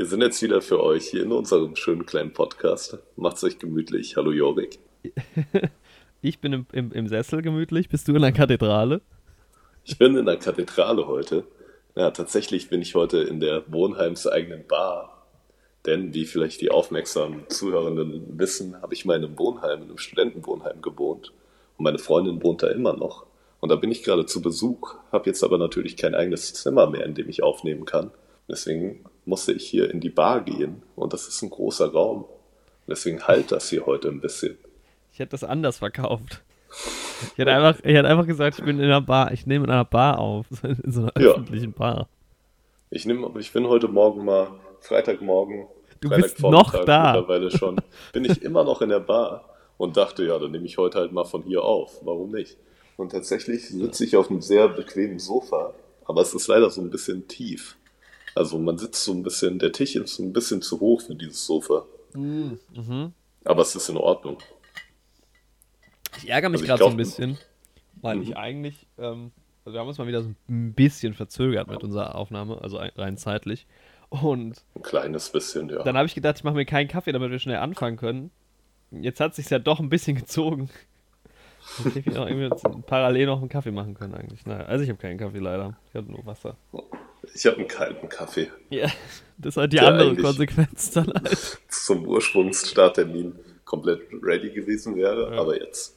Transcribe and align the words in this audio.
Wir 0.00 0.06
sind 0.06 0.22
jetzt 0.22 0.40
wieder 0.40 0.62
für 0.62 0.82
euch 0.82 1.08
hier 1.10 1.22
in 1.24 1.30
unserem 1.30 1.76
schönen 1.76 2.06
kleinen 2.06 2.32
Podcast. 2.32 2.96
Macht's 3.16 3.44
euch 3.44 3.58
gemütlich. 3.58 4.16
Hallo 4.16 4.32
Jorik. 4.32 4.78
ich 6.22 6.38
bin 6.38 6.54
im, 6.54 6.66
im, 6.72 6.90
im 6.92 7.06
Sessel 7.06 7.42
gemütlich. 7.42 7.90
Bist 7.90 8.08
du 8.08 8.14
in 8.14 8.22
der 8.22 8.32
Kathedrale? 8.32 9.02
Ich 9.84 9.98
bin 9.98 10.16
in 10.16 10.24
der 10.24 10.38
Kathedrale 10.38 11.06
heute. 11.06 11.44
Ja, 11.96 12.12
tatsächlich 12.12 12.70
bin 12.70 12.80
ich 12.80 12.94
heute 12.94 13.18
in 13.18 13.40
der 13.40 13.70
Wohnheims 13.70 14.26
eigenen 14.26 14.66
Bar. 14.66 15.26
Denn, 15.84 16.14
wie 16.14 16.24
vielleicht 16.24 16.62
die 16.62 16.70
aufmerksamen 16.70 17.50
Zuhörenden 17.50 18.38
wissen, 18.38 18.80
habe 18.80 18.94
ich 18.94 19.04
mal 19.04 19.18
in 19.18 19.26
einem 19.26 19.38
Wohnheim, 19.38 19.82
in 19.82 19.88
einem 19.88 19.98
Studentenwohnheim 19.98 20.80
gewohnt. 20.80 21.34
Und 21.76 21.84
meine 21.84 21.98
Freundin 21.98 22.42
wohnt 22.42 22.62
da 22.62 22.68
immer 22.68 22.96
noch. 22.96 23.26
Und 23.60 23.68
da 23.68 23.76
bin 23.76 23.92
ich 23.92 24.02
gerade 24.02 24.24
zu 24.24 24.40
Besuch, 24.40 24.94
habe 25.12 25.28
jetzt 25.28 25.44
aber 25.44 25.58
natürlich 25.58 25.98
kein 25.98 26.14
eigenes 26.14 26.54
Zimmer 26.54 26.88
mehr, 26.88 27.04
in 27.04 27.14
dem 27.14 27.28
ich 27.28 27.42
aufnehmen 27.42 27.84
kann. 27.84 28.12
Deswegen 28.48 29.04
musste 29.30 29.52
ich 29.52 29.64
hier 29.66 29.90
in 29.90 30.00
die 30.00 30.10
Bar 30.10 30.42
gehen 30.42 30.82
und 30.96 31.12
das 31.12 31.28
ist 31.28 31.40
ein 31.40 31.50
großer 31.50 31.92
Raum. 31.92 32.24
Deswegen 32.86 33.22
halt 33.22 33.52
das 33.52 33.70
hier 33.70 33.86
heute 33.86 34.08
ein 34.08 34.20
bisschen. 34.20 34.58
Ich 35.12 35.20
hätte 35.20 35.30
das 35.30 35.44
anders 35.44 35.78
verkauft. 35.78 36.42
Ich 37.32 37.38
hätte 37.38 37.52
einfach, 37.52 37.78
ich 37.84 37.94
hätte 37.94 38.08
einfach 38.08 38.26
gesagt, 38.26 38.58
ich 38.58 38.64
bin 38.64 38.78
in 38.78 38.84
einer 38.84 39.00
Bar, 39.00 39.32
ich 39.32 39.46
nehme 39.46 39.64
in 39.66 39.70
einer 39.70 39.84
Bar 39.84 40.18
auf, 40.18 40.46
in 40.62 40.92
so 40.92 41.02
einer 41.02 41.12
ja. 41.18 41.30
öffentlichen 41.30 41.72
Bar. 41.72 42.08
Ich 42.90 43.06
nehme, 43.06 43.30
ich 43.38 43.52
bin 43.52 43.68
heute 43.68 43.86
Morgen 43.86 44.24
mal, 44.24 44.48
Freitagmorgen, 44.80 45.68
du 46.00 46.08
bist 46.08 46.40
noch 46.40 46.84
da. 46.84 47.12
Mittlerweile 47.12 47.50
schon, 47.52 47.76
bin 48.12 48.24
ich 48.24 48.42
immer 48.42 48.64
noch 48.64 48.82
in 48.82 48.88
der 48.88 49.00
Bar 49.00 49.44
und 49.78 49.96
dachte, 49.96 50.24
ja, 50.24 50.38
dann 50.40 50.50
nehme 50.50 50.66
ich 50.66 50.76
heute 50.76 50.98
halt 50.98 51.12
mal 51.12 51.24
von 51.24 51.42
hier 51.44 51.62
auf. 51.62 52.00
Warum 52.02 52.32
nicht? 52.32 52.56
Und 52.96 53.12
tatsächlich 53.12 53.68
sitze 53.68 54.04
ich 54.04 54.16
auf 54.16 54.28
einem 54.28 54.42
sehr 54.42 54.68
bequemen 54.68 55.20
Sofa, 55.20 55.72
aber 56.04 56.20
es 56.22 56.34
ist 56.34 56.48
leider 56.48 56.68
so 56.68 56.80
ein 56.80 56.90
bisschen 56.90 57.28
tief. 57.28 57.76
Also 58.40 58.58
man 58.58 58.78
sitzt 58.78 59.04
so 59.04 59.12
ein 59.12 59.22
bisschen, 59.22 59.58
der 59.58 59.70
Tisch 59.70 59.96
ist 59.96 60.14
so 60.14 60.22
ein 60.22 60.32
bisschen 60.32 60.62
zu 60.62 60.80
hoch 60.80 61.02
für 61.02 61.14
dieses 61.14 61.44
Sofa. 61.44 61.84
Mhm. 62.14 62.58
mhm. 62.74 63.12
Aber 63.44 63.60
es 63.60 63.76
ist 63.76 63.90
in 63.90 63.98
Ordnung. 63.98 64.38
Ich 66.16 66.30
ärgere 66.30 66.48
mich 66.48 66.62
also 66.62 66.68
gerade 66.68 66.84
so 66.84 66.88
ein 66.88 66.96
bisschen, 66.96 67.36
weil 68.00 68.16
mhm. 68.16 68.22
ich 68.22 68.38
eigentlich, 68.38 68.86
ähm, 68.96 69.32
also 69.66 69.74
wir 69.74 69.80
haben 69.80 69.88
uns 69.88 69.98
mal 69.98 70.06
wieder 70.06 70.22
so 70.22 70.30
ein 70.48 70.72
bisschen 70.72 71.12
verzögert 71.12 71.68
mit 71.68 71.84
unserer 71.84 72.14
Aufnahme, 72.14 72.62
also 72.62 72.78
rein 72.78 73.18
zeitlich. 73.18 73.66
Und 74.08 74.64
ein 74.74 74.82
kleines 74.82 75.28
bisschen, 75.28 75.68
ja. 75.68 75.82
Dann 75.82 75.98
habe 75.98 76.06
ich 76.06 76.14
gedacht, 76.14 76.38
ich 76.38 76.44
mache 76.44 76.54
mir 76.54 76.64
keinen 76.64 76.88
Kaffee, 76.88 77.12
damit 77.12 77.30
wir 77.30 77.40
schnell 77.40 77.58
anfangen 77.58 77.98
können. 77.98 78.30
Jetzt 78.90 79.20
hat 79.20 79.32
es 79.32 79.36
sich 79.36 79.50
ja 79.50 79.58
doch 79.58 79.80
ein 79.80 79.90
bisschen 79.90 80.16
gezogen. 80.16 80.70
Ich 81.84 81.94
hätte 81.94 82.12
noch 82.12 82.26
irgendwie 82.26 82.82
parallel 82.86 83.26
noch 83.26 83.40
einen 83.40 83.50
Kaffee 83.50 83.70
machen 83.70 83.92
können 83.92 84.14
eigentlich. 84.14 84.46
Naja, 84.46 84.64
also 84.64 84.82
ich 84.82 84.88
habe 84.88 84.98
keinen 84.98 85.18
Kaffee 85.18 85.40
leider. 85.40 85.76
Ich 85.90 85.94
habe 85.94 86.10
nur 86.10 86.24
Wasser. 86.24 86.56
Ich 87.34 87.46
habe 87.46 87.58
einen 87.58 87.68
kalten 87.68 88.08
Kaffee. 88.08 88.50
Ja, 88.70 88.88
das 89.38 89.56
halt 89.56 89.72
die 89.72 89.80
andere 89.80 90.16
Konsequenz 90.16 90.90
dann 90.90 91.12
halt. 91.12 91.58
Zum 91.68 92.06
Ursprungsstarttermin 92.06 93.34
komplett 93.64 94.02
ready 94.22 94.50
gewesen 94.50 94.96
wäre, 94.96 95.34
ja. 95.34 95.40
aber 95.40 95.60
jetzt. 95.60 95.96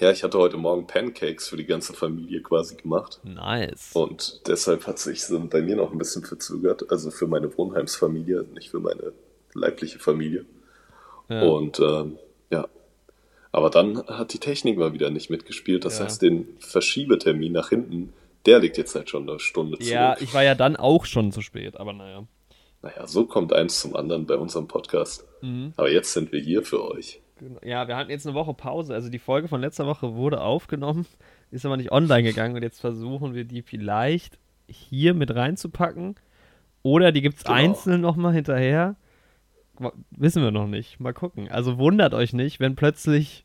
Ja, 0.00 0.10
ich 0.10 0.24
hatte 0.24 0.38
heute 0.38 0.56
Morgen 0.56 0.86
Pancakes 0.86 1.48
für 1.48 1.56
die 1.56 1.66
ganze 1.66 1.92
Familie 1.92 2.42
quasi 2.42 2.74
gemacht. 2.74 3.20
Nice. 3.22 3.90
Und 3.94 4.40
deshalb 4.48 4.86
hat 4.88 4.98
sich 4.98 5.24
so 5.24 5.38
bei 5.38 5.62
mir 5.62 5.76
noch 5.76 5.92
ein 5.92 5.98
bisschen 5.98 6.24
verzögert. 6.24 6.90
Also 6.90 7.12
für 7.12 7.28
meine 7.28 7.56
Wohnheimsfamilie, 7.56 8.44
nicht 8.54 8.70
für 8.70 8.80
meine 8.80 9.12
leibliche 9.52 10.00
Familie. 10.00 10.46
Ja. 11.28 11.42
Und 11.42 11.78
ähm, 11.78 12.18
ja, 12.50 12.66
aber 13.52 13.70
dann 13.70 14.04
hat 14.08 14.32
die 14.32 14.40
Technik 14.40 14.76
mal 14.76 14.92
wieder 14.92 15.10
nicht 15.10 15.30
mitgespielt. 15.30 15.84
Das 15.84 16.00
ja. 16.00 16.06
heißt, 16.06 16.20
den 16.22 16.48
Verschiebetermin 16.58 17.52
nach 17.52 17.68
hinten, 17.68 18.12
der 18.46 18.58
liegt 18.60 18.76
jetzt 18.76 18.94
halt 18.94 19.10
schon 19.10 19.28
eine 19.28 19.40
Stunde 19.40 19.78
zurück. 19.78 19.92
Ja, 19.92 20.16
ich 20.20 20.34
war 20.34 20.42
ja 20.42 20.54
dann 20.54 20.76
auch 20.76 21.04
schon 21.04 21.32
zu 21.32 21.40
spät, 21.40 21.76
aber 21.76 21.92
naja. 21.92 22.26
Naja, 22.82 23.06
so 23.06 23.24
kommt 23.24 23.52
eins 23.52 23.80
zum 23.80 23.96
anderen 23.96 24.26
bei 24.26 24.36
unserem 24.36 24.68
Podcast. 24.68 25.26
Mhm. 25.40 25.72
Aber 25.76 25.90
jetzt 25.90 26.12
sind 26.12 26.32
wir 26.32 26.40
hier 26.40 26.62
für 26.62 26.84
euch. 26.84 27.22
Genau. 27.38 27.58
Ja, 27.64 27.88
wir 27.88 27.96
hatten 27.96 28.10
jetzt 28.10 28.26
eine 28.26 28.34
Woche 28.34 28.54
Pause. 28.54 28.94
Also 28.94 29.08
die 29.08 29.18
Folge 29.18 29.48
von 29.48 29.60
letzter 29.60 29.86
Woche 29.86 30.14
wurde 30.14 30.40
aufgenommen, 30.42 31.06
ist 31.50 31.64
aber 31.66 31.76
nicht 31.76 31.92
online 31.92 32.22
gegangen 32.22 32.54
und 32.56 32.62
jetzt 32.62 32.80
versuchen 32.80 33.34
wir 33.34 33.44
die 33.44 33.62
vielleicht 33.62 34.38
hier 34.68 35.14
mit 35.14 35.34
reinzupacken. 35.34 36.16
Oder 36.82 37.12
die 37.12 37.22
gibt 37.22 37.38
es 37.38 37.44
genau. 37.44 37.56
einzeln 37.56 38.00
nochmal 38.02 38.34
hinterher. 38.34 38.96
Wissen 40.10 40.42
wir 40.42 40.50
noch 40.50 40.66
nicht. 40.66 41.00
Mal 41.00 41.14
gucken. 41.14 41.50
Also 41.50 41.78
wundert 41.78 42.14
euch 42.14 42.32
nicht, 42.34 42.60
wenn 42.60 42.76
plötzlich 42.76 43.43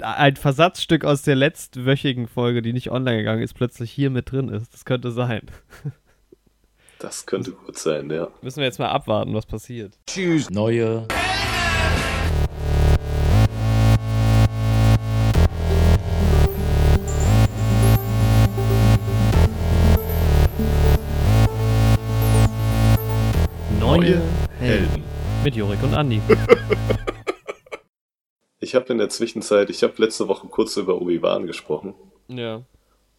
ein 0.00 0.36
Versatzstück 0.36 1.04
aus 1.04 1.22
der 1.22 1.36
letztwöchigen 1.36 2.26
Folge, 2.26 2.62
die 2.62 2.72
nicht 2.72 2.90
online 2.90 3.18
gegangen 3.18 3.42
ist, 3.42 3.54
plötzlich 3.54 3.90
hier 3.90 4.10
mit 4.10 4.30
drin 4.32 4.48
ist. 4.48 4.74
Das 4.74 4.84
könnte 4.84 5.10
sein. 5.10 5.42
Das 6.98 7.26
könnte 7.26 7.52
gut 7.52 7.78
sein, 7.78 8.10
ja. 8.10 8.28
Müssen 8.42 8.58
wir 8.58 8.64
jetzt 8.64 8.80
mal 8.80 8.88
abwarten, 8.88 9.32
was 9.32 9.46
passiert. 9.46 9.96
Tschüss. 10.06 10.50
Neue. 10.50 11.06
Neue 23.78 24.20
Helden. 24.58 25.04
Mit 25.44 25.54
Jorik 25.54 25.80
und 25.84 25.94
Andi. 25.94 26.20
Ich 28.60 28.74
habe 28.74 28.92
in 28.92 28.98
der 28.98 29.08
Zwischenzeit, 29.08 29.70
ich 29.70 29.82
habe 29.82 29.94
letzte 29.98 30.28
Woche 30.28 30.48
kurz 30.48 30.76
über 30.76 31.00
Obi-Wan 31.00 31.46
gesprochen. 31.46 31.94
Ja. 32.28 32.62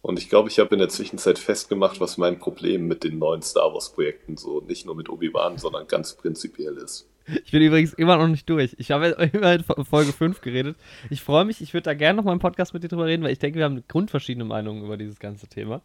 Und 0.02 0.18
ich 0.18 0.28
glaube, 0.28 0.48
ich 0.48 0.58
habe 0.58 0.74
in 0.74 0.78
der 0.78 0.88
Zwischenzeit 0.88 1.38
festgemacht, 1.38 2.00
was 2.00 2.18
mein 2.18 2.38
Problem 2.38 2.86
mit 2.86 3.04
den 3.04 3.18
neuen 3.18 3.42
Star 3.42 3.72
Wars-Projekten 3.72 4.36
so 4.36 4.60
nicht 4.60 4.86
nur 4.86 4.94
mit 4.94 5.08
Obi-Wan, 5.08 5.58
sondern 5.58 5.86
ganz 5.86 6.14
prinzipiell 6.14 6.76
ist. 6.76 7.06
Ich 7.44 7.52
bin 7.52 7.62
übrigens 7.62 7.92
immer 7.94 8.16
noch 8.16 8.28
nicht 8.28 8.48
durch. 8.48 8.74
Ich 8.78 8.90
habe 8.90 9.08
immerhin 9.32 9.62
Folge 9.84 10.12
5 10.12 10.40
geredet. 10.40 10.76
Ich 11.10 11.22
freue 11.22 11.44
mich, 11.44 11.60
ich 11.60 11.74
würde 11.74 11.84
da 11.84 11.94
gerne 11.94 12.16
noch 12.16 12.24
mal 12.24 12.32
im 12.32 12.38
Podcast 12.38 12.74
mit 12.74 12.82
dir 12.82 12.88
drüber 12.88 13.06
reden, 13.06 13.22
weil 13.22 13.32
ich 13.32 13.38
denke, 13.38 13.58
wir 13.58 13.64
haben 13.66 13.84
grundverschiedene 13.86 14.44
Meinungen 14.44 14.84
über 14.84 14.96
dieses 14.96 15.18
ganze 15.20 15.46
Thema. 15.46 15.82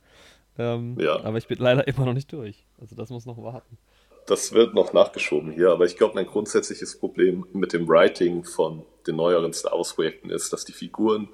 Ähm, 0.58 0.98
ja. 1.00 1.24
Aber 1.24 1.38
ich 1.38 1.48
bin 1.48 1.60
leider 1.60 1.88
immer 1.88 2.06
noch 2.06 2.14
nicht 2.14 2.32
durch. 2.32 2.66
Also 2.80 2.96
das 2.96 3.10
muss 3.10 3.26
noch 3.26 3.42
warten 3.42 3.78
das 4.26 4.54
wird 4.54 4.74
noch 4.74 4.94
nachgeschoben 4.94 5.52
hier, 5.52 5.70
aber 5.72 5.86
ich 5.86 5.98
glaube, 5.98 6.16
mein 6.16 6.26
grundsätzliches 6.26 6.98
Problem 6.98 7.46
mit 7.54 7.74
dem 7.74 7.88
Writing 7.88 8.44
von 8.44 8.84
den 9.08 9.16
neueren 9.16 9.54
Star 9.54 9.74
Wars-Projekten 9.74 10.30
ist, 10.30 10.52
dass 10.54 10.66
die 10.66 10.74
Figuren 10.74 11.30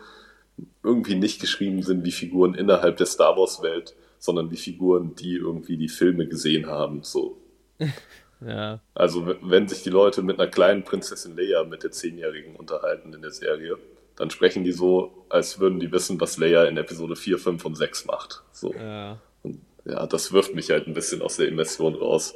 irgendwie 0.83 1.15
nicht 1.15 1.41
geschrieben 1.41 1.81
sind 1.81 2.03
wie 2.05 2.11
Figuren 2.11 2.53
innerhalb 2.53 2.97
der 2.97 3.05
Star 3.05 3.37
Wars-Welt, 3.37 3.95
sondern 4.19 4.51
wie 4.51 4.57
Figuren, 4.57 5.15
die 5.15 5.35
irgendwie 5.35 5.77
die 5.77 5.89
Filme 5.89 6.27
gesehen 6.27 6.67
haben. 6.67 7.03
So. 7.03 7.37
ja. 8.41 8.79
Also, 8.93 9.35
wenn 9.41 9.67
sich 9.67 9.83
die 9.83 9.89
Leute 9.89 10.21
mit 10.21 10.39
einer 10.39 10.49
kleinen 10.49 10.83
Prinzessin 10.83 11.35
Leia 11.35 11.63
mit 11.63 11.83
der 11.83 11.91
Zehnjährigen 11.91 12.55
unterhalten 12.55 13.13
in 13.13 13.21
der 13.21 13.31
Serie, 13.31 13.77
dann 14.15 14.29
sprechen 14.29 14.63
die 14.63 14.71
so, 14.71 15.25
als 15.29 15.59
würden 15.59 15.79
die 15.79 15.91
wissen, 15.91 16.21
was 16.21 16.37
Leia 16.37 16.65
in 16.65 16.77
Episode 16.77 17.15
4, 17.15 17.39
5 17.39 17.65
und 17.65 17.75
6 17.75 18.05
macht. 18.05 18.43
So. 18.51 18.73
Ja. 18.73 19.19
Und 19.41 19.59
ja, 19.85 20.05
das 20.05 20.31
wirft 20.31 20.53
mich 20.53 20.69
halt 20.69 20.87
ein 20.87 20.93
bisschen 20.93 21.23
aus 21.23 21.37
der 21.37 21.47
Immersion 21.47 21.95
raus. 21.95 22.35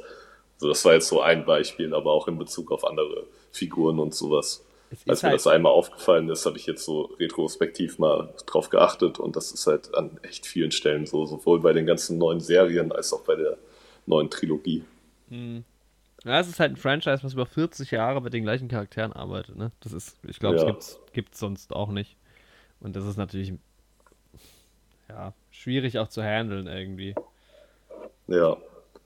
Also 0.54 0.68
das 0.68 0.84
war 0.84 0.94
jetzt 0.94 1.08
so 1.08 1.20
ein 1.20 1.44
Beispiel, 1.44 1.94
aber 1.94 2.10
auch 2.10 2.26
in 2.26 2.38
Bezug 2.38 2.72
auf 2.72 2.84
andere 2.84 3.26
Figuren 3.52 4.00
und 4.00 4.14
sowas. 4.14 4.65
Als 4.90 5.22
mir 5.22 5.30
halt 5.30 5.34
das 5.34 5.46
einmal 5.46 5.72
aufgefallen 5.72 6.28
ist, 6.28 6.46
habe 6.46 6.56
ich 6.56 6.66
jetzt 6.66 6.84
so 6.84 7.02
retrospektiv 7.18 7.98
mal 7.98 8.32
drauf 8.46 8.70
geachtet 8.70 9.18
und 9.18 9.36
das 9.36 9.52
ist 9.52 9.66
halt 9.66 9.94
an 9.94 10.18
echt 10.22 10.46
vielen 10.46 10.70
Stellen 10.70 11.06
so, 11.06 11.26
sowohl 11.26 11.60
bei 11.60 11.72
den 11.72 11.86
ganzen 11.86 12.18
neuen 12.18 12.40
Serien 12.40 12.92
als 12.92 13.12
auch 13.12 13.22
bei 13.22 13.34
der 13.34 13.58
neuen 14.06 14.30
Trilogie. 14.30 14.84
Hm. 15.28 15.64
Ja, 16.24 16.40
es 16.40 16.48
ist 16.48 16.60
halt 16.60 16.72
ein 16.72 16.76
Franchise, 16.76 17.22
was 17.22 17.34
über 17.34 17.46
40 17.46 17.90
Jahre 17.90 18.20
mit 18.20 18.32
den 18.32 18.42
gleichen 18.42 18.68
Charakteren 18.68 19.12
arbeitet, 19.12 19.56
ne? 19.56 19.70
Das 19.80 19.92
ist, 19.92 20.16
ich 20.26 20.38
glaube, 20.38 20.56
ja. 20.56 20.76
es 20.76 20.98
gibt 21.12 21.34
es 21.34 21.40
sonst 21.40 21.72
auch 21.72 21.90
nicht. 21.90 22.16
Und 22.80 22.96
das 22.96 23.04
ist 23.04 23.16
natürlich 23.16 23.52
ja, 25.08 25.32
schwierig 25.50 25.98
auch 25.98 26.08
zu 26.08 26.22
handeln 26.22 26.66
irgendwie. 26.66 27.14
Ja. 28.26 28.56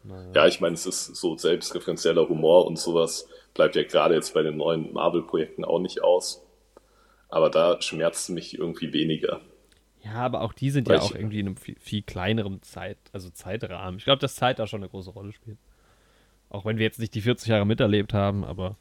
Naja. 0.02 0.30
Ja, 0.34 0.46
ich 0.46 0.60
meine, 0.60 0.74
es 0.74 0.86
ist 0.86 1.16
so 1.16 1.36
selbstreferenzieller 1.36 2.28
Humor 2.28 2.66
und 2.66 2.78
sowas 2.78 3.28
bleibt 3.54 3.76
ja 3.76 3.82
gerade 3.82 4.14
jetzt 4.14 4.34
bei 4.34 4.42
den 4.42 4.56
neuen 4.56 4.92
Marvel-Projekten 4.92 5.64
auch 5.64 5.78
nicht 5.78 6.02
aus. 6.02 6.42
Aber 7.28 7.50
da 7.50 7.80
schmerzt 7.80 8.28
es 8.28 8.28
mich 8.30 8.58
irgendwie 8.58 8.92
weniger. 8.92 9.40
Ja, 10.02 10.14
aber 10.14 10.40
auch 10.40 10.52
die 10.52 10.70
sind 10.70 10.88
Weil 10.88 10.96
ja 10.96 11.02
auch 11.02 11.14
irgendwie 11.14 11.40
in 11.40 11.46
einem 11.46 11.56
viel, 11.56 11.76
viel 11.78 12.02
kleineren 12.02 12.62
Zeit, 12.62 12.98
also 13.12 13.28
Zeitrahmen. 13.30 13.98
Ich 13.98 14.04
glaube, 14.04 14.20
dass 14.20 14.34
Zeit 14.34 14.58
da 14.58 14.66
schon 14.66 14.80
eine 14.80 14.88
große 14.88 15.10
Rolle 15.10 15.32
spielt. 15.32 15.58
Auch 16.48 16.64
wenn 16.64 16.78
wir 16.78 16.84
jetzt 16.84 16.98
nicht 16.98 17.14
die 17.14 17.20
40 17.20 17.48
Jahre 17.48 17.66
miterlebt 17.66 18.14
haben, 18.14 18.44
aber 18.44 18.76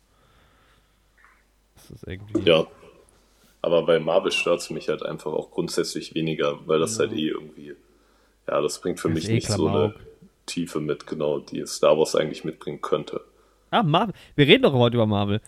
das 1.76 1.92
ist 1.92 2.08
irgendwie. 2.08 2.50
Ja. 2.50 2.66
Aber 3.62 3.86
bei 3.86 4.00
Marvel 4.00 4.32
stört 4.32 4.62
es 4.62 4.70
mich 4.70 4.88
halt 4.88 5.04
einfach 5.04 5.34
auch 5.34 5.52
grundsätzlich 5.52 6.16
weniger, 6.16 6.66
weil 6.66 6.80
das 6.80 6.98
ja. 6.98 7.06
halt 7.06 7.14
eh 7.14 7.28
irgendwie, 7.28 7.76
ja, 8.48 8.62
das 8.62 8.80
bringt 8.80 9.00
für 9.02 9.10
das 9.10 9.16
mich 9.16 9.30
eh 9.30 9.34
nicht 9.34 9.48
Klamauk. 9.48 9.94
so 9.94 10.00
eine 10.00 10.09
Tiefe 10.50 10.80
mit, 10.80 11.08
genau, 11.08 11.40
die 11.40 11.66
Star 11.68 11.98
Wars 11.98 12.16
eigentlich 12.16 12.44
mitbringen 12.44 12.82
könnte. 12.82 13.22
Ah, 13.72 13.84
Marvel. 13.84 14.16
Wir 14.36 14.48
reden 14.48 14.64
doch 14.64 14.74
heute 14.74 14.96
über 14.98 15.06
Marvel. 15.06 15.42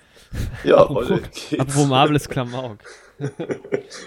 Ja, 0.64 0.88
heute 0.90 1.22
geht's. 1.22 1.60
Apropos 1.60 1.88
Marvel 1.88 2.16
ist 2.16 2.30
Klamauk. 2.30 2.78
heute 3.20 3.52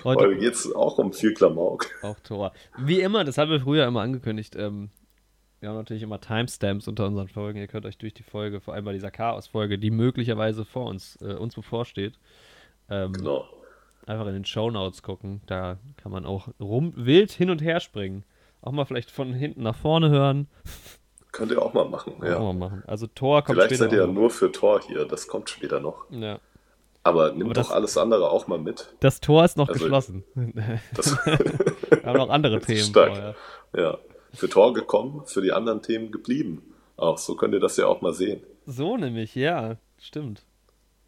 heute 0.05 0.37
geht 0.37 0.55
es 0.55 0.73
auch 0.73 0.99
um 0.99 1.13
viel 1.13 1.35
Klamauk. 1.35 1.87
Auch 2.03 2.19
Tor. 2.21 2.53
Wie 2.79 3.01
immer, 3.01 3.25
das 3.25 3.39
haben 3.39 3.51
wir 3.51 3.61
früher 3.61 3.87
immer 3.87 4.03
angekündigt. 4.03 4.55
Ähm, 4.57 4.91
Wir 5.61 5.69
haben 5.71 5.77
natürlich 5.77 6.03
immer 6.05 6.21
Timestamps 6.21 6.87
unter 6.87 7.07
unseren 7.07 7.27
Folgen. 7.29 7.59
Ihr 7.59 7.67
könnt 7.67 7.87
euch 7.87 7.99
durch 7.99 8.15
die 8.15 8.23
Folge, 8.23 8.61
vor 8.61 8.75
allem 8.75 8.85
bei 8.85 8.93
dieser 8.93 9.11
Chaos-Folge, 9.11 9.79
die 9.79 9.91
möglicherweise 9.91 10.65
vor 10.65 10.87
uns, 10.87 11.19
äh, 11.21 11.35
uns 11.35 11.55
bevorsteht, 11.57 12.15
ähm, 12.91 13.15
Genau. 13.15 13.45
einfach 14.07 14.27
in 14.29 14.35
den 14.35 14.45
Show 14.45 14.71
Notes 14.71 15.03
gucken. 15.03 15.41
Da 15.47 15.79
kann 15.97 16.13
man 16.13 16.25
auch 16.25 16.49
rum 16.61 16.93
wild 16.97 17.33
hin 17.33 17.51
und 17.51 17.63
her 17.63 17.81
springen. 17.81 18.25
Auch 18.65 18.73
mal 18.73 18.87
vielleicht 18.87 19.11
von 19.11 19.35
hinten 19.35 19.63
nach 19.63 19.77
vorne 19.77 20.09
hören. 20.09 20.49
Könnt 21.33 21.51
ihr 21.53 21.61
auch 21.61 21.75
mal 21.75 21.85
machen, 21.89 22.15
Auch 22.21 22.25
ja. 22.25 22.39
mal 22.39 22.55
machen. 22.55 22.83
Also 22.87 23.07
Tor 23.07 23.43
kommt 23.43 23.59
Vielleicht 23.59 23.77
seid 23.77 23.93
ihr 23.93 23.99
ja 23.99 24.05
auch 24.05 24.13
nur 24.13 24.31
für 24.31 24.51
Tor 24.53 24.81
hier, 24.87 25.05
das 25.05 25.27
kommt 25.29 25.51
später 25.51 25.81
noch. 25.81 26.07
Ja. 26.11 26.39
Aber 27.03 27.33
nimmt 27.33 27.45
Aber 27.45 27.53
das- 27.55 27.69
doch 27.69 27.75
alles 27.75 27.99
andere 27.99 28.31
auch 28.31 28.47
mal 28.47 28.59
mit. 28.59 28.95
Das 29.01 29.21
Tor 29.21 29.45
ist 29.45 29.59
noch 29.59 29.69
Also- 29.69 29.81
geschlossen. 29.81 30.25
Das, 30.95 31.15
Wir 31.27 32.03
haben 32.05 32.17
noch 32.17 32.31
andere 32.31 32.61
Themen 32.61 32.81
stark. 32.81 33.35
ja. 33.77 33.99
Für 34.33 34.49
Tor 34.49 34.73
gekommen, 34.73 35.23
für 35.27 35.43
die 35.43 35.53
anderen 35.53 35.83
Themen 35.83 36.11
geblieben. 36.11 36.63
Auch 36.97 37.19
so 37.19 37.35
könnt 37.37 37.53
ihr 37.53 37.61
das 37.61 37.77
ja 37.77 37.87
auch 37.87 38.01
mal 38.01 38.15
sehen. 38.15 38.41
So 38.67 38.97
nämlich, 38.97 39.35
ja. 39.35 39.77
Stimmt. 40.01 40.43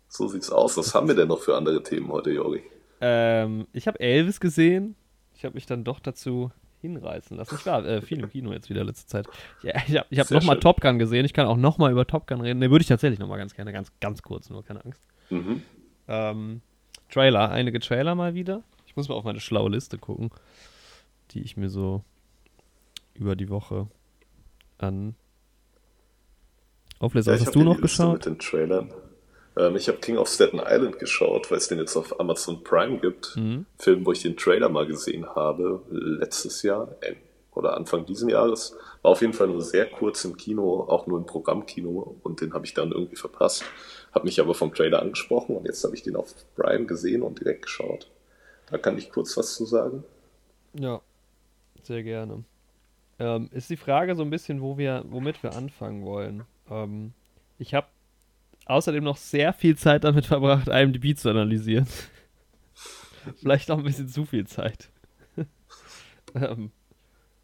So 0.09 0.29
sieht's 0.29 0.51
aus. 0.51 0.77
Was 0.77 0.95
haben 0.95 1.09
wir 1.09 1.15
denn 1.15 1.29
noch 1.29 1.41
für 1.41 1.57
andere 1.57 1.83
Themen 1.83 2.13
heute, 2.13 2.31
Jori? 2.31 2.63
Ähm, 3.01 3.67
ich 3.73 3.87
habe 3.89 3.99
Elvis 4.01 4.41
gesehen. 4.41 4.95
Ich 5.35 5.45
habe 5.45 5.55
mich 5.55 5.67
dann 5.67 5.83
doch 5.85 5.99
dazu 6.01 6.51
hinreißen 6.81 7.37
lassen. 7.37 7.57
Ich 7.59 7.67
war 7.67 7.85
äh, 7.85 8.01
viel 8.03 8.21
im 8.21 8.31
Kino 8.31 8.53
jetzt 8.53 8.71
wieder 8.71 8.85
letzte 8.85 9.07
Zeit. 9.07 9.27
Ja, 9.63 9.73
ich 9.87 9.97
habe 9.97 10.07
ich 10.11 10.19
hab 10.19 10.31
nochmal. 10.31 10.61
Top 10.61 10.81
Gun 10.81 10.99
gesehen. 10.99 11.25
Ich 11.25 11.33
kann 11.33 11.47
auch 11.47 11.57
nochmal 11.57 11.93
über 11.93 12.07
Top 12.07 12.27
Gun 12.27 12.41
reden. 12.41 12.59
Ne, 12.59 12.71
würde 12.71 12.83
ich 12.83 12.89
tatsächlich 12.89 13.19
nochmal 13.19 13.39
ganz 13.39 13.55
gerne. 13.55 13.73
Ganz, 13.73 13.93
ganz 14.01 14.23
kurz, 14.23 14.51
nur 14.51 14.65
keine 14.65 14.85
Angst. 14.85 15.03
Mhm. 15.31 15.63
Ähm, 16.09 16.61
Trailer, 17.11 17.51
einige 17.51 17.81
Trailer 17.81 18.15
mal 18.15 18.35
wieder. 18.35 18.63
Ich 18.87 18.97
muss 18.97 19.09
mal 19.09 19.15
auf 19.15 19.25
meine 19.25 19.41
schlaue 19.41 19.71
Liste 19.71 19.99
gucken, 19.99 20.31
die 21.33 21.41
ich 21.41 21.57
mir 21.57 21.69
so 21.69 22.03
über 23.15 23.37
die 23.37 23.49
Woche 23.49 23.89
an 24.79 25.15
auflese. 26.99 27.31
Ja, 27.31 27.35
Was 27.35 27.41
ich 27.43 27.47
hast 27.49 27.55
du 27.55 27.63
noch 27.63 27.81
Liste 27.81 28.03
geschaut? 28.03 28.15
Mit 28.15 28.27
den 28.27 28.39
Trailern. 28.39 28.93
Ähm, 29.57 29.77
ich 29.77 29.89
habe 29.89 29.99
King 29.99 30.19
of 30.19 30.29
Staten 30.29 30.59
Island 30.59 30.99
geschaut, 30.99 31.51
weil 31.51 31.59
es 31.59 31.69
den 31.69 31.79
jetzt 31.79 31.97
auf 31.97 32.19
Amazon 32.21 32.63
Prime 32.63 32.99
gibt. 32.99 33.37
Mhm. 33.37 33.67
Film, 33.79 34.07
wo 34.07 34.13
ich 34.13 34.23
den 34.23 34.37
Trailer 34.37 34.69
mal 34.69 34.87
gesehen 34.87 35.27
habe, 35.35 35.83
letztes 35.91 36.63
Jahr 36.63 36.97
äh, 37.01 37.15
oder 37.55 37.77
Anfang 37.77 38.05
diesen 38.05 38.29
Jahres. 38.29 38.77
War 39.03 39.13
auf 39.13 39.23
jeden 39.23 39.33
Fall 39.33 39.49
nur 39.49 39.63
sehr 39.63 39.87
kurz 39.87 40.25
im 40.25 40.37
Kino, 40.37 40.85
auch 40.89 41.07
nur 41.07 41.19
im 41.19 41.27
Programmkino 41.27 42.17
und 42.23 42.41
den 42.41 42.53
habe 42.53 42.67
ich 42.67 42.75
dann 42.75 42.93
irgendwie 42.93 43.17
verpasst. 43.17 43.65
Habe 44.13 44.27
mich 44.27 44.41
aber 44.41 44.55
vom 44.55 44.75
Trailer 44.75 45.01
angesprochen 45.01 45.57
und 45.57 45.65
jetzt 45.65 45.83
habe 45.85 45.95
ich 45.95 46.03
den 46.03 46.17
auf 46.17 46.35
Prime 46.55 46.87
gesehen 46.87 47.23
und 47.23 47.41
direkt 47.41 47.63
geschaut. 47.63 48.11
Da 48.71 48.79
kann 48.79 48.99
ich 48.99 49.11
kurz 49.11 49.37
was 49.37 49.55
zu 49.55 49.65
sagen. 49.65 50.05
Ja, 50.75 51.01
sehr 51.83 52.03
gerne. 52.03 52.45
Ähm, 53.19 53.49
ist 53.53 53.71
die 53.71 53.77
Frage 53.77 54.15
so 54.15 54.23
ein 54.23 54.31
bisschen, 54.31 54.61
wo 54.61 54.77
wir, 54.77 55.05
womit 55.09 55.43
wir 55.43 55.55
anfangen 55.55 56.05
wollen. 56.05 56.45
Ähm, 56.69 57.13
ich 57.59 57.73
habe 57.73 57.87
außerdem 58.67 59.03
noch 59.05 59.17
sehr 59.17 59.53
viel 59.53 59.77
Zeit 59.77 60.05
damit 60.05 60.27
verbracht, 60.27 60.69
IMDb 60.69 61.17
zu 61.17 61.31
analysieren. 61.31 61.87
Vielleicht 63.41 63.71
auch 63.71 63.79
ein 63.79 63.85
bisschen 63.85 64.09
zu 64.09 64.25
viel 64.25 64.47
Zeit. 64.47 64.91
ähm, 66.35 66.71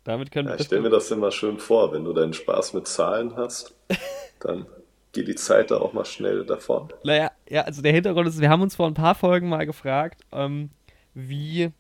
damit 0.05 0.31
können 0.31 0.49
Ja, 0.49 0.55
wir. 0.55 0.61
ich 0.61 0.67
stelle 0.67 0.83
mir 0.83 0.91
das 0.91 1.11
immer 1.11 1.31
schön 1.31 1.59
vor, 1.59 1.93
wenn 1.93 2.05
du 2.05 2.13
deinen 2.13 2.33
Spaß 2.35 2.75
mit 2.75 2.87
Zahlen 2.87 3.37
hast, 3.37 3.75
dann 4.41 4.67
geht 5.13 5.29
die 5.29 5.35
Zeit 5.35 5.71
da 5.71 5.79
auch 5.79 5.93
mal 5.93 6.05
schnell 6.05 6.45
davon. 6.45 6.93
Naja, 7.05 7.31
ja, 7.49 7.63
also 7.63 7.83
der 7.83 7.93
Hintergrund 7.93 8.29
ist, 8.29 8.41
wir 8.41 8.49
haben 8.51 8.63
uns 8.63 8.77
vor 8.77 8.87
ein 8.87 8.95
paar 8.95 9.15
Folgen 9.15 9.49
mal 9.49 9.67
gefragt, 9.67 10.23
ähm, 10.33 10.71
wie 11.15 11.71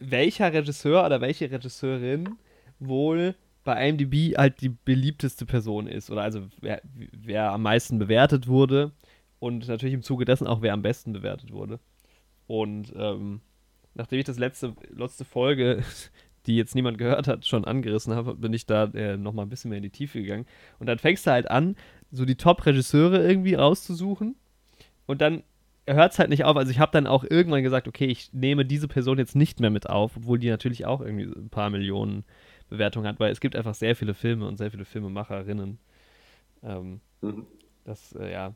welcher 0.00 0.52
Regisseur 0.52 1.04
oder 1.06 1.20
welche 1.20 1.50
Regisseurin 1.50 2.36
wohl 2.78 3.34
bei 3.66 3.88
IMDb 3.88 4.38
halt 4.38 4.62
die 4.62 4.70
beliebteste 4.70 5.44
Person 5.44 5.86
ist. 5.86 6.10
Oder 6.10 6.22
also 6.22 6.46
wer, 6.62 6.80
wer 6.84 7.52
am 7.52 7.62
meisten 7.62 7.98
bewertet 7.98 8.48
wurde 8.48 8.92
und 9.38 9.68
natürlich 9.68 9.94
im 9.94 10.02
Zuge 10.02 10.24
dessen 10.24 10.46
auch 10.46 10.62
wer 10.62 10.72
am 10.72 10.82
besten 10.82 11.12
bewertet 11.12 11.52
wurde. 11.52 11.78
Und 12.46 12.94
ähm, 12.96 13.42
nachdem 13.94 14.20
ich 14.20 14.24
das 14.24 14.38
letzte, 14.38 14.74
letzte 14.94 15.24
Folge, 15.26 15.82
die 16.46 16.56
jetzt 16.56 16.74
niemand 16.74 16.96
gehört 16.96 17.26
hat, 17.26 17.44
schon 17.44 17.64
angerissen 17.64 18.14
habe, 18.14 18.36
bin 18.36 18.52
ich 18.52 18.66
da 18.66 18.84
äh, 18.94 19.16
nochmal 19.16 19.44
ein 19.44 19.50
bisschen 19.50 19.68
mehr 19.68 19.78
in 19.78 19.82
die 19.82 19.90
Tiefe 19.90 20.22
gegangen. 20.22 20.46
Und 20.78 20.86
dann 20.86 20.98
fängst 20.98 21.26
du 21.26 21.32
halt 21.32 21.50
an, 21.50 21.76
so 22.12 22.24
die 22.24 22.36
Top-Regisseure 22.36 23.26
irgendwie 23.28 23.54
rauszusuchen. 23.54 24.36
Und 25.06 25.20
dann 25.20 25.42
hört 25.88 26.12
es 26.12 26.18
halt 26.20 26.30
nicht 26.30 26.44
auf. 26.44 26.56
Also 26.56 26.70
ich 26.70 26.78
habe 26.78 26.92
dann 26.92 27.08
auch 27.08 27.24
irgendwann 27.24 27.64
gesagt, 27.64 27.88
okay, 27.88 28.06
ich 28.06 28.32
nehme 28.32 28.64
diese 28.64 28.86
Person 28.86 29.18
jetzt 29.18 29.34
nicht 29.34 29.58
mehr 29.58 29.70
mit 29.70 29.90
auf, 29.90 30.16
obwohl 30.16 30.38
die 30.38 30.50
natürlich 30.50 30.86
auch 30.86 31.00
irgendwie 31.00 31.24
ein 31.24 31.50
paar 31.50 31.70
Millionen 31.70 32.24
Bewertungen 32.68 33.06
hat, 33.06 33.20
weil 33.20 33.32
es 33.32 33.40
gibt 33.40 33.56
einfach 33.56 33.74
sehr 33.74 33.96
viele 33.96 34.14
Filme 34.14 34.46
und 34.46 34.56
sehr 34.58 34.70
viele 34.70 34.84
Filmemacherinnen. 34.84 35.78
Ähm, 36.62 37.00
Mhm. 37.22 37.46
das, 37.84 38.12
äh, 38.12 38.32
ja. 38.32 38.54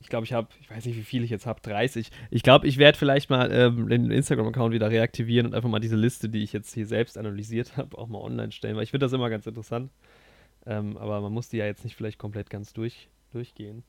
Ich 0.00 0.08
glaube, 0.08 0.24
ich 0.24 0.32
habe, 0.32 0.48
ich 0.60 0.70
weiß 0.70 0.84
nicht, 0.84 0.96
wie 0.96 1.02
viel 1.02 1.22
ich 1.24 1.30
jetzt 1.30 1.46
habe, 1.46 1.60
30. 1.62 2.10
Ich 2.30 2.42
glaube, 2.42 2.66
ich 2.66 2.76
werde 2.78 2.98
vielleicht 2.98 3.30
mal 3.30 3.50
ähm, 3.52 3.88
den 3.88 4.10
Instagram-Account 4.10 4.74
wieder 4.74 4.90
reaktivieren 4.90 5.46
und 5.46 5.54
einfach 5.54 5.68
mal 5.70 5.78
diese 5.80 5.96
Liste, 5.96 6.28
die 6.28 6.42
ich 6.42 6.52
jetzt 6.52 6.74
hier 6.74 6.86
selbst 6.86 7.16
analysiert 7.16 7.76
habe, 7.76 7.96
auch 7.96 8.08
mal 8.08 8.18
online 8.18 8.52
stellen, 8.52 8.76
weil 8.76 8.82
ich 8.82 8.90
finde 8.90 9.04
das 9.06 9.12
immer 9.12 9.30
ganz 9.30 9.46
interessant. 9.46 9.90
Ähm, 10.66 10.96
aber 10.96 11.20
man 11.20 11.32
muss 11.32 11.48
die 11.48 11.58
ja 11.58 11.66
jetzt 11.66 11.84
nicht 11.84 11.96
vielleicht 11.96 12.18
komplett 12.18 12.50
ganz 12.50 12.72
durch, 12.72 13.08
durchgehen. 13.32 13.82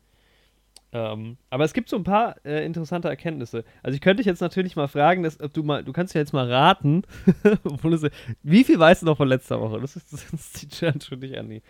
Ähm, 0.97 1.37
aber 1.49 1.65
es 1.65 1.73
gibt 1.73 1.89
so 1.89 1.97
ein 1.97 2.05
paar 2.05 2.37
äh, 2.45 2.65
interessante 2.65 3.09
Erkenntnisse. 3.09 3.65
Also 3.83 3.95
ich 3.95 4.01
könnte 4.01 4.17
dich 4.21 4.27
jetzt 4.27 4.39
natürlich 4.39 4.77
mal 4.77 4.87
fragen, 4.87 5.23
dass, 5.23 5.41
ob 5.41 5.51
du 5.51 5.61
mal, 5.61 5.83
du 5.83 5.91
kannst 5.91 6.13
ja 6.13 6.21
jetzt 6.21 6.31
mal 6.31 6.49
raten, 6.49 7.01
obwohl 7.65 7.95
es, 7.95 8.05
wie 8.43 8.63
viel 8.63 8.79
weißt 8.79 9.01
du 9.01 9.07
noch 9.07 9.17
von 9.17 9.27
letzter 9.27 9.59
Woche? 9.59 9.81
Das 9.81 9.97
ist, 9.97 10.13
das 10.13 10.31
ist 10.31 10.61
die 10.61 10.69
Challenge 10.69 11.01
für 11.01 11.17
dich, 11.17 11.37
Andi. 11.37 11.61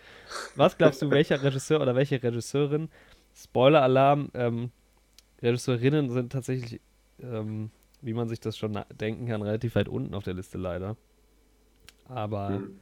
Was 0.54 0.78
glaubst 0.78 1.02
du, 1.02 1.10
welcher 1.10 1.42
Regisseur 1.42 1.80
oder 1.80 1.96
welche 1.96 2.22
Regisseurin, 2.22 2.88
Spoiler-Alarm, 3.34 4.30
ähm, 4.34 4.70
Regisseurinnen 5.42 6.10
sind 6.10 6.30
tatsächlich, 6.30 6.80
ähm, 7.20 7.70
wie 8.02 8.14
man 8.14 8.28
sich 8.28 8.38
das 8.38 8.56
schon 8.56 8.78
denken 9.00 9.26
kann, 9.26 9.42
relativ 9.42 9.74
weit 9.74 9.88
unten 9.88 10.14
auf 10.14 10.22
der 10.22 10.34
Liste 10.34 10.56
leider. 10.56 10.96
Aber 12.08 12.60
Mhm. 12.60 12.78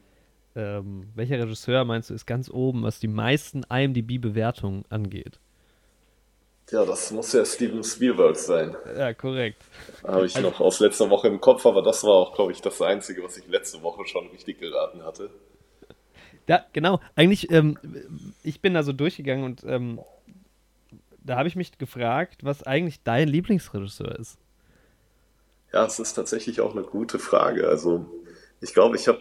ähm, 0.56 1.08
welcher 1.14 1.38
Regisseur 1.38 1.85
meinst 1.87 2.11
du 2.11 2.14
ist 2.14 2.26
ganz 2.26 2.50
oben, 2.50 2.82
was 2.82 3.00
die 3.00 3.08
meisten 3.08 3.62
IMDb-Bewertungen 3.70 4.85
angeht? 4.91 5.41
Ja, 6.70 6.84
das 6.84 7.11
muss 7.11 7.32
ja 7.32 7.44
Steven 7.44 7.84
Spielberg 7.84 8.37
sein. 8.37 8.75
Ja, 8.96 9.12
korrekt. 9.12 9.62
Habe 10.02 10.26
ich 10.26 10.34
Also- 10.37 10.49
noch 10.49 10.61
aus 10.61 10.81
letzter 10.81 11.11
Woche 11.11 11.28
im 11.28 11.40
Kopf, 11.40 11.66
aber 11.66 11.82
das 11.82 12.02
war 12.05 12.12
auch, 12.14 12.34
glaube 12.34 12.52
ich, 12.52 12.62
das 12.62 12.81
Einzige, 12.81 13.22
was 13.22 13.37
ich 13.37 13.46
letzte 13.49 13.82
Woche 13.82 14.06
schon 14.06 14.26
richtig 14.28 14.61
geraten 14.61 15.02
hatte. 15.05 15.31
Ja, 16.46 16.64
genau. 16.72 17.00
Eigentlich, 17.16 17.50
ähm, 17.50 17.78
ich 18.43 18.61
bin 18.61 18.75
da 18.75 18.82
so 18.82 18.93
durchgegangen 18.93 19.44
und 19.44 19.65
ähm, 19.65 20.00
da 21.22 21.36
habe 21.36 21.48
ich 21.48 21.56
mich 21.56 21.79
gefragt, 21.79 22.44
was 22.44 22.62
eigentlich 22.62 23.03
dein 23.03 23.29
Lieblingsregisseur 23.29 24.19
ist. 24.19 24.39
Ja, 25.72 25.84
es 25.86 25.98
ist 25.98 26.15
tatsächlich 26.15 26.60
auch 26.60 26.72
eine 26.72 26.82
gute 26.84 27.19
Frage. 27.19 27.67
Also, 27.69 28.06
ich 28.60 28.74
glaube, 28.74 28.96
ich 28.96 29.08
habe 29.08 29.20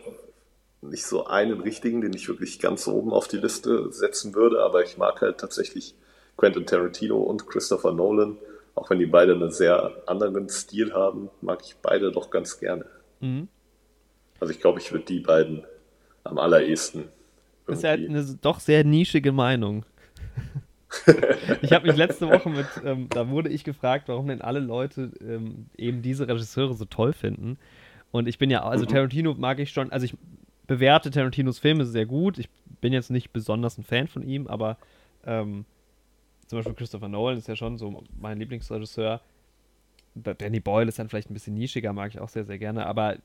nicht 0.82 1.06
so 1.06 1.26
einen 1.28 1.62
richtigen, 1.62 2.02
den 2.02 2.14
ich 2.14 2.28
wirklich 2.28 2.60
ganz 2.60 2.88
oben 2.88 3.12
auf 3.14 3.28
die 3.28 3.38
Liste 3.38 3.92
setzen 3.92 4.36
würde, 4.36 4.62
aber 4.62 4.84
ich 4.84 4.98
mag 4.98 5.22
halt 5.22 5.40
tatsächlich 5.40 5.96
Quentin 6.38 6.66
Tarantino 6.66 7.18
und 7.18 7.48
Christopher 7.48 7.92
Nolan. 7.94 8.38
Auch 8.76 8.90
wenn 8.90 9.00
die 9.00 9.06
beide 9.06 9.34
einen 9.36 9.52
sehr 9.52 9.92
anderen 10.08 10.50
Stil 10.50 10.94
haben, 10.94 11.30
mag 11.42 11.60
ich 11.64 11.76
beide 11.82 12.12
doch 12.12 12.30
ganz 12.32 12.60
gerne. 12.60 12.86
Mhm. 13.20 13.48
Also 14.40 14.52
ich 14.54 14.60
glaube, 14.60 14.80
ich 14.80 14.92
würde 14.92 15.06
die 15.06 15.20
beiden 15.20 15.64
am 16.24 16.38
allerersten 16.40 17.06
Das 17.68 17.78
ist 17.78 17.84
ja 17.84 17.92
irgendwie- 17.96 18.18
eine 18.20 18.38
doch 18.42 18.60
sehr 18.60 18.84
nischige 18.84 19.32
Meinung. 19.32 19.86
ich 21.62 21.72
habe 21.74 21.88
mich 21.88 21.96
letzte 21.98 22.30
Woche 22.30 22.50
mit, 22.50 22.68
ähm, 22.86 23.08
da 23.10 23.30
wurde 23.30 23.50
ich 23.50 23.64
gefragt, 23.64 24.08
warum 24.08 24.28
denn 24.28 24.42
alle 24.42 24.60
Leute 24.60 25.12
ähm, 25.22 25.66
eben 25.78 26.02
diese 26.02 26.28
Regisseure 26.28 26.74
so 26.76 26.86
toll 26.86 27.14
finden. 27.14 27.58
Und 28.12 28.28
ich 28.28 28.38
bin 28.38 28.50
ja, 28.52 28.64
also 28.64 28.86
Mhm. 28.86 28.90
Tarantino 28.90 29.34
mag 29.36 29.60
ich 29.60 29.72
schon, 29.72 29.92
also 29.92 30.06
ich 30.06 30.16
bewerte 30.68 31.10
Tarantinos 31.10 31.60
Filme 31.60 31.86
sehr 31.86 32.06
gut. 32.06 32.38
Ich 32.38 32.50
bin 32.82 32.94
jetzt 32.94 33.10
nicht 33.12 33.32
besonders 33.34 33.78
ein 33.78 33.84
Fan 33.84 34.08
von 34.08 34.22
ihm, 34.24 34.48
aber 34.48 34.78
ähm, 35.26 35.66
zum 36.48 36.60
Beispiel 36.60 36.76
Christopher 36.76 37.08
Nolan 37.08 37.38
ist 37.38 37.48
ja 37.48 37.56
schon 37.56 37.78
so 37.78 38.04
mein 38.20 38.40
Lieblingsregisseur. 38.40 39.22
Da- 40.16 40.34
Danny 40.34 40.60
Boyle 40.60 40.90
ist 40.90 41.00
dann 41.00 41.10
vielleicht 41.10 41.30
ein 41.30 41.34
bisschen 41.34 41.56
nischiger, 41.56 41.94
mag 41.94 42.12
ich 42.12 42.20
auch 42.20 42.30
sehr, 42.30 42.46
sehr 42.46 42.60
gerne, 42.60 42.86
aber 42.86 43.18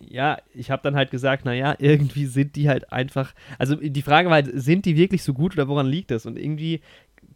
ja, 0.00 0.38
ich 0.54 0.70
habe 0.70 0.82
dann 0.82 0.94
halt 0.94 1.10
gesagt, 1.10 1.44
naja, 1.44 1.74
irgendwie 1.78 2.26
sind 2.26 2.54
die 2.56 2.68
halt 2.68 2.92
einfach. 2.92 3.34
Also 3.58 3.74
die 3.74 4.02
Frage 4.02 4.28
war 4.28 4.36
halt, 4.36 4.50
sind 4.54 4.86
die 4.86 4.96
wirklich 4.96 5.22
so 5.24 5.34
gut 5.34 5.54
oder 5.54 5.66
woran 5.68 5.86
liegt 5.86 6.10
das? 6.12 6.24
Und 6.24 6.38
irgendwie, 6.38 6.80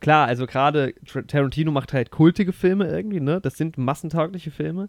klar, 0.00 0.28
also 0.28 0.46
gerade 0.46 0.94
Tarantino 1.26 1.72
macht 1.72 1.92
halt 1.92 2.10
kultige 2.12 2.52
Filme 2.52 2.86
irgendwie, 2.88 3.20
ne? 3.20 3.40
Das 3.40 3.56
sind 3.56 3.78
massentaugliche 3.78 4.52
Filme. 4.52 4.88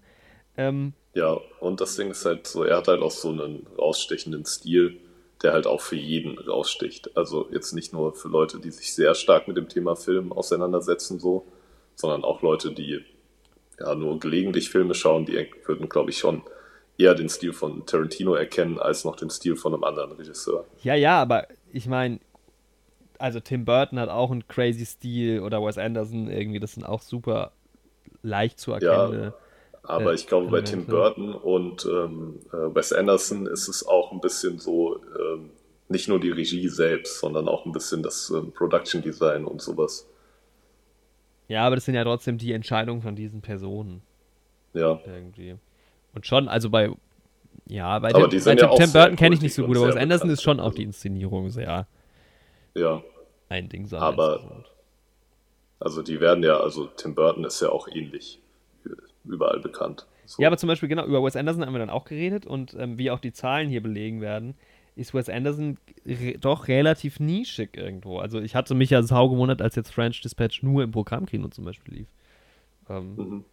Ähm, 0.55 0.93
Ja, 1.15 1.37
und 1.59 1.81
das 1.81 1.95
Ding 1.95 2.11
ist 2.11 2.25
halt 2.25 2.45
so, 2.45 2.63
er 2.63 2.77
hat 2.77 2.87
halt 2.87 3.01
auch 3.01 3.11
so 3.11 3.29
einen 3.31 3.65
rausstechenden 3.77 4.45
Stil, 4.45 4.99
der 5.43 5.53
halt 5.53 5.67
auch 5.67 5.81
für 5.81 5.97
jeden 5.97 6.39
raussticht. 6.39 7.15
Also 7.17 7.49
jetzt 7.51 7.73
nicht 7.73 7.93
nur 7.93 8.15
für 8.15 8.29
Leute, 8.29 8.59
die 8.59 8.71
sich 8.71 8.95
sehr 8.95 9.13
stark 9.13 9.47
mit 9.47 9.57
dem 9.57 9.67
Thema 9.67 9.95
Film 9.95 10.31
auseinandersetzen, 10.31 11.19
so, 11.19 11.45
sondern 11.95 12.23
auch 12.23 12.41
Leute, 12.41 12.71
die 12.71 13.03
ja 13.79 13.95
nur 13.95 14.19
gelegentlich 14.19 14.69
Filme 14.69 14.93
schauen, 14.93 15.25
die 15.25 15.47
würden, 15.65 15.89
glaube 15.89 16.11
ich, 16.11 16.17
schon 16.17 16.43
eher 16.97 17.15
den 17.15 17.27
Stil 17.27 17.53
von 17.53 17.85
Tarantino 17.85 18.35
erkennen 18.35 18.79
als 18.79 19.03
noch 19.03 19.15
den 19.15 19.29
Stil 19.29 19.55
von 19.55 19.73
einem 19.73 19.83
anderen 19.83 20.13
Regisseur. 20.13 20.65
Ja, 20.81 20.95
ja, 20.95 21.21
aber 21.21 21.47
ich 21.71 21.87
meine, 21.87 22.19
also 23.17 23.39
Tim 23.39 23.65
Burton 23.65 23.99
hat 23.99 24.09
auch 24.09 24.31
einen 24.31 24.47
crazy 24.47 24.85
Stil 24.85 25.41
oder 25.41 25.61
Wes 25.63 25.77
Anderson 25.77 26.29
irgendwie, 26.29 26.59
das 26.59 26.73
sind 26.73 26.85
auch 26.85 27.01
super 27.01 27.51
leicht 28.21 28.59
zu 28.59 28.71
erkennen. 28.71 29.23
Ja, 29.23 29.33
aber 29.83 30.11
äh, 30.11 30.15
ich 30.15 30.27
glaube, 30.27 30.49
bei 30.49 30.61
Tim 30.61 30.85
Burton 30.85 31.35
und 31.35 31.85
ähm, 31.85 32.39
äh, 32.51 32.73
Wes 32.73 32.93
Anderson 32.93 33.45
ist 33.47 33.67
es 33.67 33.85
auch 33.85 34.11
ein 34.11 34.21
bisschen 34.21 34.57
so, 34.57 35.01
ähm, 35.19 35.49
nicht 35.89 36.07
nur 36.07 36.19
die 36.19 36.31
Regie 36.31 36.69
selbst, 36.69 37.19
sondern 37.19 37.49
auch 37.49 37.65
ein 37.65 37.73
bisschen 37.73 38.01
das 38.01 38.29
ähm, 38.29 38.53
Production 38.53 39.01
Design 39.01 39.45
und 39.45 39.61
sowas. 39.61 40.07
Ja, 41.49 41.65
aber 41.65 41.75
das 41.75 41.85
sind 41.85 41.95
ja 41.95 42.03
trotzdem 42.03 42.37
die 42.37 42.53
Entscheidungen 42.53 43.01
von 43.01 43.15
diesen 43.15 43.41
Personen. 43.41 44.01
Ja. 44.73 44.99
Irgendwie. 45.05 45.57
Und 46.15 46.25
schon, 46.25 46.47
also 46.47 46.69
bei, 46.69 46.89
ja, 47.67 47.99
bei, 47.99 48.15
aber 48.15 48.29
Tim, 48.29 48.43
bei 48.43 48.55
Tim, 48.55 48.69
ja 48.69 48.75
Tim 48.75 48.91
Burton 48.93 49.15
kenne 49.17 49.35
ich 49.35 49.41
nicht 49.41 49.53
so 49.53 49.65
gut, 49.65 49.75
aber 49.75 49.89
Wes 49.89 49.97
Anderson 49.97 50.29
ist 50.29 50.41
schon 50.41 50.61
auch 50.61 50.73
die 50.73 50.83
Inszenierung 50.83 51.49
sehr. 51.49 51.87
Ja. 52.73 53.03
Ein 53.49 53.67
Ding 53.67 53.85
sein. 53.85 54.01
Aber, 54.01 54.63
also 55.79 56.01
die 56.01 56.21
werden 56.21 56.43
ja, 56.43 56.57
also 56.57 56.85
Tim 56.87 57.13
Burton 57.13 57.43
ist 57.43 57.61
ja 57.61 57.69
auch 57.69 57.89
ähnlich 57.89 58.39
überall 59.25 59.59
bekannt. 59.59 60.05
So. 60.25 60.41
Ja, 60.41 60.49
aber 60.49 60.57
zum 60.57 60.67
Beispiel, 60.67 60.89
genau, 60.89 61.05
über 61.05 61.23
Wes 61.23 61.35
Anderson 61.35 61.65
haben 61.65 61.73
wir 61.73 61.79
dann 61.79 61.89
auch 61.89 62.05
geredet 62.05 62.45
und 62.45 62.75
ähm, 62.79 62.97
wie 62.97 63.11
auch 63.11 63.19
die 63.19 63.33
Zahlen 63.33 63.69
hier 63.69 63.83
belegen 63.83 64.21
werden, 64.21 64.55
ist 64.95 65.13
Wes 65.13 65.29
Anderson 65.29 65.77
re 66.05 66.37
doch 66.39 66.67
relativ 66.67 67.19
nischig 67.19 67.75
irgendwo. 67.75 68.19
Also 68.19 68.39
ich 68.39 68.55
hatte 68.55 68.75
mich 68.75 68.91
ja 68.91 69.01
sau 69.03 69.29
gewundert, 69.29 69.61
als 69.61 69.75
jetzt 69.75 69.91
French 69.91 70.21
Dispatch 70.21 70.63
nur 70.63 70.83
im 70.83 70.91
Programmkino 70.91 71.47
zum 71.49 71.65
Beispiel 71.65 71.95
lief. 71.95 72.07
Ähm, 72.89 73.15
mhm. 73.15 73.45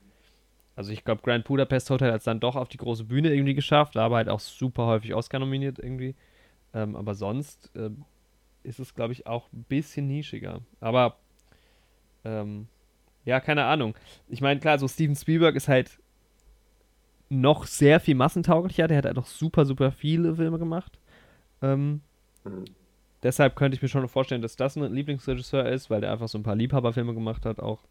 Also 0.77 0.93
ich 0.93 1.05
glaube, 1.05 1.23
Grand 1.23 1.45
Budapest 1.45 1.91
Hotel 1.91 2.13
hat 2.13 2.19
es 2.19 2.25
dann 2.25 2.41
doch 2.41 2.57
auf 2.57 2.69
die 2.69 2.77
große 2.77 3.05
Bühne 3.05 3.33
irgendwie 3.33 3.55
geschafft, 3.55 3.97
aber 3.97 4.17
halt 4.17 4.29
auch 4.29 4.41
super 4.41 4.87
häufig 4.87 5.15
Oscar 5.15 5.39
nominiert 5.39 5.79
irgendwie. 5.79 6.15
Ähm, 6.73 6.97
aber 6.97 7.15
sonst 7.15 7.71
äh, 7.75 7.91
ist 8.63 8.79
es, 8.79 8.95
glaube 8.95 9.13
ich, 9.13 9.27
auch 9.27 9.53
ein 9.53 9.65
bisschen 9.65 10.07
nischiger. 10.07 10.61
Aber 10.81 11.17
ähm, 12.25 12.69
ja, 13.31 13.39
keine 13.39 13.65
Ahnung. 13.65 13.95
Ich 14.29 14.41
meine, 14.41 14.59
klar, 14.59 14.77
so 14.81 14.89
Steven 14.89 15.15
Spielberg 15.15 15.55
ist 15.55 15.69
halt 15.69 16.01
noch 17.29 17.65
sehr 17.65 18.01
viel 18.01 18.17
massentauglicher. 18.17 18.89
Der 18.89 18.99
hat 18.99 19.05
halt 19.05 19.15
noch 19.15 19.27
super, 19.27 19.65
super 19.65 19.93
viele 19.93 20.35
Filme 20.35 20.59
gemacht. 20.59 20.99
Ähm, 21.63 22.01
mhm. 22.43 22.65
Deshalb 23.23 23.55
könnte 23.55 23.77
ich 23.77 23.83
mir 23.83 23.89
schon 23.89 24.09
vorstellen, 24.09 24.43
dass 24.43 24.57
das 24.57 24.77
ein 24.77 24.93
Lieblingsregisseur 24.93 25.65
ist, 25.67 25.91
weil 25.91 26.01
der 26.01 26.11
einfach 26.11 26.27
so 26.27 26.39
ein 26.39 26.43
paar 26.43 26.57
Liebhaberfilme 26.57 27.15
gemacht 27.15 27.47
hat 27.47 27.61
auch. 27.61 27.85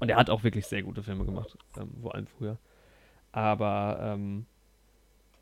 Und 0.00 0.08
er 0.08 0.16
hat 0.16 0.28
auch 0.28 0.42
wirklich 0.42 0.66
sehr 0.66 0.82
gute 0.82 1.04
Filme 1.04 1.24
gemacht, 1.24 1.56
ähm, 1.78 1.90
vor 2.02 2.16
allem 2.16 2.26
früher. 2.26 2.58
Aber 3.30 4.00
ähm, 4.02 4.44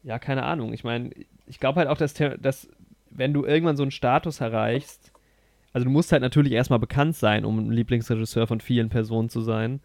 ja, 0.02 0.18
keine 0.18 0.42
Ahnung. 0.42 0.74
Ich 0.74 0.84
meine, 0.84 1.10
ich 1.46 1.58
glaube 1.58 1.78
halt 1.78 1.88
auch, 1.88 1.96
dass, 1.96 2.12
dass 2.12 2.68
wenn 3.08 3.32
du 3.32 3.46
irgendwann 3.46 3.78
so 3.78 3.82
einen 3.82 3.92
Status 3.92 4.42
erreichst, 4.42 5.10
also 5.76 5.84
du 5.84 5.90
musst 5.90 6.10
halt 6.10 6.22
natürlich 6.22 6.52
erstmal 6.52 6.78
bekannt 6.78 7.16
sein, 7.16 7.44
um 7.44 7.58
ein 7.58 7.70
Lieblingsregisseur 7.70 8.46
von 8.46 8.62
vielen 8.62 8.88
Personen 8.88 9.28
zu 9.28 9.42
sein. 9.42 9.82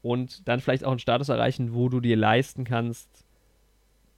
Und 0.00 0.48
dann 0.48 0.60
vielleicht 0.60 0.82
auch 0.82 0.92
einen 0.92 0.98
Status 0.98 1.28
erreichen, 1.28 1.74
wo 1.74 1.90
du 1.90 2.00
dir 2.00 2.16
leisten 2.16 2.64
kannst, 2.64 3.06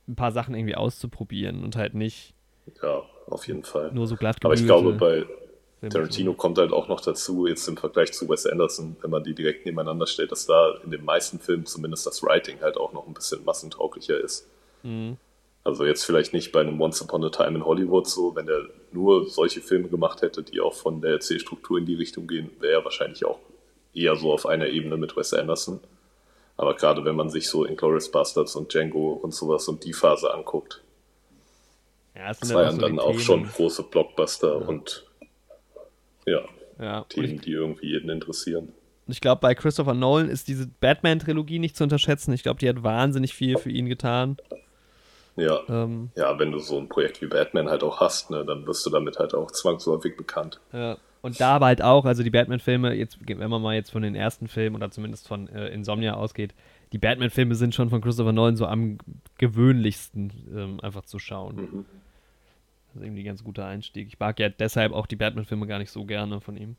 ein 0.06 0.14
paar 0.14 0.30
Sachen 0.30 0.54
irgendwie 0.54 0.76
auszuprobieren 0.76 1.64
und 1.64 1.74
halt 1.74 1.94
nicht. 1.94 2.34
Ja, 2.80 3.02
auf 3.26 3.48
jeden 3.48 3.64
Fall. 3.64 3.90
Nur 3.92 4.06
so 4.06 4.14
glatt 4.14 4.36
Aber 4.44 4.54
ich 4.54 4.64
glaube, 4.64 4.92
bei 4.92 5.26
Tarantino 5.88 6.34
kommt 6.34 6.56
halt 6.56 6.72
auch 6.72 6.86
noch 6.86 7.00
dazu, 7.00 7.48
jetzt 7.48 7.66
im 7.66 7.76
Vergleich 7.76 8.12
zu 8.12 8.28
Wes 8.28 8.46
Anderson, 8.46 8.94
wenn 9.00 9.10
man 9.10 9.24
die 9.24 9.34
direkt 9.34 9.66
nebeneinander 9.66 10.06
stellt, 10.06 10.30
dass 10.30 10.46
da 10.46 10.76
in 10.84 10.92
den 10.92 11.04
meisten 11.04 11.40
Filmen 11.40 11.66
zumindest 11.66 12.06
das 12.06 12.22
Writing 12.22 12.60
halt 12.60 12.76
auch 12.76 12.92
noch 12.92 13.08
ein 13.08 13.14
bisschen 13.14 13.44
massentauglicher 13.44 14.20
ist. 14.20 14.46
Mhm. 14.84 15.16
Also 15.68 15.84
jetzt 15.84 16.06
vielleicht 16.06 16.32
nicht 16.32 16.50
bei 16.50 16.62
einem 16.62 16.80
Once 16.80 17.02
Upon 17.02 17.22
a 17.24 17.28
Time 17.28 17.58
in 17.58 17.62
Hollywood 17.62 18.08
so, 18.08 18.34
wenn 18.34 18.48
er 18.48 18.70
nur 18.90 19.28
solche 19.28 19.60
Filme 19.60 19.88
gemacht 19.88 20.22
hätte, 20.22 20.42
die 20.42 20.62
auch 20.62 20.72
von 20.72 21.02
der 21.02 21.10
Erzählstruktur 21.10 21.76
in 21.76 21.84
die 21.84 21.94
Richtung 21.94 22.26
gehen, 22.26 22.50
wäre 22.58 22.72
er 22.72 22.84
wahrscheinlich 22.86 23.22
auch 23.26 23.38
eher 23.92 24.16
so 24.16 24.32
auf 24.32 24.46
einer 24.46 24.68
Ebene 24.68 24.96
mit 24.96 25.14
Wes 25.14 25.34
Anderson. 25.34 25.80
Aber 26.56 26.74
gerade 26.74 27.04
wenn 27.04 27.16
man 27.16 27.28
sich 27.28 27.50
so 27.50 27.66
Inglourious 27.66 28.10
Bastards 28.10 28.56
und 28.56 28.72
Django 28.72 29.12
und 29.12 29.34
sowas 29.34 29.68
und 29.68 29.84
die 29.84 29.92
Phase 29.92 30.32
anguckt, 30.32 30.82
ja, 32.16 32.28
das 32.28 32.54
waren 32.54 32.76
so 32.76 32.80
dann 32.80 32.98
auch 32.98 33.10
Themen. 33.10 33.20
schon 33.20 33.44
große 33.44 33.82
Blockbuster 33.82 34.60
ja. 34.62 34.66
und 34.66 35.04
ja, 36.24 36.40
ja, 36.80 37.04
Themen, 37.10 37.42
die 37.42 37.52
irgendwie 37.52 37.88
jeden 37.88 38.08
interessieren. 38.08 38.72
Ich 39.06 39.20
glaube, 39.20 39.42
bei 39.42 39.54
Christopher 39.54 39.92
Nolan 39.92 40.30
ist 40.30 40.48
diese 40.48 40.66
Batman-Trilogie 40.80 41.58
nicht 41.58 41.76
zu 41.76 41.84
unterschätzen. 41.84 42.32
Ich 42.32 42.42
glaube, 42.42 42.58
die 42.58 42.70
hat 42.70 42.82
wahnsinnig 42.82 43.34
viel 43.34 43.58
für 43.58 43.70
ihn 43.70 43.86
getan. 43.86 44.38
Ja. 45.38 45.60
Ähm, 45.68 46.10
ja, 46.16 46.38
wenn 46.38 46.50
du 46.50 46.58
so 46.58 46.78
ein 46.78 46.88
Projekt 46.88 47.22
wie 47.22 47.26
Batman 47.26 47.68
halt 47.68 47.82
auch 47.84 48.00
hast, 48.00 48.30
ne, 48.30 48.44
dann 48.44 48.66
wirst 48.66 48.84
du 48.84 48.90
damit 48.90 49.18
halt 49.18 49.34
auch 49.34 49.50
zwangsläufig 49.50 50.16
bekannt. 50.16 50.60
Ja. 50.72 50.98
Und 51.20 51.40
da 51.40 51.56
aber 51.56 51.66
halt 51.66 51.82
auch, 51.82 52.04
also 52.04 52.22
die 52.22 52.30
Batman-Filme, 52.30 52.94
jetzt, 52.94 53.18
wenn 53.26 53.50
man 53.50 53.62
mal 53.62 53.74
jetzt 53.74 53.90
von 53.90 54.02
den 54.02 54.14
ersten 54.14 54.48
Filmen 54.48 54.76
oder 54.76 54.90
zumindest 54.90 55.26
von 55.26 55.48
äh, 55.48 55.68
Insomnia 55.68 56.14
ausgeht, 56.14 56.54
die 56.92 56.98
Batman-Filme 56.98 57.54
sind 57.54 57.74
schon 57.74 57.90
von 57.90 58.00
Christopher 58.00 58.32
Nolan 58.32 58.56
so 58.56 58.66
am 58.66 58.98
gewöhnlichsten 59.36 60.32
ähm, 60.54 60.80
einfach 60.80 61.04
zu 61.04 61.18
schauen. 61.18 61.56
Mhm. 61.56 61.84
Das 62.88 62.96
ist 62.96 63.02
irgendwie 63.02 63.22
ein 63.22 63.26
ganz 63.26 63.44
guter 63.44 63.66
Einstieg. 63.66 64.06
Ich 64.08 64.18
mag 64.18 64.38
ja 64.40 64.48
deshalb 64.48 64.92
auch 64.92 65.06
die 65.06 65.16
Batman-Filme 65.16 65.66
gar 65.66 65.78
nicht 65.78 65.90
so 65.90 66.04
gerne 66.04 66.40
von 66.40 66.56
ihm. 66.56 66.76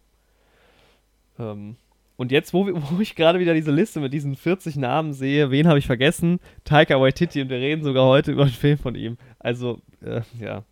Ähm, 1.37 1.75
und 2.19 2.33
jetzt, 2.33 2.53
wo, 2.53 2.67
wo 2.91 2.99
ich 2.99 3.15
gerade 3.15 3.39
wieder 3.39 3.53
diese 3.53 3.71
Liste 3.71 4.01
mit 4.01 4.11
diesen 4.11 4.35
40 4.35 4.75
Namen 4.75 5.13
sehe, 5.13 5.51
wen 5.51 5.69
habe 5.69 5.79
ich 5.79 5.87
vergessen? 5.87 6.41
Taika 6.65 6.99
Waititi 6.99 7.41
und 7.41 7.49
wir 7.49 7.59
reden 7.59 7.81
sogar 7.81 8.05
heute 8.05 8.31
über 8.33 8.41
einen 8.41 8.51
Film 8.51 8.77
von 8.77 8.93
ihm. 8.93 9.17
Also, 9.39 9.79
äh, 10.03 10.21
ja. 10.37 10.65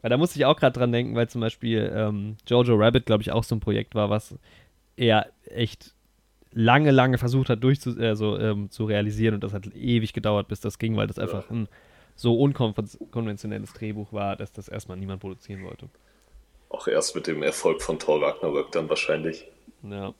Weil 0.00 0.10
da 0.10 0.16
musste 0.16 0.38
ich 0.38 0.44
auch 0.44 0.56
gerade 0.56 0.78
dran 0.78 0.92
denken, 0.92 1.16
weil 1.16 1.28
zum 1.28 1.40
Beispiel 1.40 1.92
ähm, 1.92 2.36
Jojo 2.46 2.76
Rabbit, 2.76 3.06
glaube 3.06 3.22
ich, 3.22 3.32
auch 3.32 3.42
so 3.42 3.56
ein 3.56 3.60
Projekt 3.60 3.96
war, 3.96 4.10
was 4.10 4.36
er 4.96 5.26
echt 5.46 5.92
lange, 6.52 6.92
lange 6.92 7.18
versucht 7.18 7.48
hat, 7.50 7.64
durchzu 7.64 7.98
äh, 7.98 8.14
so, 8.14 8.38
ähm, 8.38 8.70
zu 8.70 8.84
realisieren 8.84 9.34
und 9.34 9.42
das 9.42 9.52
hat 9.52 9.66
ewig 9.74 10.12
gedauert, 10.12 10.46
bis 10.46 10.60
das 10.60 10.78
ging, 10.78 10.96
weil 10.96 11.08
das 11.08 11.18
einfach 11.18 11.50
ein 11.50 11.66
so 12.14 12.38
unkonventionelles 12.38 13.72
Drehbuch 13.72 14.12
war, 14.12 14.36
dass 14.36 14.52
das 14.52 14.68
erstmal 14.68 14.98
niemand 14.98 15.20
produzieren 15.20 15.64
wollte. 15.64 15.88
Auch 16.68 16.86
erst 16.86 17.16
mit 17.16 17.26
dem 17.26 17.42
Erfolg 17.42 17.82
von 17.82 17.98
Thor 17.98 18.22
Ragnarök 18.22 18.70
dann 18.70 18.88
wahrscheinlich. 18.88 19.48
Ja. 19.82 20.14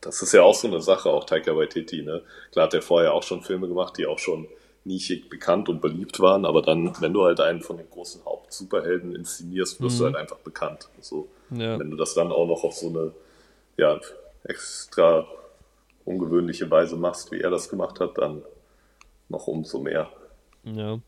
Das 0.00 0.22
ist 0.22 0.32
ja 0.32 0.42
auch 0.42 0.54
so 0.54 0.68
eine 0.68 0.80
Sache, 0.80 1.10
auch 1.10 1.24
Taika 1.24 1.56
Waititi, 1.56 2.02
ne? 2.02 2.22
Klar 2.52 2.66
hat 2.66 2.74
er 2.74 2.82
vorher 2.82 3.14
auch 3.14 3.22
schon 3.22 3.42
Filme 3.42 3.66
gemacht, 3.68 3.98
die 3.98 4.06
auch 4.06 4.18
schon 4.18 4.46
nischig 4.84 5.28
bekannt 5.28 5.68
und 5.68 5.80
beliebt 5.80 6.20
waren, 6.20 6.44
aber 6.44 6.62
dann, 6.62 6.92
wenn 7.00 7.12
du 7.12 7.24
halt 7.24 7.40
einen 7.40 7.60
von 7.60 7.76
den 7.76 7.90
großen 7.90 8.24
Haupt-Superhelden 8.24 9.14
inszenierst, 9.14 9.80
wirst 9.80 9.96
mhm. 9.96 9.98
du 9.98 10.04
halt 10.06 10.16
einfach 10.16 10.38
bekannt. 10.38 10.88
So, 11.00 11.28
ja. 11.50 11.78
Wenn 11.78 11.90
du 11.90 11.96
das 11.96 12.14
dann 12.14 12.32
auch 12.32 12.46
noch 12.46 12.64
auf 12.64 12.74
so 12.74 12.88
eine, 12.88 13.12
ja, 13.76 14.00
extra 14.44 15.26
ungewöhnliche 16.04 16.70
Weise 16.70 16.96
machst, 16.96 17.30
wie 17.32 17.40
er 17.40 17.50
das 17.50 17.68
gemacht 17.68 18.00
hat, 18.00 18.16
dann 18.18 18.42
noch 19.28 19.46
umso 19.46 19.78
mehr. 19.78 20.08
Ja. 20.64 20.98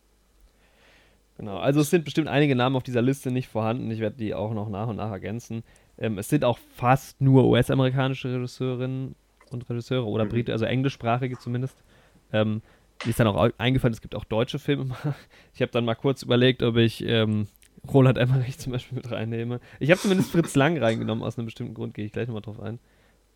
Genau, 1.38 1.56
also 1.58 1.80
es 1.80 1.88
sind 1.88 2.04
bestimmt 2.04 2.28
einige 2.28 2.54
Namen 2.54 2.76
auf 2.76 2.82
dieser 2.82 3.00
Liste 3.00 3.30
nicht 3.30 3.48
vorhanden. 3.48 3.90
Ich 3.90 4.00
werde 4.00 4.16
die 4.16 4.34
auch 4.34 4.52
noch 4.52 4.68
nach 4.68 4.88
und 4.88 4.96
nach 4.96 5.10
ergänzen. 5.10 5.64
Ähm, 6.00 6.18
es 6.18 6.28
sind 6.28 6.44
auch 6.44 6.58
fast 6.76 7.20
nur 7.20 7.44
US-amerikanische 7.44 8.32
Regisseurinnen 8.32 9.14
und 9.50 9.68
Regisseure 9.68 10.06
oder 10.06 10.24
mhm. 10.24 10.30
Briten, 10.30 10.50
also 10.52 10.64
englischsprachige 10.64 11.38
zumindest. 11.38 11.76
Ähm, 12.32 12.62
mir 13.04 13.10
ist 13.10 13.20
dann 13.20 13.26
auch 13.26 13.50
eingefallen, 13.58 13.94
es 13.94 14.00
gibt 14.00 14.14
auch 14.14 14.24
deutsche 14.24 14.58
Filme. 14.58 14.96
Ich 15.54 15.62
habe 15.62 15.72
dann 15.72 15.84
mal 15.84 15.94
kurz 15.94 16.22
überlegt, 16.22 16.62
ob 16.62 16.76
ich 16.76 17.04
ähm, 17.04 17.46
Roland 17.92 18.18
Emmerich 18.18 18.58
zum 18.58 18.72
Beispiel 18.72 18.96
mit 18.96 19.10
reinnehme. 19.10 19.60
Ich 19.78 19.90
habe 19.90 20.00
zumindest 20.00 20.30
Fritz 20.30 20.54
Lang 20.54 20.78
reingenommen, 20.78 21.24
aus 21.24 21.38
einem 21.38 21.46
bestimmten 21.46 21.74
Grund, 21.74 21.94
gehe 21.94 22.04
ich 22.04 22.12
gleich 22.12 22.28
nochmal 22.28 22.42
drauf 22.42 22.60
ein. 22.60 22.78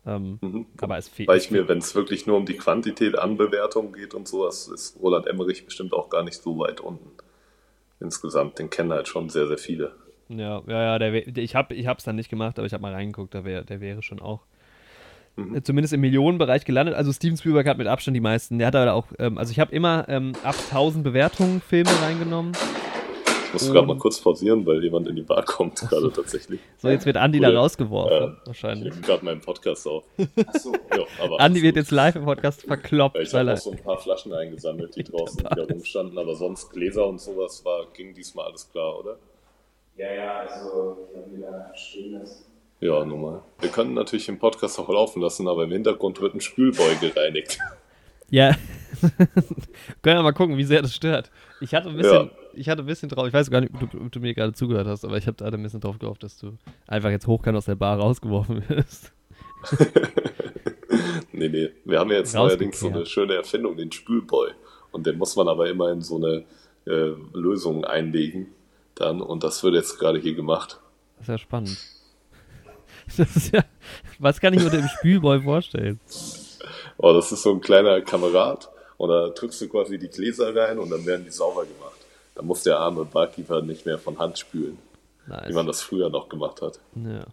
Ähm, 0.05 0.37
mhm. 0.41 0.65
Aber 0.81 0.97
es 0.97 1.09
fehlt. 1.09 1.27
Weil 1.27 1.37
ich 1.37 1.51
mir, 1.51 1.67
wenn 1.67 1.79
es 1.79 1.95
wirklich 1.95 2.25
nur 2.25 2.37
um 2.37 2.45
die 2.45 2.57
Quantität 2.57 3.17
an 3.17 3.37
Bewertungen 3.37 3.93
geht 3.93 4.13
und 4.13 4.27
sowas, 4.27 4.67
ist 4.67 4.99
Roland 5.01 5.27
Emmerich 5.27 5.65
bestimmt 5.65 5.93
auch 5.93 6.09
gar 6.09 6.23
nicht 6.23 6.41
so 6.41 6.57
weit 6.59 6.79
unten. 6.79 7.11
Insgesamt, 7.99 8.59
den 8.59 8.69
kennen 8.69 8.91
halt 8.91 9.07
schon 9.07 9.29
sehr, 9.29 9.47
sehr 9.47 9.57
viele. 9.57 9.95
Ja, 10.29 10.63
ja, 10.67 10.97
ja, 10.97 10.99
der, 10.99 11.13
ich 11.37 11.55
habe 11.55 11.75
es 11.75 12.03
dann 12.03 12.15
nicht 12.15 12.29
gemacht, 12.29 12.57
aber 12.57 12.65
ich 12.65 12.73
habe 12.73 12.81
mal 12.81 12.93
reingeguckt, 12.93 13.33
der, 13.33 13.45
wär, 13.45 13.63
der 13.63 13.79
wäre 13.79 14.01
schon 14.01 14.19
auch 14.19 14.41
mhm. 15.35 15.63
zumindest 15.63 15.93
im 15.93 16.01
Millionenbereich 16.01 16.65
gelandet. 16.65 16.95
Also 16.95 17.11
Steven 17.11 17.37
Spielberg 17.37 17.67
hat 17.67 17.77
mit 17.77 17.87
Abstand 17.87 18.15
die 18.15 18.21
meisten. 18.21 18.57
Der 18.57 18.67
hat 18.67 18.75
aber 18.75 18.93
auch, 18.93 19.07
ähm, 19.19 19.37
also 19.37 19.51
ich 19.51 19.59
habe 19.59 19.73
immer 19.73 20.05
ähm, 20.09 20.33
ab 20.43 20.55
1000 20.55 21.03
Bewertungen 21.03 21.61
Filme 21.61 21.91
reingenommen. 22.01 22.53
Ich 23.47 23.61
muss 23.61 23.71
gerade 23.71 23.87
mal 23.87 23.97
kurz 23.97 24.19
pausieren, 24.19 24.65
weil 24.65 24.83
jemand 24.83 25.07
in 25.07 25.15
die 25.15 25.21
Bar 25.21 25.45
kommt 25.45 25.79
gerade 25.79 26.11
tatsächlich. 26.11 26.59
So, 26.77 26.89
jetzt 26.89 27.05
wird 27.05 27.15
Andi 27.15 27.39
Oder, 27.39 27.53
da 27.53 27.59
rausgeworfen, 27.59 28.33
äh, 28.33 28.47
wahrscheinlich. 28.47 28.87
Ich 28.87 28.93
nehme 28.95 29.05
gerade 29.05 29.23
meinen 29.23 29.39
Podcast 29.39 29.87
auf. 29.87 30.03
Achso. 30.47 30.73
Ja, 30.93 31.37
Andi 31.37 31.61
wird 31.61 31.77
jetzt 31.77 31.91
live 31.91 32.17
im 32.17 32.25
Podcast 32.25 32.63
verkloppt. 32.63 33.17
Ich 33.17 33.33
habe 33.33 33.53
auch 33.53 33.57
so 33.57 33.71
ein 33.71 33.77
paar 33.77 33.97
Flaschen 33.97 34.33
eingesammelt, 34.33 34.95
die 34.97 35.03
draußen 35.05 35.39
wieder 35.39 35.69
rumstanden, 35.69 36.17
aber 36.17 36.35
sonst 36.35 36.71
Gläser 36.71 37.07
und 37.07 37.21
sowas 37.21 37.63
war, 37.63 37.85
ging 37.93 38.13
diesmal 38.13 38.47
alles 38.47 38.69
klar, 38.69 38.99
oder? 38.99 39.17
Ja, 39.97 40.13
ja, 40.13 40.39
also 40.39 41.07
ich 41.11 41.17
habe 41.17 41.37
wieder 41.37 41.71
stehen 41.75 42.13
lassen. 42.13 42.45
Ja, 42.81 43.05
nun 43.05 43.21
mal. 43.21 43.43
Wir 43.59 43.69
können 43.69 43.93
natürlich 43.93 44.25
den 44.25 44.37
Podcast 44.37 44.77
auch 44.79 44.89
laufen 44.89 45.21
lassen, 45.21 45.47
aber 45.47 45.63
im 45.63 45.71
Hintergrund 45.71 46.19
wird 46.21 46.35
ein 46.35 46.41
Spülboy 46.41 46.95
gereinigt. 46.99 47.57
Ja, 48.29 48.55
Können 50.01 50.17
wir 50.17 50.23
mal 50.23 50.33
gucken, 50.33 50.57
wie 50.57 50.63
sehr 50.63 50.81
das 50.81 50.95
stört. 50.95 51.31
Ich 51.61 51.73
hatte 51.73 51.89
ein 51.89 51.97
bisschen, 51.97 52.27
ja. 52.27 52.31
ich 52.53 52.69
hatte 52.69 52.83
ein 52.83 52.85
bisschen 52.85 53.09
drauf, 53.09 53.27
ich 53.27 53.33
weiß 53.33 53.49
gar 53.49 53.61
nicht, 53.61 53.73
ob 53.73 53.89
du, 53.91 53.97
ob 53.99 54.11
du 54.11 54.19
mir 54.19 54.33
gerade 54.33 54.53
zugehört 54.53 54.87
hast, 54.87 55.05
aber 55.05 55.17
ich 55.17 55.27
habe 55.27 55.37
da 55.37 55.45
ein 55.45 55.63
bisschen 55.63 55.81
drauf 55.81 55.99
gehofft, 55.99 56.23
dass 56.23 56.37
du 56.37 56.57
einfach 56.87 57.09
jetzt 57.09 57.27
hochkant 57.27 57.57
aus 57.57 57.65
der 57.65 57.75
Bar 57.75 57.99
rausgeworfen 57.99 58.67
wirst. 58.69 59.13
nee, 61.31 61.49
nee. 61.49 61.69
Wir 61.85 61.99
haben 61.99 62.11
ja 62.11 62.17
jetzt 62.17 62.35
neuerdings 62.35 62.79
so 62.79 62.87
eine 62.87 63.05
schöne 63.05 63.35
Erfindung, 63.35 63.75
den 63.77 63.91
Spülboy. 63.91 64.51
Und 64.91 65.05
den 65.05 65.17
muss 65.17 65.35
man 65.35 65.47
aber 65.47 65.69
immer 65.69 65.91
in 65.91 66.01
so 66.01 66.17
eine 66.17 66.45
äh, 66.85 67.13
Lösung 67.33 67.83
einlegen. 67.83 68.47
Dann, 68.95 69.21
und 69.21 69.43
das 69.43 69.63
wird 69.63 69.75
jetzt 69.75 69.99
gerade 69.99 70.19
hier 70.19 70.33
gemacht. 70.35 70.79
Das 71.17 71.23
ist 71.23 71.27
ja 71.29 71.37
spannend. 71.37 71.77
Das 73.17 73.35
ist 73.35 73.53
ja, 73.53 73.63
was 74.17 74.41
kann 74.41 74.55
ich 74.55 74.63
unter 74.63 74.77
dem 74.77 74.87
Spülboy 74.87 75.39
vorstellen? 75.43 75.99
Oh, 76.97 77.13
das 77.13 77.31
ist 77.31 77.43
so 77.43 77.51
ein 77.51 77.61
kleiner 77.61 78.01
Kamerad 78.01 78.67
und 78.97 79.09
da 79.09 79.29
drückst 79.29 79.61
du 79.61 79.69
quasi 79.69 79.99
die 79.99 80.07
Gläser 80.07 80.55
rein 80.55 80.79
und 80.79 80.89
dann 80.89 81.05
werden 81.05 81.23
die 81.23 81.29
sauber 81.29 81.65
gemacht. 81.65 81.97
Da 82.33 82.41
muss 82.41 82.63
der 82.63 82.79
arme 82.79 83.05
Barkeeper 83.05 83.61
nicht 83.61 83.85
mehr 83.85 83.99
von 83.99 84.17
Hand 84.17 84.39
spülen, 84.39 84.79
nice. 85.27 85.49
wie 85.49 85.53
man 85.53 85.67
das 85.67 85.83
früher 85.83 86.09
noch 86.09 86.29
gemacht 86.29 86.63
hat. 86.63 86.79
Ja. 86.95 87.25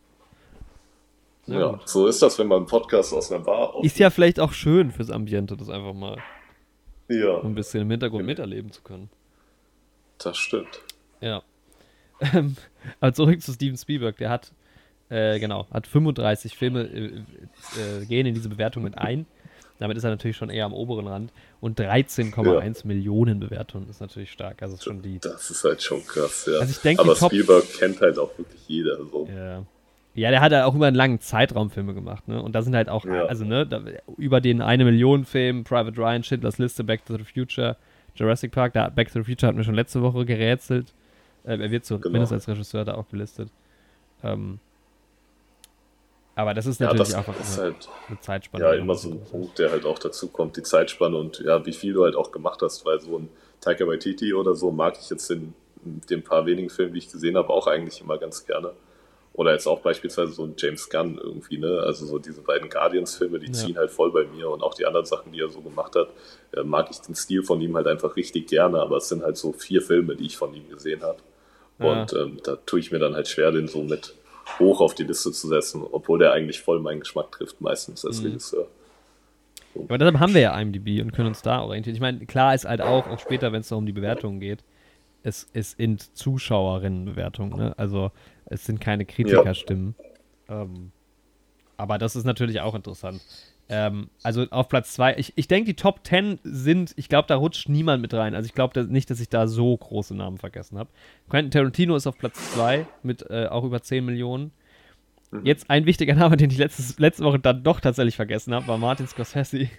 Ja, 1.47 1.59
ja 1.59 1.81
so 1.87 2.07
ist 2.07 2.21
das, 2.21 2.39
wenn 2.39 2.49
man 2.49 2.59
einen 2.59 2.67
Podcast 2.67 3.13
aus 3.13 3.33
einer 3.33 3.43
Bar 3.43 3.71
aufnimmt. 3.71 3.87
Ist 3.87 3.99
ja 3.99 4.11
vielleicht 4.11 4.41
auch 4.41 4.53
schön 4.53 4.91
fürs 4.93 5.11
Ambiente, 5.11 5.57
das 5.57 5.71
einfach 5.71 5.95
mal 5.95 6.19
ja. 7.09 7.41
ein 7.41 7.55
bisschen 7.55 7.83
im 7.83 7.91
Hintergrund 7.91 8.27
miterleben 8.27 8.73
zu 8.73 8.83
können. 8.83 9.11
Das 10.19 10.37
stimmt. 10.37 10.83
Ja. 11.21 11.43
Ähm, 12.35 12.57
aber 13.01 13.13
zurück 13.13 13.43
zu 13.43 13.53
Steven 13.53 13.77
Spielberg, 13.77 14.17
der 14.17 14.31
hat, 14.31 14.53
äh, 15.09 15.39
genau, 15.39 15.67
hat 15.71 15.87
35 15.87 16.57
Filme, 16.57 16.83
äh, 16.83 17.07
äh, 17.07 18.07
gehen 18.07 18.27
in 18.27 18.35
diese 18.35 18.49
Bewertung 18.49 18.83
mit 18.83 18.99
ein. 18.99 19.27
Damit 19.79 19.97
ist 19.97 20.05
er 20.05 20.11
natürlich 20.11 20.37
schon 20.37 20.51
eher 20.51 20.65
am 20.65 20.75
oberen 20.75 21.09
Rand. 21.09 21.33
Und 21.61 21.81
13,1 21.81 22.83
ja. 22.83 22.87
Millionen 22.87 23.41
Bewertungen 23.41 23.89
ist 23.89 24.01
natürlich 24.01 24.31
stark. 24.31 24.63
Also 24.63 24.75
ist 24.75 24.85
schon 24.85 25.03
die. 25.03 25.19
Das 25.19 25.51
ist 25.51 25.65
halt 25.65 25.83
schon 25.83 26.07
krass, 26.07 26.47
ja. 26.47 26.61
Also 26.61 26.71
ich 26.71 26.79
denke, 26.79 27.03
Aber 27.03 27.17
Spielberg 27.17 27.65
kennt 27.79 28.01
halt 28.01 28.17
auch 28.19 28.31
wirklich 28.39 28.61
jeder 28.69 28.99
so. 28.99 29.29
Ja. 29.35 29.65
Ja, 30.15 30.31
der 30.31 30.41
hat 30.43 30.53
ja 30.53 30.67
auch 30.67 30.75
über 30.75 30.87
einen 30.87 30.97
langen 30.97 31.21
Zeitraum 31.21 31.71
Filme 31.71 31.95
gemacht, 31.95 32.29
ne? 32.29 32.43
Und 32.43 32.55
da 32.55 32.61
sind 32.61 32.77
halt 32.77 32.91
auch, 32.91 33.07
ja. 33.07 33.25
also, 33.25 33.47
ne, 33.47 33.67
da, 33.67 33.83
über 34.19 34.43
den 34.43 34.61
eine 34.61 34.85
Million 34.85 35.25
Film, 35.25 35.65
Private 35.65 35.97
Ryan, 35.97 36.23
Schindlers 36.23 36.59
Liste, 36.59 36.85
Back 36.85 37.07
to 37.07 37.17
the 37.17 37.25
Future, 37.25 37.77
Jurassic 38.15 38.53
Park, 38.53 38.75
da 38.75 38.91
Back 38.91 39.11
to 39.11 39.21
the 39.21 39.25
Future 39.25 39.49
hatten 39.49 39.57
wir 39.57 39.65
schon 39.65 39.75
letzte 39.75 40.03
Woche 40.03 40.27
gerätselt. 40.27 40.93
Äh, 41.45 41.59
er 41.59 41.71
wird 41.71 41.85
zumindest 41.85 42.31
genau. 42.31 42.33
als 42.33 42.49
Regisseur 42.49 42.85
da 42.85 42.95
auch 42.95 43.09
gelistet. 43.09 43.49
Ähm, 44.23 44.59
aber 46.35 46.55
das 46.55 46.67
ist 46.67 46.81
natürlich 46.81 47.11
ja, 47.11 47.19
das 47.19 47.29
einfach 47.29 47.41
ist 47.41 47.59
halt, 47.59 47.89
eine 48.09 48.21
Zeitspanne. 48.21 48.65
Ja, 48.65 48.73
immer 48.73 48.95
so 48.95 49.11
ein 49.11 49.21
Punkt, 49.21 49.59
der 49.59 49.71
halt 49.71 49.85
auch 49.85 49.99
dazu 49.99 50.29
kommt, 50.29 50.57
die 50.57 50.63
Zeitspanne 50.63 51.17
und 51.17 51.41
ja, 51.41 51.65
wie 51.67 51.73
viel 51.73 51.93
du 51.93 52.05
halt 52.05 52.17
auch 52.17 52.33
gemacht 52.33 52.63
hast, 52.63 52.87
weil 52.87 53.01
so 53.01 53.19
ein 53.19 53.29
Taika 53.61 53.87
Waititi 53.87 54.33
oder 54.33 54.55
so 54.55 54.71
mag 54.71 54.97
ich 54.99 55.11
jetzt 55.11 55.31
in, 55.31 55.53
in 55.85 56.01
den 56.09 56.23
paar 56.23 56.47
wenigen 56.47 56.71
Filmen, 56.71 56.95
die 56.95 57.01
ich 57.01 57.13
gesehen 57.13 57.37
habe, 57.37 57.51
auch 57.51 57.67
eigentlich 57.67 58.01
immer 58.01 58.17
ganz 58.17 58.47
gerne. 58.47 58.73
Oder 59.35 59.53
jetzt 59.53 59.67
auch 59.67 59.81
beispielsweise 59.81 60.33
so 60.33 60.45
ein 60.45 60.55
James 60.59 60.89
Gunn 60.91 61.19
irgendwie, 61.19 61.57
ne? 61.57 61.81
Also 61.81 62.05
so 62.05 62.19
diese 62.19 62.43
beiden 62.43 62.69
Guardians-Filme, 62.69 63.39
die 63.39 63.47
ja. 63.47 63.53
ziehen 63.53 63.79
halt 63.79 63.91
voll 63.91 64.13
bei 64.13 64.25
mir 64.25 64.51
und 64.51 64.63
auch 64.63 64.75
die 64.75 64.85
anderen 64.85 65.07
Sachen, 65.07 65.33
die 65.33 65.41
er 65.41 65.49
so 65.49 65.61
gemacht 65.61 65.95
hat, 65.97 66.09
äh, 66.55 66.63
mag 66.63 66.89
ich 66.91 67.01
den 67.01 67.15
Stil 67.15 67.43
von 67.43 67.61
ihm 67.61 67.75
halt 67.77 67.87
einfach 67.87 68.17
richtig 68.17 68.47
gerne, 68.47 68.81
aber 68.81 68.99
es 68.99 69.09
sind 69.09 69.23
halt 69.23 69.39
so 69.39 69.53
vier 69.53 69.81
Filme, 69.81 70.17
die 70.17 70.27
ich 70.27 70.37
von 70.37 70.55
ihm 70.55 70.69
gesehen 70.69 71.03
habe. 71.03 71.19
Und 71.85 72.13
ähm, 72.13 72.39
da 72.45 72.57
tue 72.57 72.81
ich 72.81 72.93
mir 72.93 72.99
dann 72.99 73.15
halt 73.15 73.29
schwer, 73.29 73.51
den 73.53 73.69
so 73.69 73.83
mit 73.83 74.15
hoch 74.59 74.81
auf 74.81 74.95
die 74.95 75.05
Liste 75.05 75.33
zu 75.33 75.49
setzen, 75.49 75.83
obwohl 75.91 76.19
der 76.19 76.33
eigentlich 76.33 76.61
voll 76.61 76.81
meinen 76.81 77.01
Geschmack 77.01 77.33
trifft, 77.33 77.61
meistens 77.61 78.05
als 78.05 78.21
mhm. 78.21 78.29
Regisseur. 78.29 78.67
So. 79.75 79.85
Aber 79.85 79.99
deshalb 79.99 80.19
haben 80.19 80.35
wir 80.35 80.41
ja 80.43 80.61
IMDb 80.61 81.01
und 81.01 81.13
können 81.13 81.29
uns 81.29 81.43
da 81.43 81.63
orientieren. 81.63 81.95
Ich 81.95 82.01
meine, 82.01 82.27
klar 82.27 82.55
ist 82.55 82.67
halt 82.67 82.83
auch, 82.83 83.07
auch 83.07 83.19
später, 83.19 83.53
wenn 83.53 83.61
es 83.61 83.71
noch 83.71 83.79
um 83.79 83.87
die 83.87 83.93
Bewertungen 83.93 84.39
geht, 84.39 84.63
es, 85.23 85.49
es 85.53 85.73
sind 85.73 86.17
Zuschauerinnenbewertungen, 86.17 87.57
ne? 87.57 87.75
Also 87.79 88.11
es 88.47 88.67
sind 88.67 88.81
keine 88.81 89.05
Kritikerstimmen. 89.07 89.95
Ja. 90.49 90.63
Ähm, 90.63 90.93
aber 91.77 91.99
das 91.99 92.17
ist 92.17 92.25
natürlich 92.25 92.61
auch 92.61 92.75
interessant. 92.75 93.23
Ähm, 93.75 94.11
also 94.23 94.45
auf 94.51 94.69
Platz 94.69 94.93
2, 94.93 95.17
ich, 95.17 95.33
ich 95.37 95.49
denke, 95.49 95.65
die 95.65 95.77
Top 95.77 96.07
10 96.07 96.41
sind, 96.43 96.93
ich 96.97 97.09
glaube, 97.09 97.27
da 97.27 97.37
rutscht 97.37 97.71
niemand 97.71 98.03
mit 98.03 98.13
rein. 98.13 98.35
Also 98.35 98.47
ich 98.47 98.53
glaube 98.53 98.85
nicht, 98.85 99.09
dass 99.09 99.19
ich 99.19 99.31
da 99.31 99.47
so 99.47 99.75
große 99.75 100.15
Namen 100.15 100.37
vergessen 100.37 100.79
habe. 100.79 100.91
Quentin 101.31 101.51
Tarantino 101.51 101.97
ist 101.97 102.07
auf 102.07 102.19
Platz 102.19 102.53
2 102.53 102.87
mit 103.03 103.31
äh, 103.31 103.47
auch 103.47 103.65
über 103.65 103.81
10 103.81 104.05
Millionen. 104.05 104.51
Mhm. 105.31 105.47
Jetzt 105.47 105.71
ein 105.71 105.87
wichtiger 105.87 106.15
Name, 106.15 106.37
den 106.37 106.51
ich 106.51 106.59
letztes, 106.59 106.99
letzte 106.99 107.25
Woche 107.25 107.39
dann 107.39 107.63
doch 107.63 107.81
tatsächlich 107.81 108.15
vergessen 108.15 108.55
habe, 108.55 108.67
war 108.67 108.77
Martin 108.77 109.07
Scorsese. 109.07 109.71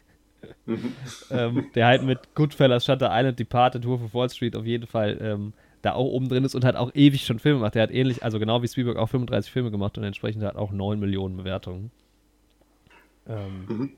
Mhm. 0.66 0.94
ähm, 1.30 1.68
der 1.76 1.86
halt 1.86 2.02
mit 2.02 2.34
Goodfellas, 2.34 2.86
Shutter 2.86 3.12
Island, 3.12 3.38
Departed, 3.38 3.86
Wolf 3.86 4.02
of 4.02 4.14
Wall 4.16 4.30
Street 4.32 4.56
auf 4.56 4.66
jeden 4.66 4.88
Fall 4.88 5.20
ähm, 5.22 5.54
da 5.84 5.94
auch 5.94 6.06
oben 6.08 6.30
drin 6.30 6.46
ist 6.46 6.56
und 6.56 6.66
hat 6.66 6.78
auch 6.78 6.90
ewig 6.96 7.28
schon 7.28 7.38
Filme 7.38 7.60
gemacht. 7.60 7.76
Der 7.76 7.84
hat 7.84 7.92
ähnlich, 7.92 8.24
also 8.24 8.40
genau 8.40 8.64
wie 8.64 8.68
Spielberg 8.68 8.98
auch 8.98 9.10
35 9.10 9.52
Filme 9.52 9.70
gemacht 9.70 10.00
und 10.00 10.04
entsprechend 10.04 10.44
hat 10.44 10.56
auch 10.56 10.72
9 10.72 11.00
Millionen 11.00 11.38
Bewertungen. 11.38 11.92
Ähm, 13.28 13.66
mhm. 13.68 13.92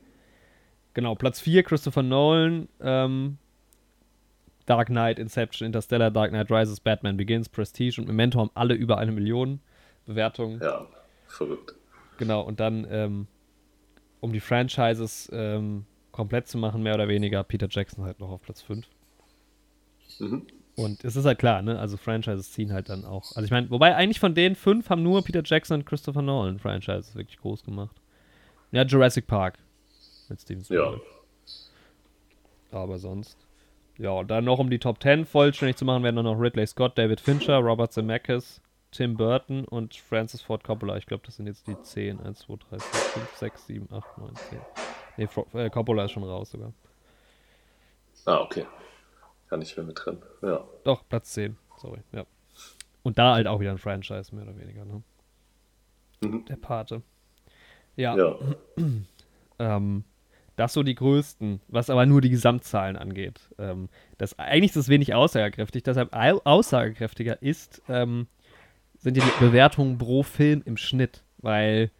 Genau, 0.93 1.15
Platz 1.15 1.39
4 1.41 1.63
Christopher 1.63 2.03
Nolan, 2.03 2.69
ähm, 2.79 3.37
Dark 4.65 4.87
Knight, 4.87 5.19
Inception, 5.19 5.65
Interstellar, 5.65 6.09
Dark 6.09 6.31
Knight 6.31 6.51
Rises, 6.51 6.79
Batman 6.79 7.17
Begins, 7.17 7.49
Prestige 7.49 7.99
und 7.99 8.07
Memento 8.07 8.39
haben 8.39 8.51
alle 8.53 8.73
über 8.73 8.97
eine 8.97 9.11
Million 9.11 9.59
Bewertungen. 10.05 10.59
Ja, 10.61 10.87
verrückt. 11.27 11.75
Genau, 12.17 12.41
und 12.41 12.59
dann, 12.59 12.87
ähm, 12.89 13.27
um 14.21 14.31
die 14.31 14.39
Franchises 14.39 15.29
ähm, 15.33 15.85
komplett 16.11 16.47
zu 16.47 16.57
machen, 16.57 16.81
mehr 16.81 16.95
oder 16.95 17.07
weniger, 17.07 17.43
Peter 17.43 17.67
Jackson 17.69 18.05
halt 18.05 18.19
noch 18.19 18.29
auf 18.29 18.41
Platz 18.41 18.61
5. 18.61 18.87
Mhm. 20.19 20.47
Und 20.75 21.03
es 21.05 21.15
ist 21.15 21.25
halt 21.25 21.39
klar, 21.39 21.61
ne? 21.61 21.79
Also 21.79 21.97
Franchises 21.97 22.51
ziehen 22.51 22.73
halt 22.73 22.89
dann 22.89 23.05
auch. 23.05 23.35
Also 23.35 23.43
ich 23.43 23.51
meine, 23.51 23.69
wobei 23.69 23.95
eigentlich 23.95 24.19
von 24.19 24.35
den 24.35 24.55
fünf 24.55 24.89
haben 24.89 25.03
nur 25.03 25.23
Peter 25.23 25.41
Jackson 25.43 25.79
und 25.79 25.85
Christopher 25.85 26.21
Nolan 26.21 26.59
Franchises 26.59 27.15
wirklich 27.15 27.37
groß 27.37 27.63
gemacht. 27.63 27.95
Ja, 28.75 28.83
Jurassic 28.83 29.25
Park 29.25 29.57
mit 30.27 30.41
Steven 30.41 30.61
Spielberg. 30.61 30.99
Ja. 32.71 32.77
Aber 32.77 32.99
sonst. 32.99 33.37
Ja, 33.97 34.09
und 34.09 34.29
dann 34.29 34.43
noch 34.43 34.59
um 34.59 34.69
die 34.69 34.79
Top 34.79 35.01
10 35.01 35.25
vollständig 35.25 35.77
zu 35.77 35.85
machen, 35.85 36.03
werden 36.03 36.17
dann 36.17 36.25
noch 36.25 36.37
Ridley 36.37 36.67
Scott, 36.67 36.97
David 36.97 37.21
Fincher, 37.21 37.59
Robert 37.59 37.93
Zemeckis, 37.93 38.59
Tim 38.91 39.15
Burton 39.15 39.63
und 39.63 39.95
Francis 39.95 40.41
Ford 40.41 40.65
Coppola. 40.65 40.97
Ich 40.97 41.05
glaube, 41.05 41.23
das 41.25 41.37
sind 41.37 41.47
jetzt 41.47 41.65
die 41.67 41.81
10. 41.81 42.19
1, 42.19 42.39
2, 42.39 42.55
3, 42.69 42.79
4, 42.79 42.79
5, 42.79 43.35
6, 43.37 43.65
7, 43.67 43.93
8, 43.93 44.17
9, 44.17 44.35
10. 44.35 44.59
Nee, 45.15 45.29
äh, 45.53 45.69
Coppola 45.69 46.03
ist 46.03 46.11
schon 46.11 46.25
raus 46.25 46.51
sogar. 46.51 46.73
Ah, 48.25 48.41
okay. 48.41 48.65
Gar 49.47 49.55
nicht 49.55 49.77
mehr 49.77 49.85
mit 49.85 49.97
drin. 50.03 50.21
Ja. 50.41 50.65
Doch, 50.83 51.07
Platz 51.07 51.31
10. 51.31 51.55
Sorry, 51.77 52.01
ja. 52.11 52.25
Und 53.03 53.17
da 53.17 53.35
halt 53.35 53.47
auch 53.47 53.61
wieder 53.61 53.71
ein 53.71 53.77
Franchise, 53.77 54.35
mehr 54.35 54.43
oder 54.43 54.57
weniger, 54.57 54.83
ne? 54.83 55.01
Mhm. 56.19 56.43
Der 56.43 56.57
Pate. 56.57 57.03
Ja. 57.95 58.17
ja. 58.17 58.37
ähm, 59.59 60.03
das 60.55 60.73
so 60.73 60.83
die 60.83 60.95
größten, 60.95 61.59
was 61.67 61.89
aber 61.89 62.05
nur 62.05 62.21
die 62.21 62.29
Gesamtzahlen 62.29 62.95
angeht. 62.95 63.41
Ähm, 63.57 63.89
das, 64.17 64.39
eigentlich 64.39 64.71
ist 64.71 64.77
das 64.77 64.89
wenig 64.89 65.13
aussagekräftig, 65.13 65.83
deshalb 65.83 66.13
aussagekräftiger 66.13 67.41
ist, 67.41 67.81
ähm, 67.89 68.27
sind 68.97 69.17
die 69.17 69.23
Bewertungen 69.39 69.97
pro 69.97 70.23
Film 70.23 70.61
im 70.65 70.77
Schnitt, 70.77 71.23
weil 71.39 71.91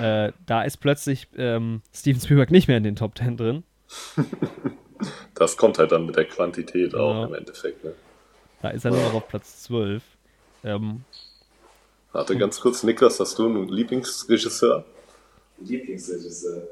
äh, 0.00 0.32
da 0.46 0.62
ist 0.62 0.78
plötzlich 0.78 1.28
ähm, 1.36 1.82
Steven 1.94 2.20
Spielberg 2.20 2.50
nicht 2.50 2.68
mehr 2.68 2.78
in 2.78 2.84
den 2.84 2.96
Top 2.96 3.16
10 3.18 3.36
drin. 3.36 3.64
Das 5.34 5.56
kommt 5.56 5.78
halt 5.78 5.92
dann 5.92 6.04
mit 6.04 6.16
der 6.16 6.26
Quantität 6.26 6.92
ja. 6.92 6.98
auch 6.98 7.26
im 7.26 7.32
Endeffekt. 7.32 7.82
Ne? 7.82 7.94
Da 8.60 8.68
ist 8.68 8.84
er 8.84 8.90
nur 8.90 9.00
noch 9.00 9.14
auf 9.14 9.28
Platz 9.28 9.62
12. 9.62 10.02
Ähm, 10.64 11.04
Warte 12.12 12.36
ganz 12.36 12.60
kurz, 12.60 12.82
Niklas, 12.82 13.20
hast 13.20 13.38
du 13.38 13.46
einen 13.46 13.68
Lieblingsregisseur? 13.68 14.84
Lieblingsregisseur? 15.60 16.68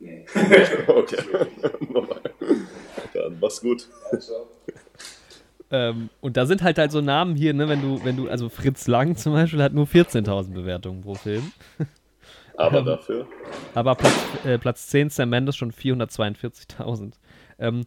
Nee. 0.00 0.24
okay. 0.86 1.16
dann 3.14 3.38
mach's 3.40 3.60
gut. 3.60 3.88
Ja, 4.12 4.18
ähm, 5.70 6.10
und 6.20 6.36
da 6.36 6.46
sind 6.46 6.62
halt 6.62 6.78
halt 6.78 6.92
so 6.92 7.00
Namen 7.00 7.34
hier, 7.34 7.54
ne, 7.54 7.68
wenn 7.68 7.82
du, 7.82 8.04
wenn 8.04 8.16
du, 8.16 8.28
also 8.28 8.48
Fritz 8.48 8.86
Lang 8.86 9.16
zum 9.16 9.32
Beispiel 9.32 9.62
hat 9.62 9.72
nur 9.72 9.86
14.000 9.86 10.52
Bewertungen 10.52 11.00
pro 11.00 11.14
Film. 11.14 11.52
Aber 12.56 12.78
ähm, 12.78 12.84
dafür. 12.84 13.26
Aber 13.74 13.96
Platz, 13.96 14.14
äh, 14.44 14.58
Platz 14.58 14.86
10 14.86 15.10
Sam 15.10 15.30
Mendes 15.30 15.56
schon 15.56 15.72
442.000. 15.72 17.14
Ähm, 17.58 17.84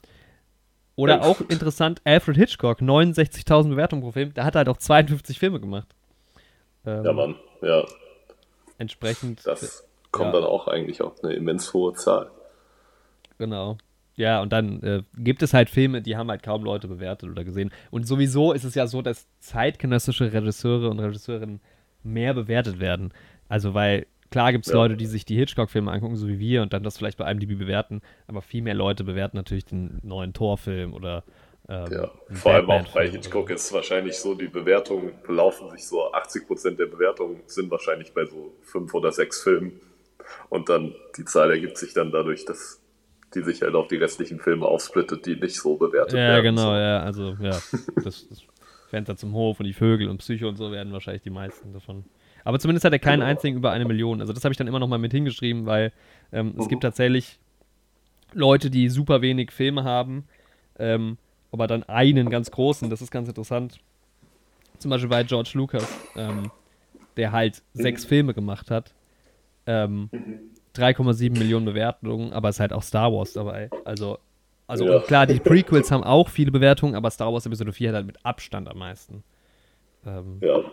oder 0.98 1.24
auch 1.24 1.40
interessant, 1.48 2.02
Alfred 2.04 2.36
Hitchcock, 2.36 2.82
69.000 2.82 3.70
Bewertungen 3.70 4.02
pro 4.02 4.12
Film. 4.12 4.34
Der 4.34 4.44
hat 4.44 4.56
halt 4.56 4.68
auch 4.68 4.78
52 4.78 5.40
Filme 5.40 5.62
gemacht. 5.62 5.88
Ähm, 6.86 7.06
ja, 7.06 7.13
Mann, 7.13 7.36
ja. 7.62 7.86
Entsprechend. 8.80 9.46
Das 9.46 9.87
kommt 10.12 10.34
ja. 10.34 10.41
dann 10.41 10.50
auch 10.50 10.67
eigentlich 10.67 11.02
auf 11.02 11.24
eine 11.24 11.34
immens 11.34 11.74
hohe 11.74 11.93
Zahl. 11.93 12.32
Genau. 13.38 13.78
Ja, 14.15 14.41
und 14.41 14.52
dann 14.52 14.82
äh, 14.82 15.04
gibt 15.15 15.43
es 15.43 15.54
halt 15.54 15.70
Filme, 15.70 16.02
die 16.02 16.17
haben 16.17 16.30
halt 16.30 16.41
kaum 16.41 16.63
Leute 16.63 16.88
bewertet 16.88 17.30
oder 17.30 17.43
gesehen. 17.43 17.72
Und 17.91 18.08
sowieso 18.08 18.52
ist 18.52 18.63
es 18.63 18.74
ja 18.74 18.88
so, 18.88 19.04
dass 19.04 19.28
zeitgenössische 19.39 20.34
Regisseure 20.34 20.89
und 20.89 21.00
Regisseurinnen 21.00 21.62
mehr 22.04 22.34
bewertet 22.34 22.80
werden. 22.80 23.13
Also, 23.48 23.76
weil 23.76 24.08
klar 24.32 24.52
gibt 24.52 24.65
es 24.65 24.72
Ja. 24.72 24.80
Leute, 24.80 24.98
die 24.98 25.06
sich 25.06 25.24
die 25.26 25.38
Hitchcock-Filme 25.38 25.91
angucken, 25.91 26.15
so 26.15 26.28
wie 26.28 26.39
wir, 26.39 26.63
und 26.63 26.74
dann 26.74 26.82
das 26.82 26.98
vielleicht 26.98 27.20
bei 27.20 27.30
IMDb 27.32 27.60
bewerten, 27.60 28.02
aber 28.26 28.41
viel 28.41 28.63
mehr 28.63 28.74
Leute 28.74 29.04
bewerten 29.04 29.38
natürlich 29.38 29.65
den 29.65 30.00
neuen 30.02 30.34
Torfilm 30.34 30.93
oder 30.93 31.24
ähm, 31.70 31.91
Ja, 31.91 32.12
vor 32.32 32.54
allem 32.54 32.70
auch 32.72 32.88
bei 32.93 33.10
Hitchcock 33.10 33.46
oder 33.46 33.56
ist 33.56 33.72
wahrscheinlich 33.72 34.17
so, 34.17 34.34
die 34.34 34.48
Bewertungen 34.48 35.13
belaufen 35.26 35.70
sich 35.70 35.86
so, 35.86 36.12
80% 36.12 36.76
der 36.76 36.88
Bewertungen 36.88 37.41
sind 37.46 37.70
wahrscheinlich 37.70 38.13
bei 38.13 38.26
so 38.26 38.54
fünf 38.63 38.93
oder 38.93 39.12
sechs 39.12 39.43
Filmen. 39.43 39.80
Und 40.50 40.70
dann, 40.70 40.94
die 41.18 41.26
Zahl 41.26 41.52
ergibt 41.52 41.78
sich 41.78 41.94
dann 41.94 42.12
dadurch, 42.12 42.46
dass 42.46 42.82
die 43.36 43.42
sich 43.42 43.62
halt 43.62 43.76
auf 43.76 43.88
die 43.88 43.98
restlichen 43.98 44.40
Filme 44.40 44.66
aufsplittet, 44.66 45.26
die 45.26 45.36
nicht 45.36 45.56
so 45.60 45.76
bewertet 45.76 46.12
so. 46.12 46.18
werden. 46.18 46.32
Ja, 46.32 46.42
genau, 46.42 46.72
So. 46.74 46.78
ja, 46.78 47.00
also, 47.02 47.38
ja, 47.42 47.52
das, 48.04 48.28
das 48.30 48.42
Fenster 48.88 49.18
zum 49.18 49.34
Hof 49.34 49.60
und 49.60 49.66
die 49.66 49.74
Vögel 49.74 50.08
und 50.08 50.20
Psycho 50.20 50.48
und 50.48 50.56
so 50.56 50.72
werden 50.72 50.94
wahrscheinlich 50.94 51.24
die 51.24 51.30
meisten 51.30 51.74
davon. 51.74 52.06
Aber 52.46 52.60
zumindest 52.60 52.86
hat 52.86 52.94
er 52.94 53.00
keinen 53.00 53.20
Genau. 53.20 53.32
einzigen 53.32 53.58
über 53.58 53.72
eine 53.72 53.84
Million. 53.86 54.22
Also 54.22 54.32
das 54.32 54.46
habe 54.46 54.54
ich 54.54 54.58
dann 54.58 54.68
immer 54.68 54.80
noch 54.80 54.88
mal 54.88 54.98
mit 55.00 55.12
hingeschrieben, 55.12 55.66
weil 55.66 55.92
ähm, 56.32 56.54
es 56.58 56.66
Mhm. 56.66 56.70
gibt 56.70 56.84
tatsächlich 56.84 57.40
Leute, 58.34 58.70
die 58.70 58.88
super 58.90 59.22
wenig 59.22 59.52
Filme 59.52 59.84
haben, 59.84 60.26
ähm, 60.80 61.18
aber 61.52 61.68
dann 61.68 61.84
einen 61.84 62.30
ganz 62.30 62.52
großen, 62.52 62.90
das 62.90 63.02
ist 63.02 63.12
ganz 63.12 63.28
interessant. 63.28 63.80
Zum 64.80 64.90
Beispiel 64.92 65.10
bei 65.10 65.24
George 65.24 65.52
Lucas, 65.56 66.08
ähm, 66.16 66.52
der 67.18 67.32
halt 67.34 67.63
sechs 67.74 68.06
Filme 68.06 68.34
gemacht 68.34 68.70
hat. 68.72 68.94
Ähm, 69.68 70.10
3,7 70.76 71.38
Millionen 71.38 71.66
Bewertungen, 71.66 72.34
aber 72.34 72.50
es 72.50 72.56
ist 72.58 72.60
halt 72.60 72.74
auch 72.74 72.84
Star 72.84 73.12
Wars 73.12 73.34
dabei. 73.34 73.70
Also, 73.84 74.18
also 74.68 74.86
Ja. 74.86 75.00
klar, 75.00 75.26
die 75.26 75.40
Prequels 75.40 75.92
haben 75.92 76.04
auch 76.04 76.30
viele 76.30 76.52
Bewertungen, 76.52 76.96
aber 76.96 77.10
Star 77.12 77.32
Wars 77.34 77.46
Episode 77.46 77.74
4 77.74 77.90
hat 77.90 77.96
halt 77.96 78.06
mit 78.08 78.26
Abstand 78.26 78.70
am 78.70 78.78
meisten. 78.78 79.24
Ähm, 80.06 80.40
Ja. 80.42 80.64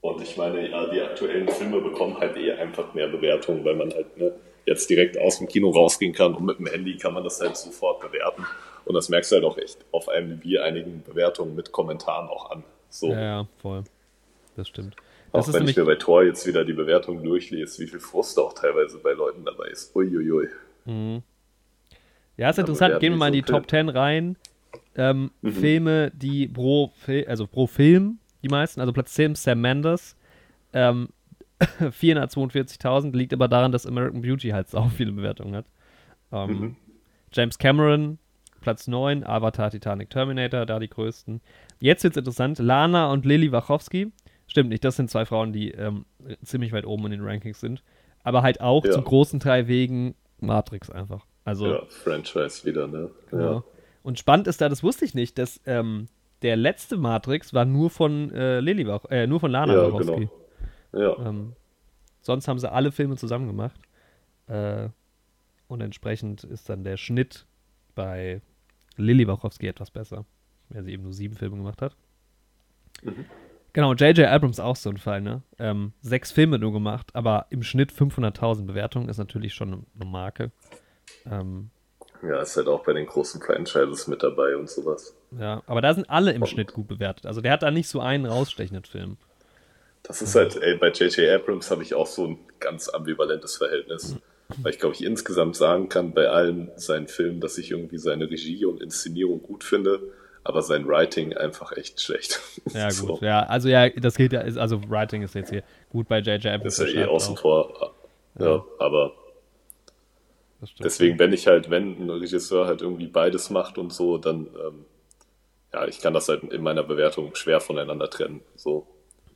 Und 0.00 0.20
ich 0.20 0.36
meine, 0.36 0.68
ja, 0.68 0.86
die 0.90 1.00
aktuellen 1.00 1.48
Filme 1.48 1.80
bekommen 1.80 2.18
halt 2.18 2.36
eh 2.36 2.52
einfach 2.52 2.92
mehr 2.92 3.08
Bewertungen, 3.08 3.64
weil 3.64 3.74
man 3.74 3.90
halt 3.90 4.14
ne, 4.18 4.32
jetzt 4.66 4.90
direkt 4.90 5.18
aus 5.18 5.38
dem 5.38 5.48
Kino 5.48 5.70
rausgehen 5.70 6.12
kann 6.12 6.34
und 6.34 6.44
mit 6.44 6.58
dem 6.58 6.66
Handy 6.66 6.96
kann 6.98 7.14
man 7.14 7.24
das 7.24 7.40
halt 7.40 7.56
sofort 7.56 8.00
bewerten. 8.00 8.44
Und 8.84 8.94
das 8.94 9.08
merkst 9.08 9.32
du 9.32 9.36
halt 9.36 9.44
auch 9.46 9.56
echt 9.56 9.78
auf 9.92 10.08
IMDb 10.14 10.58
einigen 10.60 11.02
Bewertungen 11.02 11.54
mit 11.54 11.72
Kommentaren 11.72 12.28
auch 12.28 12.50
an. 12.50 12.64
So. 12.90 13.08
ja, 13.12 13.20
ja, 13.22 13.46
voll. 13.62 13.84
Das 14.56 14.68
stimmt. 14.68 14.94
Auch 15.34 15.44
Das 15.46 15.54
wenn 15.54 15.66
ich 15.68 15.76
mir 15.76 15.84
bei 15.84 15.96
Tor 15.96 16.22
jetzt 16.22 16.46
wieder 16.46 16.64
die 16.64 16.72
Bewertung 16.74 17.22
durchlese, 17.24 17.82
wie 17.82 17.88
viel 17.88 17.98
Frust 18.00 18.38
auch 18.38 18.52
teilweise 18.52 18.98
bei 18.98 19.12
Leuten 19.12 19.44
dabei 19.44 19.66
ist. 19.68 19.94
Uiuiui. 19.96 20.48
ja, 22.36 22.50
ist 22.50 22.58
interessant. 22.58 23.00
Gehen 23.00 23.12
wir 23.12 23.16
mal 23.18 23.26
in 23.28 23.32
die 23.34 23.42
Film. 23.42 23.58
Top 23.62 23.70
10 23.70 23.88
rein. 23.88 24.36
Ähm, 24.96 25.30
Mhm. 25.42 25.52
Filme, 25.52 26.12
die 26.14 26.46
pro, 26.48 26.92
also 27.26 27.46
pro 27.46 27.66
Film, 27.66 28.18
die 28.42 28.48
meisten, 28.48 28.80
also 28.80 28.92
Platz 28.92 29.12
10 29.14 29.34
Sam 29.34 29.60
Mendes, 29.60 30.16
ähm, 30.72 31.08
442.000, 31.80 33.12
liegt 33.16 33.32
aber 33.32 33.48
daran, 33.48 33.72
dass 33.72 33.86
American 33.86 34.22
Beauty 34.22 34.50
halt 34.50 34.72
auch 34.74 34.90
viele 34.90 35.12
Bewertungen 35.12 35.56
hat. 35.56 35.66
Ähm, 36.32 36.50
Mhm. 36.50 36.76
James 37.32 37.58
Cameron, 37.58 38.18
Platz 38.60 38.86
9, 38.86 39.24
Avatar, 39.24 39.70
Titanic, 39.70 40.10
Terminator, 40.10 40.64
da 40.66 40.78
die 40.78 40.88
größten. 40.88 41.40
Jetzt 41.80 42.04
wird's 42.04 42.16
interessant, 42.16 42.58
Lana 42.60 43.10
und 43.10 43.24
Lily 43.26 43.50
Wachowski. 43.50 44.12
Stimmt 44.54 44.70
nicht, 44.70 44.84
das 44.84 44.94
sind 44.94 45.10
zwei 45.10 45.24
Frauen, 45.26 45.52
die 45.52 45.72
ähm, 45.72 46.04
ziemlich 46.44 46.70
weit 46.70 46.86
oben 46.86 47.06
in 47.06 47.10
den 47.10 47.22
Rankings 47.24 47.58
sind. 47.58 47.82
Aber 48.22 48.42
halt 48.42 48.60
auch 48.60 48.84
Ja. 48.84 48.92
zum 48.92 49.02
großen 49.02 49.40
Teil 49.40 49.66
wegen 49.66 50.14
Matrix 50.38 50.90
einfach. 50.90 51.26
Also, 51.44 51.66
Ja, 51.66 51.82
Franchise 51.88 52.64
wieder, 52.64 52.86
ne? 52.86 53.10
Genau. 53.32 53.52
Ja. 53.52 53.64
Und 54.04 54.20
spannend 54.20 54.46
ist 54.46 54.60
da, 54.60 54.68
das 54.68 54.84
wusste 54.84 55.04
ich 55.06 55.12
nicht, 55.12 55.38
dass 55.38 55.60
ähm, 55.66 56.06
der 56.42 56.54
letzte 56.54 56.96
Matrix 56.96 57.52
war 57.52 57.64
nur 57.64 57.90
von 57.90 58.30
äh, 58.30 58.60
Lily 58.60 58.86
Wach 58.86 59.04
äh, 59.10 59.26
nur 59.26 59.40
von 59.40 59.50
Lana 59.50 59.74
Ja, 59.74 59.92
Wachowski. 59.92 60.28
genau. 60.92 61.18
Ja. 61.18 61.28
Ähm, 61.28 61.54
sonst 62.20 62.46
haben 62.46 62.60
sie 62.60 62.70
alle 62.70 62.92
Filme 62.92 63.16
zusammen 63.16 63.48
gemacht. 63.48 63.80
Äh, 64.46 64.88
und 65.66 65.80
entsprechend 65.80 66.44
ist 66.44 66.68
dann 66.68 66.84
der 66.84 66.96
Schnitt 66.96 67.44
bei 67.96 68.40
Lily 68.96 69.26
Wachowski 69.26 69.66
etwas 69.66 69.90
besser, 69.90 70.24
weil 70.68 70.84
sie 70.84 70.92
eben 70.92 71.02
nur 71.02 71.12
sieben 71.12 71.34
Filme 71.34 71.56
gemacht 71.56 71.82
hat. 71.82 71.96
Mhm. 73.02 73.24
Genau, 73.74 73.92
J.J. 73.92 74.28
Abrams 74.28 74.60
auch 74.60 74.76
so 74.76 74.88
ein 74.88 74.98
Fall, 74.98 75.20
ne? 75.20 75.42
Ähm, 75.58 75.92
sechs 76.00 76.30
Filme 76.30 76.60
nur 76.60 76.72
gemacht, 76.72 77.10
aber 77.12 77.46
im 77.50 77.64
Schnitt 77.64 77.92
500.000 77.92 78.66
Bewertungen 78.66 79.08
ist 79.08 79.18
natürlich 79.18 79.52
schon 79.52 79.84
eine, 79.94 80.08
Marke. 80.08 80.52
Ähm, 81.30 81.70
ja, 82.22 82.40
ist 82.40 82.56
halt 82.56 82.68
auch 82.68 82.84
bei 82.84 82.92
den 82.92 83.06
großen 83.06 83.42
Franchises 83.42 84.06
mit 84.06 84.22
dabei 84.22 84.56
und 84.56 84.70
sowas. 84.70 85.16
Ja, 85.38 85.62
aber 85.66 85.82
da 85.82 85.92
sind 85.92 86.08
alle 86.08 86.32
im 86.32 86.46
Schnitt 86.46 86.72
gut 86.72 86.86
bewertet. 86.86 87.26
Also 87.26 87.40
der 87.40 87.50
hat 87.50 87.64
da 87.64 87.72
nicht 87.72 87.88
so 87.88 88.00
einen 88.00 88.26
rausstechenden 88.26 88.84
Film. 88.84 89.16
Das 90.04 90.22
ist 90.22 90.36
halt, 90.36 90.56
ey, 90.56 90.76
bei 90.76 90.90
J.J. 90.90 91.28
Abrams 91.30 91.70
habe 91.70 91.82
ich 91.82 91.94
auch 91.94 92.06
so 92.06 92.28
ein 92.28 92.38
ganz 92.60 92.88
ambivalentes 92.88 93.56
Verhältnis. 93.56 94.16
Weil 94.62 94.72
ich 94.72 94.78
glaube, 94.78 94.94
ich 94.94 95.02
insgesamt 95.02 95.56
sagen 95.56 95.88
kann, 95.88 96.12
bei 96.12 96.28
allen 96.28 96.70
seinen 96.76 97.08
Filmen, 97.08 97.40
dass 97.40 97.58
ich 97.58 97.72
irgendwie 97.72 97.98
seine 97.98 98.30
Regie 98.30 98.66
und 98.66 98.82
Inszenierung 98.82 99.42
gut 99.42 99.64
finde, 99.64 100.00
aber 100.44 100.62
sein 100.62 100.86
Writing 100.86 101.36
einfach 101.36 101.72
echt 101.72 102.00
schlecht. 102.00 102.40
Ja, 102.72 102.88
gut. 102.88 102.96
So. 102.96 103.18
Ja, 103.22 103.44
also 103.44 103.68
ja, 103.68 103.88
das 103.88 104.14
geht 104.16 104.32
ja, 104.32 104.40
also 104.40 104.80
Writing 104.88 105.22
ist 105.22 105.34
jetzt 105.34 105.50
hier 105.50 105.62
gut 105.90 106.06
bei 106.08 106.18
J.J. 106.20 106.46
Abrams. 106.46 106.78
Ist 106.78 106.94
ja 106.94 107.02
eh 107.02 107.06
außen 107.06 107.34
auch. 107.36 107.40
vor. 107.40 107.94
Ja, 108.38 108.64
aber 108.78 109.12
Das 110.60 110.70
stimmt. 110.70 110.84
deswegen, 110.84 111.18
wenn 111.18 111.32
ich 111.32 111.46
halt, 111.46 111.70
wenn 111.70 112.00
ein 112.06 112.10
Regisseur 112.10 112.66
halt 112.66 112.82
irgendwie 112.82 113.06
beides 113.06 113.50
macht 113.50 113.78
und 113.78 113.92
so, 113.92 114.18
dann, 114.18 114.46
ähm, 114.46 114.84
ja, 115.72 115.86
ich 115.86 116.00
kann 116.00 116.14
das 116.14 116.28
halt 116.28 116.42
in 116.44 116.62
meiner 116.62 116.82
Bewertung 116.82 117.34
schwer 117.34 117.60
voneinander 117.60 118.08
trennen. 118.10 118.40
So. 118.56 118.86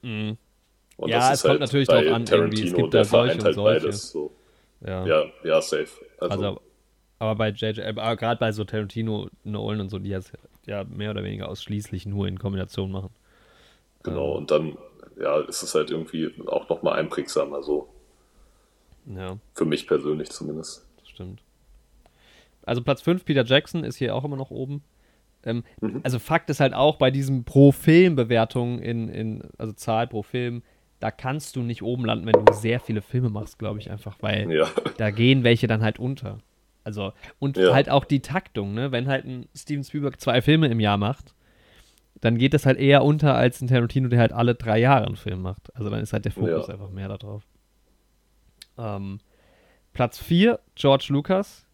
Und 0.02 0.08
Mhm. 0.08 0.36
Ja, 1.06 1.32
es 1.32 1.42
kommt 1.42 1.60
natürlich 1.60 1.86
bei 1.88 2.02
drauf 2.02 2.12
an, 2.14 2.26
irgendwie, 2.26 2.66
es 2.66 2.74
gibt 2.74 2.92
da 2.92 3.04
solche 3.04 3.34
und 3.38 3.44
halt 3.44 3.54
solche. 3.54 3.80
beides. 3.80 4.10
So. 4.10 4.32
Ja. 4.84 5.06
Ja, 5.06 5.24
ja, 5.44 5.62
safe. 5.62 5.88
Also, 6.18 6.34
Also, 6.34 6.60
aber 7.20 7.34
bei 7.36 7.48
J.J. 7.50 7.84
Aber 7.86 8.16
gerade 8.16 8.38
bei 8.40 8.50
so 8.52 8.64
Tarantino, 8.64 9.28
Nolan 9.44 9.80
und 9.80 9.88
so, 9.90 9.98
die 9.98 10.10
das 10.10 10.32
ja 10.68 10.84
mehr 10.84 11.10
oder 11.10 11.24
weniger 11.24 11.48
ausschließlich 11.48 12.06
nur 12.06 12.28
in 12.28 12.38
Kombination 12.38 12.92
machen. 12.92 13.10
genau. 14.04 14.32
Und 14.36 14.50
dann, 14.50 14.76
ja, 15.20 15.40
ist 15.40 15.62
es 15.62 15.74
halt 15.74 15.90
irgendwie 15.90 16.32
auch 16.46 16.68
nochmal 16.68 16.98
einprägsamer, 17.00 17.62
so. 17.62 17.88
Ja, 19.06 19.38
Für 19.54 19.64
mich 19.64 19.86
persönlich 19.86 20.30
zumindest. 20.30 20.86
das 21.00 21.08
stimmt. 21.08 21.40
Also 22.64 22.82
Platz 22.82 23.00
5, 23.00 23.24
Peter 23.24 23.44
Jackson 23.44 23.82
ist 23.82 23.96
hier 23.96 24.14
auch 24.14 24.24
immer 24.24 24.36
noch 24.36 24.50
oben. 24.50 24.82
Ähm, 25.44 25.64
Mhm. 25.80 26.00
Also 26.02 26.18
Fakt 26.18 26.50
ist 26.50 26.60
halt 26.60 26.74
auch 26.74 26.96
bei 26.96 27.10
diesen 27.10 27.44
Pro-Film-Bewertungen 27.44 28.80
in, 28.80 29.08
in, 29.08 29.42
also 29.56 29.72
Zahl 29.72 30.06
pro 30.06 30.22
Film, 30.22 30.62
da 31.00 31.10
kannst 31.10 31.56
du 31.56 31.62
nicht 31.62 31.82
oben 31.82 32.04
landen, 32.04 32.26
wenn 32.26 32.44
du 32.44 32.52
sehr 32.52 32.80
viele 32.80 33.00
Filme 33.02 33.30
machst, 33.30 33.58
glaube 33.58 33.78
ich 33.78 33.90
einfach, 33.90 34.16
weil 34.20 34.50
Ja. 34.52 34.68
da 34.98 35.10
gehen 35.10 35.44
welche 35.44 35.66
dann 35.68 35.82
halt 35.82 35.98
unter. 35.98 36.40
Also, 36.88 37.12
und 37.38 37.58
Ja. 37.58 37.74
halt 37.74 37.90
auch 37.90 38.06
die 38.06 38.20
Taktung, 38.20 38.72
ne? 38.72 38.90
Wenn 38.92 39.08
halt 39.08 39.26
ein 39.26 39.46
Steven 39.54 39.84
Spielberg 39.84 40.18
zwei 40.18 40.40
Filme 40.40 40.68
im 40.68 40.80
Jahr 40.80 40.96
macht, 40.96 41.34
dann 42.22 42.38
geht 42.38 42.54
das 42.54 42.64
halt 42.64 42.78
eher 42.78 43.04
unter 43.04 43.34
als 43.34 43.60
ein 43.60 43.68
Tarantino, 43.68 44.08
der 44.08 44.20
halt 44.20 44.32
alle 44.32 44.54
drei 44.54 44.78
Jahre 44.78 45.04
einen 45.04 45.16
Film 45.16 45.42
macht. 45.42 45.68
Also 45.76 45.90
dann 45.90 46.00
ist 46.00 46.14
halt 46.14 46.24
der 46.24 46.32
Fokus 46.32 46.66
Ja. 46.66 46.72
einfach 46.72 46.88
mehr 46.88 47.08
darauf. 47.08 47.42
Ähm, 48.78 49.20
Platz 49.92 50.18
4, 50.18 50.60
George 50.76 51.08
Lucas. 51.10 51.66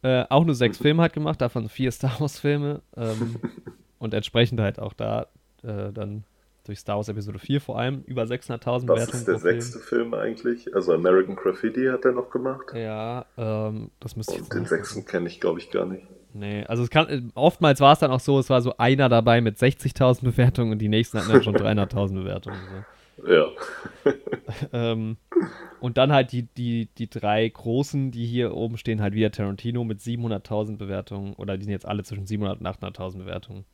Äh, 0.00 0.24
auch 0.30 0.46
nur 0.46 0.54
sechs 0.54 0.78
Filme 0.78 1.02
hat 1.02 1.12
gemacht, 1.12 1.42
davon 1.42 1.68
vier 1.68 1.92
Star 1.92 2.18
Wars-Filme. 2.18 2.80
Ähm, 2.96 3.40
und 3.98 4.14
entsprechend 4.14 4.58
halt 4.58 4.78
auch 4.78 4.94
da 4.94 5.26
äh, 5.62 5.92
dann 5.92 6.24
durch 6.64 6.78
Star 6.78 6.96
Wars 6.96 7.08
Episode 7.08 7.38
4 7.38 7.60
vor 7.60 7.78
allem 7.78 8.02
über 8.06 8.22
600.000 8.22 8.64
Was 8.64 8.82
Bewertungen 8.82 9.18
ist 9.18 9.28
der 9.28 9.32
pro 9.34 9.38
Film. 9.40 9.60
sechste 9.60 9.78
Film 9.78 10.14
eigentlich? 10.14 10.74
Also 10.74 10.92
American 10.92 11.36
Graffiti 11.36 11.86
hat 11.86 12.04
er 12.04 12.12
noch 12.12 12.30
gemacht. 12.30 12.72
Ja, 12.74 13.26
ähm, 13.36 13.90
das 14.00 14.16
müsste 14.16 14.34
ich 14.34 14.42
Und 14.42 14.54
den 14.54 14.66
sechsten 14.66 15.04
kenne 15.04 15.28
ich, 15.28 15.40
glaube 15.40 15.60
ich, 15.60 15.70
gar 15.70 15.86
nicht. 15.86 16.06
Nee, 16.32 16.64
also 16.64 16.82
es 16.82 16.90
kann, 16.90 17.30
oftmals 17.36 17.80
war 17.80 17.92
es 17.92 18.00
dann 18.00 18.10
auch 18.10 18.18
so, 18.20 18.38
es 18.40 18.50
war 18.50 18.60
so 18.60 18.76
einer 18.76 19.08
dabei 19.08 19.40
mit 19.40 19.56
60.000 19.56 20.24
Bewertungen 20.24 20.72
und 20.72 20.78
die 20.78 20.88
nächsten 20.88 21.18
hatten 21.18 21.30
dann 21.30 21.42
schon 21.44 21.54
300.000 21.56 22.14
Bewertungen. 22.14 22.58
So. 23.18 23.32
Ja. 23.32 23.46
Ähm, 24.72 25.16
und 25.80 25.98
dann 25.98 26.12
halt 26.12 26.32
die, 26.32 26.42
die, 26.42 26.88
die 26.98 27.08
drei 27.08 27.48
großen, 27.48 28.10
die 28.10 28.26
hier 28.26 28.54
oben 28.54 28.76
stehen, 28.78 29.00
halt 29.00 29.14
wieder 29.14 29.30
Tarantino 29.30 29.84
mit 29.84 30.00
700.000 30.00 30.76
Bewertungen 30.76 31.34
oder 31.34 31.56
die 31.56 31.64
sind 31.64 31.72
jetzt 31.72 31.86
alle 31.86 32.02
zwischen 32.04 32.26
700 32.26 32.60
und 32.60 32.66
800.000 32.66 33.18
Bewertungen. 33.18 33.64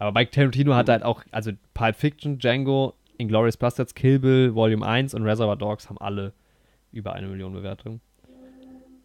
Aber 0.00 0.12
bei 0.12 0.24
Tarantino 0.24 0.74
hat 0.74 0.88
er 0.88 0.94
halt 0.94 1.02
auch, 1.04 1.22
also 1.30 1.52
Pulp 1.74 1.94
Fiction, 1.94 2.38
Django, 2.38 2.94
Inglourious 3.18 3.58
Bastards, 3.58 3.94
Kill 3.94 4.18
Bill, 4.18 4.54
Volume 4.54 4.84
1 4.84 5.12
und 5.12 5.24
Reservoir 5.24 5.56
Dogs 5.56 5.90
haben 5.90 5.98
alle 5.98 6.32
über 6.90 7.12
eine 7.12 7.28
Million 7.28 7.52
Bewertungen. 7.52 8.00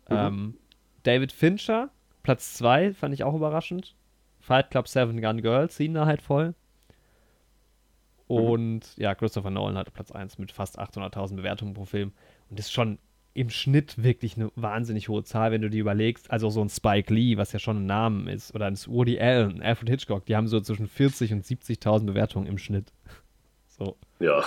Ähm, 0.10 0.55
David 1.03 1.34
Fincher, 1.34 1.89
Platz 2.23 2.53
2, 2.53 2.93
fand 2.93 3.13
ich 3.13 3.25
auch 3.25 3.36
überraschend. 3.36 3.93
Fight 4.39 4.71
Club 4.71 4.88
7 4.88 5.21
Gun 5.21 5.41
Girls 5.41 5.75
ziehen 5.75 5.93
da 5.93 6.05
halt 6.05 6.21
voll. 6.21 6.55
Und 8.27 8.95
ja, 8.95 9.15
Christopher 9.15 9.49
Nolan 9.49 9.77
hatte 9.77 9.91
Platz 9.91 10.13
1 10.13 10.38
mit 10.38 10.53
fast 10.53 10.79
800.000 10.79 11.36
Bewertungen 11.36 11.73
pro 11.73 11.84
Film. 11.84 12.13
Und 12.49 12.58
das 12.58 12.67
ist 12.67 12.71
schon 12.71 12.99
im 13.36 13.50
Schnitt 13.50 14.02
wirklich 14.02 14.38
eine 14.38 14.50
wahnsinnig 14.56 15.10
hohe 15.10 15.24
Zahl, 15.26 15.52
wenn 15.52 15.62
du 15.62 15.69
dir 15.69 15.82
überlegst. 15.82 16.32
Also 16.32 16.50
so 16.50 16.62
ein 16.62 16.69
Spike 16.69 17.13
Lee, 17.13 17.36
was 17.36 17.52
ja 17.52 17.60
schon 17.60 17.84
ein 17.84 17.86
Name 17.86 18.32
ist, 18.32 18.56
oder 18.56 18.65
ein 18.65 18.78
Woody 18.88 19.19
Allen, 19.19 19.62
Alfred 19.62 19.89
Hitchcock, 19.89 20.26
die 20.26 20.38
haben 20.38 20.48
so 20.48 20.62
zwischen 20.62 20.88
40 20.88 21.34
und 21.34 21.45
70.000 21.45 22.06
Bewertungen 22.06 22.48
im 22.48 22.58
Schnitt. 22.58 22.93
So. 23.67 23.98
Ja. 24.19 24.45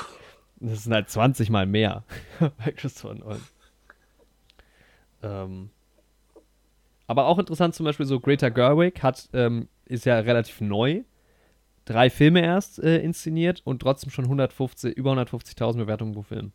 Das 0.57 0.85
sind 0.85 0.95
halt 0.95 1.11
20 1.11 1.51
Mal 1.51 1.67
mehr 1.67 2.03
bei 2.41 2.73
Christopher 2.73 3.15
Nolan. 3.15 3.43
Ähm, 5.23 5.71
aber 7.07 7.27
auch 7.27 7.39
interessant 7.39 7.75
zum 7.75 7.85
Beispiel 7.85 8.07
so 8.07 8.21
Greta 8.21 8.49
Gerwig 8.49 9.03
hat, 9.03 9.29
ähm, 9.35 9.69
ist 9.85 10.07
ja 10.07 10.19
relativ 10.19 10.63
neu, 10.63 11.03
drei 11.85 12.09
Filme 12.09 12.43
erst 12.43 12.83
äh, 12.83 13.03
inszeniert 13.03 13.61
und 13.65 13.81
trotzdem 13.83 14.11
schon 14.11 14.25
150, 14.25 14.97
über 14.97 15.13
150.000 15.13 15.77
Bewertungen 15.77 16.13
pro 16.15 16.23
Film. 16.23 16.53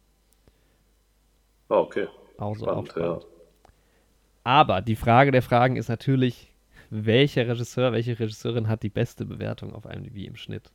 Ah, 1.69 1.77
okay. 1.77 2.07
Auch 2.37 2.55
so 2.55 2.65
Spannend, 2.65 2.89
aufspannend. 2.89 3.25
Aber 4.43 4.81
die 4.81 4.95
Frage 4.95 5.31
der 5.31 5.41
Fragen 5.41 5.75
ist 5.77 5.87
natürlich, 5.89 6.53
welcher 6.89 7.47
Regisseur, 7.47 7.91
welche 7.93 8.19
Regisseurin 8.19 8.67
hat 8.67 8.83
die 8.83 8.89
beste 8.89 9.25
Bewertung 9.25 9.73
auf 9.73 9.85
IMDb 9.85 10.25
im 10.27 10.35
Schnitt? 10.35 10.71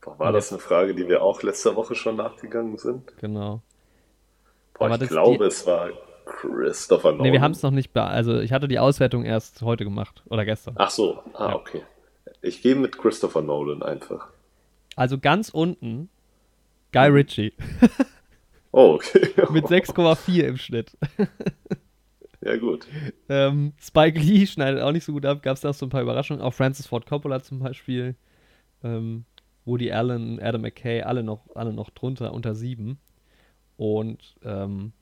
Boah, 0.00 0.18
war 0.18 0.32
das 0.32 0.52
eine 0.52 0.60
Frage, 0.60 0.94
die 0.94 1.08
wir 1.08 1.22
auch 1.22 1.42
letzte 1.42 1.74
Woche 1.76 1.94
schon 1.94 2.16
nachgegangen 2.16 2.76
sind? 2.78 3.16
Genau. 3.18 3.60
Boah, 4.74 4.86
Aber 4.92 5.02
ich 5.02 5.08
glaube, 5.08 5.38
die- 5.38 5.44
es 5.44 5.66
war 5.66 5.90
Christopher 6.24 7.12
Nolan. 7.12 7.26
Ne, 7.26 7.32
wir 7.32 7.40
haben 7.40 7.52
es 7.52 7.62
noch 7.62 7.70
nicht, 7.70 7.92
be 7.92 8.02
also 8.02 8.38
ich 8.40 8.52
hatte 8.52 8.68
die 8.68 8.78
Auswertung 8.78 9.24
erst 9.24 9.62
heute 9.62 9.84
gemacht 9.84 10.22
oder 10.28 10.44
gestern. 10.44 10.74
Ach 10.78 10.90
so, 10.90 11.22
ah, 11.34 11.48
Ja. 11.50 11.56
okay. 11.56 11.82
Ich 12.42 12.62
gehe 12.62 12.76
mit 12.76 12.98
Christopher 12.98 13.42
Nolan 13.42 13.82
einfach. 13.82 14.28
Also 14.94 15.18
ganz 15.18 15.48
unten 15.48 16.08
Guy 16.92 17.08
Ritchie 17.08 17.52
Oh, 18.72 18.94
okay. 18.94 19.28
mit 19.50 19.66
6,4 19.66 20.42
im 20.44 20.56
Schnitt. 20.56 20.96
Ja, 22.40 22.56
gut. 22.56 22.86
Ähm, 23.28 23.72
Spike 23.80 24.18
Lee 24.20 24.46
schneidet 24.46 24.80
auch 24.80 24.92
nicht 24.92 25.04
so 25.04 25.12
gut 25.12 25.26
ab. 25.26 25.42
Gab 25.42 25.56
es 25.56 25.62
da 25.62 25.72
so 25.72 25.84
ein 25.84 25.88
paar 25.90 26.02
Überraschungen. 26.02 26.40
Auch 26.40 26.54
Francis 26.54 26.86
Ford 26.86 27.04
Coppola 27.04 27.42
zum 27.42 27.58
Beispiel. 27.58 28.14
Ähm, 28.84 29.24
Woody 29.64 29.90
Allen, 29.90 30.40
Adam 30.40 30.60
McKay, 30.62 31.02
alle 31.02 31.24
noch, 31.24 31.48
alle 31.56 31.72
noch 31.72 31.90
drunter, 31.90 32.32
unter 32.32 32.54
7. 32.54 32.96
Und 33.76 34.36
ähm, 34.44 34.92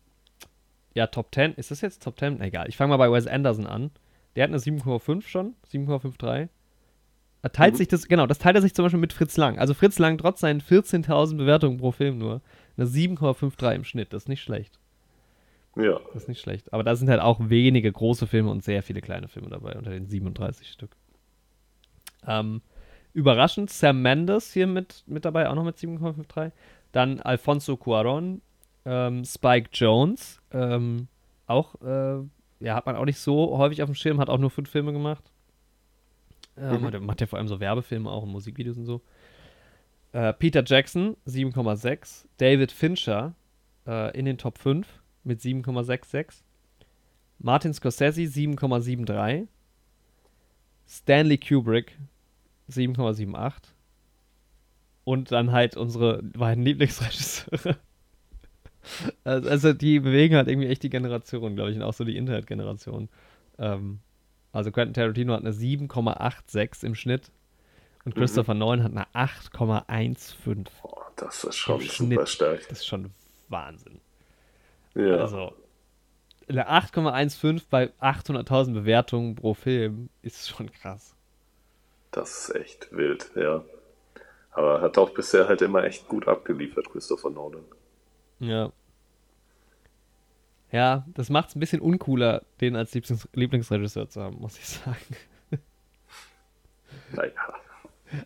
ja, 0.95 1.07
Top 1.09 1.29
10. 1.35 1.53
Ist 1.55 1.71
das 1.71 1.83
jetzt 1.83 2.03
Top 2.03 2.19
10? 2.19 2.41
Egal. 2.41 2.71
Ich 2.71 2.77
fange 2.79 2.89
mal 2.89 2.97
bei 2.97 3.13
Wes 3.13 3.27
Anderson 3.27 3.67
an. 3.67 3.91
Der 4.35 4.45
hat 4.45 4.51
eine 4.51 4.59
7,5 4.59 5.21
schon. 5.29 5.55
7,53. 5.71 6.49
Er 7.43 7.53
teilt 7.53 7.75
Mhm. 7.75 7.77
sich 7.77 7.89
das, 7.89 8.09
genau, 8.09 8.27
das 8.27 8.39
teilt 8.39 8.57
er 8.57 8.63
sich 8.63 8.75
zum 8.75 8.87
Beispiel 8.87 8.99
mit 8.99 9.13
Fritz 9.13 9.37
Lang. 9.37 9.59
Also 9.59 9.75
Fritz 9.75 9.99
Lang 9.99 10.17
trotz 10.17 10.41
seinen 10.41 10.63
14.000 10.63 11.37
Bewertungen 11.37 11.77
pro 11.77 11.93
Film 11.93 12.17
nur. 12.17 12.41
Eine 12.77 12.87
7,53 12.87 13.75
im 13.75 13.85
Schnitt. 13.85 14.13
Das 14.13 14.25
ist 14.25 14.29
nicht 14.29 14.43
schlecht. 14.43 14.79
Ja. 15.77 16.01
Das 16.13 16.23
ist 16.23 16.29
nicht 16.29 16.41
schlecht. 16.41 16.73
Aber 16.73 16.83
da 16.83 16.97
sind 16.97 17.09
halt 17.09 17.21
auch 17.21 17.39
wenige 17.41 17.91
große 17.91 18.27
Filme 18.27 18.51
und 18.51 18.65
sehr 18.65 18.83
viele 18.83 19.01
kleine 19.01 19.29
Filme 19.29 19.49
dabei, 19.51 19.77
unter 19.77 19.91
den 19.91 20.07
37 20.07 20.69
Stück. 20.71 20.97
Ähm, 22.27 22.63
überraschend, 23.13 23.71
Sam 23.71 24.03
Mendes 24.03 24.53
hier 24.53 24.67
mit, 24.67 25.05
mit 25.07 25.25
dabei, 25.25 25.49
auch 25.49 25.55
noch 25.55 25.65
mit 25.65 25.77
7,53. 25.77 26.53
Dann 26.93 27.21
Alfonso 27.21 27.77
Cuaron, 27.77 28.41
ähm, 28.85 29.25
Spike 29.25 29.71
Jones, 29.73 30.41
ähm, 30.51 31.09
auch, 31.47 31.75
äh, 31.83 32.19
ja, 32.61 32.75
hat 32.75 32.87
man 32.87 32.97
auch 32.97 33.05
nicht 33.05 33.19
so 33.19 33.57
häufig 33.59 33.83
auf 33.83 33.91
dem 33.91 33.95
Schirm, 33.95 34.19
hat 34.19 34.31
auch 34.31 34.39
nur 34.39 34.51
fünf 34.51 34.71
Filme 34.71 34.93
gemacht. 34.93 35.31
Ähm, 36.59 36.83
Mhm. 36.83 37.05
Macht 37.05 37.21
ja 37.21 37.27
vor 37.27 37.39
allem 37.39 37.49
so 37.49 37.61
Werbefilme 37.61 38.11
auch 38.11 38.23
und 38.23 38.31
Musikvideos 38.31 38.79
und 38.79 38.87
so. 38.87 39.03
Äh, 40.17 40.33
Peter 40.33 40.65
Jackson, 40.65 41.15
7,6. 41.27 42.25
David 42.39 42.73
Fincher 42.73 43.35
äh, 43.87 44.19
in 44.19 44.25
den 44.25 44.39
Top 44.39 44.57
5 44.57 44.89
mit 45.25 45.43
7,66. 45.43 46.41
Martin 47.39 47.75
Scorsese 47.75 48.23
7,73. 48.23 49.47
Stanley 50.89 51.37
Kubrick 51.37 51.99
7,78. 52.71 53.53
Und 55.05 55.33
dann 55.33 55.53
halt 55.53 55.77
unsere 55.77 56.23
beiden 56.23 56.65
Lieblingsregisseure. 56.65 57.77
Also, 59.25 59.51
also 59.51 59.73
die 59.73 59.99
bewegen 59.99 60.37
halt 60.37 60.47
irgendwie 60.47 60.69
echt 60.69 60.85
die 60.85 60.91
Generation, 60.91 61.57
glaube 61.57 61.73
ich, 61.73 61.77
und 61.77 61.83
auch 61.83 61.93
so 61.93 62.05
die 62.05 62.17
Internetgeneration. 62.17 63.09
Ähm, 63.59 63.99
also 64.53 64.71
Quentin 64.71 64.95
Tarantino 64.95 65.33
hat 65.33 65.41
eine 65.41 65.51
7,86 65.51 66.85
im 66.85 66.95
Schnitt 66.95 67.33
und 68.07 68.17
Mhm. 68.17 68.21
Christopher 68.21 68.55
Nolan 68.55 68.83
hat 68.85 68.93
eine 68.93 69.07
8,15. 69.15 70.69
Boah, 70.81 71.13
das 71.17 71.45
ist 71.45 71.57
schon 71.57 71.81
super 71.81 72.27
stark. 72.27 72.61
Das 72.69 72.79
ist 72.79 72.87
schon 72.87 73.11
Wahnsinn. 73.49 74.01
Ja. 74.95 75.17
Also, 75.17 75.53
eine 76.49 76.69
8,15 76.71 77.63
bei 77.69 77.93
800.000 78.01 78.73
Bewertungen 78.75 79.35
pro 79.35 79.55
Film 79.55 80.09
ist 80.23 80.49
schon 80.49 80.71
krass. 80.71 81.15
Das 82.13 82.49
ist 82.49 82.55
echt 82.55 82.93
wild, 82.93 83.31
ja. 83.35 83.65
Aber 84.53 84.81
hat 84.81 84.97
auch 84.97 85.11
bisher 85.11 85.49
halt 85.49 85.61
immer 85.61 85.83
echt 85.85 86.09
gut 86.09 86.29
abgeliefert, 86.29 86.89
Christopher 86.91 87.31
Nolan. 87.31 87.65
Ja. 88.39 88.73
Ja, 90.71 91.05
das 91.09 91.29
macht 91.29 91.49
es 91.51 91.57
ein 91.57 91.61
bisschen 91.61 91.81
uncooler, 91.81 92.43
den 92.61 92.77
als 92.77 92.95
Lieblings 92.95 93.29
Lieblingsregisseur 93.33 94.09
zu 94.09 94.23
haben, 94.23 94.37
muss 94.39 94.57
ich 94.59 94.67
sagen. 94.69 95.17
Naja. 97.13 97.33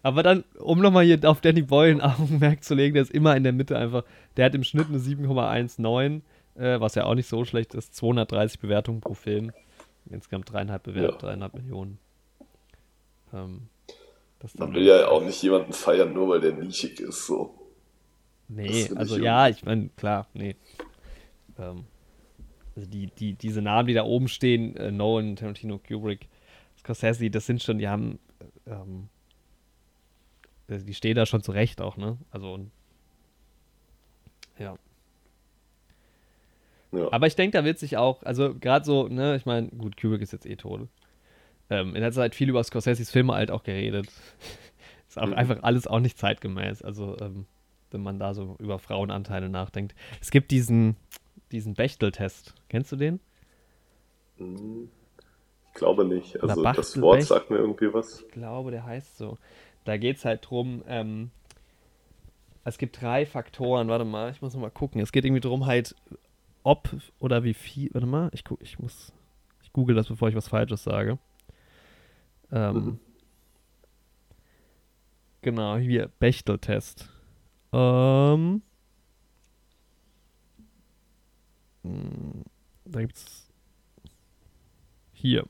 Aber 0.02 0.22
dann, 0.22 0.44
um 0.58 0.80
nochmal 0.80 1.04
hier 1.04 1.18
auf 1.24 1.40
Danny 1.40 1.62
Boyle 1.62 1.92
ein 1.92 2.00
Augenmerk 2.00 2.62
zu 2.64 2.74
legen, 2.74 2.94
der 2.94 3.02
ist 3.02 3.12
immer 3.12 3.36
in 3.36 3.42
der 3.42 3.52
Mitte 3.52 3.76
einfach. 3.78 4.04
Der 4.36 4.46
hat 4.46 4.54
im 4.54 4.64
Schnitt 4.64 4.88
eine 4.88 4.98
7,19, 4.98 6.20
äh, 6.56 6.80
was 6.80 6.94
ja 6.94 7.04
auch 7.04 7.14
nicht 7.14 7.28
so 7.28 7.44
schlecht 7.44 7.74
ist. 7.74 7.94
230 7.94 8.60
Bewertungen 8.60 9.00
pro 9.00 9.14
Film. 9.14 9.52
Insgesamt 10.08 10.50
dreieinhalb 10.52 10.82
Bewertungen, 10.82 11.12
Ja. 11.12 11.18
dreieinhalb 11.18 11.54
Millionen. 11.54 11.98
Ähm, 13.32 13.68
das 14.40 14.54
Man 14.56 14.74
will 14.74 14.84
ja 14.84 15.08
auch 15.08 15.22
nicht 15.22 15.42
jemanden 15.42 15.72
feiern, 15.72 16.12
nur 16.12 16.28
weil 16.30 16.40
der 16.40 16.52
nischig 16.54 16.98
ist, 17.00 17.26
so. 17.26 17.54
Nee, 18.48 18.90
also 18.96 19.16
ich 19.16 19.22
ja, 19.22 19.48
ich 19.48 19.64
meine, 19.64 19.90
klar, 19.96 20.26
nee. 20.34 20.56
Ähm, 21.58 21.84
also 22.74 22.88
die, 22.88 23.06
die, 23.06 23.34
diese 23.34 23.62
Namen, 23.62 23.86
die 23.86 23.94
da 23.94 24.04
oben 24.04 24.26
stehen, 24.28 24.74
äh, 24.76 24.90
Nolan, 24.90 25.36
Tarantino, 25.36 25.78
Kubrick, 25.78 26.28
Scorsese, 26.78 27.30
das 27.30 27.46
sind 27.46 27.62
schon, 27.62 27.78
die 27.78 27.86
haben, 27.88 28.18
ähm, 28.66 29.08
die 30.78 30.94
stehen 30.94 31.16
da 31.16 31.26
schon 31.26 31.42
zurecht 31.42 31.80
auch, 31.80 31.96
ne? 31.96 32.18
Also, 32.30 32.60
ja. 34.58 34.76
Ja. 36.92 37.12
Aber 37.12 37.26
ich 37.26 37.36
denke, 37.36 37.56
da 37.56 37.64
wird 37.64 37.78
sich 37.78 37.96
auch, 37.96 38.22
also 38.24 38.54
gerade 38.54 38.84
so, 38.84 39.06
ne, 39.08 39.36
ich 39.36 39.46
meine, 39.46 39.68
gut, 39.68 39.96
Kubrick 39.96 40.22
ist 40.22 40.32
jetzt 40.32 40.46
eh 40.46 40.56
tot. 40.56 40.88
Ähm, 41.68 41.94
in 41.94 42.02
letzter 42.02 42.22
Zeit 42.22 42.34
viel 42.34 42.48
über 42.48 42.64
Scorseses 42.64 43.10
Filme 43.10 43.34
halt 43.34 43.50
auch 43.52 43.62
geredet. 43.62 44.08
ist 45.08 45.18
auch 45.18 45.26
Mhm. 45.26 45.34
einfach 45.34 45.62
alles 45.62 45.86
auch 45.86 46.00
nicht 46.00 46.18
zeitgemäß. 46.18 46.82
Also, 46.82 47.16
ähm, 47.20 47.46
wenn 47.92 48.02
man 48.02 48.18
da 48.18 48.34
so 48.34 48.56
über 48.58 48.78
Frauenanteile 48.78 49.48
nachdenkt. 49.48 49.94
Es 50.20 50.30
gibt 50.30 50.50
diesen, 50.50 50.96
diesen 51.52 51.74
Bechtel-Test. 51.74 52.54
Kennst 52.68 52.90
du 52.92 52.96
den? 52.96 53.20
Hm, 54.38 54.88
Ich 55.68 55.74
glaube 55.74 56.04
nicht. 56.04 56.42
Also 56.42 56.62
das 56.62 57.00
Wort 57.00 57.22
sagt 57.22 57.50
mir 57.50 57.58
irgendwie 57.58 57.92
was. 57.94 58.22
Ich 58.22 58.28
glaube, 58.32 58.70
der 58.72 58.84
heißt 58.84 59.16
so. 59.16 59.38
Da 59.84 59.96
geht 59.96 60.18
es 60.18 60.24
halt 60.24 60.48
drum, 60.48 60.82
ähm, 60.86 61.30
es 62.64 62.78
gibt 62.78 63.00
drei 63.00 63.24
Faktoren, 63.26 63.88
warte 63.88 64.04
mal, 64.04 64.30
ich 64.30 64.42
muss 64.42 64.54
noch 64.54 64.60
mal 64.60 64.70
gucken. 64.70 65.00
Es 65.00 65.12
geht 65.12 65.24
irgendwie 65.24 65.40
drum 65.40 65.66
halt, 65.66 65.94
ob 66.62 66.90
oder 67.18 67.42
wie 67.44 67.54
viel, 67.54 67.90
warte 67.94 68.06
mal, 68.06 68.30
ich 68.32 68.44
guck, 68.44 68.60
ich 68.62 68.78
muss, 68.78 69.12
ich 69.62 69.72
google 69.72 69.96
das, 69.96 70.08
bevor 70.08 70.28
ich 70.28 70.34
was 70.34 70.48
Falsches 70.48 70.84
sage. 70.84 71.18
Ähm, 72.52 72.74
Mhm. 72.74 73.00
Genau, 75.42 75.76
hier, 75.78 76.08
Bechtel-Test. 76.18 77.08
Ähm, 77.72 78.60
hm, 81.82 82.44
da 82.84 83.00
gibt's 83.00 83.48
hier. 85.12 85.46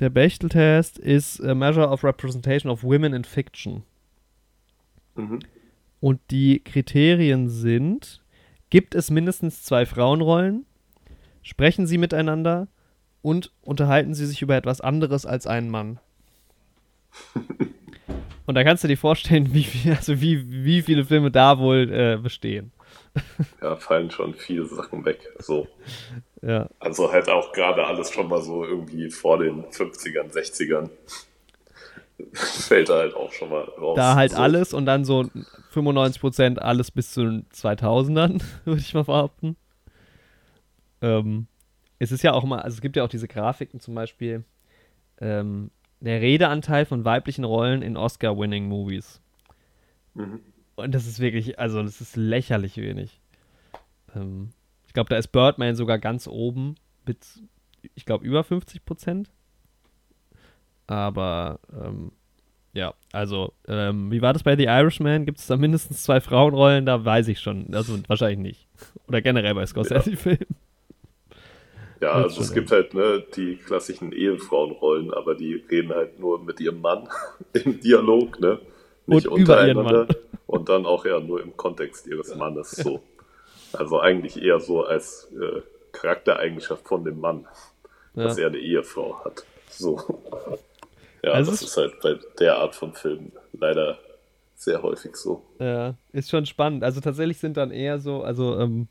Der 0.00 0.10
Bechtel-Test 0.10 0.98
ist 0.98 1.40
a 1.40 1.54
measure 1.54 1.88
of 1.88 2.02
representation 2.02 2.70
of 2.70 2.82
women 2.82 3.12
in 3.12 3.24
fiction. 3.24 3.84
Mhm. 5.14 5.40
Und 6.00 6.20
die 6.30 6.60
Kriterien 6.62 7.48
sind, 7.48 8.22
gibt 8.70 8.94
es 8.94 9.10
mindestens 9.10 9.62
zwei 9.62 9.86
Frauenrollen, 9.86 10.66
sprechen 11.42 11.86
sie 11.86 11.98
miteinander 11.98 12.68
und 13.22 13.52
unterhalten 13.62 14.14
sie 14.14 14.26
sich 14.26 14.42
über 14.42 14.56
etwas 14.56 14.80
anderes 14.80 15.24
als 15.26 15.46
einen 15.46 15.70
Mann. 15.70 16.00
Und 18.46 18.56
da 18.56 18.64
kannst 18.64 18.84
du 18.84 18.88
dir 18.88 18.98
vorstellen, 18.98 19.54
wie, 19.54 19.64
viel, 19.64 19.92
also 19.94 20.20
wie, 20.20 20.64
wie 20.64 20.82
viele 20.82 21.04
Filme 21.04 21.30
da 21.30 21.58
wohl 21.58 21.90
äh, 21.90 22.18
bestehen. 22.22 22.72
Ja, 23.62 23.76
fallen 23.76 24.10
schon 24.10 24.34
viele 24.34 24.66
Sachen 24.66 25.04
weg. 25.04 25.20
So. 25.38 25.66
Ja, 26.46 26.68
Also 26.78 27.10
halt 27.10 27.30
auch 27.30 27.54
gerade 27.54 27.86
alles 27.86 28.12
schon 28.12 28.28
mal 28.28 28.42
so 28.42 28.66
irgendwie 28.66 29.10
vor 29.10 29.38
den 29.38 29.64
50ern, 29.64 30.30
60ern. 30.30 30.90
Fällt 32.34 32.90
da 32.90 32.98
halt 32.98 33.14
auch 33.14 33.32
schon 33.32 33.48
mal 33.48 33.62
raus. 33.62 33.96
da 33.96 34.14
halt 34.14 34.32
so. 34.32 34.36
alles 34.36 34.74
und 34.74 34.84
dann 34.84 35.06
so 35.06 35.24
95% 35.72 36.58
alles 36.58 36.90
bis 36.90 37.12
zu 37.12 37.22
den 37.22 37.46
2000ern, 37.48 38.42
würde 38.66 38.80
ich 38.80 38.92
mal 38.92 39.04
behaupten. 39.04 39.56
Ähm, 41.00 41.46
es 41.98 42.12
ist 42.12 42.22
ja 42.22 42.34
auch 42.34 42.44
mal, 42.44 42.60
also 42.60 42.74
es 42.74 42.82
gibt 42.82 42.96
ja 42.96 43.04
auch 43.04 43.08
diese 43.08 43.26
Grafiken 43.26 43.80
zum 43.80 43.94
Beispiel, 43.94 44.44
ähm, 45.22 45.70
der 46.00 46.20
Redeanteil 46.20 46.84
von 46.84 47.06
weiblichen 47.06 47.44
Rollen 47.44 47.80
in 47.80 47.96
Oscar-winning 47.96 48.66
Movies. 48.68 49.22
Mhm. 50.12 50.40
Und 50.76 50.94
das 50.94 51.06
ist 51.06 51.20
wirklich, 51.20 51.58
also 51.58 51.82
das 51.82 52.00
ist 52.00 52.16
lächerlich 52.16 52.76
wenig. 52.76 53.20
Ähm, 54.14 54.50
ich 54.86 54.92
glaube, 54.92 55.08
da 55.08 55.16
ist 55.16 55.28
Birdman 55.28 55.76
sogar 55.76 55.98
ganz 55.98 56.26
oben 56.26 56.74
mit, 57.06 57.18
ich 57.94 58.04
glaube, 58.04 58.24
über 58.24 58.44
50 58.44 58.84
Prozent. 58.84 59.30
Aber 60.86 61.60
ähm, 61.72 62.12
ja, 62.74 62.92
also, 63.12 63.52
ähm, 63.68 64.10
wie 64.10 64.20
war 64.20 64.32
das 64.32 64.42
bei 64.42 64.56
The 64.56 64.64
Irishman? 64.64 65.26
Gibt 65.26 65.38
es 65.38 65.46
da 65.46 65.56
mindestens 65.56 66.02
zwei 66.02 66.20
Frauenrollen? 66.20 66.86
Da 66.86 67.04
weiß 67.04 67.28
ich 67.28 67.40
schon. 67.40 67.72
Also 67.72 67.98
wahrscheinlich 68.08 68.38
nicht. 68.38 68.68
Oder 69.06 69.22
generell 69.22 69.54
bei 69.54 69.66
Scorsese-Filmen. 69.66 70.46
Ja, 72.00 72.10
also 72.12 72.42
es 72.42 72.52
gibt 72.52 72.70
halt 72.70 72.92
ne, 72.92 73.24
die 73.34 73.56
klassischen 73.56 74.12
Ehefrauenrollen, 74.12 75.14
aber 75.14 75.34
die 75.34 75.54
reden 75.54 75.90
halt 75.90 76.18
nur 76.18 76.42
mit 76.42 76.60
ihrem 76.60 76.82
Mann 76.82 77.08
im 77.54 77.80
Dialog, 77.80 78.38
ne? 78.40 78.58
Nicht 79.06 79.26
Und 79.28 79.40
untereinander. 79.40 80.06
Und 80.46 80.68
dann 80.68 80.86
auch 80.86 81.04
ja 81.04 81.20
nur 81.20 81.42
im 81.42 81.56
Kontext 81.56 82.06
ihres 82.06 82.34
Mannes 82.34 82.70
so. 82.72 83.02
Also 83.72 84.00
eigentlich 84.00 84.40
eher 84.40 84.60
so 84.60 84.84
als 84.84 85.28
äh, 85.32 85.60
Charaktereigenschaft 85.92 86.86
von 86.86 87.04
dem 87.04 87.20
Mann, 87.20 87.46
dass 88.14 88.36
Ja. 88.36 88.44
er 88.44 88.48
eine 88.50 88.58
Ehefrau 88.58 89.24
hat. 89.24 89.44
So. 89.68 90.00
Ja, 91.22 91.32
Also 91.32 91.50
das 91.50 91.62
ist 91.62 91.76
halt 91.76 92.00
bei 92.02 92.16
der 92.38 92.58
Art 92.58 92.74
von 92.74 92.92
Filmen 92.94 93.32
leider 93.52 93.98
sehr 94.54 94.82
häufig 94.82 95.16
so. 95.16 95.42
Ja, 95.58 95.94
ist 96.12 96.30
schon 96.30 96.46
spannend. 96.46 96.84
Also 96.84 97.00
tatsächlich 97.00 97.38
sind 97.38 97.56
dann 97.56 97.70
eher 97.70 97.98
so, 97.98 98.22
also 98.22 98.58
ähm, 98.60 98.86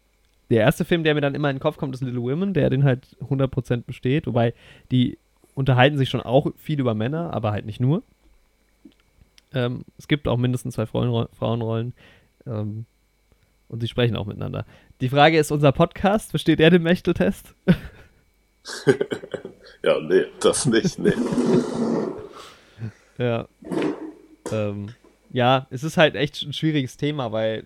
der 0.50 0.62
erste 0.62 0.84
Film, 0.86 1.04
der 1.04 1.16
mir 1.16 1.22
dann 1.22 1.36
immer 1.36 1.50
in 1.50 1.56
den 1.58 1.62
Kopf 1.62 1.78
kommt, 1.78 1.96
ist 1.96 2.02
Little 2.02 2.22
Women, 2.22 2.54
der 2.54 2.70
den 2.70 2.84
halt 2.84 3.16
100% 3.30 3.84
besteht, 3.86 4.28
wobei 4.28 4.54
die 4.92 5.18
unterhalten 5.56 5.98
sich 5.98 6.10
schon 6.10 6.22
auch 6.22 6.48
viel 6.58 6.80
über 6.80 6.94
Männer, 6.94 7.32
aber 7.34 7.52
halt 7.52 7.66
nicht 7.66 7.80
nur. 7.80 8.04
Ähm, 9.54 9.86
es 9.98 10.08
gibt 10.08 10.28
auch 10.28 10.38
mindestens 10.38 10.76
zwei 10.76 10.86
Frauenro 10.86 11.28
Frauenrollen 11.38 11.94
ähm, 12.46 12.86
und 13.68 13.82
sie 13.82 13.88
sprechen 13.88 14.16
auch 14.16 14.26
miteinander. 14.26 14.66
Die 15.02 15.10
Frage 15.10 15.38
ist, 15.38 15.52
unser 15.52 15.72
Podcast, 15.72 16.32
besteht 16.32 16.60
er 16.60 16.70
den 16.70 16.84
Mechtel-Test? 16.84 17.56
Ja, 19.84 20.00
nee, 20.00 20.24
das 20.40 20.66
nicht, 20.66 20.98
nee. 20.98 21.12
Ja. 23.18 23.48
Ähm, 24.52 24.90
ja, 25.32 25.68
es 25.72 25.84
ist 25.84 25.98
halt 25.98 26.16
echt 26.16 26.42
ein 26.42 26.54
schwieriges 26.54 26.96
Thema, 26.96 27.32
weil 27.34 27.66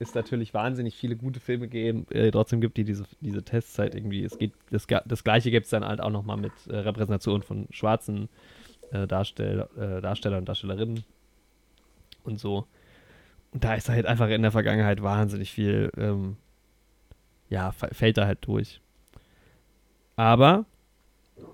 es 0.00 0.14
natürlich 0.14 0.54
wahnsinnig 0.54 0.96
viele 0.96 1.14
gute 1.14 1.40
Filme 1.40 1.68
geben, 1.68 2.06
äh, 2.10 2.30
trotzdem 2.30 2.60
gibt 2.60 2.78
die 2.78 2.84
diese, 2.84 3.04
diese 3.20 3.42
Testzeit 3.42 3.94
irgendwie. 3.94 4.24
Es 4.24 4.38
geht, 4.38 4.52
das, 4.70 4.86
das 5.04 5.24
gleiche 5.24 5.50
gibt 5.50 5.66
es 5.66 5.70
dann 5.70 5.84
halt 5.84 6.00
auch 6.00 6.10
nochmal 6.10 6.38
mit 6.38 6.52
äh, 6.68 6.76
Repräsentation 6.76 7.42
von 7.42 7.68
schwarzen 7.70 8.28
äh, 8.92 9.06
Darstell, 9.06 9.68
äh, 9.76 10.00
Darstellern 10.00 10.40
und 10.40 10.48
Darstellerinnen 10.48 11.04
und 12.24 12.38
so. 12.38 12.66
Und 13.52 13.64
da 13.64 13.74
ist 13.74 13.88
halt 13.88 14.06
einfach 14.06 14.28
in 14.28 14.42
der 14.42 14.52
Vergangenheit 14.52 15.02
wahnsinnig 15.02 15.50
viel, 15.50 15.90
ähm, 15.96 16.36
ja, 17.48 17.72
fällt 17.72 18.16
da 18.16 18.26
halt 18.26 18.38
durch. 18.42 18.80
Aber 20.16 20.64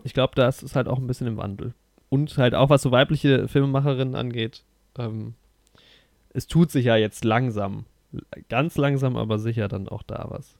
ich 0.04 0.12
glaube, 0.12 0.34
das 0.34 0.62
ist 0.62 0.76
halt 0.76 0.88
auch 0.88 0.98
ein 0.98 1.06
bisschen 1.06 1.26
im 1.26 1.36
Wandel 1.36 1.72
und 2.08 2.36
halt 2.38 2.54
auch 2.54 2.70
was 2.70 2.82
so 2.82 2.90
weibliche 2.90 3.48
Filmemacherinnen 3.48 4.14
angeht, 4.14 4.64
ähm, 4.98 5.34
es 6.32 6.46
tut 6.46 6.70
sich 6.70 6.84
ja 6.84 6.96
jetzt 6.96 7.24
langsam, 7.24 7.86
ganz 8.48 8.76
langsam, 8.76 9.16
aber 9.16 9.38
sicher 9.38 9.68
dann 9.68 9.88
auch 9.88 10.02
da 10.02 10.26
was. 10.28 10.56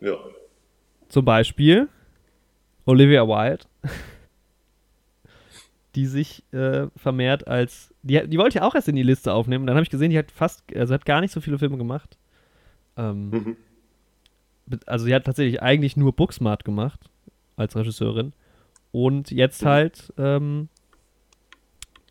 Ja. 0.00 0.16
Zum 1.08 1.24
Beispiel 1.24 1.88
Olivia 2.84 3.26
Wilde, 3.26 3.64
die 5.94 6.06
sich 6.06 6.42
äh, 6.52 6.86
vermehrt 6.96 7.46
als, 7.48 7.92
die, 8.02 8.26
die 8.26 8.38
wollte 8.38 8.58
ich 8.58 8.62
auch 8.62 8.74
erst 8.74 8.88
in 8.88 8.96
die 8.96 9.02
Liste 9.02 9.32
aufnehmen, 9.32 9.66
dann 9.66 9.76
habe 9.76 9.84
ich 9.84 9.90
gesehen, 9.90 10.10
die 10.10 10.18
hat 10.18 10.30
fast, 10.30 10.64
also 10.74 10.94
hat 10.94 11.04
gar 11.04 11.20
nicht 11.20 11.32
so 11.32 11.40
viele 11.40 11.58
Filme 11.58 11.76
gemacht. 11.78 12.16
Ähm, 12.96 13.30
Mhm. 13.30 13.56
also 14.86 15.04
sie 15.04 15.14
hat 15.14 15.24
tatsächlich 15.24 15.62
eigentlich 15.62 15.96
nur 15.96 16.12
Booksmart 16.14 16.64
gemacht 16.64 17.00
als 17.56 17.76
Regisseurin 17.76 18.32
und 18.90 19.30
jetzt 19.30 19.62
Mhm. 19.62 19.66
halt 19.68 20.12
ähm, 20.18 20.68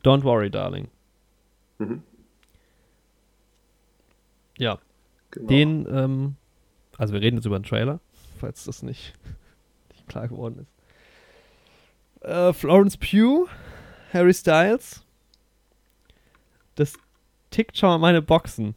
Don't 0.03 0.23
Worry, 0.23 0.49
Darling. 0.51 0.87
Mhm. 1.79 2.03
Ja, 4.57 4.77
Genau. 5.31 5.47
den, 5.47 5.87
ähm, 5.89 6.35
also 6.97 7.13
wir 7.13 7.21
reden 7.21 7.37
jetzt 7.37 7.45
über 7.45 7.55
einen 7.55 7.65
Trailer, 7.65 7.99
falls 8.39 8.65
das 8.65 8.83
nicht, 8.83 9.13
nicht 9.91 10.07
klar 10.07 10.27
geworden 10.27 10.59
ist. 10.59 12.23
Äh, 12.27 12.53
Florence 12.53 12.97
Pugh, 12.97 13.47
Harry 14.13 14.33
Styles. 14.33 15.03
Das 16.75 16.93
tickt 17.49 17.77
schon 17.77 17.89
mal 17.89 17.97
meine 17.97 18.21
Boxen. 18.21 18.75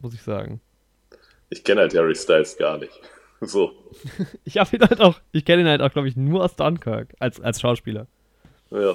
Muss 0.00 0.14
ich 0.14 0.22
sagen. 0.22 0.60
Ich 1.50 1.64
kenne 1.64 1.82
halt 1.82 1.94
Harry 1.94 2.14
Styles 2.14 2.56
gar 2.56 2.78
nicht. 2.78 2.92
So. 3.42 3.72
Ich 4.44 4.58
habe 4.58 4.76
ihn 4.76 4.82
halt 4.82 5.00
auch, 5.00 5.18
ich 5.32 5.46
kenne 5.46 5.62
ihn 5.62 5.68
halt 5.68 5.80
auch, 5.80 5.90
glaube 5.90 6.08
ich, 6.08 6.14
nur 6.16 6.44
aus 6.44 6.56
Dunkirk 6.56 7.14
als, 7.20 7.40
als 7.40 7.58
Schauspieler. 7.58 8.06
Ja. 8.70 8.94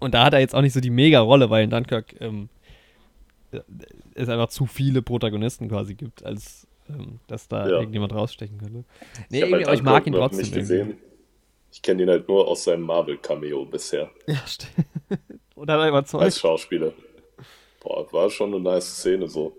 Und 0.00 0.12
da 0.12 0.24
hat 0.24 0.32
er 0.34 0.40
jetzt 0.40 0.56
auch 0.56 0.60
nicht 0.60 0.72
so 0.72 0.80
die 0.80 0.90
Mega-Rolle, 0.90 1.48
weil 1.48 1.62
in 1.62 1.70
Dunkirk 1.70 2.20
ähm, 2.20 2.48
es 4.14 4.28
einfach 4.28 4.48
zu 4.48 4.66
viele 4.66 5.02
Protagonisten 5.02 5.68
quasi 5.68 5.94
gibt, 5.94 6.24
als 6.24 6.66
ähm, 6.88 7.20
dass 7.28 7.46
da 7.46 7.68
Ja. 7.68 7.78
irgendjemand 7.78 8.12
rausstechen 8.12 8.58
könnte. 8.58 8.84
Nee, 9.30 9.38
ich 9.38 9.42
hab 9.42 9.48
irgendwie, 9.50 9.54
halt 9.54 9.66
aber 9.68 9.74
ich 9.74 9.82
mag 9.84 10.06
ihn 10.08 10.12
trotzdem. 10.12 10.40
nicht 10.40 10.56
irgendwie. 10.56 10.60
gesehen. 10.78 10.98
Ich 11.72 11.82
kenne 11.82 12.02
ihn 12.04 12.08
halt 12.10 12.28
nur 12.28 12.46
aus 12.48 12.64
seinem 12.64 12.82
Marvel-Cameo 12.82 13.64
bisher 13.66 14.10
Ja, 14.26 14.36
stimmt. 14.46 14.86
Und 15.54 15.70
hat 15.70 15.78
er 15.78 15.82
als 15.82 15.88
überzeugt. 15.90 16.34
Schauspieler. 16.34 16.92
Boah, 17.80 18.10
war 18.12 18.30
schon 18.30 18.52
eine 18.54 18.62
nice 18.62 18.98
Szene 18.98 19.28
so. 19.28 19.56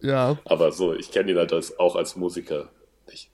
Ja. 0.00 0.38
Aber 0.44 0.72
so, 0.72 0.94
ich 0.94 1.10
kenne 1.10 1.32
ihn 1.32 1.36
halt 1.38 1.52
als, 1.52 1.78
auch 1.78 1.94
als 1.94 2.16
Musiker 2.16 2.70
nicht. 3.08 3.30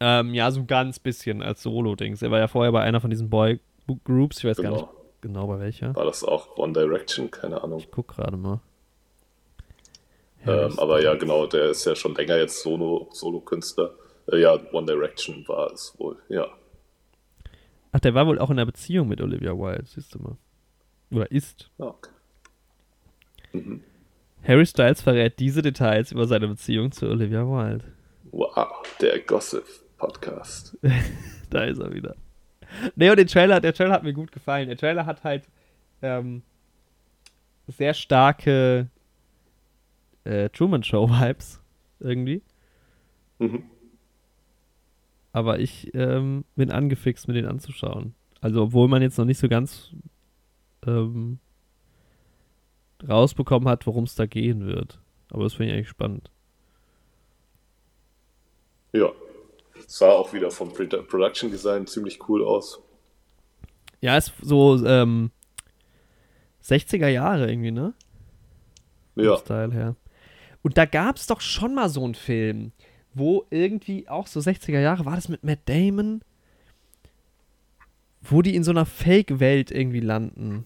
Ähm, 0.00 0.34
ja, 0.34 0.50
so 0.50 0.60
ein 0.60 0.66
ganz 0.66 0.98
bisschen 0.98 1.40
als 1.42 1.62
Solo-Dings. 1.62 2.20
Er 2.22 2.30
war 2.30 2.40
ja 2.40 2.48
vorher 2.48 2.72
bei 2.72 2.82
einer 2.82 3.00
von 3.00 3.10
diesen 3.10 3.30
Boy-Groups, 3.30 4.38
ich 4.38 4.44
weiß 4.44 4.56
gar 4.58 4.70
nicht 4.70 4.80
Genau. 4.80 4.94
genau 5.20 5.46
bei 5.46 5.60
welcher. 5.60 5.94
War 5.94 6.04
das 6.04 6.24
auch 6.24 6.56
One 6.56 6.72
Direction? 6.72 7.30
Keine 7.30 7.62
Ahnung. 7.62 7.78
Ich 7.78 7.90
guck 7.90 8.08
gerade 8.08 8.36
mal. 8.36 8.60
Ähm, 10.44 10.76
aber 10.80 11.00
ja, 11.00 11.14
genau, 11.14 11.46
der 11.46 11.70
ist 11.70 11.84
ja 11.84 11.94
schon 11.94 12.16
länger 12.16 12.36
jetzt 12.38 12.60
Solo- 12.62 13.08
Solo-Künstler. 13.12 13.94
Äh, 14.30 14.40
ja, 14.40 14.58
One 14.72 14.86
Direction 14.86 15.46
war 15.48 15.72
es 15.72 15.94
wohl, 15.98 16.16
ja. 16.28 16.46
Ach, 17.92 18.00
der 18.00 18.14
war 18.14 18.26
wohl 18.26 18.38
auch 18.38 18.50
in 18.50 18.58
einer 18.58 18.66
Beziehung 18.66 19.08
mit 19.08 19.20
Olivia 19.20 19.52
Wilde, 19.52 19.84
siehst 19.86 20.14
du 20.14 20.18
mal. 20.18 20.36
Oder 21.10 21.30
ist. 21.30 21.70
Ja, 21.78 21.86
okay. 21.86 22.10
Mhm. 23.52 23.82
Harry 24.42 24.66
Styles 24.66 25.02
verrät 25.02 25.38
diese 25.38 25.62
Details 25.62 26.10
über 26.10 26.26
seine 26.26 26.48
Beziehung 26.48 26.90
zu 26.90 27.08
Olivia 27.08 27.46
Wilde. 27.46 27.84
Wow, 28.32 28.82
der 29.00 29.20
Gossip-Podcast. 29.20 30.78
Da 31.50 31.64
ist 31.64 31.80
er 31.80 31.92
wieder. 31.92 32.16
Nee, 32.96 33.10
und 33.10 33.18
den 33.18 33.26
Trailer, 33.26 33.60
der 33.60 33.74
Trailer 33.74 33.92
hat 33.92 34.04
mir 34.04 34.14
gut 34.14 34.32
gefallen. 34.32 34.68
Der 34.68 34.78
Trailer 34.78 35.04
hat 35.04 35.22
halt 35.22 35.44
ähm, 36.00 36.40
sehr 37.68 37.92
starke 37.92 38.88
äh, 40.24 40.48
Truman 40.48 40.82
Show 40.82 41.10
Vibes 41.10 41.60
irgendwie. 42.00 42.40
Mhm. 43.38 43.64
Aber 45.32 45.58
ich 45.60 45.94
ähm, 45.94 46.44
bin 46.56 46.70
angefixt, 46.70 47.26
mir 47.28 47.34
den 47.34 47.46
anzuschauen. 47.46 48.14
Also, 48.40 48.62
obwohl 48.62 48.88
man 48.88 49.02
jetzt 49.02 49.18
noch 49.18 49.24
nicht 49.24 49.38
so 49.38 49.48
ganz 49.48 49.90
ähm, 50.86 51.38
rausbekommen 53.08 53.68
hat, 53.68 53.86
worum 53.86 54.04
es 54.04 54.14
da 54.14 54.26
gehen 54.26 54.66
wird. 54.66 55.00
Aber 55.30 55.44
das 55.44 55.54
finde 55.54 55.72
ich 55.72 55.76
eigentlich 55.76 55.88
spannend. 55.88 56.30
Ja. 58.92 59.10
Sah 59.86 60.10
auch 60.10 60.32
wieder 60.32 60.50
vom 60.50 60.70
Produ- 60.70 61.02
Production 61.02 61.50
Design 61.50 61.86
ziemlich 61.86 62.28
cool 62.28 62.44
aus. 62.44 62.80
Ja, 64.00 64.16
ist 64.16 64.32
so 64.40 64.84
ähm, 64.84 65.30
60er 66.62 67.08
Jahre 67.08 67.48
irgendwie, 67.50 67.70
ne? 67.70 67.94
Ja, 69.16 69.36
Vom 69.36 69.44
Style 69.44 69.72
her. 69.72 69.96
Und 70.62 70.76
da 70.78 70.84
gab 70.84 71.16
es 71.16 71.26
doch 71.26 71.40
schon 71.40 71.74
mal 71.74 71.88
so 71.88 72.04
einen 72.04 72.14
Film, 72.14 72.72
wo 73.14 73.46
irgendwie 73.50 74.08
auch 74.08 74.26
so 74.26 74.40
60er 74.40 74.80
Jahre, 74.80 75.04
war 75.04 75.16
das 75.16 75.28
mit 75.28 75.44
Matt 75.44 75.60
Damon? 75.66 76.22
Wo 78.22 78.42
die 78.42 78.54
in 78.54 78.64
so 78.64 78.70
einer 78.70 78.86
Fake-Welt 78.86 79.70
irgendwie 79.70 80.00
landen. 80.00 80.64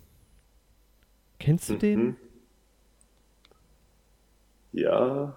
Kennst 1.38 1.68
du 1.70 1.74
den? 1.74 2.00
Mhm. 2.00 2.16
Ja. 4.72 5.36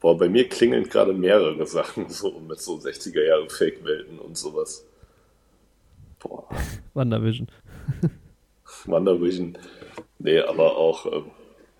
Boah, 0.00 0.18
bei 0.18 0.28
mir 0.28 0.48
klingeln 0.48 0.88
gerade 0.88 1.12
mehrere 1.12 1.66
Sachen 1.66 2.08
so 2.08 2.40
mit 2.40 2.60
so 2.60 2.76
60er 2.76 3.22
Jahre 3.22 3.48
Fake-Welten 3.48 4.18
und 4.18 4.36
sowas. 4.36 4.84
Boah, 6.18 6.48
WandaVision. 6.94 7.48
WandaVision. 8.84 9.56
Nee, 10.18 10.40
aber 10.40 10.76
auch, 10.76 11.06
ähm, 11.06 11.30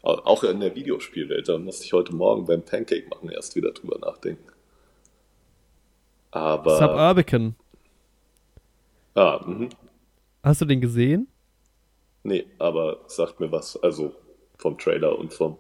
auch 0.03 0.43
in 0.45 0.61
der 0.61 0.75
Videospielwelt, 0.75 1.49
da 1.49 1.59
musste 1.59 1.85
ich 1.85 1.93
heute 1.93 2.15
Morgen 2.15 2.45
beim 2.45 2.63
Pancake 2.63 3.09
machen 3.09 3.31
erst 3.31 3.55
wieder 3.55 3.71
drüber 3.73 3.99
nachdenken. 4.01 4.45
Aber. 6.31 6.79
Suburbican. 6.79 7.55
Ah, 9.15 9.41
mhm. 9.47 9.69
Hast 10.43 10.61
du 10.61 10.65
den 10.65 10.81
gesehen? 10.81 11.29
Nee, 12.25 12.47
aber 12.59 13.01
sagt 13.07 13.39
mir 13.41 13.53
was. 13.53 13.77
Also 13.83 14.15
vom 14.59 14.79
Trailer 14.79 15.19
und 15.19 15.33
vom. 15.33 15.57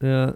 Ja, 0.00 0.28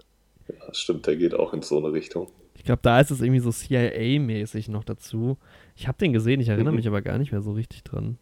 Ja, 0.47 0.73
stimmt, 0.73 1.07
der 1.07 1.15
geht 1.15 1.33
auch 1.33 1.53
in 1.53 1.61
so 1.61 1.77
eine 1.77 1.93
Richtung. 1.93 2.27
ich 2.55 2.63
glaube, 2.65 2.81
da 2.83 2.99
ist 2.99 3.11
es 3.11 3.21
irgendwie 3.21 3.39
so 3.39 3.51
CIA-mäßig 3.51 4.69
noch 4.69 4.83
dazu. 4.83 5.37
Ich 5.75 5.87
habe 5.87 5.97
den 5.97 6.13
gesehen, 6.13 6.41
ich 6.41 6.49
erinnere 6.49 6.71
Mhm. 6.73 6.77
mich 6.77 6.87
aber 6.87 7.01
gar 7.01 7.17
nicht 7.17 7.31
mehr 7.31 7.41
so 7.41 7.53
richtig 7.53 7.83
dran. 7.83 8.17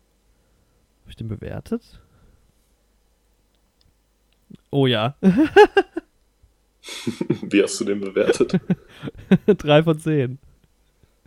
Habe 1.02 1.10
ich 1.10 1.16
den 1.16 1.28
bewertet? 1.30 2.02
Oh 4.72 4.88
ja, 4.88 5.16
Wie 7.42 7.62
hast 7.62 7.80
du 7.80 7.86
den 7.86 8.02
bewertet? 8.02 8.60
3 9.46 9.84
von 9.84 10.00
10. 10.00 10.40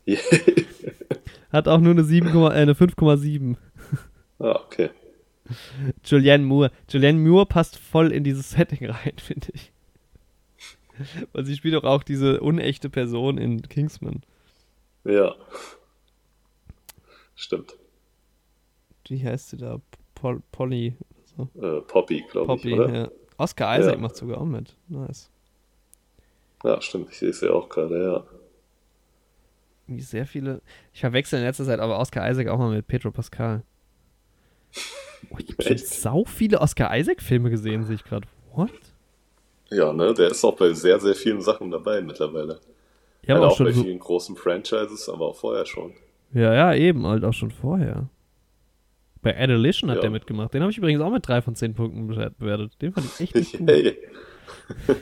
Yeah. 0.06 0.18
Hat 1.50 1.68
auch 1.68 1.78
nur 1.78 1.92
eine, 1.92 2.04
7, 2.04 2.28
äh, 2.28 2.48
eine 2.48 2.74
5,7. 2.74 3.56
ah, 4.38 4.60
okay. 4.64 4.90
Julianne 6.04 6.44
Moore. 6.44 6.70
Julianne 6.88 7.18
Moore 7.18 7.46
passt 7.46 7.76
voll 7.78 8.12
in 8.12 8.24
dieses 8.24 8.50
Setting 8.50 8.86
rein, 8.86 9.12
finde 9.18 9.48
ich. 9.52 9.72
Weil 11.32 11.44
sie 11.44 11.56
spielt 11.56 11.74
doch 11.74 11.84
auch 11.84 12.02
diese 12.02 12.40
unechte 12.40 12.90
Person 12.90 13.38
in 13.38 13.62
Kingsman. 13.62 14.22
Ja. 15.04 15.34
Stimmt. 17.34 17.74
Wie 19.08 19.22
heißt 19.22 19.50
sie 19.50 19.56
da? 19.56 19.80
Pol 20.14 20.42
Polly. 20.52 20.96
So. 21.36 21.48
Äh, 21.60 21.80
Poppy, 21.82 22.24
glaube 22.30 22.46
Poppy, 22.46 22.68
ich, 22.72 22.78
oder? 22.78 22.94
ja. 22.94 23.10
Oscar 23.42 23.78
Isaac 23.78 23.94
Ja. 23.94 24.00
macht 24.00 24.16
sogar 24.16 24.38
auch 24.40 24.44
mit. 24.46 24.76
Nice. 24.88 25.30
Ja, 26.64 26.80
stimmt. 26.80 27.08
Ich 27.10 27.18
sehe 27.18 27.30
es 27.30 27.40
ja 27.40 27.50
auch 27.50 27.68
gerade, 27.68 28.02
ja. 28.02 28.24
Irgendwie 29.88 30.02
sehr 30.04 30.26
viele. 30.26 30.62
Ich 30.92 31.00
verwechsel 31.00 31.38
in 31.40 31.44
letzter 31.44 31.64
Zeit 31.64 31.80
aber 31.80 31.98
Oscar 31.98 32.30
Isaac 32.30 32.48
auch 32.48 32.58
mal 32.58 32.70
mit 32.72 32.86
Pedro 32.86 33.10
Pascal. 33.10 33.62
Oh, 35.30 35.36
ich 35.38 35.52
habe 35.52 35.62
schon 35.62 35.78
sau 35.78 36.24
viele 36.24 36.60
Oscar 36.60 36.96
Isaac-Filme 36.96 37.50
gesehen, 37.50 37.84
sehe 37.84 37.96
ich 37.96 38.04
gerade. 38.04 38.26
What? 38.54 38.70
Ja, 39.70 39.92
ne? 39.92 40.12
Der 40.14 40.30
ist 40.30 40.44
auch 40.44 40.56
bei 40.56 40.72
sehr, 40.72 41.00
sehr 41.00 41.14
vielen 41.14 41.40
Sachen 41.40 41.70
dabei 41.70 42.00
mittlerweile. 42.00 42.60
Ja, 43.24 43.34
halt 43.34 43.38
aber 43.38 43.46
auch, 43.46 43.52
auch 43.52 43.56
schon 43.56 43.66
bei 43.66 43.72
so, 43.72 43.82
vielen 43.82 43.98
großen 43.98 44.36
Franchises, 44.36 45.08
aber 45.08 45.28
auch 45.28 45.36
vorher 45.36 45.64
schon. 45.66 45.92
ja, 46.32 46.52
ja, 46.54 46.74
eben, 46.74 47.06
halt 47.06 47.24
auch 47.24 47.32
schon 47.32 47.50
vorher. 47.50 48.08
Bei 49.22 49.38
Adolition 49.40 49.88
hat 49.90 49.96
Ja. 49.98 50.02
der 50.02 50.10
mitgemacht. 50.10 50.52
Den 50.52 50.62
habe 50.62 50.72
ich 50.72 50.78
übrigens 50.78 51.00
auch 51.00 51.10
mit 51.10 51.26
3 51.26 51.42
von 51.42 51.54
10 51.54 51.74
Punkten 51.74 52.10
bewer- 52.10 52.30
bewertet. 52.38 52.72
Den 52.82 52.92
fand 52.92 53.06
ich 53.06 53.20
echt 53.20 53.34
nicht 53.34 53.52
gut. 53.58 53.68
Hey. 53.70 53.96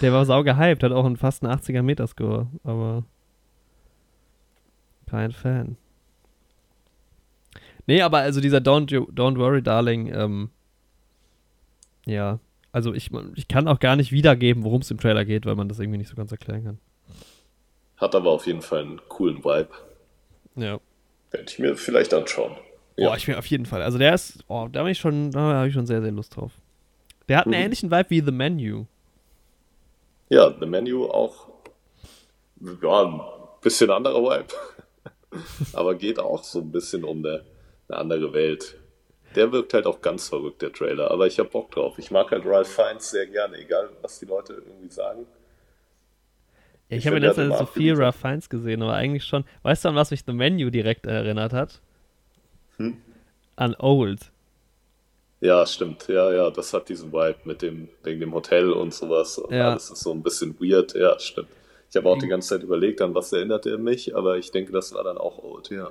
Der 0.00 0.12
war 0.12 0.24
sau 0.24 0.44
gehypt, 0.44 0.82
hat 0.84 0.92
auch 0.92 1.04
einen 1.04 1.16
fast 1.16 1.42
einen 1.44 1.52
80er 1.52 1.82
Meter-Score, 1.82 2.46
aber 2.62 3.04
kein 5.10 5.32
Fan. 5.32 5.76
Nee, 7.86 8.00
aber 8.00 8.18
also 8.18 8.40
dieser 8.40 8.58
Don't, 8.58 8.90
You- 8.92 9.10
Don't 9.12 9.36
Worry 9.36 9.62
Darling, 9.62 10.06
ähm, 10.14 10.50
ja, 12.06 12.38
also 12.72 12.94
ich, 12.94 13.10
ich 13.34 13.48
kann 13.48 13.66
auch 13.68 13.80
gar 13.80 13.96
nicht 13.96 14.12
wiedergeben, 14.12 14.62
worum 14.62 14.80
es 14.80 14.90
im 14.92 14.98
Trailer 14.98 15.24
geht, 15.24 15.44
weil 15.44 15.56
man 15.56 15.68
das 15.68 15.80
irgendwie 15.80 15.98
nicht 15.98 16.08
so 16.08 16.16
ganz 16.16 16.30
erklären 16.32 16.64
kann. 16.64 16.78
Hat 17.96 18.14
aber 18.14 18.30
auf 18.30 18.46
jeden 18.46 18.62
Fall 18.62 18.82
einen 18.82 19.00
coolen 19.08 19.44
Vibe. 19.44 19.70
Ja. 20.54 20.78
Werde 21.32 21.46
ich 21.48 21.58
mir 21.58 21.76
vielleicht 21.76 22.14
anschauen. 22.14 22.56
Boah, 22.96 23.16
ich 23.16 23.26
will 23.26 23.34
auf 23.34 23.46
jeden 23.46 23.66
Fall. 23.66 23.82
Also 23.82 23.98
der 23.98 24.14
ist, 24.14 24.44
oh, 24.48 24.68
da 24.70 24.80
habe 24.80 24.90
ich 24.90 24.98
schon, 24.98 25.30
da 25.32 25.40
habe 25.40 25.68
ich 25.68 25.74
schon 25.74 25.86
sehr, 25.86 26.00
sehr 26.00 26.12
Lust 26.12 26.36
drauf. 26.36 26.52
Der 27.28 27.38
hat 27.38 27.46
einen 27.46 27.54
Mhm. 27.54 27.62
ähnlichen 27.64 27.90
Vibe 27.90 28.10
wie 28.10 28.20
The 28.20 28.30
Menu. 28.30 28.84
Ja, 30.28 30.54
The 30.58 30.66
Menu 30.66 31.06
auch. 31.06 31.48
Ja, 32.82 33.02
ein 33.04 33.20
bisschen 33.60 33.90
anderer 33.90 34.22
Vibe. 34.22 34.54
aber 35.72 35.94
geht 35.96 36.18
auch 36.18 36.44
so 36.44 36.60
ein 36.60 36.70
bisschen 36.70 37.04
um 37.04 37.18
eine, 37.18 37.44
eine 37.88 37.98
andere 37.98 38.32
Welt. 38.32 38.76
Der 39.34 39.50
wirkt 39.50 39.74
halt 39.74 39.86
auch 39.86 40.00
ganz 40.00 40.28
verrückt, 40.28 40.62
der 40.62 40.72
Trailer. 40.72 41.10
Aber 41.10 41.26
ich 41.26 41.38
hab 41.40 41.50
Bock 41.50 41.72
drauf. 41.72 41.98
Ich 41.98 42.10
mag 42.12 42.30
halt 42.30 42.44
Ralph 42.46 42.68
Fiennes 42.68 43.10
sehr 43.10 43.26
gerne, 43.26 43.56
egal 43.58 43.90
was 44.00 44.20
die 44.20 44.26
Leute 44.26 44.52
irgendwie 44.54 44.88
sagen. 44.90 45.26
Ja, 46.88 46.96
ich, 46.96 46.98
Ich 46.98 47.06
habe 47.08 47.16
in 47.16 47.22
letzter 47.24 47.48
Zeit 47.50 47.58
so 47.58 47.66
viel. 47.66 47.94
Ralph 47.96 48.16
Fiennes 48.16 48.48
gesehen, 48.48 48.82
aber 48.82 48.94
eigentlich 48.94 49.24
schon. 49.24 49.44
Weißt 49.62 49.84
du, 49.84 49.88
an 49.88 49.96
was 49.96 50.12
mich 50.12 50.22
The 50.24 50.32
Menu 50.32 50.70
direkt 50.70 51.06
erinnert 51.06 51.52
hat? 51.52 51.80
Hm? 52.78 52.96
An 53.56 53.74
Old. 53.78 54.30
Ja, 55.40 55.66
stimmt. 55.66 56.08
Ja, 56.08 56.32
ja, 56.32 56.50
das 56.50 56.72
hat 56.72 56.88
diesen 56.88 57.12
Vibe 57.12 57.36
mit 57.44 57.60
dem, 57.62 57.88
wegen 58.02 58.20
dem 58.20 58.32
Hotel 58.34 58.70
und 58.72 58.94
sowas. 58.94 59.38
Und 59.38 59.52
Ja. 59.54 59.70
alles 59.72 59.90
ist 59.90 60.02
so 60.02 60.12
ein 60.12 60.22
bisschen 60.22 60.58
weird. 60.60 60.94
Ja, 60.94 61.18
stimmt. 61.18 61.48
Ich 61.90 61.96
habe 61.96 62.08
auch 62.08 62.18
die 62.18 62.26
ganze 62.28 62.48
Zeit 62.48 62.62
überlegt, 62.62 63.00
an 63.02 63.14
was 63.14 63.32
erinnert 63.32 63.66
er 63.66 63.78
mich, 63.78 64.16
aber 64.16 64.38
ich 64.38 64.50
denke, 64.50 64.72
das 64.72 64.92
war 64.94 65.04
dann 65.04 65.18
auch 65.18 65.38
old, 65.38 65.70
ja. 65.70 65.90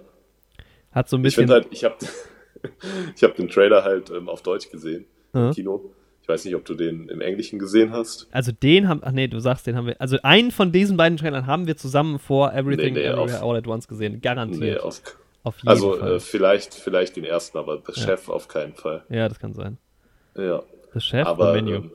Hat 0.91 1.07
so 1.07 1.15
ein 1.17 1.21
Ich 1.21 1.35
bisschen. 1.35 1.43
finde 1.47 1.53
halt, 1.53 1.67
ich 1.71 1.83
habe 1.85 1.95
ich 3.15 3.23
hab 3.23 3.35
den 3.35 3.47
Trailer 3.47 3.83
halt 3.83 4.09
ähm, 4.09 4.27
auf 4.27 4.41
Deutsch 4.41 4.69
gesehen 4.69 5.05
Ja. 5.33 5.47
im 5.49 5.53
Kino. 5.53 5.91
Ich 6.21 6.27
weiß 6.29 6.45
nicht, 6.45 6.55
ob 6.55 6.63
du 6.65 6.73
den 6.73 7.09
im 7.09 7.19
Englischen 7.21 7.59
gesehen 7.59 7.91
hast. 7.91 8.27
also 8.31 8.51
den 8.53 8.87
haben, 8.87 9.01
ach 9.03 9.11
nee, 9.11 9.27
du 9.27 9.39
sagst, 9.39 9.67
den 9.67 9.75
haben 9.75 9.87
wir, 9.87 9.99
also 9.99 10.17
einen 10.23 10.51
von 10.51 10.71
diesen 10.71 10.95
beiden 10.95 11.17
Trailern 11.17 11.47
haben 11.47 11.67
wir 11.67 11.75
zusammen 11.75 12.17
vor 12.17 12.53
Everything 12.53 12.93
Nee, 12.93 13.01
nee, 13.01 13.05
Everywhere 13.07 13.41
auf- 13.41 13.49
All 13.49 13.57
at 13.57 13.67
Once 13.67 13.87
gesehen, 13.89 14.13
Nee, 14.13 14.19
garantiert. 14.19 14.81
auf, 14.81 15.01
auf 15.43 15.57
jeden 15.57 15.69
also 15.69 15.97
Fall. 15.97 16.13
äh, 16.13 16.19
vielleicht, 16.19 16.73
vielleicht 16.73 17.15
den 17.15 17.25
ersten, 17.25 17.57
aber 17.57 17.81
The 17.85 17.99
Chef 17.99 18.29
auf 18.29 18.47
keinen 18.47 18.73
Fall. 18.73 19.03
ja, 19.09 19.27
das 19.27 19.39
kann 19.39 19.53
sein. 19.53 19.77
Ja. 20.35 20.63
The 20.93 20.99
Chef, 20.99 21.25
Aber 21.27 21.53
The 21.53 21.61
Menu. 21.61 21.75
Ähm, 21.75 21.91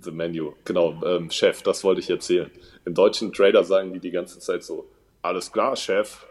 The 0.00 0.10
Menu, 0.10 0.54
genau, 0.64 1.00
ähm, 1.04 1.30
Chef, 1.30 1.62
das 1.62 1.84
wollte 1.84 2.00
ich 2.00 2.10
erzählen. 2.10 2.50
Im 2.84 2.94
deutschen 2.94 3.32
Trailer 3.32 3.62
sagen 3.64 3.92
die 3.92 4.00
die 4.00 4.10
ganze 4.10 4.40
Zeit 4.40 4.64
so, 4.64 4.90
alles 5.24 5.50
klar, 5.52 5.74
Chef. 5.76 6.24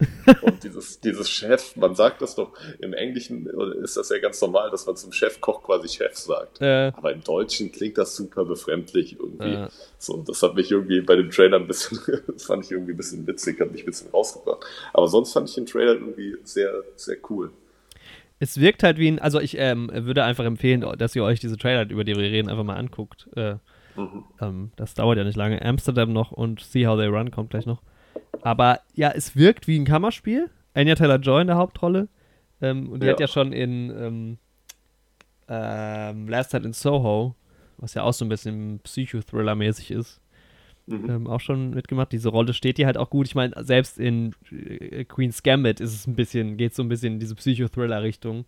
Und 0.42 0.62
dieses, 0.62 1.00
dieses 1.00 1.28
Chef, 1.28 1.74
man 1.74 1.96
sagt 1.96 2.22
das 2.22 2.36
doch, 2.36 2.52
im 2.78 2.92
Englischen 2.92 3.46
ist 3.82 3.96
das 3.96 4.10
ja 4.10 4.18
ganz 4.18 4.40
normal, 4.40 4.70
dass 4.70 4.86
man 4.86 4.94
zum 4.96 5.10
Chefkoch 5.10 5.60
quasi 5.64 5.88
Chef 5.88 6.14
sagt. 6.14 6.60
Äh, 6.60 6.92
Aber 6.96 7.12
im 7.12 7.24
Deutschen 7.24 7.72
klingt 7.72 7.98
das 7.98 8.14
super 8.14 8.44
befremdlich 8.44 9.18
irgendwie. 9.18 9.54
Ja. 9.54 9.68
So, 9.98 10.22
das 10.22 10.40
hat 10.44 10.54
mich 10.54 10.70
irgendwie 10.70 11.00
bei 11.00 11.16
dem 11.16 11.30
Trailer 11.30 11.56
ein 11.56 11.66
bisschen, 11.66 11.98
das 12.28 12.44
fand 12.44 12.64
ich 12.64 12.70
irgendwie 12.70 12.92
ein 12.92 12.96
bisschen 12.96 13.26
witzig, 13.26 13.60
hat 13.60 13.72
mich 13.72 13.82
ein 13.82 13.86
bisschen 13.86 14.10
rausgebracht. 14.12 14.64
Aber 14.92 15.08
sonst 15.08 15.32
fand 15.32 15.48
ich 15.48 15.56
den 15.56 15.66
Trailer 15.66 15.94
irgendwie 15.94 16.36
sehr, 16.44 16.72
sehr 16.94 17.16
cool. 17.28 17.50
es 18.38 18.60
wirkt 18.60 18.84
halt 18.84 18.98
wie 18.98 19.08
ein, 19.08 19.18
also 19.18 19.40
ich 19.40 19.56
ähm, 19.58 19.90
würde 19.92 20.22
einfach 20.22 20.44
empfehlen, 20.44 20.86
dass 20.96 21.16
ihr 21.16 21.24
euch 21.24 21.40
diese 21.40 21.56
Trailer, 21.56 21.90
über 21.90 22.04
die 22.04 22.14
wir 22.14 22.22
reden, 22.22 22.48
einfach 22.48 22.62
mal 22.64 22.76
anguckt. 22.76 23.26
Äh, 23.34 23.56
Mhm. 23.96 24.24
ähm, 24.40 24.70
das 24.76 24.94
dauert 24.94 25.18
ja 25.18 25.24
nicht 25.24 25.34
lange. 25.36 25.60
Amsterdam 25.60 26.12
noch 26.12 26.30
und 26.30 26.60
See 26.60 26.86
How 26.86 26.96
They 26.96 27.08
Run 27.08 27.32
kommt 27.32 27.50
gleich 27.50 27.66
noch. 27.66 27.82
Aber 28.42 28.80
ja, 28.94 29.10
es 29.10 29.36
wirkt 29.36 29.66
wie 29.68 29.78
ein 29.78 29.84
Kammerspiel. 29.84 30.50
Anya 30.74 30.94
Taylor-Joy 30.94 31.40
in 31.42 31.46
der 31.48 31.56
Hauptrolle. 31.56 32.08
Ähm, 32.60 32.88
und 32.90 33.02
die 33.02 33.06
Ja. 33.06 33.12
hat 33.12 33.20
ja 33.20 33.28
schon 33.28 33.52
in 33.52 33.90
ähm, 33.90 34.38
ähm, 35.48 36.28
Last 36.28 36.52
Night 36.52 36.64
in 36.64 36.72
Soho, 36.72 37.34
was 37.78 37.94
ja 37.94 38.02
auch 38.02 38.12
so 38.12 38.24
ein 38.24 38.28
bisschen 38.28 38.80
Psychothriller-mäßig 38.82 39.90
ist, 39.92 40.20
Mhm. 40.86 41.10
ähm, 41.10 41.26
auch 41.26 41.40
schon 41.40 41.70
mitgemacht. 41.70 42.12
Diese 42.12 42.28
Rolle 42.28 42.52
steht 42.54 42.78
ihr 42.78 42.86
halt 42.86 42.96
auch 42.98 43.10
gut. 43.10 43.26
Ich 43.26 43.34
meine, 43.34 43.54
selbst 43.64 43.98
in 43.98 44.34
äh, 44.50 45.04
Queen's 45.04 45.42
Gambit 45.42 45.80
ist 45.80 45.94
es 45.94 46.06
ein 46.06 46.14
bisschen, 46.16 46.56
geht 46.56 46.74
so 46.74 46.82
ein 46.82 46.88
bisschen 46.88 47.14
in 47.14 47.20
diese 47.20 47.34
Psychothriller-Richtung. 47.34 48.44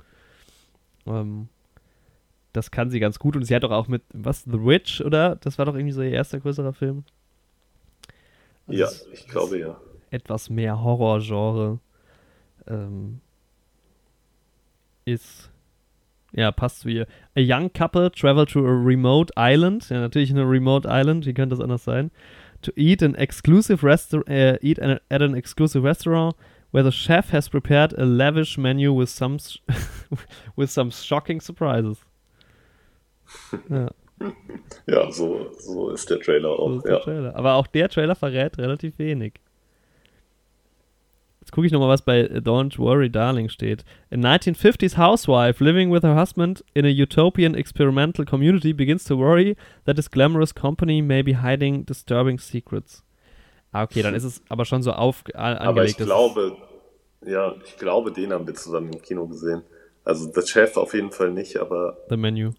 Ähm, 1.07 1.49
das 2.53 2.71
kann 2.71 2.91
sie 2.91 2.99
ganz 3.01 3.19
gut 3.19 3.37
und 3.37 3.45
sie 3.45 3.55
hat 3.55 3.63
doch 3.63 3.71
auch 3.71 3.87
mit, 3.89 4.03
was, 4.13 4.43
The 4.45 4.65
Witch, 4.65 5.01
oder? 5.03 5.37
Das 5.37 5.59
war 5.59 5.67
doch 5.67 5.75
irgendwie 5.75 5.93
so 5.93 6.03
ihr 6.03 6.11
erster 6.13 6.41
größerer 6.41 6.73
Film. 6.73 7.05
Also 8.71 8.83
Ja, 9.07 9.13
ich 9.13 9.27
glaube 9.29 9.59
ja. 9.59 9.77
etwas 10.11 10.51
mehr 10.51 10.83
Horrorgenre 10.83 11.79
ähm, 12.67 13.21
ist 15.05 15.51
ja 16.33 16.53
passt 16.53 16.81
zu 16.81 16.89
ihr. 16.89 17.07
A 17.37 17.41
young 17.41 17.73
couple 17.73 18.11
travel 18.13 18.47
to 18.47 18.61
a 18.61 18.71
remote 18.71 19.33
island. 19.37 19.89
Ja, 19.91 20.01
natürlich 20.01 20.31
eine 20.31 20.49
remote 20.49 20.89
island. 20.91 21.27
Wie 21.27 21.35
könnte 21.35 21.57
das 21.57 21.63
anders 21.63 21.85
sein? 21.85 22.11
To 22.63 22.73
eat 22.77 23.03
an 23.03 23.15
exclusive 23.15 23.83
restaurant, 23.85 24.29
äh, 24.29 24.59
eat 24.63 24.81
an, 24.81 25.01
at 25.09 25.23
an 25.23 25.35
exclusive 25.35 25.83
restaurant 25.83 26.37
where 26.73 26.85
the 26.85 26.93
chef 26.93 27.33
has 27.33 27.49
prepared 27.49 27.99
a 27.99 28.05
lavish 28.05 28.59
menu 28.59 28.93
with 28.93 29.09
some 29.09 29.39
with 30.57 30.71
some 30.71 30.91
shocking 30.91 31.41
surprises. 31.41 31.99
Ja, 33.69 33.89
Ja, 34.87 35.11
so, 35.11 35.51
so 35.59 35.91
ist 35.91 36.11
der 36.11 36.21
Trailer 36.21 36.57
so 36.57 36.59
auch. 36.59 36.77
ist 36.77 36.85
der 36.85 36.93
ja. 36.93 36.99
Trailer. 37.01 37.37
Aber 37.37 37.55
auch 37.55 37.67
der 37.67 37.89
Trailer 37.89 38.15
verrät 38.15 38.59
relativ 38.59 38.99
wenig. 38.99 39.35
Jetzt 41.41 41.53
gucke 41.53 41.67
ich 41.67 41.73
nochmal, 41.73 41.89
was 41.89 42.03
bei 42.03 42.27
Don't 42.27 42.79
Worry 42.79 43.11
Darling 43.11 43.49
steht. 43.49 43.85
A 44.13 44.17
1950s 44.17 44.97
housewife 44.99 45.65
living 45.65 45.91
with 45.91 46.03
her 46.03 46.15
husband 46.15 46.63
in 46.75 46.85
a 46.85 46.89
utopian 46.89 47.55
experimental 47.55 48.25
community 48.25 48.73
begins 48.73 49.05
to 49.05 49.17
worry 49.17 49.57
that 49.87 49.97
his 49.97 50.11
glamorous 50.11 50.55
company 50.55 51.01
may 51.01 51.23
be 51.23 51.41
hiding 51.41 51.87
disturbing 51.87 52.39
secrets. 52.39 53.03
Ah, 53.73 53.85
okay, 53.85 54.03
dann 54.03 54.15
ist 54.15 54.25
es 54.25 54.43
aber 54.49 54.65
schon 54.65 54.83
so 54.83 54.93
auf, 54.93 55.25
angelegt. 55.35 55.67
Aber 55.67 55.85
ich 55.85 55.97
glaube, 55.97 56.57
ja, 57.25 57.55
ich 57.65 57.77
glaube, 57.79 58.13
den 58.13 58.33
haben 58.33 58.47
wir 58.47 58.55
zusammen 58.55 58.93
im 58.93 59.01
Kino 59.01 59.27
gesehen. 59.27 59.63
Also 60.05 60.31
The 60.33 60.47
Chef 60.47 60.77
auf 60.77 60.93
jeden 60.95 61.11
Fall 61.11 61.31
nicht, 61.31 61.57
aber 61.57 61.97
The 62.09 62.17
Menu. 62.17 62.53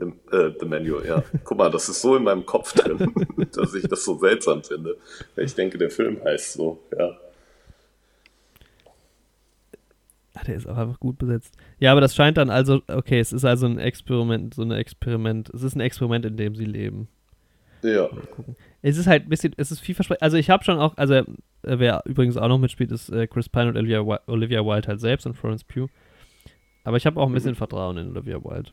The, 0.00 0.36
äh, 0.36 0.54
The 0.58 0.66
Manual, 0.66 1.06
ja. 1.06 1.22
Guck 1.44 1.58
mal, 1.58 1.70
das 1.70 1.88
ist 1.88 2.00
so 2.00 2.16
in 2.16 2.24
meinem 2.24 2.46
Kopf 2.46 2.72
drin, 2.72 3.12
dass 3.54 3.74
ich 3.74 3.84
das 3.84 4.04
so 4.04 4.18
seltsam 4.18 4.62
finde. 4.62 4.96
Ich 5.36 5.54
denke, 5.54 5.78
der 5.78 5.90
Film 5.90 6.22
heißt 6.24 6.54
so, 6.54 6.80
ja. 6.98 7.16
Ah, 10.34 10.44
der 10.46 10.56
ist 10.56 10.66
auch 10.66 10.76
einfach 10.76 11.00
gut 11.00 11.18
besetzt. 11.18 11.54
Ja, 11.78 11.92
aber 11.92 12.00
das 12.00 12.14
scheint 12.14 12.38
dann 12.38 12.50
also, 12.50 12.82
okay, 12.88 13.18
es 13.20 13.32
ist 13.32 13.44
also 13.44 13.66
ein 13.66 13.78
Experiment, 13.78 14.54
so 14.54 14.62
ein 14.62 14.70
Experiment. 14.70 15.50
Es 15.50 15.62
ist 15.62 15.74
ein 15.76 15.80
Experiment, 15.80 16.24
in 16.24 16.36
dem 16.36 16.54
sie 16.54 16.64
leben. 16.64 17.08
Ja. 17.82 18.08
Es 18.82 18.96
ist 18.96 19.06
halt 19.06 19.24
ein 19.24 19.28
bisschen, 19.28 19.54
es 19.56 19.70
ist 19.70 19.80
vielversprechend. 19.80 20.22
Also 20.22 20.36
ich 20.36 20.50
habe 20.50 20.64
schon 20.64 20.78
auch, 20.78 20.96
also 20.96 21.14
äh, 21.14 21.24
wer 21.62 22.02
übrigens 22.06 22.36
auch 22.36 22.48
noch 22.48 22.58
mitspielt, 22.58 22.92
ist 22.92 23.10
äh, 23.10 23.26
Chris 23.26 23.48
Pine 23.48 23.68
und 23.68 23.76
Olivia, 23.76 24.00
Olivia 24.26 24.64
Wilde 24.64 24.88
halt 24.88 25.00
selbst 25.00 25.26
und 25.26 25.34
Florence 25.34 25.64
Pugh. 25.64 25.90
Aber 26.84 26.96
ich 26.96 27.06
habe 27.06 27.20
auch 27.20 27.26
ein 27.26 27.34
bisschen 27.34 27.54
Vertrauen 27.54 27.98
in 27.98 28.16
Olivia 28.16 28.42
Wilde. 28.42 28.70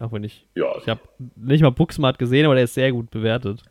Auch 0.00 0.12
wenn 0.12 0.22
ich, 0.24 0.46
Ja, 0.54 0.76
ich 0.78 0.88
habe 0.88 1.00
nicht 1.36 1.62
mal 1.62 1.70
Booksmart 1.70 2.18
gesehen, 2.18 2.44
aber 2.46 2.54
der 2.54 2.64
ist 2.64 2.74
sehr 2.74 2.92
gut 2.92 3.10
bewertet. 3.10 3.62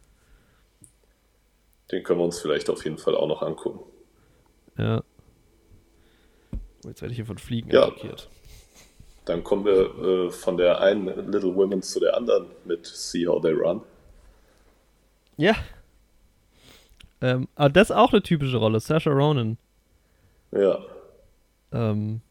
den 1.92 2.04
können 2.04 2.20
wir 2.20 2.26
uns 2.26 2.40
vielleicht 2.42 2.70
auf 2.70 2.84
jeden 2.84 2.98
Fall 2.98 3.16
auch 3.16 3.28
noch 3.28 3.42
angucken. 3.42 3.80
Ja. 4.78 5.02
Jetzt 6.84 7.02
werde 7.02 7.12
ich 7.12 7.18
hier 7.18 7.26
von 7.26 7.38
Fliegen 7.38 7.70
Ja. 7.72 7.84
attackiert. 7.84 8.30
Dann 9.26 9.44
kommen 9.44 9.66
wir 9.66 10.28
äh, 10.28 10.30
von 10.30 10.58
der 10.58 10.80
einen 10.82 11.06
Little 11.32 11.56
Women 11.56 11.82
zu 11.82 12.00
der 12.00 12.16
anderen 12.16 12.48
mit 12.66 12.86
See 12.86 13.26
How 13.28 13.42
They 13.42 13.54
Run. 13.54 13.82
Ja. 15.38 15.56
Ähm, 17.22 17.48
aber 17.56 17.70
das 17.70 17.90
ist 17.90 17.96
auch 17.96 18.12
eine 18.14 18.22
typische 18.22 18.58
Rolle, 18.58 18.80
Saoirse 18.80 19.10
Ronan. 19.10 19.58
Ja, 20.52 20.80
Ähm, 21.74 22.22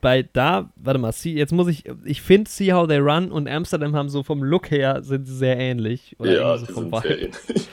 bei 0.00 0.22
da, 0.22 0.72
warte 0.76 0.98
mal, 0.98 1.12
see, 1.12 1.32
jetzt 1.32 1.52
muss 1.52 1.68
ich, 1.68 1.84
ich 2.04 2.22
finde 2.22 2.50
See 2.50 2.72
How 2.72 2.86
They 2.86 2.98
Run 2.98 3.30
und 3.32 3.48
Amsterdam 3.48 3.96
haben 3.96 4.08
so 4.08 4.22
vom 4.22 4.42
Look 4.42 4.70
her 4.70 5.02
sind 5.02 5.26
sie 5.26 5.34
sehr 5.36 5.58
ähnlich. 5.58 6.14
Oder 6.18 6.32
ja, 6.32 6.56
die 6.56 6.66
so 6.66 6.72
vom 6.72 6.90
sind 6.90 7.02
sehr 7.02 7.10
Vibe. 7.18 7.24
ähnlich. 7.24 7.68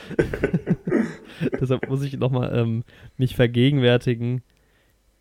Deshalb 1.60 1.88
muss 1.88 2.02
ich 2.02 2.16
nochmal 2.18 2.56
ähm, 2.56 2.84
mich 3.16 3.36
vergegenwärtigen. 3.36 4.42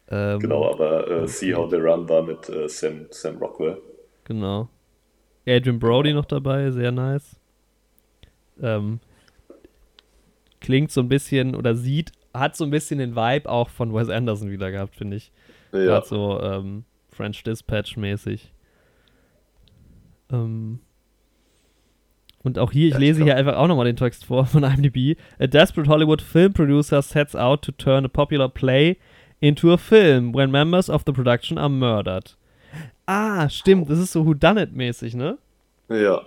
Ähm, 0.10 0.39
Genau, 0.39 0.72
aber 0.72 1.10
äh, 1.10 1.28
See 1.28 1.53
How 1.53 1.70
They 1.70 1.80
Run 1.80 2.08
war 2.10 2.24
mit 2.24 2.49
äh, 2.49 2.68
Sam, 2.70 3.06
Sam 3.12 3.38
Rockwell. 3.38 3.78
Genau. 4.24 4.70
Adrian 5.47 5.78
Brody 5.80 6.14
noch 6.14 6.26
dabei, 6.26 6.72
sehr 6.72 6.91
nice. 6.91 7.39
Ähm, 8.62 8.99
klingt 10.60 10.91
so 10.91 11.01
ein 11.01 11.10
bisschen 11.10 11.56
oder 11.56 11.76
sieht, 11.76 12.12
hat 12.34 12.56
so 12.56 12.64
ein 12.64 12.72
bisschen 12.72 12.97
den 12.97 13.16
Vibe 13.16 13.47
auch 13.49 13.70
von 13.70 13.93
Wes 13.93 14.10
Anderson 14.10 14.49
wieder 14.49 14.72
gehabt, 14.72 14.95
finde 14.95 15.18
ich. 15.18 15.32
Ja, 15.72 15.80
Gerade 15.80 16.08
so 16.08 16.39
ähm, 16.41 16.86
French 17.16 17.43
Dispatch 17.43 17.97
mäßig. 17.97 18.51
Ähm, 20.32 20.80
und 22.43 22.59
auch 22.59 22.72
hier, 22.72 22.89
ich 22.89 22.97
lese 22.97 23.24
hier 23.24 23.36
einfach 23.36 23.55
auch 23.55 23.68
nochmal 23.68 23.86
den 23.86 23.95
Text 23.95 24.26
vor 24.26 24.45
von 24.45 24.63
IMDb. 24.63 25.18
A 25.39 25.47
desperate 25.47 25.89
Hollywood 25.89 26.22
film 26.22 26.53
producer 26.53 27.01
sets 27.01 27.36
out 27.36 27.63
to 27.63 27.72
turn 27.72 28.05
a 28.05 28.07
popular 28.07 28.49
play 28.49 28.97
into 29.39 29.72
a 29.74 29.78
film 29.78 30.34
when 30.34 30.51
members 30.51 30.89
of 30.89 31.03
the 31.05 31.11
production 31.11 31.57
are 31.57 31.70
murdered. 31.70 32.38
Ah, 33.07 33.49
stimmt, 33.49 33.89
das 33.89 33.99
ist 33.99 34.11
so 34.11 34.24
Whodunit-mäßig, 34.26 35.16
ne? 35.16 35.38
ja. 35.89 36.22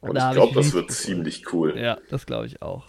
Und 0.00 0.16
Da 0.16 0.30
ich 0.30 0.34
glaube, 0.36 0.54
das 0.54 0.72
wird 0.72 0.90
ziemlich 0.90 1.52
cool. 1.52 1.78
Ja, 1.78 1.98
das 2.10 2.26
glaube 2.26 2.46
ich 2.46 2.60
auch. 2.60 2.88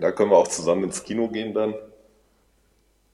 Da 0.00 0.12
können 0.12 0.30
wir 0.30 0.36
auch 0.38 0.48
zusammen 0.48 0.84
ins 0.84 1.04
Kino 1.04 1.28
gehen 1.28 1.52
dann. 1.52 1.74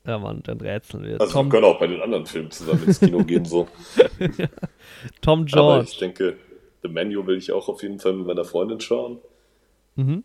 Ja, 0.07 0.19
Mann, 0.19 0.43
dann 0.45 0.61
rätseln 0.61 1.05
wir. 1.05 1.21
Also 1.21 1.33
Tom, 1.33 1.47
wir 1.47 1.51
können 1.51 1.65
auch 1.65 1.79
bei 1.81 1.87
den 1.89 2.01
anderen 2.01 2.27
Filmen 2.27 2.51
zusammen 2.51 2.85
ins 2.87 3.01
Kino 3.01 3.25
gehen 3.25 3.45
so. 3.45 3.67
Tom 5.21 5.41
Aber 5.41 5.47
George. 5.47 5.89
ich 5.91 5.99
denke, 5.99 6.37
The 6.83 6.89
Menu 6.89 7.27
will 7.27 7.37
ich 7.39 7.51
auch 7.53 7.69
auf 7.69 7.83
jeden 7.83 7.99
Fall 7.99 8.13
mit 8.13 8.27
meiner 8.27 8.45
Freundin 8.45 8.81
schauen. 8.81 9.19
Mhm. 9.97 10.23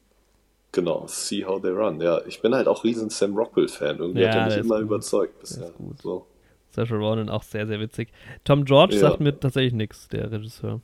Genau, 0.74 1.06
See 1.08 1.44
How 1.46 1.62
They 1.62 1.72
Run. 1.72 2.00
Ja, 2.00 2.22
ich 2.28 2.42
bin 2.42 2.54
halt 2.56 2.68
auch 2.68 2.84
riesen 2.84 3.10
Sam 3.10 3.36
Rockwell-Fan. 3.36 3.98
Irgendwie 3.98 4.22
Ja, 4.22 4.28
hat 4.30 4.36
er 4.52 4.58
mich 4.58 4.66
immer 4.66 4.76
gut. 4.78 4.84
überzeugt 4.86 5.40
bisher. 5.40 5.66
ist 5.68 5.76
gut. 5.78 6.02
So. 6.02 6.28
Saoirse 6.70 6.96
Ronan 6.96 7.30
auch 7.30 7.44
sehr, 7.44 7.68
sehr 7.68 7.80
witzig. 7.80 8.10
Tom 8.46 8.64
George 8.64 8.94
Ja. 8.96 9.02
sagt 9.02 9.20
mir 9.20 9.38
tatsächlich 9.38 9.74
nichts, 9.74 10.08
der 10.08 10.32
Regisseur. 10.32 10.80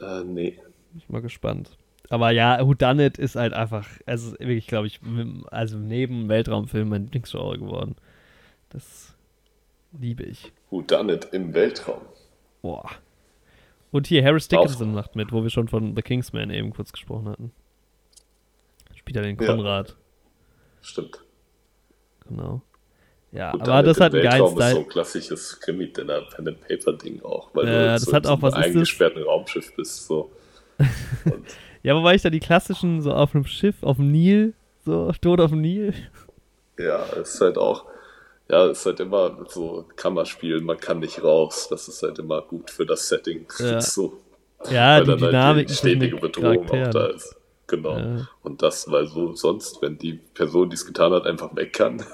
Äh, 0.00 0.22
nee. 0.24 0.50
Bin 0.92 0.98
ich 0.98 1.08
mal 1.08 1.22
gespannt. 1.22 1.76
Aber 2.08 2.30
ja, 2.30 2.64
Whodunit 2.66 3.18
ist 3.18 3.34
halt 3.36 3.52
einfach, 3.52 3.86
also 4.06 4.32
wirklich, 4.38 4.66
glaube 4.68 4.86
ich, 4.86 5.00
also 5.50 5.76
neben 5.78 6.28
Weltraumfilm 6.28 6.88
mein 6.88 7.02
Lieblingsgenre 7.04 7.58
geworden. 7.58 7.96
Das 8.70 9.14
liebe 9.98 10.22
ich. 10.22 10.52
Who 10.70 10.82
Done 10.82 11.12
It 11.14 11.28
im 11.32 11.52
Weltraum. 11.54 12.02
Boah. 12.62 12.88
Und 13.90 14.06
hier 14.06 14.22
Harris 14.24 14.46
Auch. 14.46 14.48
Dickinson 14.62 14.92
macht 14.94 15.16
mit, 15.16 15.32
wo 15.32 15.42
wir 15.42 15.50
schon 15.50 15.68
von 15.68 15.96
The 15.96 16.02
Kingsman 16.02 16.50
eben 16.50 16.70
kurz 16.72 16.92
gesprochen 16.92 17.28
hatten. 17.28 17.52
Spielt 18.94 19.16
er 19.16 19.22
den 19.22 19.38
Ja. 19.40 19.46
Konrad, 19.46 19.96
Stimmt. 20.82 21.20
genau. 22.28 22.62
Ja, 23.32 23.52
Who 23.52 23.58
aber 23.60 23.82
das 23.82 24.00
hat 24.00 24.14
einen 24.14 24.22
geilen 24.22 24.42
Weltraum 24.44 24.58
ist 24.58 24.64
so 24.64 24.68
Style. 24.70 24.78
ein 24.84 24.88
klassisches 24.88 25.60
Krimi-Dinner, 25.60 26.20
Pen 26.34 26.48
and 26.48 26.60
Paper-Ding 26.60 27.22
auch. 27.22 27.50
Weil 27.54 27.66
Ja, 27.66 27.72
du 27.72 27.86
das 27.88 28.02
so 28.02 28.12
hat 28.12 28.24
in 28.24 28.30
auch- 28.30 28.42
was 28.42 28.54
einem 28.54 28.62
ist 28.62 28.68
das? 28.68 28.76
eingesperrten 28.76 29.22
Raumschiff 29.24 29.74
bist. 29.76 30.06
So. 30.06 30.30
Ja, 31.86 31.94
wobei 31.94 32.16
ich 32.16 32.22
da 32.22 32.30
die 32.30 32.40
klassischen, 32.40 33.00
so 33.00 33.12
auf 33.12 33.32
einem 33.32 33.44
Schiff, 33.44 33.76
auf 33.84 33.98
dem 33.98 34.10
Nil, 34.10 34.54
so, 34.84 35.12
Tod 35.20 35.40
auf 35.40 35.50
dem 35.50 35.60
Nil. 35.60 35.94
ja, 36.76 37.04
es 37.12 37.34
ist 37.34 37.40
halt 37.40 37.56
auch, 37.58 37.84
ja, 38.48 38.66
es 38.66 38.80
ist 38.80 38.86
halt 38.86 38.98
immer 38.98 39.46
so 39.48 39.84
Kammerspiel, 39.94 40.60
man 40.62 40.78
kann 40.78 40.98
nicht 40.98 41.22
raus. 41.22 41.68
Das 41.70 41.86
ist 41.86 42.02
halt 42.02 42.18
immer 42.18 42.42
gut 42.42 42.70
für 42.70 42.86
das 42.86 43.08
Setting. 43.08 43.46
Ja. 43.60 43.80
So. 43.80 44.18
Ja, 44.68 45.00
die 45.00 45.10
halt 45.10 45.20
Dynamik 45.20 45.68
die 45.68 45.74
zwischen 45.74 46.00
den 46.00 46.08
stetige 46.08 46.16
Bedrohung 46.16 46.68
auch 46.68 46.90
da 46.90 47.06
ist. 47.06 47.36
Genau. 47.68 47.98
Ja. 47.98 48.28
Und 48.42 48.62
das, 48.62 48.90
weil 48.90 49.06
so 49.06 49.34
sonst, 49.34 49.80
wenn 49.80 49.96
die 49.96 50.14
Person, 50.14 50.70
die 50.70 50.74
es 50.74 50.86
getan 50.86 51.12
hat, 51.12 51.24
einfach 51.24 51.54
weg 51.54 51.72
kann, 51.72 52.04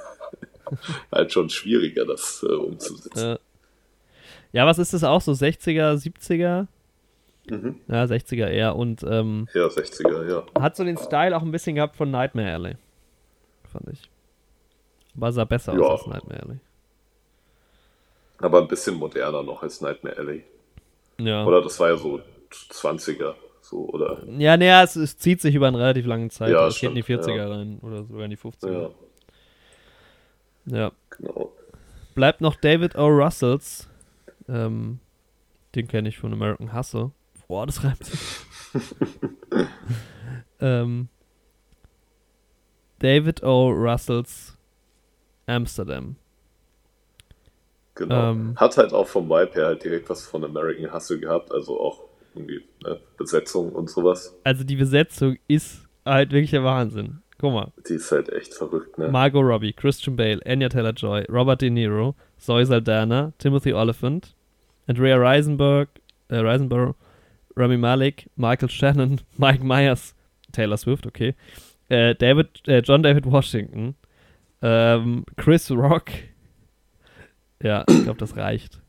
halt 1.13 1.33
schon 1.33 1.49
schwieriger, 1.49 2.05
das 2.05 2.45
äh, 2.47 2.53
umzusetzen. 2.53 3.19
Ja. 3.19 3.39
ja, 4.53 4.67
was 4.67 4.79
ist 4.79 4.93
das 4.93 5.03
auch? 5.03 5.23
So 5.23 5.33
60er, 5.33 5.95
70er? 5.95 6.67
Mhm. 7.51 7.80
Ja, 7.88 8.05
60er 8.05 8.47
eher. 8.47 8.76
Und 8.76 9.03
ähm, 9.03 9.49
Ja, 9.55 9.66
60er, 9.66 10.28
ja. 10.30 10.45
hat 10.62 10.76
so 10.76 10.84
den 10.84 10.97
Style 10.97 11.36
auch 11.36 11.43
ein 11.43 11.51
bisschen 11.51 11.74
gehabt 11.74 11.97
von 11.97 12.11
Nightmare 12.11 12.53
Alley. 12.55 12.76
Fand 13.64 13.88
ich. 13.90 14.11
Aber 15.16 15.32
sah 15.32 15.45
besser 15.45 15.74
Ja. 15.74 15.80
aus 15.80 16.03
als 16.05 16.09
Nightmare 16.14 16.43
Alley. 16.43 16.59
Aber 18.38 18.61
ein 18.61 18.68
bisschen 18.68 18.95
moderner 18.97 19.43
noch 19.43 19.62
als 19.62 19.80
Nightmare 19.80 20.16
Alley. 20.18 20.45
Ja. 21.18 21.45
Oder 21.45 21.62
das 21.62 21.78
war 21.80 21.90
ja 21.90 21.97
so 21.97 22.20
20er, 22.51 23.34
so, 23.61 23.88
oder? 23.88 24.22
Ja, 24.38 24.57
naja, 24.57 24.82
es, 24.82 24.97
es 24.97 25.16
zieht 25.18 25.40
sich 25.40 25.55
über 25.55 25.66
einen 25.68 25.76
relativ 25.76 26.07
langen 26.07 26.30
Zeit. 26.30 26.51
Ja, 26.51 26.66
es 26.66 26.78
geht 26.80 26.90
in 26.90 26.97
die 26.97 27.03
stimmt, 27.03 27.24
40er 27.24 27.36
ja. 27.36 27.49
rein 27.49 27.78
oder 27.82 28.05
sogar 28.05 28.24
in 28.24 28.30
die 28.30 28.36
50er. 28.38 28.90
Ja, 30.66 30.76
Ja. 30.76 30.93
genau. 31.11 31.53
Bleibt 32.14 32.40
noch 32.40 32.57
David 32.57 32.97
O. 32.97 33.07
Russells. 33.07 33.88
Ähm, 34.49 34.99
den 35.74 35.88
kenne 35.88 36.09
ich 36.09 36.18
von 36.18 36.32
American 36.32 36.74
Hustle. 36.76 37.12
Boah, 37.53 37.67
das 37.67 37.85
reimt 37.85 38.03
sich. 38.03 38.19
ähm, 40.61 41.09
David 42.99 43.43
O. 43.43 43.69
Russells 43.69 44.57
Amsterdam. 45.45 46.17
Genau. 47.95 48.31
Ähm. 48.31 48.55
Hat 48.57 48.79
halt 48.79 48.95
auch 48.95 49.07
vom 49.07 49.29
Vibe 49.29 49.53
her 49.53 49.67
halt 49.67 49.85
direkt 49.85 50.09
was 50.09 50.25
von 50.25 50.43
American 50.43 50.95
Hustle 50.95 51.19
gehabt, 51.19 51.53
also 51.53 51.79
auch 51.79 52.05
irgendwie 52.35 52.65
ne, 52.85 52.99
Besetzung 53.19 53.71
und 53.73 53.91
sowas. 53.91 54.35
Also 54.45 54.65
die 54.65 54.77
Besetzung 54.77 55.37
ist 55.47 55.87
halt 56.07 56.33
wirklich 56.33 56.53
der 56.53 56.65
Wahnsinn. 56.65 57.19
Guck 57.37 57.53
mal. 57.53 57.73
Die 57.87 57.97
ist 57.97 58.11
halt 58.13 58.31
echt 58.31 58.55
verrückt, 58.55 58.97
ne? 58.97 59.09
Margot 59.09 59.45
Robbie, 59.45 59.75
Christian 59.75 60.17
Bale, 60.17 60.41
Anya 60.47 60.71
Taylor-Joy, 60.71 61.27
Robert 61.29 61.61
De 61.61 61.69
Niro, 61.69 62.15
Zoe 62.39 62.65
Saldana, 62.65 63.35
Timothy 63.37 63.75
Oliphant, 63.75 64.35
Andrea 64.87 65.17
Risenberg, 65.17 65.91
äh, 66.29 66.37
Risenborough, 66.37 66.95
Rami 67.57 67.77
Malek, 67.77 68.29
Michael 68.37 68.69
Shannon, 68.71 69.21
Mike 69.37 69.63
Myers, 69.65 70.15
Taylor 70.53 70.77
Swift, 70.77 71.07
okay, 71.07 71.35
äh, 71.89 72.15
David, 72.15 72.67
äh, 72.69 72.79
John 72.81 73.03
David 73.03 73.27
Washington, 73.27 73.95
ähm, 74.63 75.25
Chris 75.37 75.71
Rock. 75.71 76.11
Ja, 77.63 77.85
ich 77.89 78.03
glaube, 78.05 78.19
das 78.19 78.37
reicht. 78.37 78.81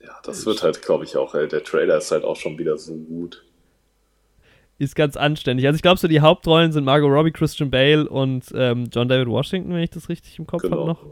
Ja, 0.00 0.12
das 0.24 0.44
wird 0.46 0.62
halt, 0.62 0.82
glaube 0.82 1.04
ich, 1.04 1.16
auch, 1.16 1.34
ey, 1.34 1.48
der 1.48 1.64
Trailer 1.64 1.98
ist 1.98 2.10
halt 2.10 2.24
auch 2.24 2.36
schon 2.36 2.58
wieder 2.58 2.76
so 2.76 2.94
gut. 2.94 3.42
Ist 4.78 4.94
ganz 4.94 5.16
anständig. 5.16 5.66
Also 5.66 5.76
ich 5.76 5.82
glaube, 5.82 5.98
so 5.98 6.06
die 6.06 6.20
Hauptrollen 6.20 6.70
sind 6.70 6.84
Margot 6.84 7.10
Robbie, 7.10 7.32
Christian 7.32 7.70
Bale 7.70 8.06
und 8.08 8.44
ähm, 8.54 8.90
John 8.92 9.08
David 9.08 9.28
Washington, 9.28 9.72
wenn 9.72 9.82
ich 9.82 9.90
das 9.90 10.10
richtig 10.10 10.38
im 10.38 10.46
Kopf 10.46 10.64
habe 10.64 10.74
Genau. 10.74 10.86
noch. 10.86 11.02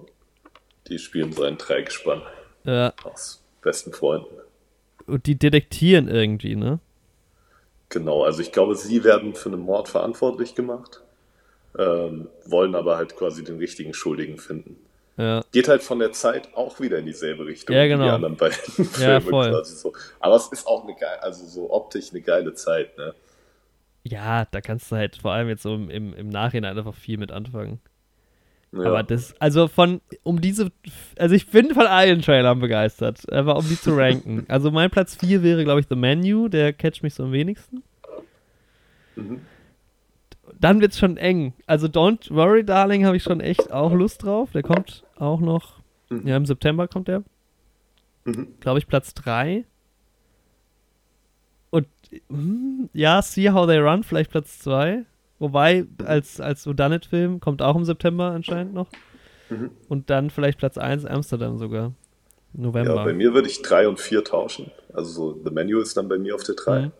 Die 0.88 0.98
spielen 0.98 1.32
seinen 1.32 1.56
Dreigespann 1.56 2.20
Ja, 2.64 2.92
aus 3.04 3.42
besten 3.64 3.92
Freunden. 3.92 4.28
und 5.06 5.26
die 5.26 5.36
detektieren 5.38 6.06
irgendwie, 6.08 6.54
ne? 6.56 6.78
Genau, 7.88 8.22
also 8.24 8.40
ich 8.40 8.52
glaube, 8.52 8.74
sie 8.76 9.04
werden 9.04 9.34
für 9.34 9.50
einen 9.50 9.60
Mord 9.60 9.88
verantwortlich 9.88 10.54
gemacht, 10.54 11.02
ähm, 11.78 12.28
wollen 12.46 12.74
aber 12.74 12.96
halt 12.96 13.16
quasi 13.16 13.44
den 13.44 13.58
richtigen 13.58 13.94
Schuldigen 13.94 14.38
finden. 14.38 14.76
Ja. 15.16 15.44
Geht 15.52 15.68
halt 15.68 15.82
von 15.82 16.00
der 16.00 16.10
Zeit 16.12 16.48
auch 16.56 16.80
wieder 16.80 16.98
in 16.98 17.06
dieselbe 17.06 17.46
Richtung 17.46 17.76
Ja, 17.76 17.84
wie 17.84 17.88
genau. 17.88 18.04
die 18.04 18.10
anderen 18.10 18.36
beiden 18.36 18.56
Ja, 18.78 19.20
Filme 19.20 19.20
voll. 19.20 19.50
quasi 19.50 19.76
so. 19.76 19.92
Aber 20.18 20.34
es 20.36 20.48
ist 20.48 20.66
auch 20.66 20.82
eine 20.84 20.94
geile, 20.96 21.22
also 21.22 21.44
so 21.46 21.70
optisch 21.72 22.10
eine 22.10 22.20
geile 22.20 22.54
Zeit, 22.54 22.96
ne? 22.98 23.14
Ja, 24.02 24.44
da 24.50 24.60
kannst 24.60 24.90
du 24.90 24.96
halt 24.96 25.16
vor 25.16 25.32
allem 25.32 25.48
jetzt 25.48 25.62
so 25.62 25.74
im, 25.74 26.14
im 26.14 26.28
Nachhinein 26.30 26.76
einfach 26.76 26.94
viel 26.94 27.16
mit 27.16 27.30
anfangen. 27.30 27.80
Ja. 28.76 28.86
Aber 28.86 29.02
das, 29.04 29.34
also 29.40 29.68
von, 29.68 30.00
um 30.24 30.40
diese, 30.40 30.72
also 31.18 31.34
ich 31.34 31.48
bin 31.48 31.72
von 31.74 31.86
allen 31.86 32.22
Trailern 32.22 32.58
begeistert, 32.58 33.30
aber 33.32 33.56
um 33.56 33.68
die 33.68 33.78
zu 33.80 33.94
ranken. 33.96 34.44
Also 34.48 34.70
mein 34.70 34.90
Platz 34.90 35.14
4 35.16 35.42
wäre, 35.42 35.62
glaube 35.64 35.80
ich, 35.80 35.86
The 35.88 35.94
Menu, 35.96 36.48
der 36.48 36.72
catcht 36.72 37.02
mich 37.02 37.14
so 37.14 37.24
am 37.24 37.32
wenigsten. 37.32 37.82
Mhm. 39.16 39.40
Dann 40.60 40.80
wird's 40.80 40.98
schon 40.98 41.16
eng. 41.16 41.52
Also 41.66 41.86
Don't 41.86 42.34
Worry, 42.34 42.64
Darling, 42.64 43.04
habe 43.06 43.16
ich 43.16 43.22
schon 43.22 43.40
echt 43.40 43.72
auch 43.72 43.92
Lust 43.92 44.24
drauf. 44.24 44.50
Der 44.52 44.62
kommt 44.62 45.04
auch 45.16 45.40
noch, 45.40 45.80
Mhm. 46.10 46.26
ja, 46.26 46.36
im 46.36 46.46
September 46.46 46.88
kommt 46.88 47.08
der. 47.08 47.22
Mhm. 48.24 48.48
Glaube 48.60 48.78
ich, 48.78 48.86
Platz 48.86 49.14
3. 49.14 49.64
Und, 51.70 51.86
hm, 52.28 52.88
ja, 52.92 53.20
See 53.22 53.50
How 53.50 53.66
They 53.66 53.78
Run, 53.78 54.02
vielleicht 54.04 54.30
Platz 54.30 54.58
2. 54.60 55.04
Wobei, 55.44 55.84
als, 56.06 56.40
als 56.40 56.66
Whodunit-Film 56.66 57.38
kommt 57.38 57.60
auch 57.60 57.76
im 57.76 57.84
September 57.84 58.30
anscheinend 58.30 58.72
noch. 58.72 58.88
Mhm. 59.50 59.72
Und 59.90 60.08
dann 60.08 60.30
vielleicht 60.30 60.56
Platz 60.56 60.78
1 60.78 61.04
Amsterdam 61.04 61.58
sogar. 61.58 61.92
November. 62.54 62.94
Ja, 62.94 63.04
bei 63.04 63.12
mir 63.12 63.34
würde 63.34 63.48
ich 63.48 63.60
drei 63.60 63.86
und 63.86 64.00
vier 64.00 64.24
tauschen. 64.24 64.70
Also 64.94 65.10
so 65.10 65.40
The 65.44 65.50
Menu 65.50 65.80
ist 65.80 65.98
dann 65.98 66.08
bei 66.08 66.16
mir 66.16 66.34
auf 66.34 66.44
der 66.44 66.54
drei. 66.54 66.80
Mhm. 66.86 66.92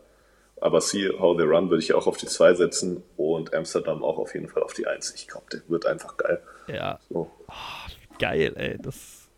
Aber 0.60 0.82
See 0.82 1.08
How 1.18 1.34
They 1.38 1.46
Run 1.46 1.70
würde 1.70 1.82
ich 1.82 1.94
auch 1.94 2.06
auf 2.06 2.18
die 2.18 2.26
zwei 2.26 2.52
setzen 2.52 3.02
und 3.16 3.54
Amsterdam 3.54 4.04
auch 4.04 4.18
auf 4.18 4.34
jeden 4.34 4.48
Fall 4.50 4.62
auf 4.62 4.74
die 4.74 4.86
eins. 4.86 5.14
Ich 5.14 5.26
glaube, 5.26 5.46
der 5.50 5.62
wird 5.68 5.86
einfach 5.86 6.18
geil. 6.18 6.42
Ja, 6.66 6.98
So. 7.08 7.30
geil, 8.18 8.52
ey. 8.56 8.76
Das, 8.76 9.30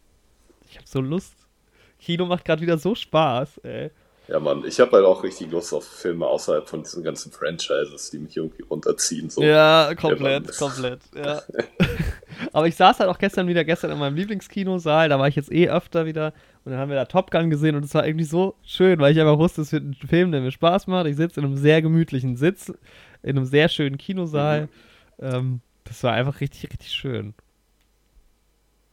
ich 0.69 0.79
habe 0.79 0.89
so 0.89 1.01
Lust. 1.01 1.47
Kino 2.01 2.27
macht 2.27 2.45
gerade 2.45 2.61
wieder 2.61 2.77
so 2.77 2.97
Spaß, 2.97 3.59
ey. 3.59 3.93
Ja, 4.29 4.41
Mann, 4.41 4.65
ich 4.67 4.81
habe 4.81 4.91
halt 4.93 5.05
auch 5.05 5.23
richtig 5.23 5.53
Lust 5.53 5.73
auf 5.73 5.87
Filme 5.87 6.27
außerhalb 6.27 6.69
von 6.69 6.83
diesen 6.83 7.05
ganzen 7.05 7.31
Franchises, 7.31 8.11
die 8.11 8.19
mich 8.19 8.37
irgendwie 8.37 8.63
runterziehen. 8.63 9.31
So. 9.31 9.41
Ja, 9.41 9.95
komplett, 9.95 10.47
Mann. 10.47 10.57
komplett, 10.59 11.01
ja. 11.15 11.43
Aber 12.53 12.67
ich 12.67 12.75
saß 12.75 12.99
halt 12.99 13.09
auch 13.09 13.19
gestern 13.19 13.47
wieder, 13.47 13.65
gestern 13.65 13.93
in 13.93 13.99
meinem 13.99 14.17
Lieblingskinosaal, 14.17 15.09
da 15.09 15.19
war 15.19 15.29
ich 15.29 15.37
jetzt 15.37 15.53
eh 15.53 15.69
öfter 15.69 16.07
wieder 16.07 16.33
und 16.65 16.73
dann 16.73 16.81
haben 16.81 16.89
wir 16.89 16.97
da 16.97 17.05
Top 17.05 17.31
Gun 17.31 17.51
gesehen 17.51 17.77
und 17.77 17.85
es 17.85 17.95
war 17.95 18.05
irgendwie 18.05 18.25
so 18.25 18.57
schön, 18.65 18.99
weil 18.99 19.13
ich 19.13 19.21
einfach 19.21 19.39
wusste, 19.39 19.63
es 19.63 19.71
wird 19.71 19.85
ein 19.85 19.95
Film, 19.95 20.33
der 20.33 20.41
mir 20.41 20.51
Spaß 20.51 20.89
macht. 20.89 21.07
Ich 21.07 21.17
sitze 21.17 21.39
in 21.39 21.47
einem 21.47 21.57
sehr 21.57 21.81
gemütlichen 21.81 22.37
Sitz, 22.37 22.73
in 23.23 23.37
einem 23.37 23.47
sehr 23.47 23.69
schönen 23.69 23.97
Kinosaal. 23.97 24.69
Ähm, 25.21 25.61
das 25.85 26.03
war 26.03 26.15
einfach 26.15 26.41
richtig, 26.41 26.65
richtig 26.73 26.91
schön. 26.91 27.35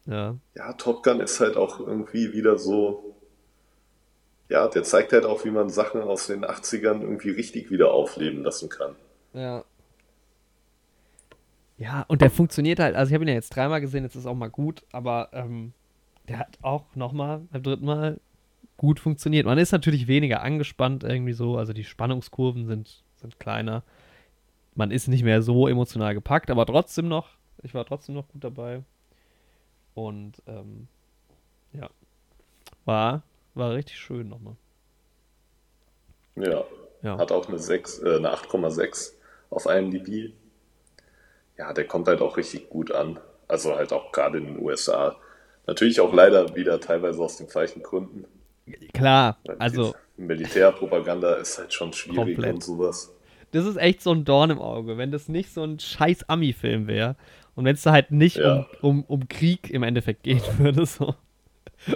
Ja. 0.05 0.35
Ja, 0.55 0.73
Top 0.73 1.01
Gun 1.03 1.19
ist 1.19 1.39
halt 1.39 1.57
auch 1.57 1.79
irgendwie 1.79 2.33
wieder 2.33 2.59
so. 2.59 3.12
Ja, 4.53 4.67
der 4.67 4.83
zeigt 4.83 5.13
halt 5.13 5.25
auch, 5.25 5.45
wie 5.45 5.49
man 5.49 5.69
Sachen 5.69 5.99
aus 6.03 6.27
den 6.27 6.45
80ern 6.45 7.01
irgendwie 7.01 7.31
richtig 7.31 7.71
wieder 7.71 7.91
aufleben 7.91 8.43
lassen 8.43 8.69
kann. 8.69 8.95
Ja. 9.33 9.63
Ja, 11.79 12.05
und 12.07 12.21
der 12.21 12.29
funktioniert 12.29 12.77
halt, 12.77 12.95
also 12.95 13.09
ich 13.09 13.15
habe 13.15 13.23
ihn 13.23 13.29
ja 13.29 13.33
jetzt 13.33 13.49
dreimal 13.49 13.81
gesehen, 13.81 14.03
jetzt 14.03 14.15
ist 14.15 14.27
auch 14.27 14.35
mal 14.35 14.51
gut, 14.51 14.83
aber 14.91 15.29
ähm, 15.33 15.73
der 16.27 16.37
hat 16.37 16.59
auch 16.61 16.95
nochmal 16.95 17.39
beim 17.51 17.63
dritten 17.63 17.85
Mal 17.85 18.19
gut 18.77 18.99
funktioniert. 18.99 19.47
Man 19.47 19.57
ist 19.57 19.71
natürlich 19.71 20.05
weniger 20.05 20.43
angespannt 20.43 21.03
irgendwie 21.03 21.33
so, 21.33 21.57
also 21.57 21.73
die 21.73 21.83
Spannungskurven 21.83 22.67
sind, 22.67 23.03
sind 23.15 23.39
kleiner. 23.39 23.81
Man 24.75 24.91
ist 24.91 25.07
nicht 25.07 25.23
mehr 25.23 25.41
so 25.41 25.67
emotional 25.67 26.13
gepackt, 26.13 26.51
aber 26.51 26.67
trotzdem 26.67 27.07
noch, 27.07 27.29
ich 27.63 27.73
war 27.73 27.85
trotzdem 27.85 28.13
noch 28.13 28.27
gut 28.27 28.43
dabei. 28.43 28.83
Und 29.95 30.43
ähm, 30.45 30.87
ja, 31.73 31.89
war, 32.85 33.23
war 33.55 33.73
richtig 33.73 33.97
schön 33.97 34.29
nochmal. 34.29 34.55
Ja. 36.35 36.63
Ja. 37.01 37.17
Hat 37.17 37.31
auch 37.31 37.47
eine 37.49 37.59
6, 37.59 37.99
äh, 37.99 38.15
eine 38.17 38.31
8,6 38.33 39.13
auf 39.49 39.65
IMDb. 39.65 40.33
Ja, 41.57 41.73
der 41.73 41.85
kommt 41.85 42.07
halt 42.07 42.21
auch 42.21 42.37
richtig 42.37 42.69
gut 42.69 42.91
an. 42.91 43.19
Also 43.47 43.75
halt 43.75 43.91
auch 43.93 44.11
gerade 44.11 44.37
in 44.37 44.45
den 44.45 44.59
USA. 44.59 45.15
Natürlich 45.67 45.99
auch 45.99 46.13
leider 46.13 46.55
wieder 46.55 46.79
teilweise 46.79 47.21
aus 47.21 47.37
den 47.37 47.47
falschen 47.49 47.83
Gründen. 47.83 48.25
Klar, 48.93 49.37
also 49.59 49.93
Militärpropaganda 50.15 51.33
ist 51.35 51.57
halt 51.59 51.73
schon 51.73 51.91
schwierig 51.91 52.35
Komplett. 52.35 52.53
und 52.55 52.63
sowas. 52.63 53.13
das 53.51 53.65
ist 53.65 53.75
echt 53.75 54.01
so 54.01 54.11
ein 54.11 54.23
Dorn 54.23 54.51
im 54.51 54.59
Auge, 54.59 54.97
wenn 54.97 55.11
das 55.11 55.27
nicht 55.27 55.53
so 55.53 55.63
ein 55.63 55.79
scheiß 55.79 56.29
Ami-Film 56.29 56.87
wäre 56.87 57.17
und 57.55 57.65
wenn 57.65 57.75
es 57.75 57.81
da 57.81 57.91
halt 57.91 58.11
nicht 58.11 58.37
Ja. 58.37 58.65
um, 58.81 59.03
um, 59.03 59.03
um 59.21 59.27
Krieg 59.27 59.69
im 59.69 59.83
Endeffekt 59.83 60.23
gehen 60.23 60.41
würde, 60.57 60.85
so. 60.85 61.13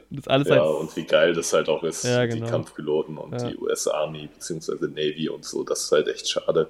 Und 0.10 0.20
das 0.20 0.28
alles 0.28 0.48
Ja, 0.50 0.56
halt. 0.56 0.76
und 0.80 0.96
wie 0.96 1.04
geil 1.06 1.34
das 1.34 1.54
halt 1.54 1.70
auch 1.70 1.84
ist, 1.84 2.04
Ja, 2.04 2.26
die 2.26 2.36
genau. 2.40 2.50
Kampfpiloten 2.50 3.18
und 3.18 3.34
Ja. 3.42 3.50
die 3.50 3.58
US 3.58 3.88
Army 3.88 4.28
bzw. 4.28 4.88
Navy 4.88 5.30
und 5.30 5.46
so, 5.46 5.64
das 5.64 5.84
ist 5.84 5.92
halt 5.92 6.08
echt 6.08 6.28
schade. 6.30 6.68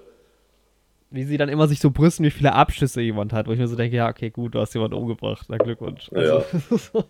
Wie 1.10 1.24
sie 1.24 1.38
dann 1.38 1.50
immer 1.50 1.68
sich 1.68 1.80
so 1.80 1.90
brüsten, 1.90 2.26
wie 2.26 2.32
viele 2.32 2.54
Abschüsse 2.54 3.02
jemand 3.02 3.32
hat, 3.34 3.48
wo 3.48 3.52
ich 3.54 3.60
mir 3.60 3.68
so 3.68 3.76
denke, 3.78 3.96
ja, 3.96 4.10
okay, 4.10 4.30
gut, 4.30 4.54
du 4.56 4.60
hast 4.60 4.74
jemanden 4.74 4.96
umgebracht, 4.98 5.46
na 5.50 5.58
Glückwunsch. 5.58 6.10
Also, 6.14 6.44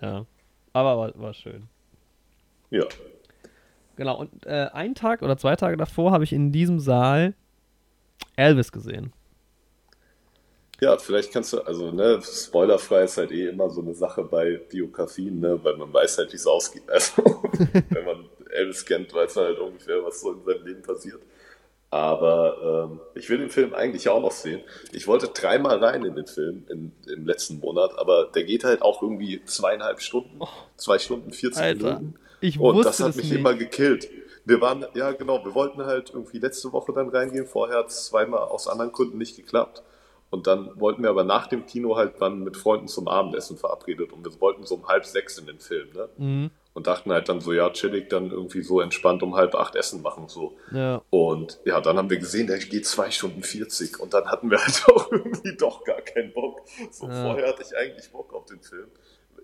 ja. 0.00 0.24
Aber 0.72 0.98
war, 0.98 1.12
war 1.20 1.34
schön. 1.34 1.68
Ja. 2.70 2.84
Genau, 3.96 4.18
und 4.18 4.46
äh, 4.46 4.68
einen 4.72 4.94
Tag 4.94 5.20
oder 5.22 5.36
zwei 5.36 5.56
Tage 5.56 5.76
davor 5.76 6.12
habe 6.12 6.24
ich 6.24 6.32
in 6.32 6.52
diesem 6.52 6.80
Saal 6.80 7.34
Elvis 8.36 8.72
gesehen. 8.72 9.12
Ja, 10.80 10.96
vielleicht 10.96 11.32
kannst 11.32 11.52
du, 11.52 11.60
also 11.60 11.90
ne, 11.90 12.20
spoilerfrei 12.22 13.04
ist 13.04 13.18
halt 13.18 13.32
eh 13.32 13.48
immer 13.48 13.68
so 13.68 13.82
eine 13.82 13.94
Sache 13.94 14.24
bei 14.24 14.56
Biografien, 14.56 15.38
ne, 15.38 15.62
weil 15.62 15.76
man 15.76 15.92
weiß 15.92 16.18
halt, 16.18 16.32
wie 16.32 16.36
es 16.36 16.46
ausgeht. 16.46 16.84
Also, 16.88 17.22
wenn 17.90 18.04
man 18.04 18.24
Elvis 18.50 18.84
kennt, 18.84 19.12
weiß 19.12 19.36
man 19.36 19.44
halt 19.46 19.58
ungefähr, 19.58 20.02
was 20.02 20.20
so 20.20 20.32
in 20.32 20.42
seinem 20.44 20.66
Leben 20.66 20.82
passiert. 20.82 21.20
Aber 21.90 22.88
ähm, 22.90 23.00
ich 23.14 23.28
will 23.28 23.38
den 23.38 23.50
Film 23.50 23.74
eigentlich 23.74 24.08
auch 24.08 24.22
noch 24.22 24.30
sehen. 24.30 24.60
Ich 24.92 25.08
wollte 25.08 25.28
dreimal 25.28 25.82
rein 25.82 26.04
in 26.04 26.14
den 26.14 26.26
Film 26.26 26.64
in, 26.68 26.92
im 27.12 27.26
letzten 27.26 27.58
Monat, 27.58 27.98
aber 27.98 28.30
der 28.32 28.44
geht 28.44 28.62
halt 28.62 28.80
auch 28.80 29.02
irgendwie 29.02 29.44
zweieinhalb 29.44 30.00
Stunden, 30.00 30.40
zwei 30.76 30.98
Stunden, 31.00 31.32
40 31.32 31.62
Alter, 31.62 31.98
Minuten. 31.98 32.14
ich 32.40 32.60
Und 32.60 32.84
das 32.84 33.00
hat 33.00 33.08
das 33.08 33.16
mich 33.16 33.30
nicht. 33.30 33.40
immer 33.40 33.54
gekillt. 33.54 34.08
Wir 34.44 34.60
waren, 34.60 34.86
ja 34.94 35.10
genau, 35.12 35.44
wir 35.44 35.54
wollten 35.54 35.84
halt 35.84 36.10
irgendwie 36.10 36.38
letzte 36.38 36.72
Woche 36.72 36.92
dann 36.92 37.08
reingehen. 37.08 37.46
Vorher 37.46 37.78
hat 37.78 37.88
es 37.88 38.06
zweimal 38.06 38.40
aus 38.40 38.68
anderen 38.68 38.92
Gründen 38.92 39.18
nicht 39.18 39.36
geklappt. 39.36 39.82
Und 40.30 40.46
dann 40.46 40.70
wollten 40.78 41.02
wir 41.02 41.10
aber 41.10 41.24
nach 41.24 41.48
dem 41.48 41.66
Kino 41.66 41.96
halt 41.96 42.20
dann 42.20 42.44
mit 42.44 42.56
Freunden 42.56 42.86
zum 42.86 43.08
Abendessen 43.08 43.56
verabredet. 43.56 44.12
Und 44.12 44.24
wir 44.24 44.40
wollten 44.40 44.64
so 44.64 44.76
um 44.76 44.86
halb 44.86 45.04
sechs 45.04 45.36
in 45.38 45.46
den 45.46 45.58
Film, 45.58 45.88
ne? 45.92 46.08
Mhm. 46.16 46.50
Und 46.72 46.86
dachten 46.86 47.10
halt 47.10 47.28
dann 47.28 47.40
so, 47.40 47.52
ja, 47.52 47.68
chillig, 47.70 48.08
dann 48.10 48.30
irgendwie 48.30 48.62
so 48.62 48.80
entspannt 48.80 49.24
um 49.24 49.34
halb 49.34 49.56
acht 49.56 49.74
Essen 49.74 50.02
machen, 50.02 50.28
so. 50.28 50.56
Ja. 50.70 51.02
Und 51.10 51.58
ja, 51.64 51.80
dann 51.80 51.96
haben 51.96 52.10
wir 52.10 52.18
gesehen, 52.18 52.46
der 52.46 52.58
geht 52.58 52.86
zwei 52.86 53.10
Stunden 53.10 53.42
40 53.42 53.98
und 53.98 54.14
dann 54.14 54.26
hatten 54.30 54.52
wir 54.52 54.58
halt 54.58 54.84
auch 54.94 55.10
irgendwie 55.10 55.56
doch 55.56 55.82
gar 55.82 56.00
keinen 56.00 56.32
Bock. 56.32 56.60
So 56.92 57.08
Ja. 57.08 57.24
vorher 57.24 57.48
hatte 57.48 57.62
ich 57.62 57.76
eigentlich 57.76 58.12
Bock 58.12 58.32
auf 58.32 58.44
den 58.46 58.60
Film. 58.60 58.86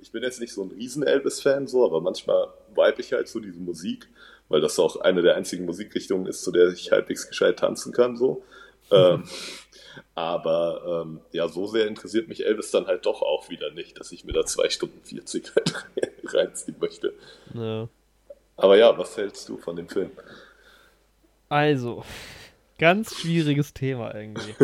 Ich 0.01 0.13
bin 0.13 0.23
jetzt 0.23 0.41
nicht 0.41 0.53
so 0.53 0.63
ein 0.63 0.71
riesen 0.71 1.03
Elvis-Fan, 1.03 1.67
so, 1.67 1.85
aber 1.85 2.01
manchmal 2.01 2.47
vibe 2.77 3.01
ich 3.01 3.13
halt 3.13 3.27
so 3.27 3.41
diese 3.41 3.59
Musik, 3.59 4.09
weil 4.49 4.61
das 4.61 4.79
auch 4.79 5.01
eine 5.01 5.21
der 5.23 5.35
einzigen 5.35 5.65
Musikrichtungen 5.65 6.27
ist, 6.27 6.45
zu 6.45 6.53
der 6.53 6.69
ich 6.69 6.93
halbwegs 6.93 7.29
gescheit 7.29 7.59
tanzen 7.59 7.93
kann, 7.93 8.17
so. 8.17 8.45
ähm, 8.93 9.25
aber 10.15 11.05
ähm, 11.07 11.21
ja, 11.33 11.49
so 11.49 11.67
sehr 11.67 11.87
interessiert 11.87 12.29
mich 12.29 12.45
Elvis 12.45 12.71
dann 12.71 12.87
halt 12.87 13.07
doch 13.07 13.23
auch 13.23 13.49
wieder 13.51 13.71
nicht, 13.73 13.99
dass 14.01 14.13
ich 14.13 14.25
mir 14.25 14.33
da 14.33 14.45
zwei 14.47 14.69
Stunden 14.71 15.01
40 15.03 15.53
halt 15.57 15.87
reinziehen 16.35 16.77
möchte. 16.81 17.13
ja. 17.55 17.89
Aber 18.59 18.77
ja, 18.79 18.97
was 18.97 19.17
hältst 19.19 19.49
du 19.51 19.59
von 19.59 19.77
dem 19.77 19.87
Film? 19.89 20.11
Also, 21.49 22.05
ganz 22.79 23.15
schwieriges 23.15 23.75
Thema 23.75 24.15
irgendwie. 24.15 24.55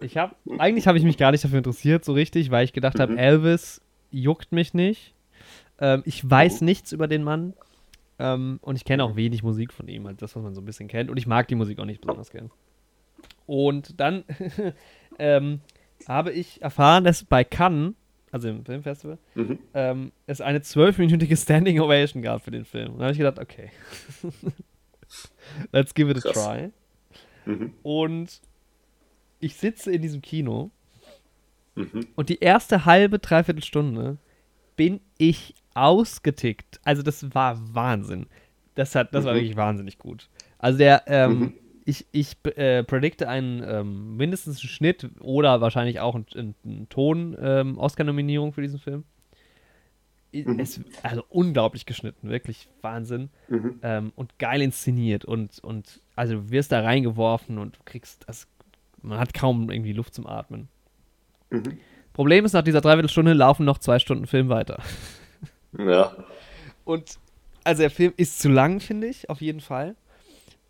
Ich 0.00 0.16
habe, 0.16 0.34
eigentlich 0.58 0.86
habe 0.86 0.98
ich 0.98 1.04
mich 1.04 1.16
gar 1.16 1.30
nicht 1.32 1.42
dafür 1.44 1.58
interessiert, 1.58 2.04
so 2.04 2.12
richtig, 2.12 2.50
weil 2.50 2.64
ich 2.64 2.72
gedacht 2.72 3.00
habe, 3.00 3.12
Mhm. 3.12 3.18
Elvis 3.18 3.80
juckt 4.10 4.52
mich 4.52 4.74
nicht. 4.74 5.14
Ähm, 5.80 6.02
ich 6.04 6.28
weiß 6.28 6.60
Oh. 6.60 6.64
nichts 6.64 6.92
über 6.92 7.08
den 7.08 7.24
Mann. 7.24 7.54
Ähm, 8.20 8.58
und 8.62 8.76
ich 8.76 8.84
kenne 8.84 9.02
auch 9.04 9.16
wenig 9.16 9.42
Musik 9.42 9.72
von 9.72 9.88
ihm, 9.88 10.06
halt 10.06 10.20
das, 10.22 10.34
was 10.36 10.42
man 10.42 10.54
so 10.54 10.60
ein 10.60 10.64
bisschen 10.64 10.88
kennt. 10.88 11.08
Und 11.10 11.16
ich 11.16 11.26
mag 11.26 11.48
die 11.48 11.54
Musik 11.54 11.78
auch 11.78 11.84
nicht 11.84 12.00
besonders 12.00 12.30
gern. 12.30 12.50
Und 13.48 13.98
dann 13.98 14.24
ähm, 15.18 15.60
habe 16.06 16.32
ich 16.32 16.60
erfahren, 16.62 17.02
dass 17.04 17.24
bei 17.24 17.42
Cannes, 17.44 17.94
also 18.30 18.48
im 18.48 18.62
Filmfestival, 18.64 19.16
Mhm. 19.34 19.58
ähm, 19.72 20.12
es 20.26 20.40
eine 20.42 20.60
zwölfminütige 20.60 21.34
Standing 21.36 21.80
Ovation 21.80 22.20
gab 22.22 22.44
für 22.44 22.50
den 22.50 22.66
Film. 22.66 22.92
Und 22.92 22.98
da 22.98 23.04
habe 23.04 23.12
ich 23.12 23.18
gedacht, 23.18 23.38
okay, 23.38 23.70
let's 25.72 25.94
give 25.94 26.10
it 26.10 26.18
a 26.18 26.20
Krass. 26.20 26.44
try. 26.44 26.70
Mhm. 27.46 27.72
Und 27.82 28.40
ich 29.40 29.56
sitze 29.56 29.90
in 29.92 30.02
diesem 30.02 30.20
Kino 30.22 30.70
Mhm. 31.74 32.08
und 32.16 32.28
die 32.28 32.40
erste 32.40 32.84
halbe, 32.86 33.18
dreiviertel 33.20 33.62
Stunde 33.62 34.18
bin 34.76 35.00
ich 35.16 35.54
ausgetickt. 35.74 36.80
Also 36.84 37.02
das 37.02 37.34
war 37.34 37.56
Wahnsinn. 37.74 38.26
Das, 38.74 38.94
hat, 38.94 39.14
das 39.14 39.24
war 39.24 39.32
Mhm. 39.32 39.36
wirklich 39.38 39.56
wahnsinnig 39.56 39.98
gut. 39.98 40.28
Also 40.58 40.78
der, 40.78 41.04
ähm, 41.06 41.38
Mhm. 41.38 41.52
Ich, 41.88 42.06
ich 42.12 42.36
äh, 42.56 42.84
predikte 42.84 43.30
einen 43.30 43.62
ähm, 43.66 44.18
mindestens 44.18 44.60
einen 44.60 44.68
Schnitt 44.68 45.08
oder 45.20 45.62
wahrscheinlich 45.62 46.00
auch 46.00 46.14
einen, 46.14 46.54
einen 46.62 46.86
Ton-Oscar-Nominierung 46.90 48.48
ähm, 48.48 48.52
für 48.52 48.60
diesen 48.60 48.78
Film. 48.78 49.04
Mhm. 50.32 50.60
Es, 50.60 50.78
also 51.02 51.24
unglaublich 51.30 51.86
geschnitten, 51.86 52.28
wirklich 52.28 52.68
Wahnsinn. 52.82 53.30
Mhm. 53.48 53.78
Ähm, 53.82 54.12
und 54.16 54.38
geil 54.38 54.60
inszeniert 54.60 55.24
und, 55.24 55.60
und 55.60 56.02
also 56.14 56.34
du 56.34 56.50
wirst 56.50 56.72
da 56.72 56.82
reingeworfen 56.82 57.56
und 57.56 57.76
du 57.76 57.80
kriegst 57.86 58.28
das, 58.28 58.46
man 59.00 59.18
hat 59.18 59.32
kaum 59.32 59.70
irgendwie 59.70 59.94
Luft 59.94 60.12
zum 60.12 60.26
Atmen. 60.26 60.68
Mhm. 61.48 61.78
Problem 62.12 62.44
ist, 62.44 62.52
nach 62.52 62.64
dieser 62.64 62.82
Dreiviertelstunde 62.82 63.32
laufen 63.32 63.64
noch 63.64 63.78
zwei 63.78 63.98
Stunden 63.98 64.26
Film 64.26 64.50
weiter. 64.50 64.82
Ja. 65.78 66.14
Und 66.84 67.18
also 67.64 67.80
der 67.80 67.90
Film 67.90 68.12
ist 68.18 68.40
zu 68.40 68.50
lang, 68.50 68.80
finde 68.80 69.06
ich, 69.06 69.30
auf 69.30 69.40
jeden 69.40 69.60
Fall. 69.60 69.96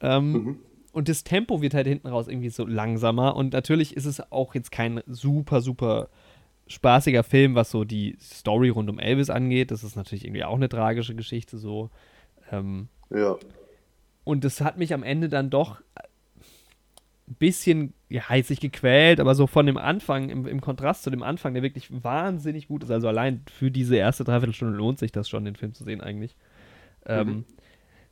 Ähm, 0.01 0.33
mhm. 0.33 0.59
Und 0.99 1.09
das 1.09 1.23
Tempo 1.23 1.63
wird 1.63 1.75
halt 1.75 1.87
hinten 1.87 2.09
raus 2.09 2.27
irgendwie 2.27 2.49
so 2.49 2.67
langsamer. 2.67 3.37
Und 3.37 3.53
natürlich 3.53 3.97
ist 3.97 4.05
es 4.05 4.33
auch 4.33 4.57
jetzt 4.57 4.73
kein 4.73 5.01
super, 5.07 5.61
super 5.61 6.09
spaßiger 6.67 7.23
Film, 7.23 7.55
was 7.55 7.71
so 7.71 7.85
die 7.85 8.17
Story 8.21 8.71
rund 8.71 8.91
um 8.91 8.99
Elvis 8.99 9.31
angeht. 9.31 9.71
Das 9.71 9.85
ist 9.85 9.95
natürlich 9.95 10.25
irgendwie 10.25 10.43
auch 10.43 10.57
eine 10.57 10.69
tragische 10.69 11.15
Geschichte 11.15 11.57
so. 11.57 11.91
Ähm, 12.51 12.89
ja. 13.11 13.37
Und 14.25 14.43
das 14.43 14.61
hat 14.61 14.77
mich 14.77 14.93
am 14.93 15.05
Ende 15.05 15.29
dann 15.29 15.51
doch 15.51 15.81
ein 17.29 17.35
bisschen 17.39 17.95
ja, 18.09 18.29
heißig 18.29 18.59
gequält, 18.59 19.21
aber 19.21 19.37
so 19.37 19.47
von 19.47 19.67
dem 19.67 19.77
Anfang, 19.77 20.31
im, 20.31 20.49
im, 20.49 20.61
Kontrast 20.61 21.05
zu 21.05 21.11
dem 21.11 21.23
Anfang, 21.23 21.55
der 21.55 21.63
wirklich 21.63 22.03
wahnsinnig 22.03 22.67
gut 22.67 22.83
ist. 22.83 22.91
Also 22.91 23.07
allein 23.07 23.45
für 23.49 23.71
diese 23.71 23.95
erste 23.95 24.25
Dreiviertelstunde 24.25 24.77
lohnt 24.77 24.99
sich 24.99 25.13
das 25.13 25.29
schon, 25.29 25.45
den 25.45 25.55
Film 25.55 25.75
zu 25.75 25.85
sehen 25.85 26.01
eigentlich. 26.01 26.35
Ähm, 27.07 27.29
mhm. 27.29 27.45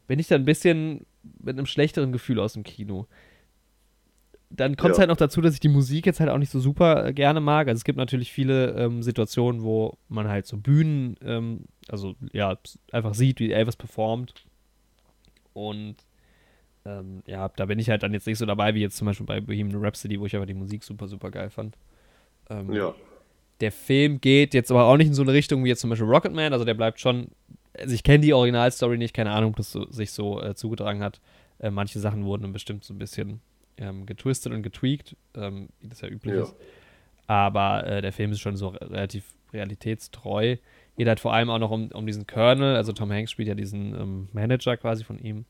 bin 0.07 0.21
ich 0.21 0.29
dann 0.29 0.43
ein 0.43 0.45
bisschen 0.45 1.05
mit 1.41 1.57
einem 1.57 1.67
schlechteren 1.67 2.13
Gefühl 2.13 2.41
aus 2.41 2.55
dem 2.55 2.63
Kino. 2.63 3.07
Dann 4.49 4.77
kommt 4.77 4.93
es 4.93 4.99
ja. 4.99 5.01
halt 5.03 5.11
noch 5.11 5.17
dazu, 5.17 5.41
dass 5.41 5.55
ich 5.55 5.61
die 5.61 5.69
Musik 5.69 6.07
jetzt 6.07 6.21
halt 6.21 6.31
auch 6.31 6.39
nicht 6.39 6.53
so 6.53 6.61
super 6.61 7.07
äh, 7.07 7.13
gerne 7.13 7.41
mag. 7.41 7.67
Also 7.69 7.79
es 7.79 7.85
gibt 7.85 7.99
natürlich 7.99 8.33
viele 8.33 8.71
ähm, 8.73 9.03
Situationen, 9.03 9.63
wo 9.63 9.99
man 10.09 10.29
halt 10.29 10.47
so 10.47 10.57
Bühnen, 10.57 11.17
ähm, 11.23 11.65
also 11.89 12.15
ja, 12.33 12.57
einfach 12.93 13.15
sieht, 13.15 13.41
wie 13.41 13.51
Elvis 13.51 13.77
performt. 13.77 14.47
Und 15.53 15.97
ähm, 16.85 17.23
ja, 17.27 17.49
da 17.49 17.67
bin 17.67 17.79
ich 17.79 17.91
halt 17.91 18.03
dann 18.03 18.13
jetzt 18.13 18.27
nicht 18.27 18.39
so 18.39 18.47
dabei, 18.47 18.75
wie 18.75 18.81
jetzt 18.81 18.97
zum 18.97 19.07
Beispiel 19.07 19.27
bei 19.27 19.41
Bohemian 19.41 19.85
Rhapsody, 19.85 20.21
wo 20.21 20.27
ich 20.27 20.37
aber 20.37 20.47
die 20.47 20.55
Musik 20.55 20.85
super, 20.85 21.09
super 21.09 21.31
geil 21.31 21.51
fand. 21.51 21.77
Ähm, 22.49 22.73
ja. 22.73 22.95
Der 23.61 23.73
Film 23.73 24.21
geht 24.21 24.55
jetzt 24.55 24.71
aber 24.71 24.85
auch 24.85 24.97
nicht 24.97 25.09
in 25.09 25.15
so 25.15 25.23
eine 25.23 25.33
Richtung 25.33 25.65
wie 25.65 25.69
jetzt 25.69 25.81
zum 25.81 25.91
Beispiel 25.91 26.09
Rocketman, 26.09 26.53
also 26.53 26.65
der 26.65 26.75
bleibt 26.75 27.01
schon 27.01 27.29
also 27.79 27.95
ich 27.95 28.03
kenne 28.03 28.21
die 28.21 28.33
Originalstory 28.33 28.99
nicht, 28.99 29.15
keine 29.15 29.31
Ahnung, 29.31 29.51
ob 29.51 29.57
das 29.57 29.73
so, 29.73 29.91
sich 29.91 30.13
so 30.13 30.43
äh, 30.43 30.55
zugetragen 30.55 31.03
hat. 31.03 31.21
Äh, 31.59 31.71
manche 31.71 31.99
Sachen 31.99 32.25
wurden 32.25 32.43
dann 32.43 32.53
bestimmt 32.53 32.85
so 32.85 32.95
ein 32.95 32.99
bisschen 32.99 33.41
ähm, 33.79 34.07
getwistet 34.07 34.53
und 34.53 34.63
getweakt, 34.63 35.17
ähm, 35.35 35.69
wie 35.81 35.89
das 35.89 36.01
ja 36.01 36.09
üblich 36.09 36.35
ja. 36.35 36.43
ist. 36.43 36.55
Aber 37.27 37.87
äh, 37.87 38.03
der 38.03 38.13
Film 38.13 38.33
ist 38.33 38.41
schon 38.41 38.57
so 38.57 38.69
relativ 38.69 39.25
realitätstreu. 39.53 40.57
Geht 40.97 41.09
halt 41.09 41.21
vor 41.21 41.35
allem 41.35 41.51
auch 41.51 41.59
noch 41.59 41.71
um, 41.71 41.91
um 41.93 42.07
diesen 42.07 42.27
Colonel, 42.27 42.77
also 42.77 42.93
Tom 42.93 43.13
Hanks 43.13 43.31
spielt 43.31 43.49
ja 43.49 43.55
diesen 43.55 43.95
ähm, 43.95 44.29
Manager 44.33 44.77
quasi 44.77 45.05
von 45.05 45.19
ihm. 45.19 45.45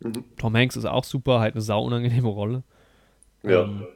Mhm. 0.00 0.24
Tom 0.36 0.56
Hanks 0.56 0.76
ist 0.76 0.84
auch 0.84 1.04
super, 1.04 1.40
halt 1.40 1.54
eine 1.54 1.62
sauunangenehme 1.62 2.28
Rolle. 2.28 2.62
Ja. 3.42 3.64
Ähm, 3.64 3.86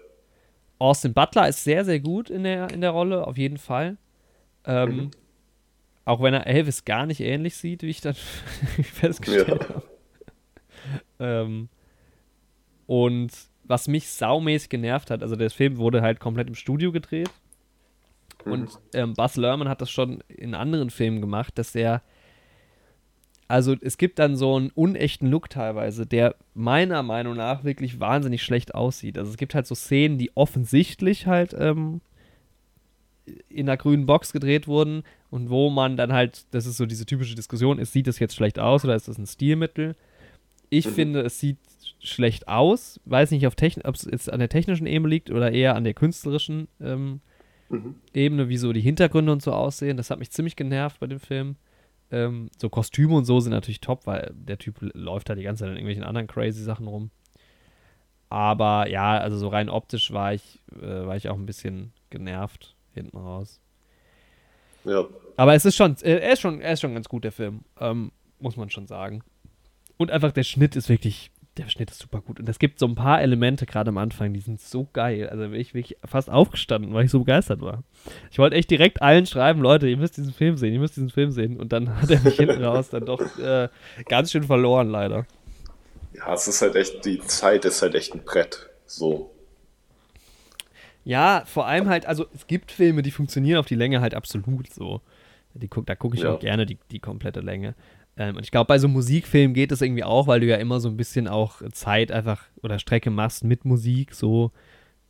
Austin 0.78 1.14
Butler 1.14 1.48
ist 1.48 1.64
sehr, 1.64 1.84
sehr 1.84 2.00
gut 2.00 2.30
in 2.30 2.44
der, 2.44 2.70
in 2.70 2.80
der 2.80 2.90
Rolle, 2.90 3.26
auf 3.26 3.36
jeden 3.36 3.58
Fall. 3.58 3.96
Ähm, 4.64 4.96
mhm. 4.96 5.10
Auch 6.08 6.22
wenn 6.22 6.32
er 6.32 6.46
Elvis 6.46 6.86
gar 6.86 7.04
nicht 7.04 7.20
ähnlich 7.20 7.54
sieht, 7.56 7.82
wie 7.82 7.90
ich 7.90 8.00
dann 8.00 8.14
festgestellt 8.94 9.60
ja. 9.60 9.68
habe. 9.68 9.82
Ähm, 11.18 11.68
und 12.86 13.30
was 13.64 13.88
mich 13.88 14.08
saumäßig 14.08 14.70
genervt 14.70 15.10
hat, 15.10 15.22
also 15.22 15.36
der 15.36 15.50
Film 15.50 15.76
wurde 15.76 16.00
halt 16.00 16.18
komplett 16.18 16.48
im 16.48 16.54
Studio 16.54 16.92
gedreht. 16.92 17.28
Mhm. 18.46 18.52
Und 18.52 18.70
ähm, 18.94 19.12
Buzz 19.12 19.36
Lerman 19.36 19.68
hat 19.68 19.82
das 19.82 19.90
schon 19.90 20.22
in 20.28 20.54
anderen 20.54 20.88
Filmen 20.88 21.20
gemacht, 21.20 21.58
dass 21.58 21.74
er. 21.74 22.00
Also 23.46 23.76
es 23.78 23.98
gibt 23.98 24.18
dann 24.18 24.34
so 24.34 24.56
einen 24.56 24.70
unechten 24.70 25.28
Look 25.28 25.50
teilweise, 25.50 26.06
der 26.06 26.36
meiner 26.54 27.02
Meinung 27.02 27.36
nach 27.36 27.64
wirklich 27.64 28.00
wahnsinnig 28.00 28.42
schlecht 28.42 28.74
aussieht. 28.74 29.18
Also 29.18 29.30
es 29.30 29.36
gibt 29.36 29.54
halt 29.54 29.66
so 29.66 29.74
Szenen, 29.74 30.16
die 30.16 30.34
offensichtlich 30.34 31.26
halt 31.26 31.54
ähm, 31.58 32.00
in 33.50 33.66
der 33.66 33.76
grünen 33.76 34.06
Box 34.06 34.32
gedreht 34.32 34.68
wurden 34.68 35.02
und 35.30 35.50
wo 35.50 35.70
man 35.70 35.96
dann 35.96 36.12
halt, 36.12 36.46
das 36.52 36.66
ist 36.66 36.76
so 36.76 36.86
diese 36.86 37.06
typische 37.06 37.34
Diskussion, 37.34 37.78
ist, 37.78 37.92
sieht 37.92 38.06
das 38.06 38.18
jetzt 38.18 38.34
schlecht 38.34 38.58
aus 38.58 38.84
oder 38.84 38.94
ist 38.94 39.08
das 39.08 39.18
ein 39.18 39.26
Stilmittel? 39.26 39.94
Ich 40.70 40.86
mhm. 40.86 40.90
finde, 40.90 41.20
es 41.22 41.38
sieht 41.38 41.58
schlecht 42.00 42.48
aus. 42.48 43.00
Weiß 43.04 43.30
nicht, 43.30 43.46
ob 43.46 43.54
es 43.60 44.08
jetzt 44.10 44.32
an 44.32 44.38
der 44.38 44.48
technischen 44.48 44.86
Ebene 44.86 45.10
liegt 45.10 45.30
oder 45.30 45.52
eher 45.52 45.76
an 45.76 45.84
der 45.84 45.94
künstlerischen 45.94 46.68
ähm, 46.80 47.20
mhm. 47.68 47.96
Ebene, 48.14 48.48
wie 48.48 48.56
so 48.56 48.72
die 48.72 48.80
Hintergründe 48.80 49.32
und 49.32 49.42
so 49.42 49.52
aussehen. 49.52 49.96
Das 49.96 50.10
hat 50.10 50.18
mich 50.18 50.30
ziemlich 50.30 50.56
genervt 50.56 51.00
bei 51.00 51.06
dem 51.06 51.20
Film. 51.20 51.56
Ähm, 52.10 52.48
so 52.56 52.70
Kostüme 52.70 53.14
und 53.14 53.24
so 53.24 53.40
sind 53.40 53.52
natürlich 53.52 53.80
top, 53.80 54.06
weil 54.06 54.32
der 54.34 54.58
Typ 54.58 54.76
läuft 54.80 55.28
da 55.28 55.34
die 55.34 55.42
ganze 55.42 55.60
Zeit 55.60 55.70
in 55.70 55.76
irgendwelchen 55.76 56.04
anderen 56.04 56.26
crazy 56.26 56.62
Sachen 56.62 56.86
rum. 56.86 57.10
Aber 58.30 58.88
ja, 58.88 59.18
also 59.18 59.38
so 59.38 59.48
rein 59.48 59.68
optisch 59.68 60.12
war 60.12 60.34
ich, 60.34 60.60
äh, 60.80 61.06
war 61.06 61.16
ich 61.16 61.28
auch 61.28 61.36
ein 61.36 61.46
bisschen 61.46 61.92
genervt 62.10 62.76
hinten 62.92 63.18
raus. 63.18 63.60
Ja. 64.88 65.06
Aber 65.36 65.54
es 65.54 65.64
ist 65.64 65.76
schon, 65.76 65.96
äh, 66.02 66.18
er 66.18 66.32
ist 66.32 66.40
schon, 66.40 66.60
er 66.60 66.72
ist 66.72 66.80
schon 66.80 66.94
ganz 66.94 67.08
gut, 67.08 67.24
der 67.24 67.32
Film. 67.32 67.60
Ähm, 67.80 68.10
muss 68.40 68.56
man 68.56 68.70
schon 68.70 68.86
sagen. 68.86 69.22
Und 69.96 70.10
einfach 70.10 70.32
der 70.32 70.44
Schnitt 70.44 70.76
ist 70.76 70.88
wirklich, 70.88 71.30
der 71.56 71.68
Schnitt 71.68 71.90
ist 71.90 71.98
super 71.98 72.20
gut. 72.20 72.38
Und 72.40 72.48
es 72.48 72.58
gibt 72.58 72.78
so 72.78 72.86
ein 72.86 72.94
paar 72.94 73.20
Elemente 73.20 73.66
gerade 73.66 73.88
am 73.88 73.98
Anfang, 73.98 74.32
die 74.32 74.40
sind 74.40 74.60
so 74.60 74.88
geil. 74.92 75.28
Also 75.28 75.48
bin 75.48 75.60
ich 75.60 75.74
wirklich 75.74 75.98
fast 76.04 76.30
aufgestanden, 76.30 76.94
weil 76.94 77.04
ich 77.04 77.10
so 77.10 77.20
begeistert 77.20 77.60
war. 77.60 77.82
Ich 78.30 78.38
wollte 78.38 78.56
echt 78.56 78.70
direkt 78.70 79.02
allen 79.02 79.26
schreiben, 79.26 79.60
Leute, 79.60 79.88
ihr 79.88 79.96
müsst 79.96 80.16
diesen 80.16 80.32
Film 80.32 80.56
sehen, 80.56 80.72
ihr 80.72 80.80
müsst 80.80 80.96
diesen 80.96 81.10
Film 81.10 81.32
sehen. 81.32 81.58
Und 81.58 81.72
dann 81.72 81.96
hat 82.00 82.10
er 82.10 82.20
mich 82.20 82.36
hinten 82.36 82.62
raus 82.62 82.90
dann 82.90 83.06
doch 83.06 83.38
äh, 83.38 83.68
ganz 84.08 84.30
schön 84.30 84.44
verloren, 84.44 84.88
leider. 84.88 85.26
Ja, 86.14 86.32
es 86.32 86.48
ist 86.48 86.62
halt 86.62 86.74
echt, 86.76 87.04
die 87.04 87.20
Zeit 87.20 87.64
ist 87.64 87.82
halt 87.82 87.94
echt 87.94 88.14
ein 88.14 88.24
Brett. 88.24 88.70
So. 88.86 89.30
Ja, 91.08 91.44
vor 91.46 91.66
allem 91.66 91.88
halt, 91.88 92.04
also 92.04 92.26
es 92.34 92.46
gibt 92.46 92.70
Filme, 92.70 93.00
die 93.00 93.10
funktionieren 93.10 93.60
auf 93.60 93.64
die 93.64 93.76
Länge 93.76 94.02
halt 94.02 94.14
absolut 94.14 94.70
so. 94.70 95.00
Die 95.54 95.70
da 95.86 95.94
gucke 95.94 96.18
ich 96.18 96.24
ja. 96.24 96.34
auch 96.34 96.38
gerne 96.38 96.66
die, 96.66 96.76
die 96.90 97.00
komplette 97.00 97.40
Länge. 97.40 97.74
Ähm, 98.18 98.36
und 98.36 98.42
ich 98.44 98.50
glaube, 98.50 98.68
bei 98.68 98.78
so 98.78 98.88
Musikfilmen 98.88 99.54
geht 99.54 99.72
das 99.72 99.80
irgendwie 99.80 100.04
auch, 100.04 100.26
weil 100.26 100.40
du 100.40 100.46
ja 100.46 100.56
immer 100.56 100.80
so 100.80 100.88
ein 100.90 100.98
bisschen 100.98 101.26
auch 101.26 101.62
Zeit 101.72 102.12
einfach 102.12 102.44
oder 102.62 102.78
Strecke 102.78 103.08
machst 103.08 103.42
mit 103.42 103.64
Musik 103.64 104.12
so. 104.12 104.52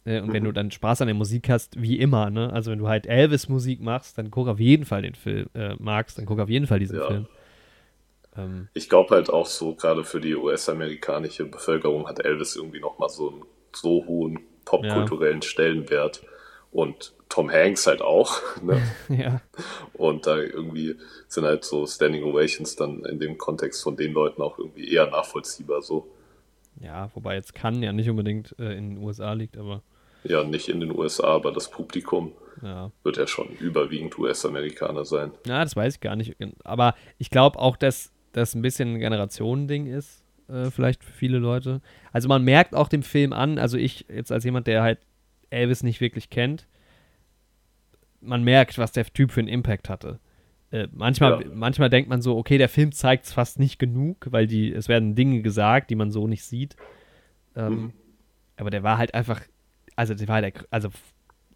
Äh, 0.04 0.20
und 0.20 0.28
mhm. 0.28 0.32
wenn 0.34 0.44
du 0.44 0.52
dann 0.52 0.70
Spaß 0.70 1.00
an 1.00 1.08
der 1.08 1.16
Musik 1.16 1.50
hast, 1.50 1.82
wie 1.82 1.98
immer, 1.98 2.30
ne? 2.30 2.52
Also 2.52 2.70
wenn 2.70 2.78
du 2.78 2.86
halt 2.86 3.08
Elvis-Musik 3.08 3.80
machst, 3.80 4.18
dann 4.18 4.30
guck 4.30 4.46
auf 4.46 4.60
jeden 4.60 4.84
Fall 4.84 5.02
den 5.02 5.16
Film, 5.16 5.48
äh, 5.54 5.74
magst, 5.80 6.16
dann 6.16 6.26
guck 6.26 6.38
auf 6.38 6.48
jeden 6.48 6.68
Fall 6.68 6.78
diesen 6.78 7.00
ja. 7.00 7.06
Film. 7.08 7.26
Ähm, 8.36 8.68
ich 8.72 8.88
glaube 8.88 9.16
halt 9.16 9.30
auch 9.30 9.46
so, 9.46 9.74
gerade 9.74 10.04
für 10.04 10.20
die 10.20 10.36
US-amerikanische 10.36 11.46
Bevölkerung 11.46 12.06
hat 12.06 12.24
Elvis 12.24 12.54
irgendwie 12.54 12.78
nochmal 12.78 13.08
so 13.08 13.30
einen 13.30 13.42
so 13.72 14.06
hohen 14.06 14.38
popkulturellen 14.68 15.40
ja. 15.40 15.48
Stellenwert. 15.48 16.22
Und 16.70 17.14
Tom 17.30 17.50
Hanks 17.50 17.86
halt 17.86 18.02
auch. 18.02 18.40
Ne? 18.62 18.82
ja. 19.08 19.40
Und 19.94 20.26
da 20.26 20.36
irgendwie 20.36 20.96
sind 21.28 21.44
halt 21.44 21.64
so 21.64 21.86
Standing 21.86 22.24
Ovations 22.24 22.76
dann 22.76 23.04
in 23.04 23.18
dem 23.18 23.38
Kontext 23.38 23.82
von 23.82 23.96
den 23.96 24.12
Leuten 24.12 24.42
auch 24.42 24.58
irgendwie 24.58 24.92
eher 24.92 25.06
nachvollziehbar 25.06 25.80
so. 25.80 26.08
Ja, 26.80 27.10
wobei 27.14 27.34
jetzt 27.34 27.54
kann 27.54 27.82
ja 27.82 27.92
nicht 27.92 28.10
unbedingt 28.10 28.54
äh, 28.58 28.76
in 28.76 28.90
den 28.90 28.98
USA 28.98 29.32
liegt, 29.32 29.56
aber. 29.56 29.82
Ja, 30.24 30.44
nicht 30.44 30.68
in 30.68 30.80
den 30.80 30.96
USA, 30.96 31.28
aber 31.28 31.52
das 31.52 31.70
Publikum 31.70 32.32
ja. 32.62 32.90
wird 33.04 33.16
ja 33.16 33.26
schon 33.26 33.48
überwiegend 33.60 34.18
US-Amerikaner 34.18 35.04
sein. 35.04 35.32
Ja, 35.46 35.62
das 35.62 35.76
weiß 35.76 35.94
ich 35.94 36.00
gar 36.00 36.16
nicht. 36.16 36.36
Aber 36.64 36.94
ich 37.18 37.30
glaube 37.30 37.58
auch, 37.58 37.76
dass 37.76 38.12
das 38.32 38.54
ein 38.54 38.62
bisschen 38.62 38.94
ein 38.94 38.98
Generationending 38.98 39.86
ist 39.86 40.24
äh, 40.48 40.70
vielleicht 40.70 41.04
für 41.04 41.12
viele 41.12 41.38
Leute. 41.38 41.80
Also 42.12 42.28
man 42.28 42.42
merkt 42.42 42.74
auch 42.74 42.88
dem 42.88 43.02
Film 43.02 43.32
an, 43.32 43.58
also 43.58 43.76
ich 43.76 44.06
jetzt 44.08 44.32
als 44.32 44.44
jemand, 44.44 44.66
der 44.66 44.82
halt 44.82 44.98
Elvis 45.50 45.82
nicht 45.82 46.00
wirklich 46.00 46.30
kennt, 46.30 46.66
man 48.20 48.42
merkt, 48.42 48.78
was 48.78 48.92
der 48.92 49.04
Typ 49.06 49.32
für 49.32 49.40
einen 49.40 49.48
Impact 49.48 49.88
hatte. 49.88 50.18
Äh, 50.70 50.88
manchmal, 50.92 51.42
ja. 51.42 51.48
manchmal 51.54 51.88
denkt 51.88 52.10
man 52.10 52.20
so, 52.20 52.36
okay, 52.36 52.58
der 52.58 52.68
Film 52.68 52.92
zeigt 52.92 53.26
es 53.26 53.32
fast 53.32 53.58
nicht 53.58 53.78
genug, 53.78 54.26
weil 54.30 54.46
die, 54.46 54.72
es 54.72 54.88
werden 54.88 55.14
Dinge 55.14 55.40
gesagt, 55.40 55.90
die 55.90 55.94
man 55.94 56.10
so 56.10 56.26
nicht 56.26 56.44
sieht. 56.44 56.76
Ähm, 57.56 57.72
mhm. 57.72 57.92
Aber 58.56 58.70
der 58.70 58.82
war 58.82 58.98
halt 58.98 59.14
einfach, 59.14 59.40
also 59.96 60.14
der 60.14 60.28
war 60.28 60.40
der, 60.40 60.52
also 60.70 60.90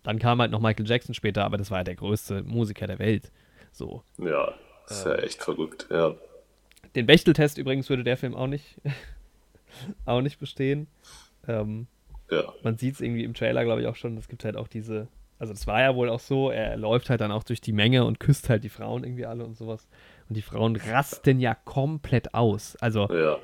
dann 0.02 0.18
kam 0.18 0.40
halt 0.40 0.50
noch 0.50 0.60
Michael 0.60 0.86
Jackson 0.86 1.14
später, 1.14 1.44
aber 1.44 1.58
das 1.58 1.70
war 1.70 1.78
ja 1.78 1.84
der 1.84 1.96
größte 1.96 2.42
Musiker 2.42 2.86
der 2.86 2.98
Welt. 2.98 3.30
So. 3.72 4.02
Ja, 4.18 4.54
ist 4.88 5.04
ähm, 5.04 5.12
ja 5.12 5.18
echt 5.18 5.42
verrückt, 5.42 5.88
ja. 5.90 6.14
Den 6.94 7.06
Bechteltest 7.06 7.58
übrigens 7.58 7.88
würde 7.88 8.04
der 8.04 8.16
Film 8.16 8.34
auch 8.34 8.46
nicht, 8.46 8.80
auch 10.04 10.20
nicht 10.20 10.38
bestehen. 10.38 10.86
Ähm, 11.48 11.86
ja. 12.30 12.52
Man 12.62 12.78
sieht 12.78 12.94
es 12.94 13.00
irgendwie 13.00 13.24
im 13.24 13.34
Trailer, 13.34 13.64
glaube 13.64 13.82
ich, 13.82 13.86
auch 13.86 13.96
schon. 13.96 14.16
Es 14.16 14.28
gibt 14.28 14.44
halt 14.44 14.56
auch 14.56 14.68
diese, 14.68 15.08
also 15.38 15.52
das 15.52 15.66
war 15.66 15.80
ja 15.80 15.94
wohl 15.94 16.08
auch 16.08 16.20
so, 16.20 16.50
er 16.50 16.76
läuft 16.76 17.10
halt 17.10 17.20
dann 17.20 17.32
auch 17.32 17.42
durch 17.42 17.60
die 17.60 17.72
Menge 17.72 18.04
und 18.04 18.20
küsst 18.20 18.48
halt 18.48 18.64
die 18.64 18.68
Frauen 18.68 19.04
irgendwie 19.04 19.26
alle 19.26 19.44
und 19.44 19.56
sowas. 19.56 19.86
Und 20.28 20.36
die 20.36 20.42
Frauen 20.42 20.76
rasten 20.76 21.40
ja 21.40 21.54
komplett 21.54 22.34
aus. 22.34 22.76
Also 22.76 23.08
ja. 23.12 23.38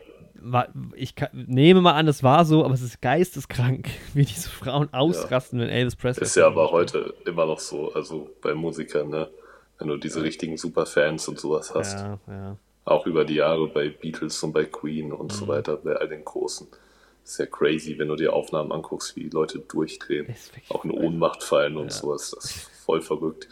ich 0.95 1.15
kann, 1.15 1.29
nehme 1.33 1.81
mal 1.81 1.93
an, 1.93 2.09
es 2.09 2.23
war 2.23 2.45
so, 2.45 2.65
aber 2.65 2.75
es 2.75 2.83
ist 2.83 3.03
geisteskrank, 3.03 3.89
wie 4.15 4.25
diese 4.25 4.49
Frauen 4.49 4.93
ausrasten, 4.93 5.59
ja. 5.59 5.67
wenn 5.67 5.73
Elvis 5.73 5.97
Presley. 5.97 6.25
Ist 6.25 6.37
ja 6.37 6.47
aber 6.47 6.71
heute 6.71 7.15
immer 7.27 7.47
noch 7.47 7.61
so, 7.61 7.93
also 7.93 8.31
bei 8.43 8.55
Musikern, 8.55 9.11
ne? 9.11 9.29
Wenn 9.79 9.89
du 9.89 9.97
diese 9.97 10.23
richtigen 10.23 10.57
Superfans 10.57 11.29
und 11.29 11.39
sowas 11.39 11.73
hast. 11.73 11.99
Ja, 11.99 12.19
ja. 12.27 12.57
Auch 12.89 13.07
über 13.07 13.25
die 13.25 13.37
Jahre 13.37 13.69
bei 13.69 13.91
Beatles 13.91 14.43
und 14.43 14.53
bei 14.53 14.65
Queen 14.65 15.13
und 15.13 15.33
mhm. 15.33 15.37
so 15.37 15.49
weiter, 15.49 15.77
bei 15.77 15.95
all 15.95 16.09
den 16.09 16.25
Großen. 16.25 16.67
Ist 17.25 17.39
ja 17.39 17.47
crazy, 17.47 17.99
wenn 17.99 18.09
du 18.09 18.17
dir 18.17 18.33
Aufnahmen 18.33 18.73
anguckst, 18.73 19.15
wie 19.15 19.29
Leute 19.29 19.59
durchdrehen, 19.59 20.35
auch 20.71 20.85
in 20.85 20.91
Ohnmacht 20.91 21.43
fallen 21.43 21.77
und 21.77 21.87
ja. 21.87 21.91
sowas. 21.91 22.31
Das 22.35 22.45
ist 22.47 22.71
voll 22.85 23.03
verrückt. 23.03 23.49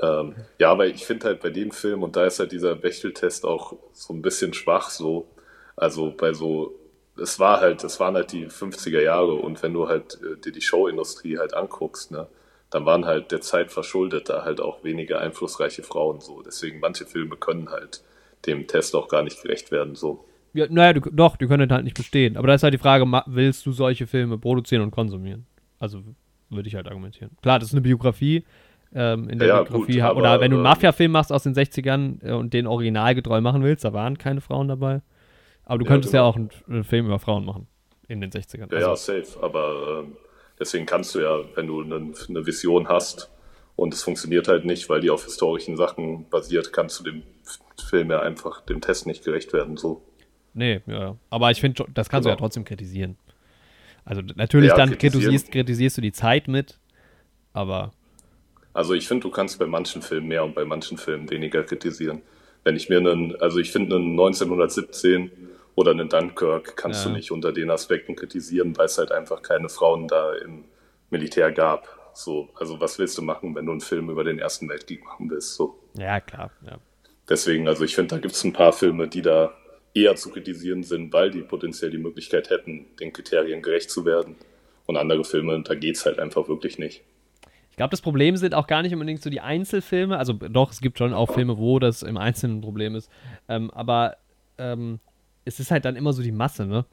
Ähm, 0.00 0.34
ja, 0.58 0.70
aber 0.70 0.86
ich 0.86 1.04
finde 1.04 1.26
halt 1.26 1.40
bei 1.40 1.50
dem 1.50 1.70
Film, 1.70 2.02
und 2.02 2.16
da 2.16 2.24
ist 2.24 2.38
halt 2.38 2.52
dieser 2.52 2.74
Bechteltest 2.74 3.44
auch 3.44 3.76
so 3.92 4.14
ein 4.14 4.22
bisschen 4.22 4.54
schwach 4.54 4.88
so. 4.88 5.28
Also 5.76 6.10
bei 6.16 6.32
so, 6.32 6.74
es 7.20 7.38
war 7.38 7.60
halt, 7.60 7.84
es 7.84 8.00
waren 8.00 8.14
halt 8.14 8.32
die 8.32 8.46
50er 8.46 9.02
Jahre 9.02 9.34
und 9.34 9.62
wenn 9.62 9.74
du 9.74 9.88
halt 9.88 10.18
äh, 10.22 10.40
dir 10.40 10.52
die 10.52 10.62
Showindustrie 10.62 11.38
halt 11.38 11.52
anguckst, 11.52 12.10
ne, 12.10 12.28
dann 12.70 12.86
waren 12.86 13.04
halt 13.04 13.32
der 13.32 13.40
Zeit 13.40 13.70
verschuldet 13.72 14.28
da 14.28 14.44
halt 14.44 14.60
auch 14.60 14.84
weniger 14.84 15.20
einflussreiche 15.20 15.82
Frauen 15.82 16.20
so. 16.20 16.42
Deswegen 16.42 16.80
manche 16.80 17.06
Filme 17.06 17.36
können 17.36 17.70
halt 17.70 18.02
dem 18.46 18.66
Test 18.66 18.94
auch 18.94 19.08
gar 19.08 19.22
nicht 19.22 19.42
gerecht 19.42 19.70
werden 19.70 19.94
so. 19.94 20.24
Ja, 20.54 20.66
naja, 20.70 20.94
du, 20.94 21.00
doch, 21.12 21.36
die 21.36 21.46
können 21.46 21.70
halt 21.70 21.84
nicht 21.84 21.96
bestehen. 21.96 22.36
Aber 22.36 22.46
da 22.46 22.54
ist 22.54 22.62
halt 22.62 22.74
die 22.74 22.78
Frage, 22.78 23.04
willst 23.26 23.66
du 23.66 23.72
solche 23.72 24.06
Filme 24.06 24.38
produzieren 24.38 24.82
und 24.82 24.90
konsumieren? 24.90 25.46
Also 25.78 26.02
würde 26.50 26.68
ich 26.68 26.74
halt 26.74 26.88
argumentieren. 26.88 27.30
Klar, 27.42 27.58
das 27.58 27.68
ist 27.68 27.74
eine 27.74 27.82
Biografie, 27.82 28.44
ähm, 28.94 29.28
in 29.28 29.38
der 29.38 29.48
ja, 29.48 29.62
Biografie 29.62 30.00
gut, 30.00 30.16
Oder 30.16 30.40
wenn 30.40 30.50
du 30.50 30.56
einen 30.56 30.66
äh, 30.66 30.68
Mafia-Film 30.68 31.12
machst 31.12 31.30
aus 31.30 31.42
den 31.42 31.54
60ern 31.54 32.24
äh, 32.24 32.32
und 32.32 32.54
den 32.54 32.66
originalgetreu 32.66 33.40
machen 33.40 33.62
willst, 33.62 33.84
da 33.84 33.92
waren 33.92 34.16
keine 34.16 34.40
Frauen 34.40 34.68
dabei. 34.68 35.02
Aber 35.64 35.78
du 35.78 35.84
ja, 35.84 35.90
könntest 35.90 36.12
genau. 36.12 36.24
ja 36.24 36.30
auch 36.30 36.36
einen, 36.36 36.50
einen, 36.68 36.84
Film 36.84 37.06
über 37.06 37.18
Frauen 37.18 37.44
machen 37.44 37.66
in 38.08 38.20
den 38.20 38.30
60ern. 38.30 38.72
Ja, 38.72 38.88
also. 38.88 39.12
ja, 39.12 39.22
safe. 39.22 39.42
Aber 39.42 40.04
äh, 40.06 40.12
deswegen 40.58 40.86
kannst 40.86 41.14
du 41.14 41.20
ja, 41.20 41.38
wenn 41.54 41.66
du 41.66 41.82
eine, 41.82 42.12
eine 42.28 42.46
Vision 42.46 42.88
hast 42.88 43.30
und 43.76 43.92
es 43.92 44.02
funktioniert 44.02 44.48
halt 44.48 44.64
nicht, 44.64 44.88
weil 44.88 45.02
die 45.02 45.10
auf 45.10 45.24
historischen 45.24 45.76
Sachen 45.76 46.28
basiert, 46.30 46.72
kannst 46.72 46.98
du 47.00 47.04
dem 47.04 47.22
Film 47.88 48.10
ja 48.10 48.20
einfach 48.20 48.60
dem 48.62 48.80
Test 48.80 49.06
nicht 49.06 49.24
gerecht 49.24 49.52
werden. 49.52 49.76
So. 49.76 50.02
Nee, 50.54 50.80
ja. 50.86 51.16
Aber 51.30 51.50
ich 51.50 51.60
finde, 51.60 51.84
das 51.94 52.08
kannst 52.08 52.10
genau. 52.10 52.20
du 52.24 52.28
ja 52.28 52.34
genau. 52.34 52.46
trotzdem 52.46 52.64
kritisieren. 52.64 53.16
Also 54.04 54.22
natürlich, 54.36 54.70
ja, 54.70 54.76
dann 54.76 54.96
kritisierst, 54.96 55.52
kritisierst 55.52 55.98
du 55.98 56.00
die 56.00 56.12
Zeit 56.12 56.48
mit, 56.48 56.78
aber 57.52 57.92
also 58.78 58.94
ich 58.94 59.08
finde, 59.08 59.22
du 59.22 59.30
kannst 59.30 59.58
bei 59.58 59.66
manchen 59.66 60.02
Filmen 60.02 60.28
mehr 60.28 60.44
und 60.44 60.54
bei 60.54 60.64
manchen 60.64 60.98
Filmen 60.98 61.28
weniger 61.30 61.64
kritisieren. 61.64 62.22
Wenn 62.62 62.76
ich 62.76 62.88
mir 62.88 62.98
einen, 62.98 63.34
also 63.40 63.58
ich 63.58 63.72
finde 63.72 63.96
einen 63.96 64.10
1917 64.12 65.32
oder 65.74 65.90
einen 65.90 66.08
Dunkirk 66.08 66.76
kannst 66.76 67.04
ja. 67.04 67.10
du 67.10 67.16
nicht 67.16 67.32
unter 67.32 67.52
den 67.52 67.70
Aspekten 67.70 68.14
kritisieren, 68.14 68.76
weil 68.76 68.86
es 68.86 68.96
halt 68.96 69.10
einfach 69.10 69.42
keine 69.42 69.68
Frauen 69.68 70.06
da 70.06 70.32
im 70.34 70.64
Militär 71.10 71.50
gab. 71.50 71.88
So, 72.14 72.50
also 72.54 72.80
was 72.80 73.00
willst 73.00 73.18
du 73.18 73.22
machen, 73.22 73.54
wenn 73.56 73.66
du 73.66 73.72
einen 73.72 73.80
Film 73.80 74.10
über 74.10 74.22
den 74.22 74.38
Ersten 74.38 74.68
Weltkrieg 74.68 75.04
machen 75.04 75.28
willst? 75.28 75.54
So. 75.54 75.78
Ja, 75.96 76.20
klar. 76.20 76.52
Ja. 76.64 76.78
Deswegen, 77.28 77.68
also 77.68 77.84
ich 77.84 77.94
finde, 77.94 78.14
da 78.14 78.20
gibt 78.20 78.34
es 78.34 78.44
ein 78.44 78.52
paar 78.52 78.72
Filme, 78.72 79.08
die 79.08 79.22
da 79.22 79.52
eher 79.94 80.16
zu 80.16 80.30
kritisieren 80.30 80.82
sind, 80.82 81.12
weil 81.12 81.30
die 81.30 81.42
potenziell 81.42 81.90
die 81.90 81.98
Möglichkeit 81.98 82.50
hätten, 82.50 82.86
den 83.00 83.12
Kriterien 83.12 83.62
gerecht 83.62 83.90
zu 83.90 84.04
werden. 84.04 84.36
Und 84.86 84.96
andere 84.96 85.24
Filme, 85.24 85.62
da 85.62 85.74
geht 85.74 85.96
es 85.96 86.06
halt 86.06 86.18
einfach 86.18 86.48
wirklich 86.48 86.78
nicht 86.78 87.02
glaube, 87.78 87.92
das 87.92 88.02
Problem 88.02 88.36
sind 88.36 88.54
auch 88.54 88.66
gar 88.66 88.82
nicht 88.82 88.92
unbedingt 88.92 89.22
so 89.22 89.30
die 89.30 89.40
Einzelfilme. 89.40 90.18
Also 90.18 90.34
doch, 90.34 90.70
es 90.70 90.82
gibt 90.82 90.98
schon 90.98 91.14
auch 91.14 91.32
Filme, 91.32 91.56
wo 91.56 91.78
das 91.78 92.02
im 92.02 92.18
Einzelnen 92.18 92.58
ein 92.58 92.60
Problem 92.60 92.94
ist. 92.94 93.10
Ähm, 93.48 93.70
aber 93.70 94.18
ähm, 94.58 95.00
es 95.46 95.58
ist 95.58 95.70
halt 95.70 95.86
dann 95.86 95.96
immer 95.96 96.12
so 96.12 96.22
die 96.22 96.32
Masse, 96.32 96.66
ne? 96.66 96.84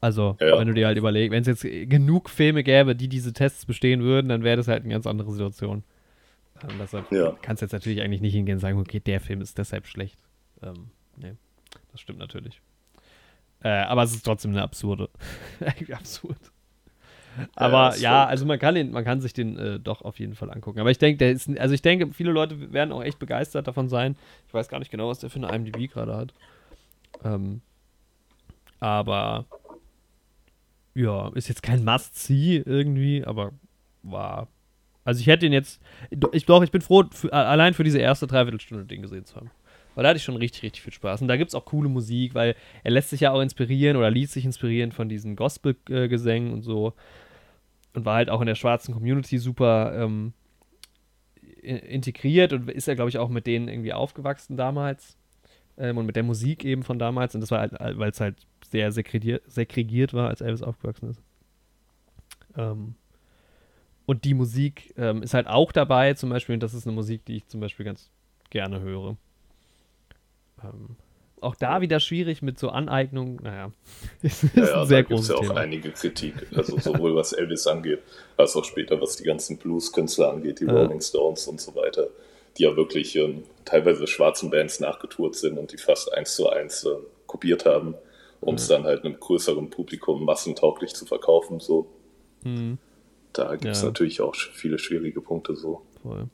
Also, 0.00 0.36
ja. 0.40 0.58
wenn 0.58 0.68
du 0.68 0.74
dir 0.74 0.86
halt 0.86 0.98
überlegst, 0.98 1.32
wenn 1.32 1.42
es 1.42 1.46
jetzt 1.46 1.90
genug 1.90 2.30
Filme 2.30 2.64
gäbe, 2.64 2.96
die 2.96 3.08
diese 3.08 3.32
Tests 3.32 3.66
bestehen 3.66 4.02
würden, 4.02 4.28
dann 4.28 4.42
wäre 4.42 4.56
das 4.56 4.68
halt 4.68 4.82
eine 4.82 4.92
ganz 4.92 5.06
andere 5.06 5.30
Situation. 5.30 5.84
Ähm, 6.62 6.76
deshalb 6.78 7.10
ja. 7.12 7.36
kannst 7.42 7.62
du 7.62 7.66
jetzt 7.66 7.72
natürlich 7.72 8.00
eigentlich 8.00 8.20
nicht 8.20 8.34
hingehen 8.34 8.56
und 8.56 8.60
sagen, 8.60 8.78
okay, 8.78 9.00
der 9.00 9.20
Film 9.20 9.40
ist 9.40 9.58
deshalb 9.58 9.86
schlecht. 9.86 10.18
Ähm, 10.62 10.90
nee, 11.16 11.34
das 11.92 12.00
stimmt 12.00 12.18
natürlich. 12.18 12.60
Äh, 13.62 13.68
aber 13.68 14.02
es 14.02 14.14
ist 14.14 14.24
trotzdem 14.24 14.52
eine 14.52 14.62
absurde. 14.62 15.10
absurd. 15.92 16.38
Aber 17.54 17.94
ja, 17.96 18.02
ja 18.02 18.24
also 18.26 18.44
man 18.46 18.58
kann, 18.58 18.74
den, 18.74 18.90
man 18.90 19.04
kann 19.04 19.20
sich 19.20 19.32
den 19.32 19.56
äh, 19.56 19.80
doch 19.80 20.02
auf 20.02 20.18
jeden 20.18 20.34
Fall 20.34 20.50
angucken. 20.50 20.80
Aber 20.80 20.90
ich 20.90 20.98
denke, 20.98 21.18
der 21.18 21.32
ist, 21.32 21.48
also 21.58 21.74
ich 21.74 21.82
denke, 21.82 22.12
viele 22.12 22.32
Leute 22.32 22.72
werden 22.72 22.92
auch 22.92 23.02
echt 23.02 23.18
begeistert 23.18 23.66
davon 23.66 23.88
sein. 23.88 24.16
Ich 24.46 24.54
weiß 24.54 24.68
gar 24.68 24.78
nicht 24.78 24.90
genau, 24.90 25.08
was 25.08 25.20
der 25.20 25.30
für 25.30 25.40
eine 25.40 25.54
IMDb 25.54 25.90
gerade 25.90 26.16
hat. 26.16 26.32
Ähm, 27.24 27.60
aber 28.80 29.46
ja, 30.94 31.28
ist 31.34 31.48
jetzt 31.48 31.62
kein 31.62 31.84
Must-See 31.84 32.62
irgendwie, 32.64 33.24
aber 33.24 33.52
war. 34.02 34.48
Also 35.08 35.22
ich 35.22 35.26
hätte 35.26 35.46
ihn 35.46 35.54
jetzt. 35.54 35.80
Ich 36.32 36.44
doch, 36.44 36.62
ich 36.62 36.70
bin 36.70 36.82
froh, 36.82 37.02
für, 37.10 37.32
allein 37.32 37.72
für 37.72 37.82
diese 37.82 37.98
erste 37.98 38.26
Dreiviertelstunde 38.26 38.84
den 38.84 39.00
gesehen 39.00 39.24
zu 39.24 39.36
haben. 39.36 39.50
Weil 39.94 40.02
da 40.02 40.10
hatte 40.10 40.18
ich 40.18 40.22
schon 40.22 40.36
richtig, 40.36 40.62
richtig 40.62 40.82
viel 40.82 40.92
Spaß. 40.92 41.22
Und 41.22 41.28
da 41.28 41.38
gibt 41.38 41.48
es 41.48 41.54
auch 41.54 41.64
coole 41.64 41.88
Musik, 41.88 42.34
weil 42.34 42.54
er 42.84 42.90
lässt 42.90 43.08
sich 43.08 43.20
ja 43.20 43.32
auch 43.32 43.40
inspirieren 43.40 43.96
oder 43.96 44.10
ließ 44.10 44.34
sich 44.34 44.44
inspirieren 44.44 44.92
von 44.92 45.08
diesen 45.08 45.34
Gospel-Gesängen 45.34 46.52
und 46.52 46.60
so 46.60 46.92
und 47.94 48.04
war 48.04 48.16
halt 48.16 48.28
auch 48.28 48.42
in 48.42 48.48
der 48.48 48.54
schwarzen 48.54 48.92
Community 48.92 49.38
super 49.38 49.94
ähm, 49.96 50.34
integriert 51.62 52.52
und 52.52 52.70
ist 52.70 52.86
ja, 52.86 52.94
glaube 52.94 53.08
ich, 53.08 53.16
auch 53.16 53.30
mit 53.30 53.46
denen 53.46 53.68
irgendwie 53.68 53.94
aufgewachsen 53.94 54.58
damals 54.58 55.16
ähm, 55.78 55.96
und 55.96 56.04
mit 56.04 56.16
der 56.16 56.22
Musik 56.22 56.66
eben 56.66 56.82
von 56.82 56.98
damals. 56.98 57.34
Und 57.34 57.40
das 57.40 57.50
war 57.50 57.60
halt, 57.60 57.72
weil 57.98 58.10
es 58.10 58.20
halt 58.20 58.36
sehr 58.70 58.92
segregiert, 58.92 60.12
war, 60.12 60.28
als 60.28 60.42
Elvis 60.42 60.62
aufgewachsen 60.62 61.08
ist. 61.08 61.22
Ähm, 62.58 62.94
und 64.08 64.24
die 64.24 64.32
Musik 64.32 64.94
ähm, 64.96 65.22
ist 65.22 65.34
halt 65.34 65.48
auch 65.48 65.70
dabei, 65.70 66.14
zum 66.14 66.30
Beispiel, 66.30 66.54
und 66.54 66.62
das 66.62 66.72
ist 66.72 66.86
eine 66.86 66.94
Musik, 66.94 67.26
die 67.26 67.36
ich 67.36 67.46
zum 67.46 67.60
Beispiel 67.60 67.84
ganz 67.84 68.10
gerne 68.48 68.80
höre. 68.80 69.18
Ähm, 70.64 70.96
auch 71.42 71.54
da 71.54 71.82
wieder 71.82 72.00
schwierig 72.00 72.40
mit 72.40 72.58
so 72.58 72.70
Aneignung. 72.70 73.38
Naja, 73.42 73.70
ist, 74.22 74.44
ist 74.44 74.56
ja, 74.56 74.64
ja, 74.64 74.80
ein 74.80 74.86
sehr 74.86 75.02
großes 75.02 75.28
ja 75.28 75.34
auch 75.34 75.40
Thema. 75.42 75.56
einige 75.56 75.90
Kritik, 75.90 76.34
also 76.56 76.78
sowohl 76.78 77.14
was 77.14 77.34
Elvis 77.34 77.66
angeht, 77.66 77.98
als 78.38 78.56
auch 78.56 78.64
später 78.64 78.98
was 78.98 79.16
die 79.16 79.24
ganzen 79.24 79.58
Blues-Künstler 79.58 80.32
angeht, 80.32 80.60
die 80.60 80.64
ja. 80.64 80.72
Rolling 80.72 81.02
Stones 81.02 81.46
und 81.46 81.60
so 81.60 81.74
weiter, 81.74 82.08
die 82.56 82.62
ja 82.62 82.74
wirklich 82.74 83.14
ähm, 83.14 83.42
teilweise 83.66 84.06
schwarzen 84.06 84.48
Bands 84.48 84.80
nachgetourt 84.80 85.34
sind 85.34 85.58
und 85.58 85.70
die 85.70 85.76
fast 85.76 86.14
eins 86.14 86.34
zu 86.34 86.48
eins 86.48 86.82
äh, 86.84 86.96
kopiert 87.26 87.66
haben, 87.66 87.94
um 88.40 88.54
es 88.54 88.68
dann 88.68 88.84
halt 88.84 89.04
einem 89.04 89.20
größeren 89.20 89.68
Publikum 89.68 90.24
massentauglich 90.24 90.94
zu 90.94 91.04
verkaufen. 91.04 91.60
So. 91.60 91.90
Mhm. 92.42 92.78
Da 93.32 93.56
gibt 93.56 93.74
es 93.74 93.82
natürlich 93.82 94.20
auch 94.20 94.34
viele 94.34 94.78
schwierige 94.78 95.20
Punkte 95.20 95.54
so. 95.54 95.82
Voll. 96.02 96.28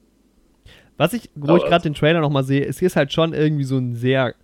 Was 0.97 1.13
ich, 1.13 1.31
wo 1.35 1.49
Aber 1.49 1.57
ich 1.59 1.65
gerade 1.65 1.83
den 1.83 1.95
Trailer 1.95 2.21
nochmal 2.21 2.45
sehe, 2.45 2.65
es 2.65 2.81
ist 2.81 2.97
halt 2.97 3.13
schon 3.13 3.35
irgendwie 3.35 3.65
so 3.65 3.77
ein 3.77 3.95
sehr 3.95 4.35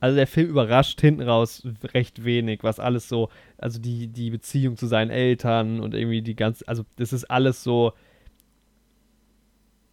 also 0.00 0.16
der 0.16 0.26
Film 0.26 0.48
überrascht 0.48 1.00
hinten 1.00 1.22
raus 1.22 1.66
recht 1.94 2.24
wenig, 2.24 2.62
was 2.62 2.80
alles 2.80 3.08
so, 3.08 3.28
also 3.58 3.80
die, 3.80 4.08
die 4.08 4.30
Beziehung 4.30 4.76
zu 4.76 4.86
seinen 4.86 5.10
Eltern 5.10 5.80
und 5.80 5.94
irgendwie 5.94 6.22
die 6.22 6.36
ganze, 6.36 6.66
also 6.68 6.84
das 6.96 7.12
ist 7.12 7.24
alles 7.24 7.62
so, 7.62 7.92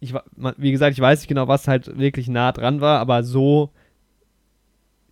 ich, 0.00 0.14
wie 0.58 0.72
gesagt, 0.72 0.92
ich 0.92 1.00
weiß 1.00 1.20
nicht 1.20 1.28
genau, 1.28 1.48
was 1.48 1.68
halt 1.68 1.98
wirklich 1.98 2.28
nah 2.28 2.52
dran 2.52 2.80
war, 2.80 3.00
aber 3.00 3.22
so 3.22 3.70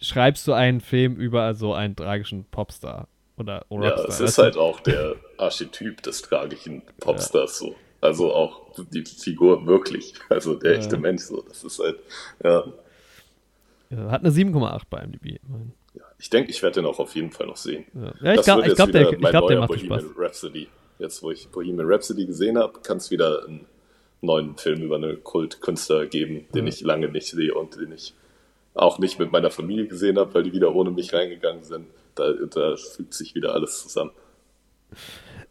schreibst 0.00 0.46
du 0.46 0.52
einen 0.52 0.80
Film 0.80 1.16
über 1.16 1.54
so 1.54 1.72
einen 1.72 1.96
tragischen 1.96 2.44
Popstar 2.44 3.08
oder, 3.42 3.66
oder 3.68 3.96
Ja, 3.96 4.04
es 4.04 4.20
ist 4.20 4.38
halt 4.38 4.56
auch 4.56 4.80
der 4.80 5.16
Archetyp 5.38 6.02
des 6.02 6.22
tragischen 6.22 6.82
Popstars 6.98 7.60
ja. 7.60 7.66
so. 7.66 7.76
Also 8.00 8.34
auch 8.34 8.62
die 8.90 9.04
Figur 9.04 9.66
wirklich, 9.66 10.14
also 10.28 10.54
der 10.54 10.78
echte 10.78 10.96
ja. 10.96 11.00
Mensch 11.00 11.22
so. 11.22 11.42
Das 11.42 11.62
ist 11.62 11.78
halt, 11.78 11.98
ja. 12.42 12.64
Hat 14.10 14.22
eine 14.22 14.30
7,8 14.30 14.82
bei 14.88 15.06
MDB. 15.06 15.38
Ja, 15.94 16.02
ich 16.18 16.30
denke, 16.30 16.50
ich 16.50 16.62
werde 16.62 16.80
den 16.80 16.86
auch 16.86 16.98
auf 16.98 17.14
jeden 17.14 17.30
Fall 17.30 17.46
noch 17.46 17.56
sehen. 17.56 17.84
Ja, 18.22 18.34
ich 18.34 18.42
glaube, 18.42 18.62
glaub, 18.74 18.90
der, 18.90 19.12
glaub, 19.12 19.48
der 19.48 19.60
macht 19.60 19.68
Bohemian 19.68 20.00
Spaß. 20.00 20.10
Rhapsody. 20.16 20.68
Jetzt, 20.98 21.22
wo 21.22 21.30
ich 21.30 21.48
Bohemian 21.48 21.86
Rhapsody 21.86 22.26
gesehen 22.26 22.58
habe, 22.58 22.80
kann 22.80 22.96
es 22.96 23.10
wieder 23.10 23.44
einen 23.46 23.66
neuen 24.20 24.56
Film 24.56 24.82
über 24.82 24.96
eine 24.96 25.16
Kultkünstler 25.16 26.06
geben, 26.06 26.46
den 26.54 26.66
ich 26.66 26.80
lange 26.80 27.08
nicht 27.08 27.26
sehe 27.26 27.54
und 27.54 27.78
den 27.78 27.92
ich 27.92 28.14
auch 28.74 28.98
nicht 28.98 29.18
mit 29.18 29.32
meiner 29.32 29.50
Familie 29.50 29.86
gesehen 29.86 30.18
habe, 30.18 30.32
weil 30.34 30.44
die 30.44 30.52
wieder 30.52 30.74
ohne 30.74 30.90
mich 30.90 31.12
reingegangen 31.12 31.64
sind. 31.64 31.86
Da, 32.14 32.32
da 32.32 32.76
fügt 32.76 33.14
sich 33.14 33.34
wieder 33.34 33.54
alles 33.54 33.82
zusammen. 33.82 34.12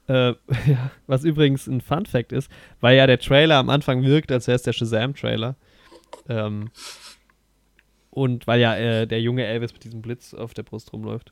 Äh, 0.08 0.30
ja, 0.68 0.92
was 1.08 1.24
übrigens 1.24 1.68
ein 1.68 1.82
Fun 1.82 2.06
Fact 2.06 2.32
ist, 2.32 2.52
weil 2.80 2.98
ja 2.98 3.08
der 3.08 3.20
Trailer 3.20 3.56
am 3.56 3.70
Anfang 3.70 4.04
wirkt, 4.04 4.32
als 4.32 4.48
wäre 4.48 4.56
es 4.56 4.64
der 4.64 4.74
Shazam-Trailer. 4.74 5.56
Ähm, 6.28 6.70
und 8.10 8.46
weil 8.46 8.60
ja 8.60 8.76
äh, 8.76 9.08
der 9.08 9.22
junge 9.22 9.46
Elvis 9.46 9.74
mit 9.74 9.84
diesem 9.84 10.02
Blitz 10.02 10.34
auf 10.34 10.54
der 10.54 10.64
Brust 10.64 10.92
rumläuft. 10.92 11.32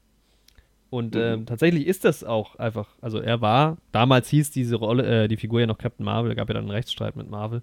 Und 0.90 1.14
mhm. 1.14 1.22
ähm, 1.22 1.46
tatsächlich 1.46 1.86
ist 1.86 2.06
das 2.06 2.24
auch 2.24 2.56
einfach, 2.56 2.90
also 3.02 3.20
er 3.20 3.42
war, 3.42 3.78
damals 3.92 4.30
hieß 4.30 4.52
diese 4.52 4.78
Rolle, 4.78 5.24
äh, 5.24 5.28
die 5.28 5.38
Figur 5.38 5.60
ja 5.60 5.68
noch 5.68 5.78
Captain 5.78 6.06
Marvel, 6.06 6.30
da 6.30 6.36
gab 6.36 6.48
ja 6.48 6.56
dann 6.56 6.64
einen 6.64 6.72
Rechtsstreit 6.72 7.16
mit 7.16 7.30
Marvel. 7.30 7.62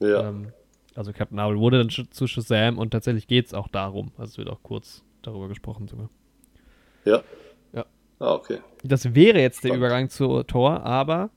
Ja. 0.00 0.28
Ähm, 0.28 0.52
also 0.94 1.12
Captain 1.12 1.36
Marvel 1.36 1.58
wurde 1.58 1.78
dann 1.78 1.88
zu 1.88 2.26
Shazam 2.26 2.78
und 2.78 2.90
tatsächlich 2.90 3.26
geht 3.26 3.46
es 3.46 3.54
auch 3.54 3.68
darum. 3.68 4.12
Also 4.18 4.32
es 4.32 4.38
wird 4.38 4.50
auch 4.50 4.62
kurz 4.62 5.02
darüber 5.22 5.48
gesprochen 5.48 5.88
sogar. 5.88 6.10
Ja? 7.04 7.22
Ja. 7.72 7.84
Ah, 8.18 8.34
okay. 8.34 8.60
Das 8.82 9.14
wäre 9.14 9.40
jetzt 9.40 9.64
der 9.64 9.68
Spannend. 9.68 9.84
Übergang 9.84 10.10
zu 10.10 10.42
Tor, 10.44 10.82
aber 10.82 11.30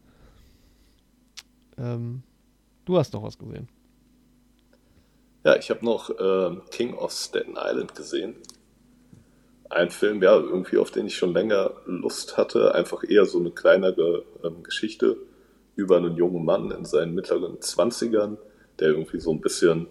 ähm, 1.78 2.24
du 2.86 2.97
hast 2.97 3.13
noch 3.13 3.24
was 3.24 3.38
gesehen. 3.38 3.70
Ja, 5.43 5.55
ich 5.55 5.70
habe 5.70 5.86
noch 5.86 6.09
ähm, 6.20 6.61
King 6.72 6.93
of 6.93 7.11
Staten 7.11 7.55
Island 7.57 7.95
gesehen. 7.95 8.36
Ein 9.70 9.89
Film, 9.91 10.22
ja, 10.22 10.36
irgendwie 10.36 10.78
auf 10.78 10.91
den 10.91 11.07
ich 11.07 11.15
schon 11.15 11.34
länger 11.34 11.72
Lust 11.86 12.38
hatte. 12.38 12.74
Einfach 12.74 13.03
eher 13.03 13.26
so 13.26 13.39
eine 13.39 13.51
kleinere 13.51 14.24
ähm, 14.43 14.63
Geschichte 14.63 15.18
über 15.76 15.97
einen 15.97 16.15
jungen 16.15 16.43
Mann 16.43 16.72
in 16.72 16.86
seinen 16.86 17.13
mittleren 17.13 17.61
Zwanzigern, 17.61 18.38
der 18.80 18.89
irgendwie 18.89 19.20
so 19.20 19.32
ein 19.32 19.41
bisschen, 19.41 19.88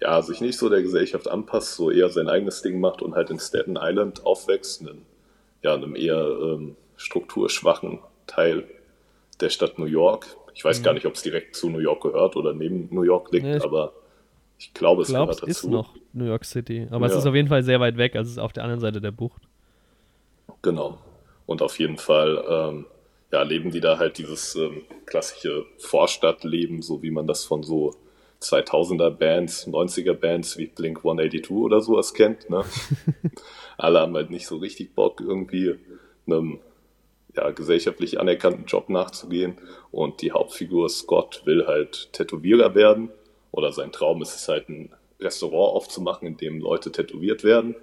ja, 0.00 0.20
sich 0.22 0.40
nicht 0.40 0.58
so 0.58 0.68
der 0.68 0.82
Gesellschaft 0.82 1.28
anpasst, 1.28 1.74
so 1.76 1.90
eher 1.90 2.08
sein 2.10 2.28
eigenes 2.28 2.62
Ding 2.62 2.80
macht 2.80 3.02
und 3.02 3.14
halt 3.14 3.30
in 3.30 3.38
Staten 3.38 3.76
Island 3.80 4.24
aufwächst, 4.26 4.82
in 4.82 5.02
ja, 5.62 5.74
einem 5.74 5.96
eher 5.96 6.26
ähm, 6.42 6.76
strukturschwachen 6.96 8.00
Teil 8.26 8.64
der 9.40 9.50
Stadt 9.50 9.78
New 9.78 9.86
York. 9.86 10.26
Ich 10.54 10.64
weiß 10.64 10.82
gar 10.82 10.92
nicht, 10.94 11.06
ob 11.06 11.14
es 11.14 11.22
direkt 11.22 11.54
zu 11.56 11.68
New 11.70 11.78
York 11.80 12.02
gehört 12.02 12.36
oder 12.36 12.52
neben 12.54 12.88
New 12.94 13.02
York 13.02 13.30
liegt, 13.32 13.44
Nee, 13.44 13.56
ich 13.56 13.64
aber 13.64 13.92
ich 14.58 14.72
glaube, 14.72 15.02
es 15.02 15.08
es 15.08 15.14
gehört 15.14 15.42
dazu. 15.42 15.46
ist 15.46 15.64
noch 15.64 15.94
New 16.14 16.24
York 16.24 16.44
City, 16.46 16.86
aber 16.90 17.06
es 17.06 17.12
Ja. 17.12 17.18
ist 17.18 17.26
auf 17.26 17.34
jeden 17.34 17.48
Fall 17.48 17.62
sehr 17.62 17.78
weit 17.80 17.96
weg, 17.98 18.16
also 18.16 18.26
es 18.28 18.32
ist 18.32 18.38
auf 18.42 18.52
der 18.54 18.62
anderen 18.64 18.80
Seite 18.80 19.00
der 19.02 19.10
Bucht. 19.12 19.42
Genau. 20.62 20.98
Und 21.46 21.62
auf 21.62 21.78
jeden 21.78 21.98
Fall 21.98 22.42
ähm, 22.48 22.86
ja, 23.32 23.42
leben 23.42 23.70
die 23.70 23.80
da 23.80 23.98
halt 23.98 24.18
dieses 24.18 24.54
ähm, 24.56 24.82
klassische 25.04 25.64
Vorstadtleben, 25.78 26.82
so 26.82 27.02
wie 27.02 27.10
man 27.10 27.26
das 27.26 27.44
von 27.44 27.62
so 27.62 27.94
2000er 28.40 29.10
Bands, 29.10 29.66
90er 29.66 30.14
Bands 30.14 30.58
wie 30.58 30.66
Blink 30.66 30.98
182 30.98 31.50
oder 31.50 31.80
sowas 31.80 32.14
kennt. 32.14 32.50
Ne? 32.50 32.64
Alle 33.78 34.00
haben 34.00 34.14
halt 34.14 34.30
nicht 34.30 34.46
so 34.46 34.56
richtig 34.56 34.94
Bock, 34.94 35.20
irgendwie 35.20 35.76
einem 36.26 36.60
ja, 37.34 37.50
gesellschaftlich 37.50 38.20
anerkannten 38.20 38.64
Job 38.66 38.88
nachzugehen. 38.88 39.58
Und 39.90 40.22
die 40.22 40.32
Hauptfigur 40.32 40.88
Scott 40.88 41.42
will 41.44 41.66
halt 41.66 42.12
Tätowierer 42.12 42.74
werden. 42.74 43.10
Oder 43.52 43.72
sein 43.72 43.92
Traum 43.92 44.22
ist 44.22 44.36
es 44.36 44.48
halt, 44.48 44.68
ein 44.68 44.90
Restaurant 45.20 45.74
aufzumachen, 45.74 46.28
in 46.28 46.36
dem 46.36 46.60
Leute 46.60 46.92
tätowiert 46.92 47.42
werden. 47.42 47.74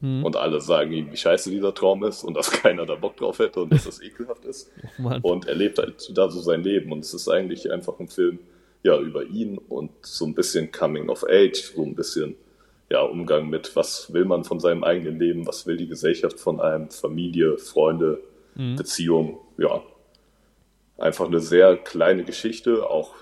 Und 0.00 0.36
alle 0.36 0.60
sagen 0.60 0.92
ihm, 0.92 1.10
wie 1.10 1.16
scheiße 1.16 1.50
dieser 1.50 1.74
Traum 1.74 2.04
ist 2.04 2.22
und 2.22 2.34
dass 2.34 2.50
keiner 2.62 2.86
da 2.86 2.94
Bock 2.94 3.16
drauf 3.16 3.40
hätte 3.40 3.60
und 3.60 3.72
dass 3.72 3.84
das 3.84 4.00
ekelhaft 4.00 4.44
ist. 4.44 4.70
Mann. 4.98 5.20
Und 5.22 5.46
er 5.48 5.56
lebt 5.56 5.78
halt 5.78 6.16
da 6.16 6.30
so 6.30 6.40
sein 6.40 6.62
Leben. 6.62 6.92
Und 6.92 7.00
es 7.00 7.14
ist 7.14 7.28
eigentlich 7.28 7.70
einfach 7.72 7.98
ein 7.98 8.08
Film 8.08 8.38
ja, 8.82 8.98
über 8.98 9.24
ihn 9.24 9.58
und 9.58 9.90
so 10.02 10.26
ein 10.26 10.34
bisschen 10.34 10.70
Coming 10.72 11.08
of 11.08 11.24
Age, 11.28 11.72
so 11.74 11.82
ein 11.82 11.94
bisschen 11.94 12.36
ja, 12.90 13.02
Umgang 13.02 13.48
mit, 13.48 13.76
was 13.76 14.12
will 14.12 14.24
man 14.24 14.44
von 14.44 14.60
seinem 14.60 14.84
eigenen 14.84 15.18
Leben, 15.18 15.46
was 15.46 15.66
will 15.66 15.76
die 15.76 15.88
Gesellschaft 15.88 16.40
von 16.40 16.60
einem, 16.60 16.90
Familie, 16.90 17.58
Freunde, 17.58 18.20
Beziehung, 18.76 19.38
ja. 19.56 19.82
Einfach 20.96 21.26
eine 21.26 21.38
sehr 21.38 21.76
kleine 21.76 22.24
Geschichte, 22.24 22.90
auch 22.90 23.14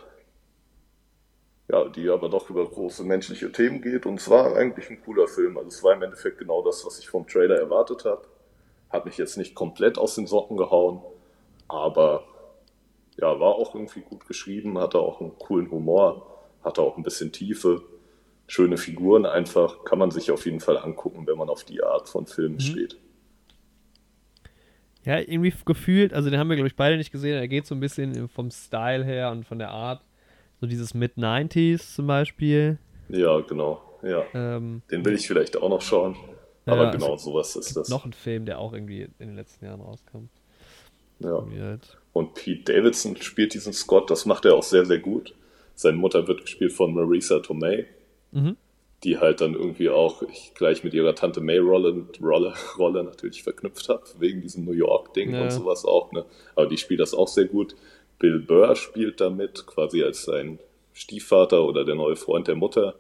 ja, 1.68 1.84
die 1.88 2.09
aber 2.09 2.28
doch 2.28 2.48
über 2.48 2.64
große 2.64 3.04
menschliche 3.04 3.50
Themen 3.50 3.82
geht. 3.82 4.07
Und 4.07 4.20
es 4.20 4.30
war 4.30 4.57
eigentlich 4.57 4.88
ein 4.88 5.02
cooler 5.02 5.26
Film. 5.26 5.59
Also 5.59 5.68
es 5.68 5.82
war 5.82 5.94
im 5.94 6.02
Endeffekt 6.02 6.38
genau 6.38 6.62
das, 6.62 6.86
was 6.86 6.98
ich 6.98 7.09
vom 7.09 7.26
Trailer 7.26 7.57
erwartet 7.57 8.04
habe. 8.04 8.22
Hat 8.90 9.04
mich 9.04 9.18
jetzt 9.18 9.36
nicht 9.36 9.54
komplett 9.54 9.98
aus 9.98 10.14
den 10.14 10.26
Socken 10.26 10.57
gehauen, 10.57 11.02
aber 11.68 12.24
ja, 13.19 13.41
war 13.41 13.55
auch 13.55 13.75
irgendwie 13.75 14.01
gut 14.01 14.27
geschrieben, 14.27 14.79
hatte 14.79 14.99
auch 14.99 15.21
einen 15.21 15.39
coolen 15.39 15.71
Humor, 15.71 16.27
hatte 16.62 16.83
auch 16.83 16.97
ein 16.97 17.03
bisschen 17.03 17.33
Tiefe, 17.33 17.83
schöne 18.47 18.77
Figuren 18.77 19.27
einfach. 19.27 19.85
Kann 19.85 19.99
man 19.99 20.11
sich 20.11 20.31
auf 20.31 20.45
jeden 20.45 20.61
Fall 20.61 20.77
angucken, 20.79 21.27
wenn 21.27 21.39
man 21.39 21.49
auf 21.49 21.64
die 21.64 21.83
Art 21.83 22.09
von 22.09 22.27
Filmen 22.27 22.61
steht. 22.61 22.99
Ja, 25.05 25.19
irgendwie 25.21 25.55
gefühlt, 25.64 26.12
also 26.12 26.31
den 26.31 26.39
haben 26.39 26.49
wir, 26.49 26.57
glaube 26.57 26.67
ich, 26.67 26.75
beide 26.75 26.97
nicht 26.97 27.12
gesehen. 27.12 27.37
Er 27.37 27.47
geht 27.47 27.64
so 27.67 27.77
ein 27.77 27.81
bisschen 27.81 28.29
vom 28.29 28.51
Style 28.51 29.05
her 29.05 29.31
und 29.31 29.45
von 29.47 29.59
der 29.59 29.71
Art. 29.71 30.03
So 30.61 30.67
dieses 30.67 30.95
Mid-90s 30.95 31.95
zum 31.95 32.07
Beispiel. 32.09 32.79
Ja, 33.09 33.39
genau. 33.41 33.81
Ja. 34.03 34.25
Ähm, 34.35 34.83
Den 34.91 35.05
will 35.05 35.14
ich 35.14 35.27
vielleicht 35.29 35.57
auch 35.57 35.69
noch 35.69 35.83
schauen. 35.83 36.17
Ja, 36.67 36.73
Aber 36.73 36.89
also 36.89 36.99
genau 36.99 37.17
sowas 37.17 37.55
ist 37.55 37.77
das. 37.77 37.89
noch 37.89 38.05
ein 38.05 38.12
Film, 38.12 38.47
der 38.47 38.59
auch 38.59 38.73
irgendwie 38.73 39.03
in 39.03 39.29
den 39.29 39.37
letzten 39.37 39.64
Jahren 39.67 39.81
rauskam. 39.81 40.29
Ja. 41.21 41.37
Irgendwie 41.37 41.61
halt. 41.61 41.99
Und 42.17 42.33
Pete 42.33 42.73
Davidson 42.73 43.14
spielt 43.21 43.53
diesen 43.53 43.75
Scott, 43.75 44.11
das 44.11 44.25
macht 44.25 44.47
er 44.47 44.55
auch 44.55 44.62
sehr, 44.62 44.87
sehr 44.87 45.01
gut. 45.01 45.35
Seine 45.75 45.99
Mutter 45.99 46.27
wird 46.27 46.41
gespielt 46.41 46.73
von 46.73 46.95
Marisa 46.95 47.41
Tomei, 47.41 47.85
Mhm. 48.33 48.57
die 49.05 49.19
halt 49.19 49.43
dann 49.43 49.53
irgendwie 49.53 49.91
auch 49.91 50.23
ich 50.23 50.53
gleich 50.55 50.83
mit 50.83 50.95
ihrer 50.95 51.14
Tante 51.14 51.43
May 51.43 51.59
Rolle, 51.59 52.07
Rolle, 52.23 52.55
Rolle 52.79 53.05
natürlich 53.05 53.43
verknüpft 53.43 53.91
habe, 53.91 54.03
wegen 54.19 54.41
diesem 54.41 54.64
New 54.64 54.73
York-Ding 54.73 55.35
Ja. 55.35 55.43
und 55.43 55.51
sowas 55.53 55.85
auch. 55.85 56.11
Ne? 56.12 56.25
Aber 56.55 56.67
die 56.67 56.79
spielt 56.79 57.01
das 57.01 57.12
auch 57.12 57.29
sehr 57.29 57.45
gut. 57.45 57.77
Bill 58.19 58.39
Burr 58.39 58.77
spielt 58.77 59.21
damit, 59.21 59.67
quasi 59.67 60.03
als 60.03 60.25
sein 60.25 60.59
Stiefvater 60.95 61.64
oder 61.67 61.85
der 61.85 61.97
neue 61.97 62.17
Freund 62.17 62.49
der 62.49 62.55
Mutter. 62.55 62.95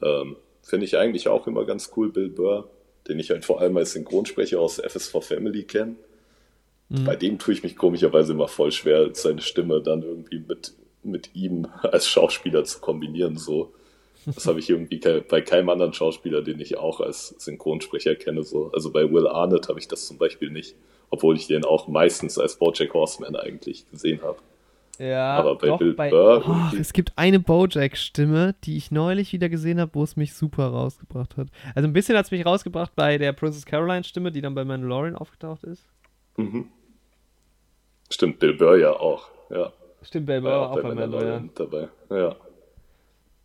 Ähm, 0.00 0.36
Finde 0.62 0.86
ich 0.86 0.96
eigentlich 0.96 1.26
auch 1.26 1.48
immer 1.48 1.64
ganz 1.64 1.90
cool, 1.96 2.10
Bill 2.12 2.28
Burr, 2.28 2.68
den 3.08 3.18
ich 3.18 3.30
halt 3.30 3.44
vor 3.44 3.60
allem 3.60 3.76
als 3.76 3.94
Synchronsprecher 3.94 4.60
aus 4.60 4.80
FS4 4.80 5.20
Family 5.20 5.64
kenne. 5.64 5.96
Bei 7.04 7.16
dem 7.16 7.38
tue 7.38 7.54
ich 7.54 7.62
mich 7.62 7.76
komischerweise 7.76 8.32
immer 8.32 8.48
voll 8.48 8.72
schwer, 8.72 9.10
seine 9.14 9.40
Stimme 9.40 9.80
dann 9.80 10.02
irgendwie 10.02 10.42
mit, 10.46 10.74
mit 11.02 11.30
ihm 11.34 11.66
als 11.82 12.06
Schauspieler 12.06 12.64
zu 12.64 12.80
kombinieren. 12.80 13.36
So. 13.36 13.72
Das 14.26 14.46
habe 14.46 14.60
ich 14.60 14.70
irgendwie 14.70 15.00
ke 15.00 15.24
bei 15.28 15.40
keinem 15.40 15.68
anderen 15.68 15.92
Schauspieler, 15.92 16.42
den 16.42 16.60
ich 16.60 16.78
auch 16.78 17.00
als 17.00 17.34
Synchronsprecher 17.38 18.14
kenne. 18.14 18.42
So. 18.44 18.70
Also 18.72 18.92
bei 18.92 19.10
Will 19.10 19.26
Arnett 19.26 19.68
habe 19.68 19.80
ich 19.80 19.88
das 19.88 20.06
zum 20.06 20.18
Beispiel 20.18 20.50
nicht, 20.50 20.76
obwohl 21.10 21.36
ich 21.36 21.46
den 21.46 21.64
auch 21.64 21.88
meistens 21.88 22.38
als 22.38 22.56
Bojack 22.56 22.94
Horseman 22.94 23.36
eigentlich 23.36 23.90
gesehen 23.90 24.20
habe. 24.22 24.38
Ja, 24.98 25.36
Aber 25.36 25.56
bei 25.56 25.66
doch, 25.68 25.78
Bill 25.78 25.94
bei, 25.94 26.10
Burr 26.10 26.44
oh, 26.46 26.76
es 26.76 26.92
gibt 26.92 27.12
eine 27.16 27.40
Bojack-Stimme, 27.40 28.54
die 28.62 28.76
ich 28.76 28.90
neulich 28.90 29.32
wieder 29.32 29.48
gesehen 29.48 29.80
habe, 29.80 29.94
wo 29.94 30.04
es 30.04 30.16
mich 30.16 30.34
super 30.34 30.66
rausgebracht 30.66 31.36
hat. 31.36 31.48
Also 31.74 31.88
ein 31.88 31.92
bisschen 31.92 32.16
hat 32.16 32.26
es 32.26 32.30
mich 32.30 32.44
rausgebracht 32.44 32.94
bei 32.94 33.18
der 33.18 33.32
Princess 33.32 33.64
Caroline-Stimme, 33.64 34.30
die 34.30 34.42
dann 34.42 34.54
bei 34.54 34.64
Mandalorian 34.64 35.16
aufgetaucht 35.16 35.64
ist. 35.64 35.86
Mhm. 36.36 36.68
Stimmt, 38.12 38.38
Bill 38.38 38.54
Burr 38.54 38.76
ja 38.76 38.92
auch. 38.92 39.28
Ja, 39.50 39.72
Stimmt, 40.02 40.26
Bill 40.26 40.40
Burr 40.42 40.50
ja 40.50 40.66
auch 40.70 40.74
bei 40.76 40.82
Mandalorian. 40.82 41.50
dabei. 41.54 41.88
Ja. 42.10 42.36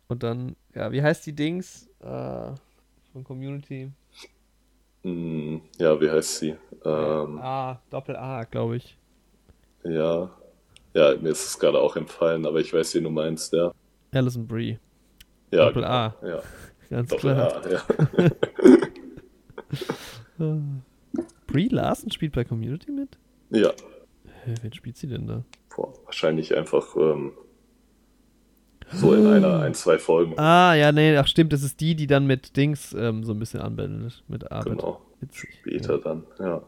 Und 0.08 0.22
dann, 0.22 0.56
ja, 0.74 0.92
wie 0.92 1.02
heißt 1.02 1.24
die 1.26 1.32
Dings 1.34 1.88
äh, 2.00 2.50
von 3.12 3.24
Community? 3.24 3.90
Mm, 5.04 5.58
ja, 5.78 5.98
wie 6.00 6.10
heißt 6.10 6.38
sie? 6.38 6.54
Ähm, 6.84 7.38
A, 7.38 7.80
Doppel 7.90 8.16
A, 8.16 8.44
glaube 8.44 8.76
ich. 8.76 8.96
ja. 9.84 10.30
Ja, 10.94 11.14
mir 11.20 11.28
ist 11.28 11.44
es 11.44 11.58
gerade 11.58 11.78
auch 11.78 11.94
entfallen, 11.96 12.46
aber 12.46 12.58
ich 12.60 12.72
weiß, 12.72 12.94
wen 12.94 13.04
du 13.04 13.10
meinst, 13.10 13.52
ja. 13.52 13.72
Alison 14.12 14.46
Brie. 14.48 14.78
ja 15.52 15.66
Doppel 15.66 15.84
A. 15.84 16.14
genau. 16.20 16.32
Ja, 16.36 16.42
Ganz 16.90 17.10
Doppel 17.10 17.34
klar. 17.34 17.62
A, 17.64 17.70
ja. 17.70 17.82
Brie 21.46 21.68
Larson 21.68 22.10
spielt 22.10 22.32
bei 22.34 22.44
Community 22.44 22.90
mit? 22.90 23.16
ja. 23.50 23.70
Hä, 24.48 24.54
wen 24.62 24.72
spielt 24.72 24.96
sie 24.96 25.06
denn 25.08 25.26
da? 25.26 25.44
Boah, 25.76 25.92
wahrscheinlich 26.06 26.56
einfach 26.56 26.96
ähm, 26.96 27.32
so 28.92 29.12
in 29.14 29.26
einer, 29.26 29.60
ein, 29.60 29.74
zwei 29.74 29.98
Folgen. 29.98 30.38
Ah, 30.38 30.74
ja, 30.74 30.90
nee, 30.90 31.16
ach 31.18 31.26
stimmt, 31.26 31.52
das 31.52 31.62
ist 31.62 31.80
die, 31.80 31.94
die 31.94 32.06
dann 32.06 32.26
mit 32.26 32.56
Dings 32.56 32.94
ähm, 32.98 33.24
so 33.24 33.32
ein 33.34 33.38
bisschen 33.38 33.60
anbändelt, 33.60 34.24
mit 34.28 34.50
Arbeit. 34.50 34.78
Genau. 34.78 35.02
Witzig. 35.20 35.50
Später 35.60 35.98
dann, 35.98 36.24
ja. 36.38 36.62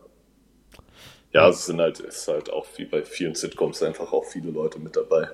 Ja, 1.33 1.49
es 1.49 1.65
sind 1.65 1.81
halt, 1.81 2.01
ist 2.01 2.29
halt 2.29 2.53
auch 2.53 2.67
wie 2.77 2.85
bei 2.85 3.03
vielen 3.03 3.35
Sitcoms 3.35 3.83
einfach 3.83 4.13
auch 4.13 4.25
viele 4.25 4.51
Leute 4.51 4.79
mit 4.79 4.97
dabei. 4.97 5.29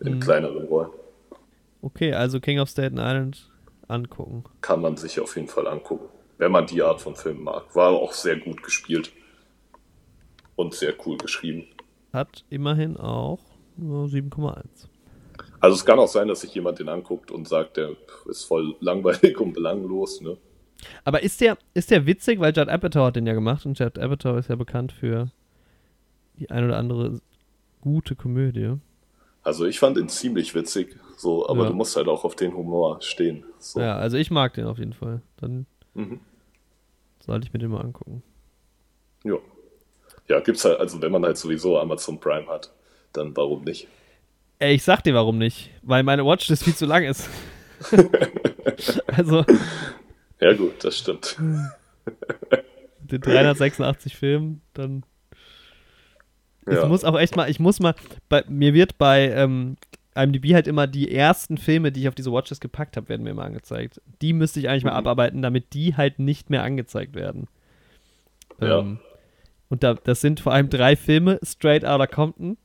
In 0.00 0.14
Mhm. 0.14 0.20
kleineren 0.20 0.64
Rollen. 0.66 0.90
Okay, 1.82 2.12
also 2.14 2.40
King 2.40 2.58
of 2.58 2.68
Staten 2.68 2.96
Island 2.98 3.48
angucken. 3.86 4.44
Kann 4.60 4.80
man 4.80 4.96
sich 4.96 5.20
auf 5.20 5.36
jeden 5.36 5.48
Fall 5.48 5.68
angucken. 5.68 6.06
Wenn 6.38 6.50
man 6.50 6.66
die 6.66 6.82
Art 6.82 7.00
von 7.00 7.14
Film 7.14 7.42
mag. 7.44 7.74
War 7.76 7.90
auch 7.90 8.12
sehr 8.12 8.36
gut 8.36 8.62
gespielt. 8.62 9.12
Und 10.58 10.74
sehr 10.74 10.92
cool 11.06 11.16
geschrieben. 11.18 11.66
Hat 12.12 12.44
immerhin 12.50 12.96
auch 12.96 13.38
nur 13.76 14.06
7,1. 14.06 14.88
Also 15.60 15.76
es 15.76 15.84
kann 15.84 16.00
auch 16.00 16.08
sein, 16.08 16.26
dass 16.26 16.40
sich 16.40 16.52
jemand 16.52 16.80
den 16.80 16.88
anguckt 16.88 17.30
und 17.30 17.46
sagt, 17.46 17.76
der 17.76 17.92
ist 18.28 18.42
voll 18.42 18.74
langweilig 18.80 19.38
und 19.40 19.52
belanglos, 19.52 20.20
ne? 20.20 20.36
Aber 21.04 21.22
ist 21.22 21.40
der, 21.40 21.58
ist 21.74 21.92
der 21.92 22.06
witzig, 22.06 22.40
weil 22.40 22.52
Judd 22.56 22.68
Apatow 22.68 23.06
hat 23.06 23.14
den 23.16 23.26
ja 23.28 23.34
gemacht 23.34 23.66
und 23.66 23.78
Judd 23.78 23.98
Apatow 24.00 24.36
ist 24.36 24.48
ja 24.48 24.56
bekannt 24.56 24.90
für 24.90 25.30
die 26.40 26.50
ein 26.50 26.64
oder 26.64 26.76
andere 26.76 27.20
gute 27.80 28.16
Komödie. 28.16 28.74
Also 29.44 29.64
ich 29.64 29.78
fand 29.78 29.96
ihn 29.96 30.08
ziemlich 30.08 30.56
witzig, 30.56 30.96
so, 31.16 31.48
aber 31.48 31.62
Ja. 31.64 31.68
du 31.70 31.74
musst 31.76 31.94
halt 31.96 32.08
auch 32.08 32.24
auf 32.24 32.34
den 32.34 32.54
Humor 32.56 33.00
stehen. 33.00 33.44
So. 33.60 33.78
Ja, 33.80 33.96
also 33.96 34.16
ich 34.16 34.32
mag 34.32 34.54
den 34.54 34.66
auf 34.66 34.78
jeden 34.78 34.92
Fall. 34.92 35.22
Dann 35.36 35.66
Mhm. 35.94 36.18
sollte 37.24 37.46
ich 37.46 37.52
mir 37.52 37.60
den 37.60 37.70
mal 37.70 37.80
angucken. 37.80 38.24
Ja. 39.24 39.36
Ja, 40.28 40.40
gibt's 40.40 40.64
halt, 40.64 40.78
also 40.78 41.00
wenn 41.00 41.12
man 41.12 41.24
halt 41.24 41.36
sowieso 41.38 41.78
Amazon 41.78 42.20
Prime 42.20 42.46
hat, 42.48 42.70
dann 43.12 43.36
warum 43.36 43.64
nicht? 43.64 43.88
Ey, 44.58 44.74
ich 44.74 44.82
sag 44.82 45.02
dir 45.02 45.14
warum 45.14 45.38
nicht, 45.38 45.70
weil 45.82 46.02
meine 46.02 46.24
Watchlist 46.24 46.64
viel 46.64 46.74
zu 46.74 46.86
lang 46.86 47.04
ist. 47.04 47.28
also, 49.06 49.44
Ja 50.40 50.52
gut, 50.54 50.84
das 50.84 50.98
stimmt. 50.98 51.36
den 53.00 53.20
386 53.20 54.16
Filmen, 54.16 54.60
dann. 54.74 55.04
Ja. 56.66 56.82
Ich 56.82 56.88
muss 56.88 57.04
auch 57.04 57.18
echt 57.18 57.34
mal, 57.36 57.48
ich 57.50 57.60
muss 57.60 57.80
mal, 57.80 57.94
bei, 58.28 58.44
mir 58.48 58.74
wird 58.74 58.98
bei 58.98 59.30
ähm, 59.30 59.76
IMDb 60.14 60.52
halt 60.52 60.66
immer 60.66 60.86
die 60.86 61.10
ersten 61.14 61.56
Filme, 61.56 61.92
die 61.92 62.00
ich 62.00 62.08
auf 62.08 62.14
diese 62.14 62.32
Watches 62.32 62.60
gepackt 62.60 62.96
habe, 62.96 63.08
werden 63.08 63.22
mir 63.22 63.30
immer 63.30 63.44
angezeigt. 63.44 64.02
Die 64.20 64.32
müsste 64.34 64.60
ich 64.60 64.68
eigentlich 64.68 64.84
mal 64.84 64.90
Mhm. 64.90 64.98
abarbeiten, 64.98 65.40
damit 65.40 65.72
die 65.72 65.96
halt 65.96 66.18
nicht 66.18 66.50
mehr 66.50 66.62
angezeigt 66.64 67.14
werden. 67.14 67.46
Ja. 68.60 68.80
Ähm, 68.80 68.98
und 69.68 69.82
da, 69.82 69.94
das 69.94 70.20
sind 70.20 70.40
vor 70.40 70.52
allem 70.52 70.68
drei 70.70 70.96
Filme: 70.96 71.38
Straight 71.42 71.84
Outta 71.84 72.06
Compton, 72.06 72.56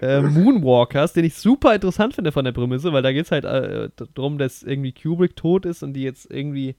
äh, 0.00 0.20
Moonwalkers, 0.22 1.12
den 1.12 1.24
ich 1.24 1.34
super 1.34 1.74
interessant 1.74 2.14
finde 2.14 2.32
von 2.32 2.44
der 2.44 2.52
Prämisse, 2.52 2.92
weil 2.92 3.02
da 3.02 3.12
geht 3.12 3.24
es 3.26 3.30
halt 3.32 3.44
äh, 3.44 3.90
darum, 4.14 4.38
dass 4.38 4.62
irgendwie 4.62 4.92
Kubrick 4.92 5.36
tot 5.36 5.66
ist 5.66 5.82
und 5.82 5.94
die 5.94 6.02
jetzt 6.02 6.30
irgendwie 6.30 6.76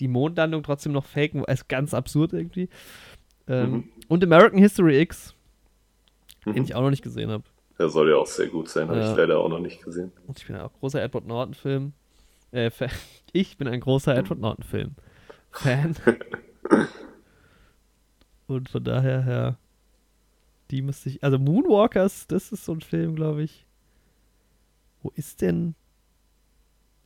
die 0.00 0.08
Mondlandung 0.08 0.62
trotzdem 0.62 0.92
noch 0.92 1.04
faken. 1.04 1.44
Also 1.44 1.64
ganz 1.68 1.94
absurd 1.94 2.32
irgendwie. 2.32 2.68
Ähm, 3.48 3.70
Mhm. 3.72 3.84
Und 4.08 4.24
American 4.24 4.58
History 4.58 5.00
X, 5.00 5.34
den 6.44 6.54
Mhm. 6.54 6.62
ich 6.62 6.74
auch 6.74 6.82
noch 6.82 6.90
nicht 6.90 7.02
gesehen 7.02 7.30
habe. 7.30 7.44
Der 7.78 7.88
soll 7.88 8.10
ja 8.10 8.16
auch 8.16 8.26
sehr 8.26 8.46
gut 8.48 8.68
sein, 8.68 8.88
habe 8.88 9.00
Ja. 9.00 9.10
ich 9.10 9.16
leider 9.16 9.38
auch 9.38 9.48
noch 9.48 9.58
nicht 9.58 9.82
gesehen. 9.82 10.12
Und 10.26 10.38
ich 10.38 10.46
bin 10.46 10.56
auch 10.56 10.72
großer 10.80 11.02
Edward 11.02 11.26
Norton-Film. 11.26 11.92
Äh, 12.52 12.70
Fan. 12.70 12.90
ich 13.32 13.56
bin 13.56 13.66
ein 13.68 13.80
großer 13.80 14.14
Edward 14.16 14.38
Norton-Film. 14.40 14.94
Fan. 15.50 15.96
Und 18.52 18.68
von 18.68 18.84
daher, 18.84 19.24
ja. 19.28 19.58
Die 20.70 20.82
müsste 20.82 21.08
ich. 21.10 21.22
Also 21.22 21.38
Moonwalkers, 21.38 22.26
das 22.28 22.52
ist 22.52 22.64
so 22.64 22.72
ein 22.72 22.80
Film, 22.80 23.14
glaube 23.14 23.42
ich. 23.42 23.66
Wo 25.02 25.10
ist 25.14 25.42
denn. 25.42 25.74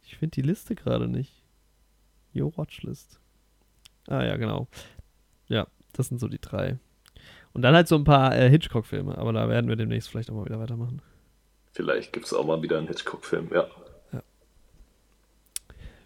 Ich 0.04 0.16
finde 0.18 0.34
die 0.34 0.42
Liste 0.42 0.74
gerade 0.74 1.08
nicht. 1.08 1.42
Your 2.34 2.56
Watchlist. 2.56 3.18
Ah 4.06 4.22
ja, 4.24 4.36
genau. 4.36 4.68
Ja, 5.48 5.66
das 5.92 6.08
sind 6.08 6.18
so 6.20 6.28
die 6.28 6.40
drei. 6.40 6.78
Und 7.54 7.62
dann 7.62 7.74
halt 7.74 7.88
so 7.88 7.96
ein 7.96 8.04
paar 8.04 8.36
äh, 8.36 8.48
Hitchcock-Filme, 8.50 9.16
aber 9.16 9.32
da 9.32 9.48
werden 9.48 9.68
wir 9.68 9.76
demnächst 9.76 10.10
vielleicht 10.10 10.30
auch 10.30 10.34
mal 10.34 10.44
wieder 10.44 10.60
weitermachen. 10.60 11.00
Vielleicht 11.72 12.12
gibt 12.12 12.26
es 12.26 12.32
auch 12.34 12.44
mal 12.46 12.62
wieder 12.62 12.78
einen 12.78 12.86
Hitchcock-Film, 12.86 13.50
ja. 13.52 13.66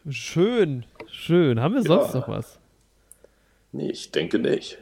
Schön, 0.08 0.86
schön. 1.08 1.60
Haben 1.60 1.74
wir 1.74 1.82
sonst 1.82 2.14
Ja. 2.14 2.20
noch 2.20 2.28
was? 2.28 2.58
Nee, 3.72 3.90
ich 3.90 4.10
denke 4.12 4.38
nicht. 4.38 4.78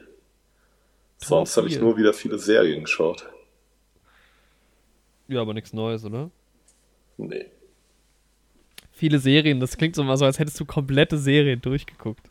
Sonst 1.21 1.57
habe 1.57 1.67
ich 1.67 1.79
nur 1.79 1.97
wieder 1.97 2.13
viele 2.13 2.39
Serien 2.39 2.83
geschaut. 2.83 3.29
Ja, 5.27 5.41
aber 5.41 5.53
nichts 5.53 5.73
Neues, 5.73 6.03
oder? 6.05 6.31
Nee. 7.17 7.45
Viele 8.91 9.19
Serien, 9.19 9.59
das 9.59 9.77
klingt 9.77 9.95
so 9.95 10.03
mal 10.03 10.17
so, 10.17 10.25
als 10.25 10.39
hättest 10.39 10.59
du 10.59 10.65
komplette 10.65 11.17
Serien 11.17 11.61
durchgeguckt. 11.61 12.29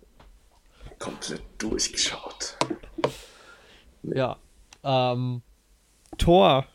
Komplett 0.99 1.43
durchgeschaut. 1.59 2.57
Ja. 4.03 4.37
Ähm, 4.83 5.43
Thor. 6.17 6.67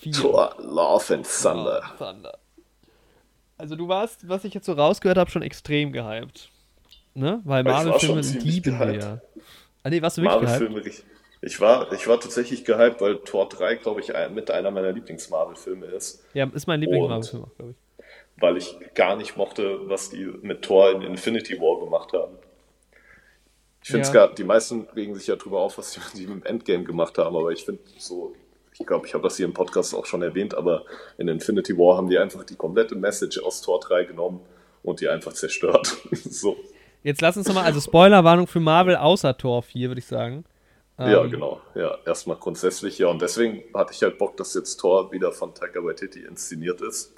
4. 0.00 0.12
Thor, 0.12 0.56
Love 0.58 1.14
and 1.14 1.26
Thunder. 1.26 1.82
Oh, 1.84 2.04
Thunder. 2.04 2.38
Also 3.56 3.76
du 3.76 3.88
warst, 3.88 4.28
was 4.28 4.44
ich 4.44 4.54
jetzt 4.54 4.66
so 4.66 4.72
rausgehört 4.72 5.18
habe, 5.18 5.30
schon 5.30 5.42
extrem 5.42 5.92
gehypt. 5.92 6.50
Ne? 7.14 7.40
Weil 7.44 7.64
Marvel-Filme, 7.64 8.20
lieben 8.20 8.78
wir 8.78 8.92
ja. 8.94 9.20
Ah 9.88 9.90
nee, 9.90 10.02
warst 10.02 10.18
du 10.18 10.22
wirklich 10.22 10.40
gehypt? 10.40 10.60
Marvel-Filme. 10.72 11.04
ich- 11.42 11.60
war, 11.60 11.92
ich 11.92 12.06
war 12.08 12.20
tatsächlich 12.20 12.64
gehypt, 12.64 13.00
weil 13.00 13.18
Tor 13.18 13.48
3, 13.48 13.76
glaube 13.76 14.00
ich, 14.00 14.12
mit 14.32 14.50
einer 14.50 14.70
meiner 14.70 14.92
Lieblings-Marvel-Filme 14.92 15.86
ist. 15.86 16.24
Ja, 16.34 16.50
ist 16.52 16.66
mein 16.66 16.80
Lieblings-Marvel-Film 16.80 17.46
glaube 17.56 17.70
ich. 17.72 17.76
Weil 18.40 18.56
ich 18.56 18.76
gar 18.94 19.16
nicht 19.16 19.36
mochte, 19.36 19.88
was 19.88 20.10
die 20.10 20.24
mit 20.42 20.62
Thor 20.62 20.92
in 20.92 21.02
Infinity 21.02 21.60
War 21.60 21.84
gemacht 21.84 22.12
haben. 22.12 22.36
Ich 23.82 23.88
finde 23.90 24.02
es 24.02 24.08
Ja. 24.12 24.26
gar, 24.26 24.34
die 24.34 24.44
meisten 24.44 24.82
regen 24.94 25.14
sich 25.14 25.26
ja 25.28 25.36
drüber 25.36 25.60
auf, 25.60 25.78
was 25.78 25.92
die, 25.92 26.00
die 26.18 26.26
mit 26.26 26.44
dem 26.44 26.46
Endgame 26.46 26.84
gemacht 26.84 27.16
haben, 27.18 27.34
aber 27.36 27.50
ich 27.52 27.64
finde 27.64 27.80
so, 27.96 28.34
ich 28.78 28.86
glaube, 28.86 29.06
ich 29.06 29.14
habe 29.14 29.22
das 29.24 29.36
hier 29.36 29.46
im 29.46 29.54
Podcast 29.54 29.94
auch 29.94 30.06
schon 30.06 30.22
erwähnt, 30.22 30.54
aber 30.54 30.84
in 31.16 31.26
Infinity 31.28 31.76
War 31.78 31.96
haben 31.96 32.08
die 32.08 32.18
einfach 32.18 32.44
die 32.44 32.56
komplette 32.56 32.94
Message 32.96 33.38
aus 33.42 33.62
Tor 33.62 33.80
3 33.80 34.04
genommen 34.04 34.40
und 34.82 35.00
die 35.00 35.08
einfach 35.08 35.32
zerstört. 35.32 35.96
so. 36.12 36.56
Jetzt 37.02 37.20
lass 37.20 37.36
uns 37.36 37.46
nochmal, 37.46 37.64
also 37.64 37.80
Spoilerwarnung 37.80 38.46
für 38.46 38.60
Marvel 38.60 38.96
außer 38.96 39.36
Thor 39.36 39.62
4, 39.62 39.88
würde 39.88 40.00
ich 40.00 40.06
sagen. 40.06 40.44
Ja, 40.98 41.22
Ähm, 41.24 41.30
genau. 41.30 41.60
Ja, 41.74 41.96
erstmal 42.04 42.36
grundsätzlich, 42.36 42.98
ja. 42.98 43.06
Und 43.08 43.22
deswegen 43.22 43.62
hatte 43.72 43.92
ich 43.92 44.02
halt 44.02 44.18
Bock, 44.18 44.36
dass 44.36 44.54
jetzt 44.54 44.78
Thor 44.78 45.12
wieder 45.12 45.30
von 45.32 45.54
Taika 45.54 45.82
Waititi 45.82 46.20
inszeniert 46.20 46.80
ist. 46.80 47.14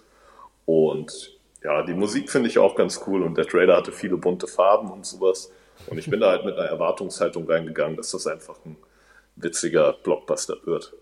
Und 0.66 1.38
ja, 1.64 1.82
die 1.82 1.94
Musik 1.94 2.30
finde 2.30 2.48
ich 2.48 2.58
auch 2.58 2.74
ganz 2.76 3.00
cool 3.06 3.22
und 3.22 3.36
der 3.36 3.46
Trailer 3.46 3.76
hatte 3.76 3.92
viele 3.92 4.16
bunte 4.16 4.46
Farben 4.46 4.90
und 4.90 5.06
sowas. 5.06 5.50
Und 5.86 5.98
ich 5.98 6.08
bin 6.10 6.20
da 6.20 6.30
halt 6.30 6.44
mit 6.44 6.56
einer 6.56 6.68
Erwartungshaltung 6.68 7.50
reingegangen, 7.50 7.96
dass 7.96 8.10
das 8.10 8.26
einfach 8.26 8.56
ein 8.66 8.76
witziger 9.36 9.94
Blockbuster 9.94 10.56
wird. 10.64 10.92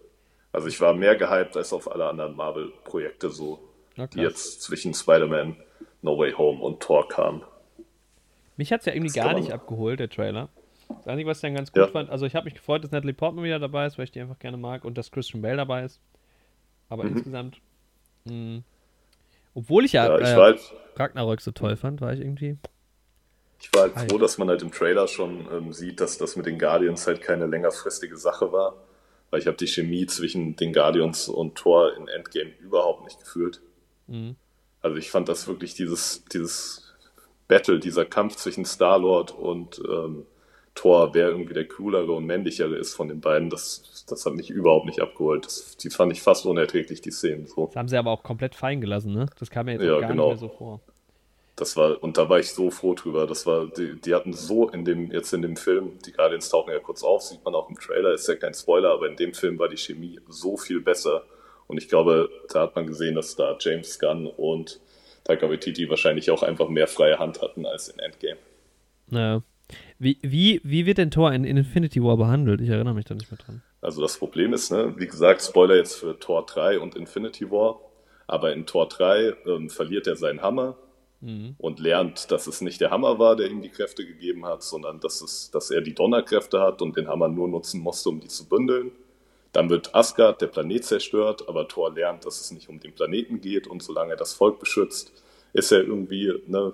Also 0.52 0.68
ich 0.68 0.80
war 0.80 0.94
mehr 0.94 1.16
gehypt 1.16 1.56
als 1.56 1.72
auf 1.72 1.90
alle 1.90 2.06
anderen 2.06 2.36
Marvel-Projekte 2.36 3.30
so, 3.30 3.58
die 3.96 4.20
jetzt 4.20 4.62
zwischen 4.62 4.94
Spider-Man, 4.94 5.56
No 6.02 6.16
Way 6.16 6.32
Home 6.32 6.62
und 6.62 6.80
Thor 6.80 7.08
kamen. 7.08 7.42
Mich 8.58 8.72
hat 8.72 8.80
es 8.80 8.86
ja 8.86 8.92
irgendwie 8.92 9.12
gar 9.12 9.32
nicht 9.34 9.52
abgeholt, 9.52 10.00
der 10.00 10.10
Trailer. 10.10 10.48
Das 10.98 11.06
Einzige, 11.06 11.30
was 11.30 11.38
ich 11.38 11.42
dann 11.42 11.54
ganz 11.54 11.72
gut 11.72 11.80
Ja. 11.82 11.86
fand, 11.88 12.10
also 12.10 12.26
ich 12.26 12.34
habe 12.34 12.44
mich 12.44 12.54
gefreut, 12.54 12.84
dass 12.84 12.90
Natalie 12.90 13.14
Portman 13.14 13.44
wieder 13.44 13.58
dabei 13.58 13.86
ist, 13.86 13.96
weil 13.96 14.04
ich 14.04 14.10
die 14.10 14.20
einfach 14.20 14.38
gerne 14.38 14.56
mag 14.56 14.84
und 14.84 14.98
dass 14.98 15.10
Christian 15.10 15.40
Bale 15.40 15.56
dabei 15.56 15.84
ist. 15.84 16.00
Aber 16.90 17.04
Mhm. 17.04 17.16
insgesamt, 17.16 17.60
mh, 18.24 18.62
obwohl 19.54 19.84
ich 19.84 19.92
ja, 19.94 20.06
Ja, 20.06 20.18
ich 20.18 20.26
äh, 20.26 20.34
halt 20.34 20.74
Ragnarök 20.96 21.40
so 21.40 21.52
toll 21.52 21.76
fand, 21.76 22.00
war 22.00 22.12
ich 22.12 22.20
irgendwie. 22.20 22.58
Ich 23.60 23.72
war 23.72 23.82
halt 23.82 24.10
froh, 24.10 24.18
dass 24.18 24.38
man 24.38 24.48
halt 24.48 24.62
im 24.62 24.70
Trailer 24.72 25.08
schon 25.08 25.46
ähm, 25.52 25.72
sieht, 25.72 26.00
dass 26.00 26.18
das 26.18 26.36
mit 26.36 26.46
den 26.46 26.58
Guardians 26.58 27.06
halt 27.06 27.20
keine 27.20 27.46
längerfristige 27.46 28.16
Sache 28.16 28.52
war. 28.52 28.74
Weil 29.30 29.40
ich 29.40 29.46
habe 29.46 29.56
die 29.56 29.66
Chemie 29.66 30.06
zwischen 30.06 30.56
den 30.56 30.72
Guardians 30.72 31.28
und 31.28 31.54
Thor 31.56 31.94
in 31.96 32.08
Endgame 32.08 32.50
überhaupt 32.60 33.04
nicht 33.04 33.20
gefühlt. 33.20 33.60
Mhm. 34.06 34.36
Also 34.80 34.96
ich 34.96 35.10
fand 35.10 35.28
das 35.28 35.46
wirklich 35.46 35.74
dieses, 35.74 36.24
dieses 36.26 36.87
Battle, 37.48 37.80
dieser 37.80 38.04
Kampf 38.04 38.36
zwischen 38.36 38.64
Star-Lord 38.64 39.32
und 39.32 39.80
ähm, 39.88 40.26
Thor, 40.74 41.12
wer 41.12 41.28
irgendwie 41.28 41.54
der 41.54 41.66
coolere 41.66 42.12
und 42.12 42.24
männlichere 42.26 42.76
ist 42.76 42.94
von 42.94 43.08
den 43.08 43.20
beiden, 43.20 43.50
das, 43.50 44.04
das 44.08 44.24
hat 44.24 44.34
mich 44.34 44.48
überhaupt 44.48 44.86
nicht 44.86 45.00
abgeholt. 45.00 45.44
Das, 45.44 45.76
die 45.76 45.90
fand 45.90 46.12
ich 46.12 46.22
fast 46.22 46.46
unerträglich, 46.46 47.00
die 47.00 47.10
Szenen. 47.10 47.46
So. 47.46 47.66
Das 47.66 47.74
haben 47.76 47.88
sie 47.88 47.96
aber 47.96 48.12
auch 48.12 48.22
komplett 48.22 48.54
fein 48.54 48.80
gelassen, 48.80 49.12
ne? 49.12 49.26
Das 49.40 49.50
kam 49.50 49.66
mir 49.66 49.72
jetzt 49.72 49.82
Ja, 49.82 49.98
gar 49.98 50.10
genau. 50.10 50.30
nicht 50.30 50.40
mehr 50.40 50.50
so 50.50 50.56
vor. 50.56 50.80
Das 51.56 51.76
war, 51.76 52.00
und 52.00 52.16
da 52.16 52.28
war 52.28 52.38
ich 52.38 52.52
so 52.52 52.70
froh 52.70 52.94
drüber. 52.94 53.26
Das 53.26 53.44
war, 53.44 53.66
die, 53.66 54.00
die 54.00 54.14
hatten 54.14 54.32
so 54.32 54.68
in 54.68 54.84
dem, 54.84 55.10
jetzt 55.10 55.32
in 55.32 55.42
dem 55.42 55.56
Film, 55.56 55.98
die 56.06 56.12
Guardians 56.12 56.48
tauchen 56.50 56.72
ja 56.72 56.78
kurz 56.78 57.02
auf, 57.02 57.22
sieht 57.22 57.44
man 57.44 57.56
auch 57.56 57.68
im 57.68 57.74
Trailer, 57.74 58.12
ist 58.12 58.28
ja 58.28 58.36
kein 58.36 58.54
Spoiler, 58.54 58.92
aber 58.92 59.08
in 59.08 59.16
dem 59.16 59.34
Film 59.34 59.58
war 59.58 59.68
die 59.68 59.76
Chemie 59.76 60.20
so 60.28 60.56
viel 60.56 60.80
besser. 60.80 61.24
Und 61.66 61.78
ich 61.78 61.88
glaube, 61.88 62.30
da 62.52 62.62
hat 62.62 62.76
man 62.76 62.86
gesehen, 62.86 63.16
dass 63.16 63.34
da 63.34 63.56
James 63.58 63.98
Gunn 63.98 64.28
und 64.28 64.80
Taika 65.28 65.48
Waititi 65.48 65.88
wahrscheinlich 65.90 66.30
auch 66.30 66.42
einfach 66.42 66.68
mehr 66.68 66.88
freie 66.88 67.18
Hand 67.18 67.42
hatten 67.42 67.66
als 67.66 67.88
in 67.88 67.98
Endgame. 67.98 68.38
Naja. 69.08 69.42
Wie, 69.98 70.16
wie, 70.22 70.60
wie 70.64 70.86
wird 70.86 70.96
denn 70.96 71.10
Thor 71.10 71.32
in, 71.32 71.44
in 71.44 71.58
Infinity 71.58 72.02
War 72.02 72.16
behandelt? 72.16 72.62
Ich 72.62 72.70
erinnere 72.70 72.94
mich 72.94 73.04
da 73.04 73.14
nicht 73.14 73.30
mehr 73.30 73.38
dran. 73.38 73.62
Also 73.82 74.00
das 74.00 74.16
Problem 74.16 74.54
ist, 74.54 74.72
ne, 74.72 74.94
wie 74.96 75.06
gesagt, 75.06 75.42
Spoiler 75.42 75.76
jetzt 75.76 75.96
für 75.96 76.18
Tor 76.18 76.46
3 76.46 76.78
und 76.78 76.96
Infinity 76.96 77.50
War, 77.50 77.78
aber 78.26 78.54
in 78.54 78.64
Tor 78.64 78.88
3 78.88 79.34
ähm, 79.46 79.68
verliert 79.70 80.06
er 80.06 80.16
seinen 80.16 80.42
Hammer 80.42 80.76
Mhm. 81.20 81.56
und 81.58 81.80
lernt, 81.80 82.30
dass 82.30 82.46
es 82.46 82.60
nicht 82.60 82.80
der 82.80 82.90
Hammer 82.92 83.18
war, 83.18 83.34
der 83.34 83.50
ihm 83.50 83.60
die 83.60 83.70
Kräfte 83.70 84.06
gegeben 84.06 84.46
hat, 84.46 84.62
sondern 84.62 85.00
dass, 85.00 85.20
es, 85.20 85.50
dass 85.50 85.72
er 85.72 85.80
die 85.80 85.92
Donnerkräfte 85.92 86.60
hat 86.60 86.80
und 86.80 86.96
den 86.96 87.08
Hammer 87.08 87.26
nur 87.28 87.48
nutzen 87.48 87.80
musste, 87.80 88.10
um 88.10 88.20
die 88.20 88.28
zu 88.28 88.48
bündeln. 88.48 88.92
Dann 89.50 89.68
wird 89.68 89.96
Asgard, 89.96 90.40
der 90.40 90.46
Planet, 90.46 90.84
zerstört, 90.84 91.48
aber 91.48 91.66
Thor 91.66 91.92
lernt, 91.92 92.24
dass 92.24 92.40
es 92.40 92.52
nicht 92.52 92.68
um 92.68 92.78
den 92.78 92.92
Planeten 92.94 93.40
geht 93.40 93.66
und 93.66 93.82
solange 93.82 94.12
er 94.12 94.16
das 94.16 94.32
Volk 94.32 94.60
beschützt, 94.60 95.12
ist 95.52 95.72
er 95.72 95.80
irgendwie, 95.80 96.32
ne, 96.46 96.72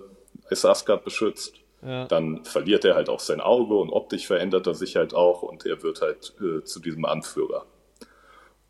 ist 0.51 0.65
Asgard 0.65 1.05
beschützt. 1.05 1.61
Ja. 1.83 2.07
Dann 2.07 2.45
verliert 2.45 2.85
er 2.85 2.95
halt 2.95 3.09
auch 3.09 3.21
sein 3.21 3.41
Auge 3.41 3.75
und 3.75 3.91
optisch 3.91 4.27
verändert 4.27 4.67
er 4.67 4.75
sich 4.75 4.97
halt 4.97 5.15
auch 5.15 5.43
und 5.43 5.67
er 5.67 5.83
wird 5.83 6.01
halt 6.01 6.35
äh, 6.41 6.65
zu 6.65 6.81
diesem 6.81 7.05
Anführer. 7.05 7.67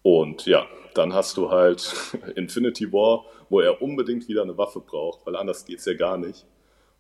Und 0.02 0.46
ja, 0.46 0.66
dann 0.94 1.14
hast 1.14 1.36
du 1.36 1.50
halt 1.50 1.94
Infinity 2.36 2.92
War, 2.92 3.24
wo 3.48 3.60
er 3.60 3.80
unbedingt 3.80 4.28
wieder 4.28 4.42
eine 4.42 4.58
Waffe 4.58 4.80
braucht, 4.80 5.24
weil 5.26 5.36
anders 5.36 5.64
geht's 5.64 5.84
ja 5.84 5.94
gar 5.94 6.18
nicht. 6.18 6.44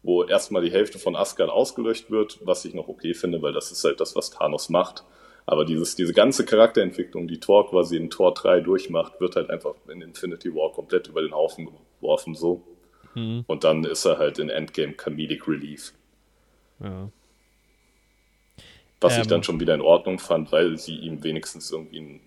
Wo 0.02 0.22
erstmal 0.22 0.62
die 0.62 0.70
Hälfte 0.70 0.98
von 0.98 1.16
Asgard 1.16 1.50
ausgelöscht 1.50 2.10
wird, 2.10 2.38
was 2.42 2.64
ich 2.64 2.74
noch 2.74 2.88
okay 2.88 3.14
finde, 3.14 3.42
weil 3.42 3.52
das 3.52 3.72
ist 3.72 3.82
halt 3.84 4.00
das, 4.00 4.14
was 4.14 4.30
Thanos 4.30 4.68
macht. 4.68 5.04
Aber 5.46 5.64
dieses, 5.64 5.96
diese 5.96 6.12
ganze 6.12 6.44
Charakterentwicklung, 6.44 7.26
die 7.26 7.40
Thor 7.40 7.68
quasi 7.68 7.96
in 7.96 8.08
Tor 8.08 8.34
3 8.34 8.60
durchmacht, 8.60 9.20
wird 9.20 9.36
halt 9.36 9.50
einfach 9.50 9.74
in 9.88 10.00
Infinity 10.00 10.54
War 10.54 10.72
komplett 10.72 11.08
über 11.08 11.22
den 11.22 11.34
Haufen 11.34 11.68
geworfen, 12.00 12.34
so. 12.34 12.62
Mhm. 13.14 13.44
Und 13.46 13.64
dann 13.64 13.84
ist 13.84 14.04
er 14.04 14.18
halt 14.18 14.38
in 14.38 14.48
Endgame 14.48 14.92
Comedic 14.94 15.46
Relief. 15.48 15.92
Ja. 16.80 17.08
Was 19.00 19.14
Ähm. 19.14 19.22
ich 19.22 19.26
dann 19.28 19.42
schon 19.42 19.60
wieder 19.60 19.74
in 19.74 19.80
Ordnung 19.80 20.18
fand, 20.18 20.50
weil 20.52 20.78
sie 20.78 20.96
ihm 20.96 21.22
wenigstens 21.22 21.70
irgendwie 21.70 21.98
einen 21.98 22.20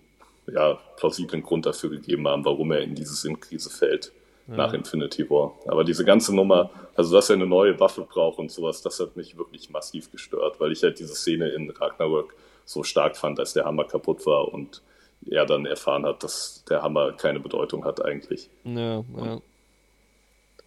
ja, 0.52 0.78
plausiblen 0.96 1.42
Grund 1.42 1.66
dafür 1.66 1.90
gegeben 1.90 2.26
haben, 2.26 2.44
warum 2.44 2.72
er 2.72 2.80
in 2.80 2.94
diese 2.94 3.14
Sinnkrise 3.14 3.70
fällt. 3.70 4.12
nach 4.50 4.72
Infinity 4.72 5.28
War. 5.28 5.52
Aber 5.66 5.84
diese 5.84 6.06
ganze 6.06 6.34
Nummer, 6.34 6.70
also 6.96 7.14
dass 7.14 7.28
er 7.28 7.36
eine 7.36 7.44
neue 7.44 7.78
Waffe 7.80 8.00
braucht 8.00 8.38
und 8.38 8.50
sowas, 8.50 8.80
das 8.80 8.98
hat 8.98 9.14
mich 9.14 9.36
wirklich 9.36 9.68
massiv 9.68 10.10
gestört, 10.10 10.58
weil 10.58 10.72
ich 10.72 10.82
halt 10.82 10.98
diese 10.98 11.14
Szene 11.14 11.50
in 11.50 11.68
Ragnarok 11.68 12.34
so 12.64 12.82
stark 12.82 13.18
fand, 13.18 13.38
als 13.38 13.52
der 13.52 13.66
Hammer 13.66 13.84
kaputt 13.84 14.24
war 14.24 14.48
und 14.50 14.80
er 15.30 15.44
dann 15.44 15.66
erfahren 15.66 16.06
hat, 16.06 16.22
dass 16.22 16.64
der 16.66 16.80
Hammer 16.80 17.12
keine 17.12 17.40
Bedeutung 17.40 17.84
hat 17.84 18.02
eigentlich. 18.02 18.48
Ja, 18.64 19.04
ja. 19.18 19.40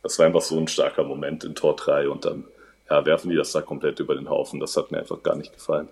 Das 0.03 0.17
war 0.19 0.25
einfach 0.25 0.41
so 0.41 0.57
ein 0.57 0.67
starker 0.67 1.03
Moment 1.03 1.43
in 1.43 1.55
Tor 1.55 1.75
3 1.75 2.09
und 2.09 2.25
dann 2.25 2.45
ja, 2.89 3.05
werfen 3.05 3.29
die 3.29 3.35
das 3.35 3.51
da 3.51 3.61
komplett 3.61 3.99
über 3.99 4.15
den 4.15 4.29
Haufen. 4.29 4.59
Das 4.59 4.75
hat 4.75 4.91
mir 4.91 4.99
einfach 4.99 5.21
gar 5.23 5.35
nicht 5.35 5.53
gefallen. 5.53 5.87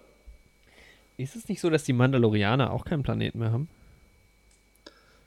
Ist 1.18 1.36
es 1.36 1.48
nicht 1.48 1.62
so, 1.62 1.70
dass 1.70 1.84
die 1.84 1.94
Mandalorianer 1.94 2.72
auch 2.72 2.86
keinen 2.86 3.04
Planeten 3.04 3.40
mehr 3.40 3.52
haben? 3.52 3.70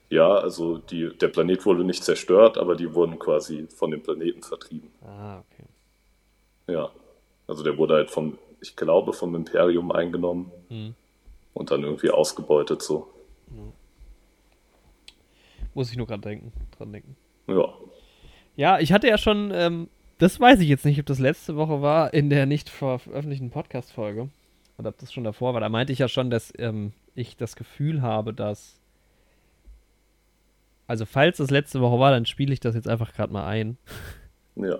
Ja, 0.09 0.27
also 0.35 0.77
die, 0.77 1.09
der 1.17 1.29
Planet 1.29 1.65
wurde 1.65 1.83
nicht 1.83 2.03
zerstört, 2.03 2.57
aber 2.57 2.75
die 2.75 2.93
wurden 2.93 3.17
quasi 3.17 3.67
von 3.67 3.89
dem 3.91 4.03
Planeten 4.03 4.43
vertrieben. 4.43 4.91
Ah, 5.01 5.39
okay. 5.39 5.65
Ja, 6.67 6.89
also 7.47 7.63
der 7.63 7.77
wurde 7.77 7.95
halt 7.95 8.11
vom, 8.11 8.37
ich 8.61 8.75
glaube, 8.75 9.13
vom 9.13 9.33
Imperium 9.35 9.91
eingenommen 9.91 10.51
Hm. 10.69 10.93
und 11.53 11.71
dann 11.71 11.83
irgendwie 11.83 12.09
ausgebeutet 12.11 12.81
so. 12.81 13.07
Muss 15.73 15.89
ich 15.89 15.97
nur 15.97 16.05
gerade 16.05 16.21
denken, 16.21 16.53
dran 16.77 16.91
denken. 16.91 17.15
Ja, 17.47 17.73
Ja, 18.55 18.79
ich 18.79 18.91
hatte 18.91 19.07
ja 19.07 19.17
schon, 19.17 19.51
ähm, 19.53 19.89
das 20.19 20.39
weiß 20.39 20.59
ich 20.59 20.69
jetzt 20.69 20.85
nicht, 20.85 20.99
ob 20.99 21.05
das 21.05 21.19
letzte 21.19 21.55
Woche 21.55 21.81
war, 21.81 22.13
in 22.13 22.29
der 22.29 22.45
nicht 22.45 22.69
veröffentlichten 22.69 23.49
Podcast-Folge. 23.49 24.29
Oder 24.77 24.89
ob 24.89 24.97
das 24.97 25.13
schon 25.13 25.23
davor 25.23 25.53
war. 25.53 25.61
Da 25.61 25.69
meinte 25.69 25.93
ich 25.93 25.99
ja 25.99 26.07
schon, 26.07 26.29
dass 26.29 26.53
ähm, 26.57 26.93
ich 27.15 27.37
das 27.37 27.55
Gefühl 27.55 28.01
habe, 28.01 28.33
dass. 28.33 28.79
Also, 30.87 31.05
falls 31.05 31.37
das 31.37 31.49
letzte 31.49 31.81
Woche 31.81 31.99
war, 31.99 32.11
dann 32.11 32.25
spiele 32.25 32.53
ich 32.53 32.59
das 32.59 32.75
jetzt 32.75 32.87
einfach 32.87 33.13
gerade 33.13 33.33
mal 33.33 33.45
ein. 33.47 33.77
ja. 34.55 34.79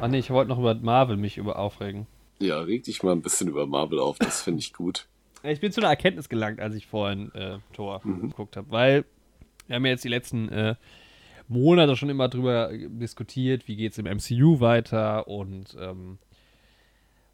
Ah, 0.00 0.08
nee, 0.08 0.18
ich 0.18 0.30
wollte 0.30 0.48
noch 0.48 0.58
über 0.58 0.74
Marvel 0.74 1.16
mich 1.16 1.38
über 1.38 1.58
aufregen. 1.58 2.06
Ja, 2.38 2.60
reg 2.60 2.84
dich 2.84 3.02
mal 3.02 3.12
ein 3.12 3.22
bisschen 3.22 3.48
über 3.48 3.66
Marvel 3.66 3.98
auf, 3.98 4.18
das 4.18 4.42
finde 4.42 4.60
ich 4.60 4.72
gut. 4.72 5.08
Ich 5.42 5.60
bin 5.60 5.72
zu 5.72 5.80
einer 5.80 5.90
Erkenntnis 5.90 6.28
gelangt, 6.28 6.60
als 6.60 6.74
ich 6.74 6.86
vorhin 6.86 7.32
äh, 7.34 7.58
Tor 7.72 8.00
geguckt 8.04 8.56
habe, 8.56 8.70
weil 8.70 9.04
wir 9.66 9.76
haben 9.76 9.84
ja 9.84 9.92
jetzt 9.92 10.04
die 10.04 10.08
letzten 10.08 10.48
äh, 10.48 10.74
Monate 11.48 11.96
schon 11.96 12.10
immer 12.10 12.28
drüber 12.28 12.70
diskutiert, 12.72 13.68
wie 13.68 13.76
geht 13.76 13.92
es 13.92 13.98
im 13.98 14.06
MCU 14.06 14.60
weiter 14.60 15.28
und 15.28 15.76
ähm, 15.80 16.18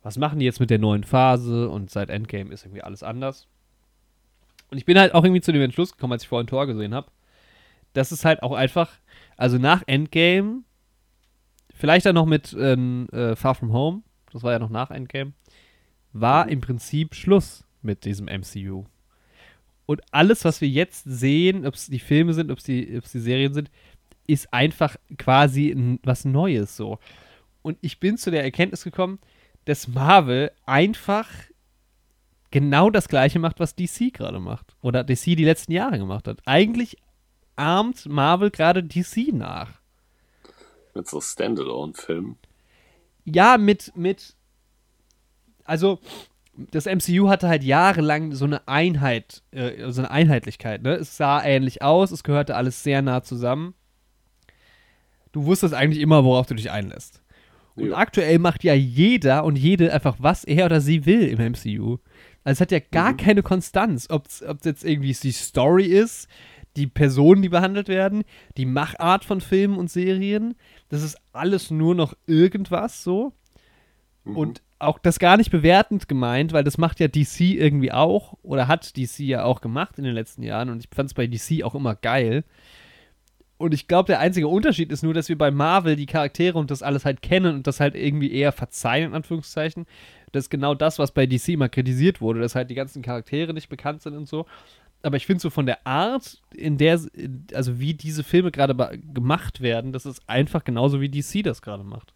was 0.03 0.19
machen 0.19 0.39
die 0.39 0.45
jetzt 0.45 0.61
mit 0.61 0.71
der 0.71 0.79
neuen 0.79 1.05
Phase 1.05 1.69
und 1.69 1.91
seit 1.91 2.11
Endgame 2.11 2.53
ist 2.53 2.65
irgendwie 2.65 2.83
alles 2.83 3.03
anders. 3.03 3.49
Und 4.71 4.79
ich 4.79 4.85
bin 4.85 4.99
halt 4.99 5.15
auch 5.15 5.25
irgendwie 5.25 5.41
zu 5.41 5.53
dem 5.53 5.63
Entschluss 5.63 5.93
gekommen, 5.93 6.13
als 6.13 6.23
ich 6.23 6.29
vorhin 6.29 6.47
Tor 6.47 6.67
gesehen 6.67 6.95
habe, 6.95 7.09
dass 7.93 8.13
es 8.13 8.25
halt 8.25 8.43
auch 8.43 8.53
einfach, 8.53 8.93
also 9.37 9.57
nach 9.59 9.83
Endgame, 9.87 10.63
vielleicht 11.75 12.07
dann 12.07 12.15
noch 12.15 12.27
mit 12.27 12.55
ähm, 12.59 13.09
äh, 13.13 13.35
Far 13.35 13.55
From 13.55 13.73
Home, 13.73 14.03
das 14.33 14.43
war 14.43 14.53
ja 14.53 14.59
noch 14.59 14.71
nach 14.71 14.91
Endgame, 14.91 15.33
war 16.13 16.49
im 16.49 16.61
Prinzip 16.61 17.15
Schluss 17.15 17.65
mit 17.83 18.05
diesem 18.05 18.27
MCU. 18.27 18.85
Und 19.87 20.03
alles, 20.13 20.45
was 20.45 20.61
wir 20.61 20.69
jetzt 20.69 21.05
sehen, 21.05 21.67
ob 21.67 21.75
es 21.75 21.87
die 21.87 21.99
Filme 21.99 22.33
sind, 22.33 22.51
ob 22.51 22.59
es 22.59 22.65
die, 22.65 23.01
die 23.01 23.19
Serien 23.19 23.53
sind, 23.53 23.71
ist 24.27 24.53
einfach 24.53 24.97
quasi 25.19 25.71
n- 25.71 26.01
was 26.03 26.25
Neues 26.25 26.77
so. 26.77 26.99
Und 27.63 27.79
ich 27.81 28.01
bin 28.01 28.17
zu 28.19 28.31
der 28.31 28.45
Erkenntnis 28.45 28.85
gekommen, 28.85 29.19
dass 29.65 29.89
Marvel 29.89 30.51
einfach 30.67 31.29
genau 32.51 32.91
das 32.91 33.09
gleiche 33.09 33.39
macht, 33.39 33.61
was 33.61 33.75
DC 33.75 34.13
gerade 34.13 34.41
macht. 34.41 34.77
Oder 34.83 35.03
DC 35.03 35.37
die 35.37 35.45
letzten 35.45 35.73
Jahre 35.73 35.99
gemacht 35.99 36.29
hat. 36.29 36.41
Eigentlich 36.47 36.97
ahmt 37.57 38.07
Marvel 38.07 38.51
gerade 38.51 38.83
DC 38.83 39.33
nach. 39.33 39.81
Mit 40.95 41.09
so 41.09 41.21
Standalone-Filmen. 41.21 42.37
Ja, 43.25 43.57
mit, 43.59 43.93
mit, 43.97 44.35
also 45.65 45.99
das 46.57 46.87
MCU 46.87 47.29
hatte 47.29 47.49
halt 47.49 47.65
jahrelang 47.65 48.33
so 48.33 48.45
eine 48.45 48.69
Einheit, 48.69 49.43
äh, 49.51 49.91
so 49.91 50.03
eine 50.03 50.11
Einheitlichkeit, 50.11 50.83
ne? 50.83 50.95
Es 50.95 51.17
sah 51.17 51.43
ähnlich 51.43 51.83
aus, 51.83 52.11
es 52.13 52.23
gehörte 52.23 52.55
alles 52.55 52.83
sehr 52.83 53.03
nah 53.03 53.23
zusammen. 53.23 53.75
Du 55.35 55.47
wusstest 55.47 55.75
eigentlich 55.75 56.01
immer, 56.01 56.25
worauf 56.25 56.47
du 56.47 56.55
dich 56.55 56.71
einlässt. 56.71 57.21
Und 57.75 57.89
Ja. 57.89 57.97
aktuell 57.97 58.39
macht 58.39 58.63
ja 58.63 58.73
jeder 58.73 59.45
und 59.45 59.57
jede 59.57 59.93
einfach, 59.93 60.17
was 60.21 60.45
er 60.45 60.67
oder 60.67 60.81
sie 60.81 61.07
will 61.07 61.27
im 61.27 61.41
MCU. 61.41 61.99
Also 62.45 62.59
es 62.59 62.61
hat 62.61 62.71
ja 62.71 62.79
gar 62.79 63.17
keine 63.17 63.43
Konstanz, 63.43 64.09
ob 64.11 64.27
es 64.29 64.45
jetzt 64.65 64.85
irgendwie 64.85 65.13
die 65.13 65.33
Story 65.33 65.87
ist, 65.87 66.29
die 66.77 66.87
Personen, 66.87 67.43
die 67.43 67.49
behandelt 67.49 67.89
werden, 67.89 68.23
die 68.57 68.65
Machart 68.65 69.25
von 69.25 69.41
Filmen 69.41 69.77
und 69.77 69.91
Serien. 69.91 70.55
Das 70.89 71.03
ist 71.03 71.17
alles 71.33 71.71
nur 71.73 71.97
noch 71.97 72.15
irgendwas 72.27 73.03
so. 73.03 73.33
Und 74.25 74.63
auch 74.79 74.99
das 74.99 75.19
gar 75.19 75.37
nicht 75.37 75.51
bewertend 75.51 76.09
gemeint, 76.09 76.53
weil 76.53 76.65
das 76.65 76.79
macht 76.79 77.01
ja 77.01 77.09
DC 77.09 77.41
irgendwie 77.41 77.91
auch 77.93 78.35
oder 78.43 78.69
hat 78.69 78.97
DC 78.97 79.19
ja 79.21 79.45
auch 79.45 79.61
gemacht 79.61 79.99
in 79.99 80.05
den 80.05 80.15
letzten 80.15 80.43
Jahren 80.45 80.71
und 80.71 80.79
ich 80.85 80.89
fand 80.95 81.09
es 81.11 81.15
bei 81.15 81.27
DC 81.27 81.65
auch 81.65 81.75
immer 81.75 81.95
geil. 81.97 82.45
Und 83.57 83.73
ich 83.73 83.87
glaube, 83.87 84.09
der 84.09 84.21
einzige 84.21 84.49
Unterschied 84.49 84.91
ist 84.91 85.03
nur, 85.03 85.15
dass 85.15 85.29
wir 85.29 85.39
bei 85.39 85.51
Marvel 85.51 85.97
die 85.97 86.07
Charaktere 86.07 86.59
und 86.59 86.71
das 86.71 86.83
alles 86.83 87.05
halt 87.05 87.23
kennen 87.23 87.55
und 87.55 87.67
das 87.67 87.79
halt 87.81 87.95
irgendwie 87.95 88.33
eher 88.33 88.51
verzeihen, 88.53 89.11
in 89.11 89.15
Anführungszeichen. 89.15 89.87
Das 90.33 90.45
ist 90.45 90.51
genau 90.51 90.75
das, 90.75 90.99
was 90.99 91.13
bei 91.13 91.27
DC 91.27 91.51
immer 91.51 91.69
kritisiert 91.69 92.21
wurde, 92.21 92.41
dass 92.41 92.57
halt 92.57 92.69
die 92.71 92.75
ganzen 92.75 93.03
Charaktere 93.03 93.55
nicht 93.55 93.69
bekannt 93.69 94.03
sind 94.03 94.17
und 94.17 94.27
so. 94.27 94.47
Aber 95.03 95.17
ich 95.17 95.27
finde 95.27 95.41
so 95.41 95.51
von 95.51 95.67
der 95.67 95.87
Art, 95.87 96.43
in 96.55 96.79
der, 96.79 96.99
also 97.53 97.79
wie 97.79 97.95
diese 97.95 98.25
Filme 98.25 98.51
gerade 98.51 98.75
gemacht 99.13 99.61
werden, 99.61 99.93
das 99.93 100.07
ist 100.07 100.29
einfach 100.29 100.65
genauso 100.65 101.01
wie 101.01 101.11
DC 101.11 101.45
das 101.45 101.63
gerade 101.63 101.85
macht. 101.85 102.15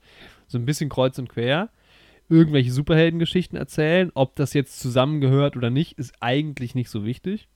So 0.48 0.58
ein 0.58 0.64
bisschen 0.64 0.88
kreuz 0.88 1.18
und 1.18 1.28
quer. 1.28 1.68
Irgendwelche 2.30 2.72
Superheldengeschichten 2.72 3.58
erzählen. 3.58 4.10
Ob 4.14 4.34
das 4.36 4.54
jetzt 4.54 4.80
zusammengehört 4.80 5.56
oder 5.56 5.70
nicht, 5.70 5.98
ist 5.98 6.14
eigentlich 6.20 6.74
nicht 6.74 6.90
so 6.90 7.04
wichtig. 7.04 7.48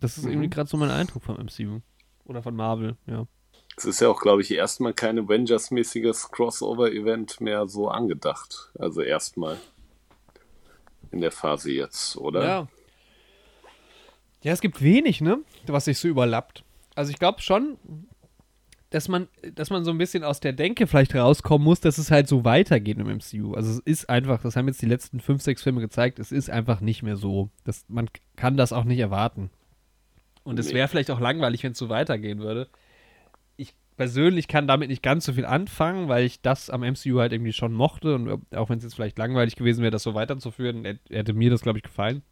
Das 0.00 0.18
ist 0.18 0.24
irgendwie 0.24 0.50
gerade 0.50 0.68
so 0.68 0.76
mein 0.76 0.90
Eindruck 0.90 1.22
vom 1.22 1.36
MCU. 1.36 1.80
Oder 2.26 2.42
von 2.42 2.56
Marvel, 2.56 2.96
ja. 3.06 3.26
Es 3.76 3.84
ist 3.84 4.00
ja 4.00 4.08
auch, 4.08 4.20
glaube 4.20 4.40
ich, 4.40 4.50
erstmal 4.52 4.94
kein 4.94 5.18
Avengers-mäßiges 5.18 6.30
Crossover-Event 6.30 7.40
mehr 7.40 7.68
so 7.68 7.88
angedacht. 7.88 8.70
Also 8.78 9.02
erstmal 9.02 9.58
in 11.10 11.20
der 11.20 11.30
Phase 11.30 11.70
jetzt, 11.72 12.16
oder? 12.16 12.44
Ja. 12.44 12.68
Ja, 14.42 14.52
es 14.52 14.60
gibt 14.60 14.82
wenig, 14.82 15.20
ne? 15.20 15.38
Was 15.66 15.86
sich 15.86 15.98
so 15.98 16.08
überlappt. 16.08 16.64
Also 16.94 17.10
ich 17.10 17.18
glaube 17.18 17.42
schon, 17.42 17.76
dass 18.90 19.08
man, 19.08 19.28
dass 19.54 19.70
man 19.70 19.84
so 19.84 19.90
ein 19.90 19.98
bisschen 19.98 20.24
aus 20.24 20.40
der 20.40 20.52
Denke 20.52 20.86
vielleicht 20.86 21.14
rauskommen 21.14 21.64
muss, 21.64 21.80
dass 21.80 21.98
es 21.98 22.10
halt 22.10 22.28
so 22.28 22.44
weitergeht 22.44 22.98
im 22.98 23.08
MCU. 23.08 23.54
Also 23.54 23.72
es 23.72 23.78
ist 23.80 24.08
einfach, 24.08 24.40
das 24.40 24.56
haben 24.56 24.68
jetzt 24.68 24.80
die 24.80 24.86
letzten 24.86 25.20
fünf, 25.20 25.42
sechs 25.42 25.62
Filme 25.62 25.80
gezeigt, 25.80 26.18
es 26.18 26.32
ist 26.32 26.48
einfach 26.48 26.80
nicht 26.80 27.02
mehr 27.02 27.16
so. 27.16 27.50
Das, 27.64 27.84
man 27.88 28.08
kann 28.36 28.56
das 28.56 28.72
auch 28.72 28.84
nicht 28.84 29.00
erwarten. 29.00 29.50
Und 30.46 30.58
es 30.58 30.68
Nee. 30.68 30.74
wäre 30.74 30.88
vielleicht 30.88 31.10
auch 31.10 31.20
langweilig, 31.20 31.62
wenn 31.64 31.72
es 31.72 31.78
so 31.78 31.88
weitergehen 31.88 32.38
würde. 32.38 32.68
Ich 33.56 33.74
persönlich 33.96 34.46
kann 34.48 34.68
damit 34.68 34.88
nicht 34.90 35.02
ganz 35.02 35.24
so 35.26 35.32
viel 35.32 35.44
anfangen, 35.44 36.08
weil 36.08 36.24
ich 36.24 36.40
das 36.40 36.70
am 36.70 36.82
MCU 36.82 37.18
halt 37.18 37.32
irgendwie 37.32 37.52
schon 37.52 37.72
mochte. 37.72 38.14
Und 38.14 38.40
auch 38.54 38.68
wenn 38.70 38.78
es 38.78 38.84
jetzt 38.84 38.94
vielleicht 38.94 39.18
langweilig 39.18 39.56
gewesen 39.56 39.82
wäre, 39.82 39.90
das 39.90 40.02
so 40.04 40.14
weiterzuführen, 40.14 40.84
hätte- 41.08 41.32
mir 41.32 41.50
das, 41.50 41.62
glaube 41.62 41.78
ich, 41.78 41.82
gefallen. 41.82 42.22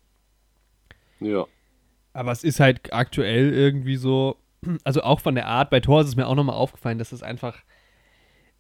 Ja. 1.21 1.47
Aber 2.13 2.31
es 2.33 2.45
ist 2.45 2.61
halt 2.61 2.93
aktuell 2.93 3.53
irgendwie 3.53 3.97
so, 3.97 4.37
also 4.85 5.03
auch 5.03 5.21
von 5.21 5.35
der 5.35 5.47
Art, 5.47 5.71
bei 5.71 5.81
Thor 5.81 6.01
ist 6.03 6.09
es 6.09 6.17
mir 6.17 6.27
auch 6.29 6.35
nochmal 6.37 6.57
aufgefallen, 6.57 6.99
dass 6.99 7.13
es 7.13 7.23
einfach 7.23 7.59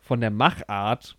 von 0.00 0.20
der 0.20 0.30
Machart, 0.30 1.16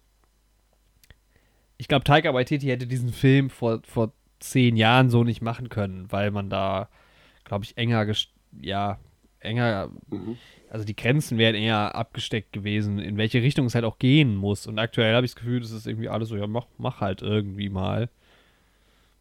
ich 1.78 1.88
glaube, 1.88 2.03
Taika 2.03 2.34
Waititi 2.34 2.68
hätte 2.68 2.88
diesen 2.88 3.12
Film 3.12 3.49
vor, 3.49 3.82
vor 3.86 4.12
zehn 4.40 4.76
Jahren 4.76 5.10
so 5.10 5.24
nicht 5.24 5.41
machen 5.41 5.70
können, 5.70 6.12
weil 6.12 6.32
man 6.32 6.49
da, 6.49 6.90
glaube 7.46 7.64
ich, 7.64 7.78
enger, 7.78 8.02
gest- 8.04 8.34
ja, 8.62 9.00
enger, 9.40 9.90
Mhm. 10.10 10.38
also 10.70 10.84
die 10.86 10.96
Grenzen 10.96 11.38
wären 11.38 11.56
eher 11.56 11.96
abgesteckt 11.96 12.52
gewesen, 12.52 13.00
in 13.00 13.18
welche 13.18 13.42
Richtung 13.42 13.68
es 13.68 13.76
halt 13.76 13.86
auch 13.86 13.98
gehen 14.00 14.36
muss. 14.36 14.68
Und 14.68 14.78
aktuell 14.80 15.16
habe 15.16 15.26
ich 15.26 15.32
das 15.34 15.38
Gefühl, 15.42 15.60
das 15.62 15.72
ist 15.72 15.88
irgendwie 15.88 16.10
alles 16.10 16.30
so, 16.30 16.36
ja, 16.38 16.48
mach, 16.48 16.66
mach 16.78 17.00
halt 17.00 17.22
irgendwie 17.22 17.70
mal. 17.70 18.10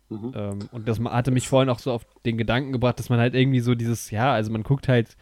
Mhm. 0.08 0.32
Ähm, 0.34 0.58
und 0.72 0.88
das 0.88 0.98
hatte 1.00 1.30
mich 1.30 1.48
vorhin 1.48 1.68
auch 1.68 1.78
so 1.78 1.92
auf 1.92 2.04
den 2.24 2.36
Gedanken 2.38 2.72
gebracht, 2.72 2.98
dass 2.98 3.08
man 3.08 3.18
halt 3.20 3.34
irgendwie 3.34 3.60
so 3.60 3.74
dieses, 3.74 4.10
ja, 4.10 4.32
also 4.32 4.50
man 4.50 4.62
guckt 4.62 4.88
halt, 4.88 5.16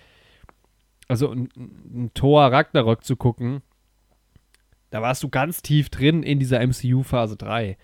also 1.08 1.30
ein, 1.30 1.48
ein 1.56 2.10
Thor 2.14 2.44
Ragnarok 2.52 3.04
zu 3.04 3.16
gucken, 3.16 3.62
da 4.90 5.02
warst 5.02 5.22
du 5.22 5.28
ganz 5.28 5.62
tief 5.62 5.88
drin 5.90 6.22
in 6.22 6.38
dieser 6.38 6.60
MCU 6.60 7.02
Phase 7.02 7.36
3. 7.36 7.76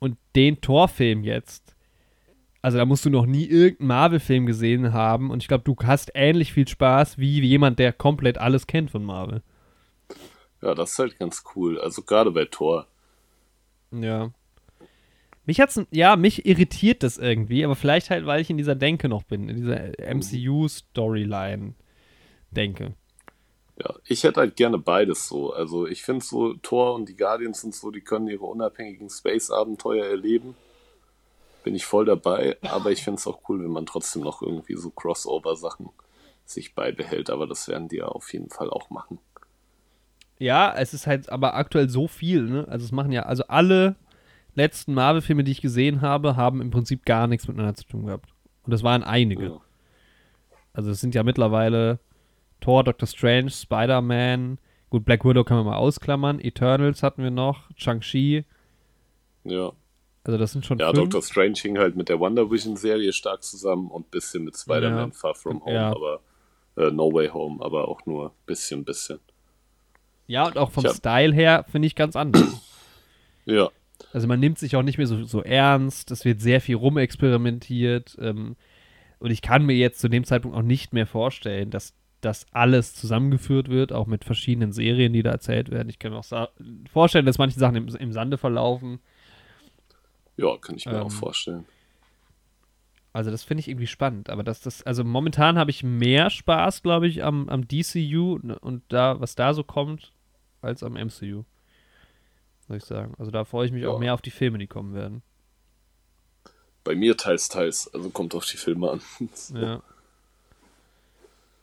Und 0.00 0.16
den 0.36 0.60
Thor-Film 0.60 1.22
jetzt, 1.22 1.63
also 2.64 2.78
da 2.78 2.86
musst 2.86 3.04
du 3.04 3.10
noch 3.10 3.26
nie 3.26 3.44
irgendeinen 3.44 3.88
Marvel-Film 3.88 4.46
gesehen 4.46 4.94
haben 4.94 5.30
und 5.30 5.42
ich 5.42 5.48
glaube, 5.48 5.64
du 5.64 5.76
hast 5.84 6.12
ähnlich 6.14 6.54
viel 6.54 6.66
Spaß 6.66 7.18
wie 7.18 7.38
jemand, 7.42 7.78
der 7.78 7.92
komplett 7.92 8.38
alles 8.38 8.66
kennt 8.66 8.90
von 8.90 9.04
Marvel. 9.04 9.42
ja, 10.62 10.74
das 10.74 10.92
ist 10.92 10.98
halt 10.98 11.18
ganz 11.18 11.44
cool. 11.54 11.78
Also 11.78 12.00
gerade 12.00 12.30
bei 12.30 12.46
Thor. 12.46 12.86
Ja. 13.90 14.30
Mich 15.44 15.60
hat's, 15.60 15.78
ja, 15.90 16.16
mich 16.16 16.46
irritiert 16.46 17.02
das 17.02 17.18
irgendwie, 17.18 17.66
aber 17.66 17.76
vielleicht 17.76 18.08
halt, 18.08 18.24
weil 18.24 18.40
ich 18.40 18.48
in 18.48 18.56
dieser 18.56 18.74
Denke 18.74 19.10
noch 19.10 19.24
bin, 19.24 19.50
in 19.50 19.56
dieser 19.56 19.92
MCU-Storyline. 19.98 21.74
denke. 22.50 22.94
Ja, 23.78 23.94
ich 24.06 24.24
hätte 24.24 24.40
halt 24.40 24.56
gerne 24.56 24.78
beides 24.78 25.28
so. 25.28 25.52
Also 25.52 25.86
ich 25.86 26.02
finde 26.02 26.24
so, 26.24 26.54
Thor 26.54 26.94
und 26.94 27.10
die 27.10 27.16
Guardians 27.16 27.62
und 27.62 27.74
so, 27.74 27.90
die 27.90 28.00
können 28.00 28.28
ihre 28.28 28.46
unabhängigen 28.46 29.10
Space-Abenteuer 29.10 30.06
erleben. 30.06 30.56
Bin 31.64 31.74
ich 31.74 31.86
voll 31.86 32.04
dabei, 32.04 32.58
aber 32.62 32.92
ich 32.92 33.02
finde 33.02 33.18
es 33.18 33.26
auch 33.26 33.40
cool, 33.48 33.64
wenn 33.64 33.70
man 33.70 33.86
trotzdem 33.86 34.22
noch 34.22 34.42
irgendwie 34.42 34.76
so 34.76 34.90
Crossover-Sachen 34.90 35.88
sich 36.44 36.74
beibehält, 36.74 37.30
aber 37.30 37.46
das 37.46 37.68
werden 37.68 37.88
die 37.88 37.96
ja 37.96 38.06
auf 38.06 38.32
jeden 38.34 38.50
Fall 38.50 38.68
auch 38.68 38.90
machen. 38.90 39.18
Ja, 40.38 40.74
es 40.76 40.92
ist 40.92 41.06
halt 41.06 41.30
aber 41.30 41.54
aktuell 41.54 41.88
so 41.88 42.06
viel, 42.06 42.42
ne? 42.42 42.68
Also 42.68 42.84
es 42.84 42.92
machen 42.92 43.12
ja, 43.12 43.22
also 43.22 43.44
alle 43.48 43.96
letzten 44.54 44.92
Marvel-Filme, 44.92 45.42
die 45.42 45.52
ich 45.52 45.62
gesehen 45.62 46.02
habe, 46.02 46.36
haben 46.36 46.60
im 46.60 46.70
Prinzip 46.70 47.06
gar 47.06 47.26
nichts 47.26 47.48
miteinander 47.48 47.74
zu 47.74 47.86
tun 47.86 48.04
gehabt. 48.04 48.28
Und 48.64 48.70
das 48.70 48.82
waren 48.82 49.02
einige. 49.02 49.44
Ja. 49.44 49.60
Also 50.74 50.90
es 50.90 51.00
sind 51.00 51.14
ja 51.14 51.22
mittlerweile 51.22 51.98
Thor, 52.60 52.84
Doctor 52.84 53.06
Strange, 53.06 53.50
Spider-Man, 53.50 54.58
gut, 54.90 55.06
Black 55.06 55.24
Widow 55.24 55.44
kann 55.44 55.56
man 55.56 55.66
mal 55.66 55.76
ausklammern, 55.76 56.40
Eternals 56.40 57.02
hatten 57.02 57.22
wir 57.22 57.30
noch, 57.30 57.70
Shang-Chi, 57.76 58.44
Ja, 59.44 59.72
also 60.24 60.38
das 60.38 60.52
sind 60.52 60.64
schon 60.66 60.78
ja 60.78 60.86
fünf. 60.88 60.98
Doctor 61.10 61.22
Strange 61.22 61.54
hing 61.60 61.78
halt 61.78 61.96
mit 61.96 62.08
der 62.08 62.18
Wonder 62.18 62.50
Vision-Serie 62.50 63.12
stark 63.12 63.42
zusammen 63.42 63.88
und 63.90 64.06
ein 64.06 64.10
bisschen 64.10 64.44
mit 64.44 64.56
Spider-Man 64.56 65.10
Ja. 65.10 65.14
Far 65.14 65.34
From 65.34 65.64
Home, 65.64 65.74
Ja. 65.74 65.90
aber 65.90 66.20
äh, 66.76 66.90
No 66.90 67.12
Way 67.12 67.28
Home, 67.28 67.64
aber 67.64 67.88
auch 67.88 68.04
nur 68.06 68.32
bisschen, 68.46 68.84
bisschen. 68.84 69.20
Ja, 70.26 70.46
und 70.46 70.56
auch 70.56 70.70
vom 70.70 70.84
Tja. 70.84 70.94
Style 70.94 71.32
her 71.34 71.64
finde 71.70 71.86
ich 71.86 71.94
ganz 71.94 72.16
anders. 72.16 72.42
Ja, 73.46 73.68
Also 74.14 74.26
man 74.26 74.40
nimmt 74.40 74.58
sich 74.58 74.74
auch 74.74 74.82
nicht 74.82 74.96
mehr 74.96 75.06
so, 75.06 75.22
so 75.24 75.42
ernst, 75.42 76.10
es 76.10 76.24
wird 76.24 76.40
sehr 76.40 76.62
viel 76.62 76.76
rumexperimentiert. 76.76 78.16
Ähm, 78.18 78.56
und 79.18 79.30
ich 79.30 79.42
kann 79.42 79.66
mir 79.66 79.76
jetzt 79.76 80.00
zu 80.00 80.08
dem 80.08 80.24
Zeitpunkt 80.24 80.56
auch 80.56 80.62
nicht 80.62 80.94
mehr 80.94 81.06
vorstellen, 81.06 81.70
dass 81.70 81.92
das 82.22 82.46
alles 82.52 82.94
zusammengeführt 82.94 83.68
wird, 83.68 83.92
auch 83.92 84.06
mit 84.06 84.24
verschiedenen 84.24 84.72
Serien, 84.72 85.12
die 85.12 85.22
da 85.22 85.30
erzählt 85.30 85.70
werden. 85.70 85.90
Ich 85.90 85.98
kann 85.98 86.12
mir 86.12 86.18
auch 86.20 86.48
vorstellen, 86.90 87.26
dass 87.26 87.36
manche 87.36 87.58
Sachen 87.58 87.76
im, 87.76 87.88
im 87.94 88.12
Sande 88.14 88.38
verlaufen. 88.38 88.98
Ja, 90.36 90.56
kann 90.58 90.76
ich 90.76 90.86
mir 90.86 90.96
Ähm, 90.96 91.02
auch 91.02 91.12
vorstellen. 91.12 91.64
Also 93.12 93.30
das 93.30 93.44
finde 93.44 93.60
ich 93.60 93.68
irgendwie 93.68 93.86
spannend. 93.86 94.28
Aber 94.28 94.42
dass 94.42 94.60
das, 94.60 94.82
also 94.82 95.04
momentan 95.04 95.56
habe 95.58 95.70
ich 95.70 95.84
mehr 95.84 96.30
Spaß, 96.30 96.82
glaube 96.82 97.06
ich, 97.06 97.22
am, 97.22 97.48
am 97.48 97.68
DCU 97.68 98.40
und 98.60 98.82
da, 98.88 99.20
was 99.20 99.36
da 99.36 99.54
so 99.54 99.62
kommt, 99.62 100.12
als 100.62 100.82
am 100.82 100.94
MCU. 100.94 101.44
Soll 102.66 102.76
ich 102.78 102.84
sagen. 102.84 103.14
Also 103.18 103.30
da 103.30 103.44
freue 103.44 103.66
ich 103.66 103.72
mich 103.72 103.86
auch 103.86 103.94
Ja. 103.94 103.98
mehr 104.00 104.14
auf 104.14 104.22
die 104.22 104.30
Filme, 104.32 104.58
die 104.58 104.66
kommen 104.66 104.94
werden. 104.94 105.22
Bei 106.82 106.94
mir 106.96 107.16
teils, 107.16 107.48
teils, 107.48 107.92
also 107.94 108.10
kommt 108.10 108.34
auf 108.34 108.46
die 108.46 108.56
Filme 108.56 108.90
an. 108.90 109.00
Ja. 109.54 109.82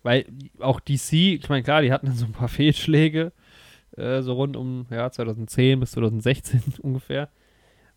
Weil 0.03 0.26
auch 0.60 0.80
DC, 0.80 1.14
ich 1.14 1.49
meine, 1.49 1.61
klar, 1.64 1.81
die 1.84 1.91
hatten 1.91 2.07
dann 2.07 2.15
so 2.15 2.26
ein 2.26 2.31
paar 2.31 2.48
Fehlschläge, 2.48 3.31
äh, 3.98 4.22
so 4.23 4.34
rund 4.34 4.57
um 4.57 4.88
ja, 4.89 5.11
2010 5.11 5.80
bis 5.80 5.91
2016 5.91 6.64
ungefähr. 6.81 7.30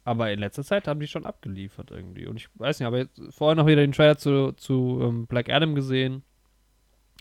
Aber 0.05 0.31
in 0.31 0.39
letzter 0.39 0.63
Zeit 0.63 0.87
haben 0.87 1.01
die 1.01 1.07
schon 1.07 1.25
abgeliefert 1.25 1.91
irgendwie. 1.91 2.27
Und 2.27 2.37
ich 2.37 2.49
weiß 2.55 2.79
nicht, 2.79 2.87
aber 2.87 3.07
vorher 3.31 3.57
noch 3.57 3.67
wieder 3.67 3.81
den 3.81 3.93
Trailer 3.93 4.19
zu, 4.19 4.53
zu 4.53 5.01
ähm, 5.03 5.27
Black 5.27 5.49
Adam 5.49 5.75
gesehen. 5.75 6.23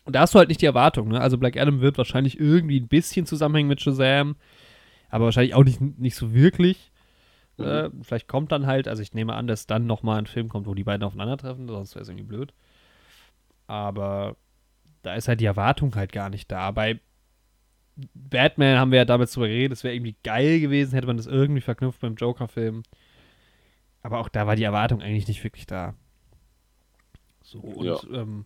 Und 0.06 0.16
da 0.16 0.22
hast 0.22 0.36
du 0.36 0.40
halt 0.40 0.50
nicht 0.50 0.62
die 0.62 0.66
Erwartung, 0.66 1.08
ne? 1.08 1.22
Also 1.22 1.38
Black 1.38 1.56
Adam 1.56 1.80
wird 1.80 1.98
wahrscheinlich 1.98 2.38
irgendwie 2.38 2.80
ein 2.80 2.90
bisschen 2.90 3.26
zusammenhängen 3.26 3.70
mit 3.70 3.80
Shazam, 3.80 4.36
aber 5.10 5.26
wahrscheinlich 5.26 5.56
auch 5.56 5.64
nicht, 5.64 5.80
nicht 5.80 6.16
so 6.16 6.34
wirklich. 6.34 6.92
Mhm. 7.58 7.66
Äh, 7.66 7.90
vielleicht 8.02 8.28
kommt 8.28 8.52
dann 8.52 8.66
halt, 8.66 8.90
also 8.90 9.02
ich 9.02 9.14
nehme 9.14 9.34
an, 9.34 9.48
dass 9.48 9.66
dann 9.66 9.86
nochmal 9.86 10.18
ein 10.18 10.26
Film 10.26 10.50
kommt, 10.50 10.68
wo 10.68 10.74
die 10.74 10.84
beiden 10.84 11.04
aufeinandertreffen, 11.04 11.70
sonst 11.70 11.96
wäre 11.96 12.04
es 12.04 12.10
irgendwie 12.10 12.26
blöd. 12.26 12.54
Aber 13.68 14.36
da 15.04 15.16
ist 15.16 15.30
halt 15.30 15.40
die 15.40 15.46
Erwartung 15.46 15.96
halt 15.96 16.12
gar 16.12 16.30
nicht 16.30 16.52
da. 16.52 16.72
Bei 16.72 17.00
Batman 18.16 18.78
haben 18.80 18.92
wir 18.92 19.00
ja 19.00 19.06
damals 19.06 19.34
drüber 19.34 19.48
geredet, 19.48 19.78
es 19.78 19.84
wäre 19.84 19.94
irgendwie 19.96 20.16
geil 20.24 20.60
gewesen, 20.60 20.94
hätte 20.94 21.08
man 21.08 21.18
das 21.18 21.28
irgendwie 21.28 21.62
verknüpft 21.62 22.00
beim 22.02 22.16
Joker-Film. 22.16 22.84
Aber 24.02 24.20
auch 24.20 24.30
da 24.30 24.48
war 24.48 24.56
die 24.56 24.64
Erwartung 24.64 25.02
eigentlich 25.02 25.28
nicht 25.28 25.44
wirklich 25.44 25.66
da. 25.68 25.94
So, 27.44 27.60
und 27.60 27.86
Ja. 27.86 28.00
ähm, 28.22 28.46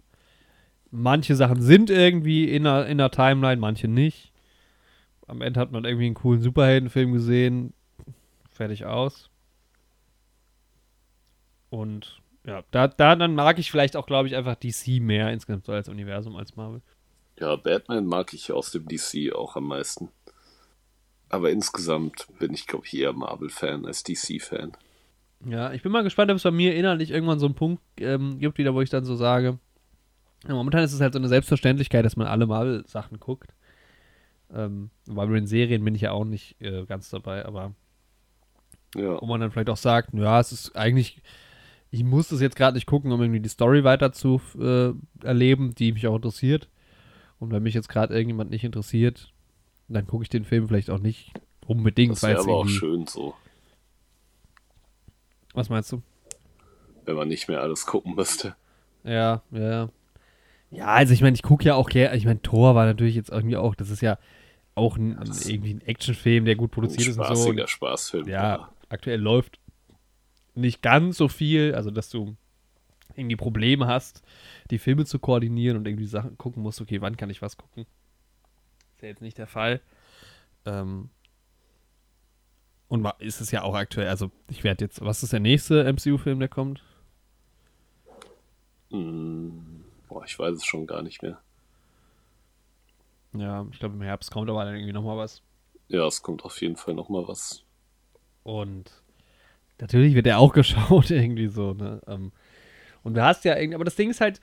manche 0.92 1.36
Sachen 1.36 1.62
sind 1.62 1.90
irgendwie 1.90 2.46
in 2.50 2.64
der, 2.64 2.88
in 2.88 2.98
der 2.98 3.12
Timeline, 3.12 3.58
manche 3.60 3.88
nicht. 3.88 4.32
Am 5.28 5.42
Ende 5.42 5.60
hat 5.60 5.72
man 5.72 5.86
irgendwie 5.86 6.06
einen 6.06 6.16
coolen 6.16 6.42
Superheldenfilm 6.42 7.12
gesehen. 7.14 7.74
Fertig 8.50 8.86
aus. 8.86 9.30
Und 11.70 12.22
ja, 12.46 12.64
da, 12.72 12.88
da 12.88 13.16
dann 13.16 13.36
mag 13.36 13.60
ich 13.60 13.72
vielleicht 13.72 13.96
auch, 13.98 14.06
glaube 14.06 14.28
ich, 14.28 14.36
einfach 14.36 14.56
DC 14.56 15.02
mehr 15.02 15.32
insgesamt 15.32 15.66
so 15.66 15.74
als 15.74 15.90
Universum 15.90 16.36
als 16.36 16.56
Marvel. 16.56 16.82
Ja, 17.40 17.56
Batman 17.56 18.06
mag 18.06 18.34
ich 18.34 18.52
aus 18.52 18.72
dem 18.72 18.88
DC 18.88 19.34
auch 19.34 19.56
am 19.56 19.66
meisten. 19.68 20.10
Aber 21.30 21.52
insgesamt 21.52 22.28
bin 22.40 22.54
ich, 22.54 22.68
glaube 22.68 22.86
ich, 22.86 22.98
eher 22.98 23.14
Marvel-Fan 23.14 23.86
als 23.86 24.04
DC-Fan. 24.04 24.72
Ja, 25.46 25.72
ich 25.74 25.84
bin 25.84 25.92
mal 25.92 26.04
gespannt, 26.04 26.32
ob 26.32 26.38
es 26.38 26.44
bei 26.44 26.52
mir 26.52 26.76
innerlich 26.76 27.12
irgendwann 27.12 27.40
so 27.40 27.46
einen 27.46 27.56
Punkt 27.56 27.82
ähm, 28.00 28.40
gibt, 28.40 28.58
wieder, 28.58 28.74
wo 28.74 28.82
ich 28.82 28.90
dann 28.90 29.06
so 29.06 29.16
sage. 29.16 29.60
Ja, 30.48 30.54
momentan 30.56 30.84
ist 30.84 30.94
es 30.94 31.02
halt 31.02 31.14
so 31.14 31.20
eine 31.20 31.28
Selbstverständlichkeit, 31.28 32.06
dass 32.06 32.16
man 32.16 32.28
alle 32.28 32.48
Marvel-Sachen 32.48 33.20
guckt. 33.20 33.54
Ähm, 34.54 34.90
weil 35.06 35.28
bei 35.28 35.34
den 35.36 35.48
Serien 35.48 35.84
bin 35.84 35.96
ich 35.96 36.02
ja 36.02 36.12
auch 36.12 36.24
nicht 36.26 36.60
äh, 36.62 36.86
ganz 36.86 37.10
dabei, 37.10 37.46
aber 37.46 37.74
Ja, 38.96 39.22
wo 39.22 39.26
man 39.26 39.42
dann 39.42 39.52
vielleicht 39.52 39.70
auch 39.70 39.78
sagt, 39.78 40.14
ja, 40.14 40.40
es 40.40 40.52
ist 40.52 40.76
eigentlich, 40.76 41.22
ich 41.92 42.04
muss 42.04 42.30
das 42.30 42.42
jetzt 42.42 42.56
gerade 42.56 42.76
nicht 42.76 42.86
gucken, 42.88 43.12
um 43.12 43.22
irgendwie 43.22 43.42
die 43.42 43.50
Story 43.50 43.84
weiter 43.84 44.14
zu 44.14 44.42
äh, 44.60 44.94
erleben, 45.26 45.76
die 45.76 45.92
mich 45.92 46.08
auch 46.08 46.16
interessiert. 46.16 46.70
Und 47.40 47.52
wenn 47.52 47.64
mich 47.64 47.74
jetzt 47.74 47.90
gerade 47.90 48.14
irgendjemand 48.14 48.50
nicht 48.50 48.64
interessiert, 48.64 49.32
dann 49.88 50.08
gucke 50.08 50.24
ich 50.24 50.30
den 50.30 50.44
Film 50.44 50.68
vielleicht 50.68 50.90
auch 50.90 51.00
nicht 51.00 51.34
unbedingt, 51.66 52.14
das 52.14 52.24
wäre 52.24 52.40
aber 52.40 52.58
auch 52.58 52.68
schön 52.68 53.06
so, 53.08 53.34
Was 55.54 55.70
meinst 55.70 55.92
du? 55.92 56.02
wenn 57.06 57.16
man 57.16 57.30
nicht 57.30 57.48
mehr 57.48 57.62
alles 57.62 57.86
gucken 57.86 58.16
müsste. 58.16 58.56
Ja, 59.06 59.42
ja. 59.52 59.90
Ja, 60.72 60.88
also 60.88 61.14
ich 61.14 61.22
meine, 61.22 61.36
ich 61.36 61.44
gucke 61.44 61.64
ja 61.64 61.76
auch 61.76 61.88
gerne, 61.88 62.18
ich 62.18 62.26
meine, 62.26 62.42
Thor 62.42 62.76
war 62.76 62.86
natürlich 62.86 63.16
jetzt 63.16 63.30
irgendwie 63.30 63.56
auch, 63.56 63.74
das 63.76 63.90
ist 63.90 64.02
ja 64.02 64.18
auch 64.76 64.98
ein, 64.98 65.18
ist 65.22 65.50
irgendwie 65.50 65.76
ein 65.76 65.82
Actionfilm, 65.82 66.44
der 66.44 66.56
gut 66.56 66.72
Ein 66.72 66.74
produziert 66.74 67.08
ist 67.08 67.18
und 67.18 67.36
so. 67.38 67.68
Spaßfilm. 67.68 68.28
ja, 68.28 68.70
aktuell 68.90 69.22
läuft 69.22 69.60
nicht 70.54 70.82
ganz 70.82 71.18
so 71.18 71.30
viel, 71.30 71.74
also 71.74 71.92
dass 71.92 72.10
du 72.10 72.36
irgendwie 73.16 73.36
Probleme 73.36 73.88
hast, 73.88 74.22
die 74.70 74.80
Filme 74.80 75.06
zu 75.06 75.20
koordinieren 75.20 75.78
und 75.78 75.88
irgendwie 75.88 76.06
Sachen 76.06 76.38
gucken 76.38 76.64
musst, 76.64 76.82
okay, 76.82 77.02
wann 77.02 77.18
kann 77.18 77.30
ich 77.30 77.42
was 77.42 77.58
gucken? 77.58 77.86
Ist 78.96 79.02
ja 79.02 79.10
jetzt 79.10 79.22
nicht 79.22 79.38
der 79.38 79.48
Fall. 79.48 79.82
Ähm, 80.66 81.10
und 82.88 83.06
ist 83.20 83.42
es 83.42 83.52
ja 83.52 83.64
auch 83.64 83.76
aktuell, 83.76 84.08
also 84.08 84.32
ich 84.50 84.64
werde 84.64 84.86
jetzt, 84.86 85.02
was 85.02 85.24
ist 85.24 85.34
der 85.34 85.40
nächste 85.40 85.84
MCU-Film, 85.84 86.40
der 86.40 86.48
kommt? 86.48 86.84
Hm, 88.92 89.84
boah, 90.08 90.24
ich 90.24 90.38
weiß 90.38 90.56
es 90.56 90.66
schon 90.66 90.88
gar 90.88 91.02
nicht 91.02 91.22
mehr. 91.22 91.42
Ja, 93.34 93.68
ich 93.72 93.80
glaube 93.80 93.96
im 93.96 94.02
Herbst 94.02 94.32
kommt 94.32 94.50
aber 94.50 94.64
dann 94.64 94.76
irgendwie 94.76 94.94
nochmal 94.94 95.18
was. 95.18 95.42
Ja, 95.90 96.06
es 96.08 96.22
kommt 96.22 96.44
auf 96.44 96.62
jeden 96.62 96.76
Fall 96.76 96.94
noch 96.94 97.10
mal 97.10 97.28
was. 97.28 97.64
Und 98.44 98.92
natürlich 99.80 100.16
wird 100.16 100.28
er 100.28 100.40
auch 100.40 100.54
geschaut, 100.54 101.12
irgendwie 101.12 101.48
so, 101.48 101.74
ne? 101.74 102.02
Ähm, 102.08 102.32
und 103.08 103.14
du 103.14 103.24
hast 103.24 103.46
ja 103.46 103.56
irgendwie, 103.56 103.76
aber 103.76 103.86
das 103.86 103.96
Ding 103.96 104.10
ist 104.10 104.20
halt, 104.20 104.42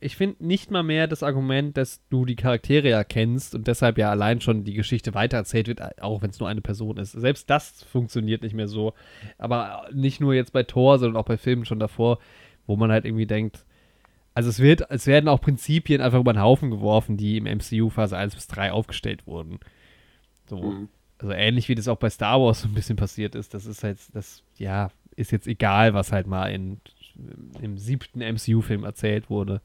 ich 0.00 0.16
finde 0.16 0.44
nicht 0.44 0.68
mal 0.72 0.82
mehr 0.82 1.06
das 1.06 1.22
Argument, 1.22 1.76
dass 1.76 2.00
du 2.08 2.24
die 2.24 2.34
Charaktere 2.34 2.88
ja 2.88 3.04
kennst 3.04 3.54
und 3.54 3.68
deshalb 3.68 3.98
ja 3.98 4.10
allein 4.10 4.40
schon 4.40 4.64
die 4.64 4.74
Geschichte 4.74 5.14
weitererzählt 5.14 5.68
wird, 5.68 6.02
auch 6.02 6.20
wenn 6.20 6.30
es 6.30 6.40
nur 6.40 6.48
eine 6.48 6.60
Person 6.60 6.96
ist. 6.96 7.12
Selbst 7.12 7.48
das 7.50 7.84
funktioniert 7.84 8.42
nicht 8.42 8.52
mehr 8.52 8.66
so. 8.66 8.94
Aber 9.38 9.86
nicht 9.92 10.20
nur 10.20 10.34
jetzt 10.34 10.52
bei 10.52 10.64
Thor, 10.64 10.98
sondern 10.98 11.16
auch 11.16 11.24
bei 11.24 11.36
Filmen 11.36 11.66
schon 11.66 11.78
davor, 11.78 12.18
wo 12.66 12.74
man 12.74 12.90
halt 12.90 13.04
irgendwie 13.04 13.26
denkt, 13.26 13.64
also 14.34 14.50
es 14.50 14.58
wird, 14.58 14.90
es 14.90 15.06
werden 15.06 15.28
auch 15.28 15.40
Prinzipien 15.40 16.00
einfach 16.00 16.18
über 16.18 16.32
den 16.32 16.42
Haufen 16.42 16.72
geworfen, 16.72 17.16
die 17.16 17.36
im 17.36 17.44
MCU 17.44 17.90
Phase 17.90 18.16
1 18.16 18.34
bis 18.34 18.48
3 18.48 18.72
aufgestellt 18.72 19.24
wurden. 19.28 19.60
So. 20.46 20.60
Mhm. 20.60 20.88
Also 21.18 21.32
ähnlich 21.32 21.68
wie 21.68 21.76
das 21.76 21.86
auch 21.86 21.98
bei 21.98 22.10
Star 22.10 22.40
Wars 22.40 22.62
so 22.62 22.68
ein 22.68 22.74
bisschen 22.74 22.96
passiert 22.96 23.36
ist. 23.36 23.54
Das 23.54 23.66
ist 23.66 23.84
halt, 23.84 23.98
das, 24.14 24.42
ja, 24.56 24.90
ist 25.16 25.30
jetzt 25.32 25.46
egal, 25.46 25.94
was 25.94 26.12
halt 26.12 26.26
mal 26.26 26.48
in, 26.48 26.80
im 27.60 27.78
siebten 27.78 28.20
MCU-Film 28.20 28.84
erzählt 28.84 29.30
wurde. 29.30 29.60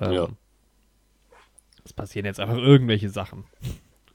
Ähm, 0.00 0.12
Ja. 0.12 0.28
Es 1.84 1.92
passieren 1.94 2.26
jetzt 2.26 2.38
einfach 2.40 2.58
irgendwelche 2.58 3.08
Sachen. 3.08 3.44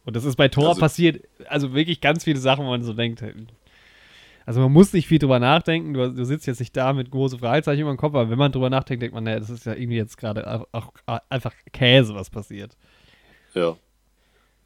Und 0.05 0.15
das 0.15 0.23
ist 0.23 0.35
bei 0.35 0.47
Thor 0.49 0.69
Also- 0.69 0.79
passiert, 0.79 1.27
also 1.47 1.73
wirklich 1.73 1.99
ganz 1.99 2.23
viele 2.23 2.39
Sachen, 2.39 2.65
wo 2.65 2.69
man 2.69 2.83
so 2.83 2.93
denkt, 2.93 3.23
also 4.45 4.61
man 4.61 4.71
muss 4.71 4.93
nicht 4.93 5.07
viel 5.07 5.17
drüber 5.17 5.39
nachdenken, 5.39 5.93
du, 5.95 6.13
du 6.13 6.23
sitzt 6.25 6.45
jetzt 6.45 6.59
nicht 6.59 6.77
da 6.77 6.93
mit 6.93 7.09
große 7.09 7.39
Fragezeichen 7.39 7.81
über 7.81 7.89
dem 7.91 7.97
Kopf, 7.97 8.13
aber 8.13 8.29
wenn 8.29 8.37
man 8.37 8.51
drüber 8.51 8.69
nachdenkt, 8.69 9.01
denkt 9.01 9.15
man, 9.15 9.23
naja, 9.23 9.39
das 9.39 9.49
ist 9.49 9.65
ja 9.65 9.73
irgendwie 9.73 9.97
jetzt 9.97 10.17
gerade 10.17 10.63
auch 10.71 10.93
einfach 11.29 11.53
Käse, 11.73 12.13
was 12.13 12.29
passiert. 12.29 12.77
Ja. 13.55 13.75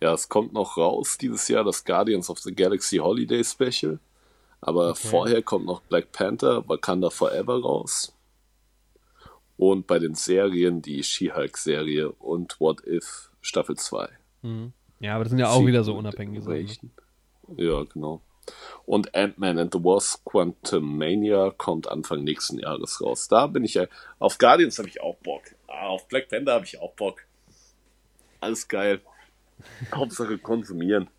Ja, 0.01 0.13
es 0.13 0.27
kommt 0.27 0.51
noch 0.53 0.77
raus 0.77 1.17
dieses 1.17 1.47
Jahr 1.47 1.63
das 1.63 1.83
Guardians 1.85 2.29
of 2.29 2.39
the 2.39 2.53
Galaxy 2.53 2.97
Holiday 2.97 3.43
Special. 3.43 3.99
Aber 4.61 4.89
Okay. 4.91 5.07
vorher 5.07 5.41
kommt 5.41 5.65
noch 5.65 5.81
Black 5.81 6.11
Panther, 6.11 6.67
Wakanda 6.67 7.09
Forever 7.09 7.61
raus. 7.61 8.13
Und 9.57 9.87
bei 9.87 9.99
den 9.99 10.15
Serien 10.15 10.81
die 10.81 11.03
She-Hulk-Serie 11.03 12.11
und 12.11 12.59
What 12.59 12.85
If 12.85 13.29
Staffel 13.41 13.75
2. 13.77 14.09
Mhm. 14.41 14.73
Ja, 14.99 15.15
aber 15.15 15.23
das 15.25 15.31
sind 15.31 15.39
ja 15.39 15.49
auch 15.49 15.65
wieder 15.65 15.83
so 15.83 15.95
unabhängige 15.95 16.41
Sachen. 16.41 16.91
Ja, 17.57 17.83
genau. 17.83 18.21
Und 18.85 19.13
Ant-Man 19.15 19.59
and 19.59 19.73
the 19.73 19.79
Wasp 19.83 20.25
Quantum 20.25 20.97
Mania 20.97 21.51
kommt 21.51 21.87
Anfang 21.87 22.23
nächsten 22.23 22.57
Jahres 22.59 23.01
raus. 23.01 23.27
Da 23.27 23.47
bin 23.47 23.63
ich 23.63 23.75
ja. 23.75 23.85
Auf 24.17 24.37
Guardians 24.37 24.77
habe 24.79 24.87
ich 24.89 25.01
auch 25.01 25.15
Bock. 25.17 25.43
Ah, 25.67 25.87
auf 25.87 26.07
Black 26.07 26.29
Panther 26.29 26.53
habe 26.53 26.65
ich 26.65 26.79
auch 26.79 26.93
Bock. 26.93 27.21
Alles 28.41 28.67
geil. 28.67 29.01
Hauptsache 29.93 30.37
konsumieren. 30.37 31.09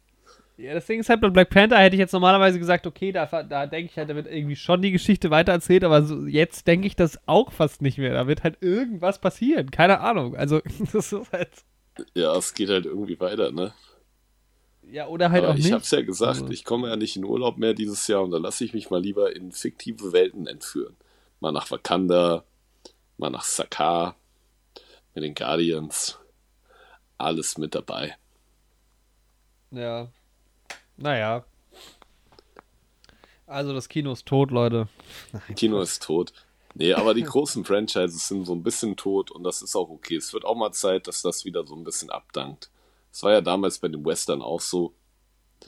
Ja, 0.60 0.74
das 0.74 0.86
Ding 0.86 1.00
ist 1.00 1.08
halt 1.08 1.22
bei 1.22 1.30
Black 1.30 1.48
Panther 1.48 1.78
hätte 1.78 1.96
ich 1.96 2.00
jetzt 2.00 2.12
normalerweise 2.12 2.58
gesagt, 2.58 2.86
okay, 2.86 3.12
da, 3.12 3.24
da 3.44 3.66
denke 3.66 3.90
ich 3.90 3.96
halt, 3.96 4.10
da 4.10 4.14
wird 4.14 4.26
irgendwie 4.26 4.56
schon 4.56 4.82
die 4.82 4.90
Geschichte 4.90 5.30
weitererzählt, 5.30 5.84
aber 5.84 6.02
so, 6.02 6.26
jetzt 6.26 6.66
denke 6.66 6.86
ich 6.86 6.96
das 6.96 7.18
auch 7.26 7.50
fast 7.50 7.80
nicht 7.80 7.96
mehr. 7.96 8.12
Da 8.12 8.26
wird 8.26 8.42
halt 8.44 8.58
irgendwas 8.60 9.20
passieren. 9.20 9.70
Keine 9.70 10.00
Ahnung. 10.00 10.36
Also, 10.36 10.60
das 10.92 11.12
ist 11.12 11.32
halt. 11.32 11.50
Ja, 12.14 12.36
es 12.36 12.52
geht 12.52 12.68
halt 12.68 12.84
irgendwie 12.84 13.18
weiter, 13.20 13.52
ne? 13.52 13.72
Ja, 14.82 15.06
oder 15.06 15.30
halt 15.30 15.44
Aber 15.44 15.54
auch 15.54 15.58
ich 15.58 15.64
nicht. 15.64 15.72
hab's 15.72 15.90
ja 15.92 16.02
gesagt, 16.02 16.40
Also- 16.42 16.50
ich 16.50 16.64
komme 16.64 16.88
ja 16.88 16.96
nicht 16.96 17.16
in 17.16 17.24
Urlaub 17.24 17.56
mehr 17.56 17.72
dieses 17.74 18.06
Jahr 18.06 18.22
und 18.22 18.32
da 18.32 18.38
lasse 18.38 18.64
ich 18.64 18.74
mich 18.74 18.90
mal 18.90 19.00
lieber 19.00 19.34
in 19.34 19.52
fiktive 19.52 20.12
Welten 20.12 20.46
entführen. 20.46 20.96
Mal 21.40 21.52
nach 21.52 21.70
Wakanda, 21.70 22.44
mal 23.16 23.30
nach 23.30 23.44
Sakaar, 23.44 24.16
mit 25.14 25.24
den 25.24 25.34
Guardians. 25.34 26.18
Alles 27.18 27.56
mit 27.56 27.74
dabei. 27.74 28.16
Ja. 29.70 30.08
Naja. 31.00 31.44
Also 33.46 33.72
das 33.74 33.88
Kino 33.88 34.12
ist 34.12 34.26
tot, 34.26 34.50
Leute. 34.52 34.88
Kino 35.56 35.80
ist 35.80 36.02
tot. 36.02 36.32
Nee, 36.74 36.92
aber 36.94 37.14
die 37.14 37.24
großen 37.24 37.64
Franchises 37.66 38.28
sind 38.28 38.44
so 38.44 38.54
ein 38.54 38.62
bisschen 38.62 38.96
tot 38.96 39.30
und 39.32 39.42
das 39.42 39.60
ist 39.60 39.74
auch 39.74 39.88
okay. 39.90 40.16
Es 40.16 40.32
wird 40.32 40.44
auch 40.44 40.54
mal 40.54 40.70
Zeit, 40.72 41.08
dass 41.08 41.22
das 41.22 41.44
wieder 41.44 41.66
so 41.66 41.74
ein 41.74 41.82
bisschen 41.82 42.10
abdankt. 42.10 42.70
Es 43.12 43.24
war 43.24 43.32
ja 43.32 43.40
damals 43.40 43.78
bei 43.78 43.88
den 43.88 44.04
Western 44.04 44.40
auch 44.40 44.60
so, 44.60 44.92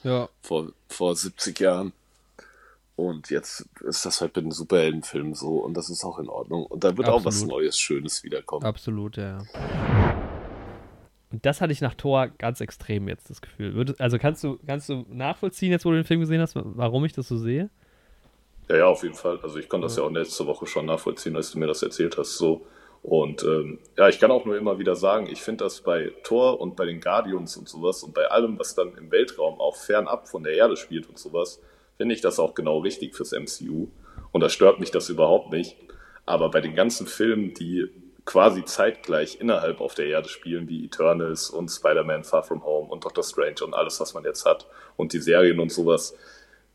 Ja. 0.03 0.29
vor, 0.41 0.71
vor 0.87 1.13
70 1.15 1.59
Jahren. 1.59 1.91
Und 2.95 3.31
jetzt 3.31 3.65
ist 3.81 4.05
das 4.05 4.21
halt 4.21 4.33
bei 4.33 4.41
den 4.41 4.51
Superheldenfilmen 4.51 5.33
so 5.33 5.57
und 5.57 5.73
das 5.73 5.89
ist 5.89 6.05
auch 6.05 6.19
in 6.19 6.29
Ordnung. 6.29 6.65
Und 6.65 6.83
da 6.85 6.95
wird 6.95 7.09
auch 7.09 7.25
was 7.25 7.35
Absolut. 7.37 7.55
Neues, 7.55 7.77
Schönes 7.77 8.23
wiederkommen. 8.23 8.65
Absolut, 8.65 9.17
ja. 9.17 9.43
Und 11.33 11.47
das 11.47 11.61
hatte 11.61 11.73
ich 11.73 11.81
nach 11.81 11.95
Thor 11.95 12.27
ganz 12.37 12.61
extrem 12.61 13.07
jetzt 13.07 13.31
das 13.31 13.41
Gefühl. 13.41 13.95
Also 13.97 14.19
kannst 14.19 14.43
du, 14.43 14.59
kannst 14.67 14.87
du 14.87 15.03
nachvollziehen, 15.09 15.71
jetzt 15.71 15.83
wo 15.83 15.89
du 15.89 15.95
den 15.95 16.05
Film 16.05 16.19
gesehen 16.19 16.39
hast, 16.39 16.53
warum 16.55 17.03
ich 17.05 17.13
das 17.13 17.27
so 17.27 17.37
sehe? 17.37 17.71
Ja, 18.69 18.77
ja, 18.77 18.85
auf 18.85 19.01
jeden 19.01 19.15
Fall. 19.15 19.39
Also 19.41 19.57
ich 19.57 19.67
konnte 19.67 19.85
das 19.85 19.97
ja 19.97 20.03
auch 20.03 20.11
letzte 20.11 20.45
Woche 20.45 20.67
schon 20.67 20.85
nachvollziehen, 20.85 21.35
als 21.35 21.49
du 21.49 21.57
mir 21.57 21.65
das 21.65 21.81
erzählt 21.81 22.19
hast. 22.19 22.37
So. 22.37 22.67
Und 23.01 23.41
ähm, 23.43 23.79
ja, 23.97 24.09
ich 24.09 24.19
kann 24.19 24.29
auch 24.29 24.45
nur 24.45 24.55
immer 24.55 24.77
wieder 24.77 24.95
sagen, 24.95 25.25
ich 25.25 25.41
finde 25.41 25.63
das 25.63 25.81
bei 25.81 26.11
Thor 26.21 26.61
und 26.61 26.75
bei 26.75 26.85
den 26.85 27.01
Guardians 27.01 27.57
und 27.57 27.67
sowas 27.67 28.03
und 28.03 28.13
bei 28.13 28.27
allem, 28.27 28.59
was 28.59 28.75
dann 28.75 28.95
im 28.95 29.11
Weltraum 29.11 29.59
auch 29.59 29.75
fernab 29.75 30.27
von 30.27 30.43
der 30.43 30.53
Erde 30.53 30.77
spielt 30.77 31.09
und 31.09 31.17
sowas, 31.17 31.59
finde 31.97 32.13
ich 32.13 32.21
das 32.21 32.37
auch 32.37 32.53
genau 32.53 32.77
richtig 32.77 33.15
fürs 33.15 33.31
MCU. 33.31 33.87
Und 34.31 34.41
da 34.41 34.49
stört 34.49 34.79
mich 34.79 34.91
das 34.91 35.09
überhaupt 35.09 35.51
nicht. 35.51 35.77
Aber 36.27 36.51
bei 36.51 36.61
den 36.61 36.75
ganzen 36.75 37.07
Filmen, 37.07 37.55
die 37.55 37.89
quasi 38.25 38.63
zeitgleich 38.63 39.39
innerhalb 39.41 39.81
auf 39.81 39.95
der 39.95 40.07
Erde 40.07 40.29
spielen, 40.29 40.69
wie 40.69 40.85
Eternals 40.85 41.49
und 41.49 41.69
Spider-Man 41.69 42.23
Far 42.23 42.43
From 42.43 42.63
Home 42.63 42.89
und 42.89 43.03
Doctor 43.03 43.23
Strange 43.23 43.63
und 43.63 43.73
alles, 43.73 43.99
was 43.99 44.13
man 44.13 44.23
jetzt 44.23 44.45
hat 44.45 44.67
und 44.95 45.13
die 45.13 45.19
Serien 45.19 45.59
und 45.59 45.71
sowas, 45.71 46.15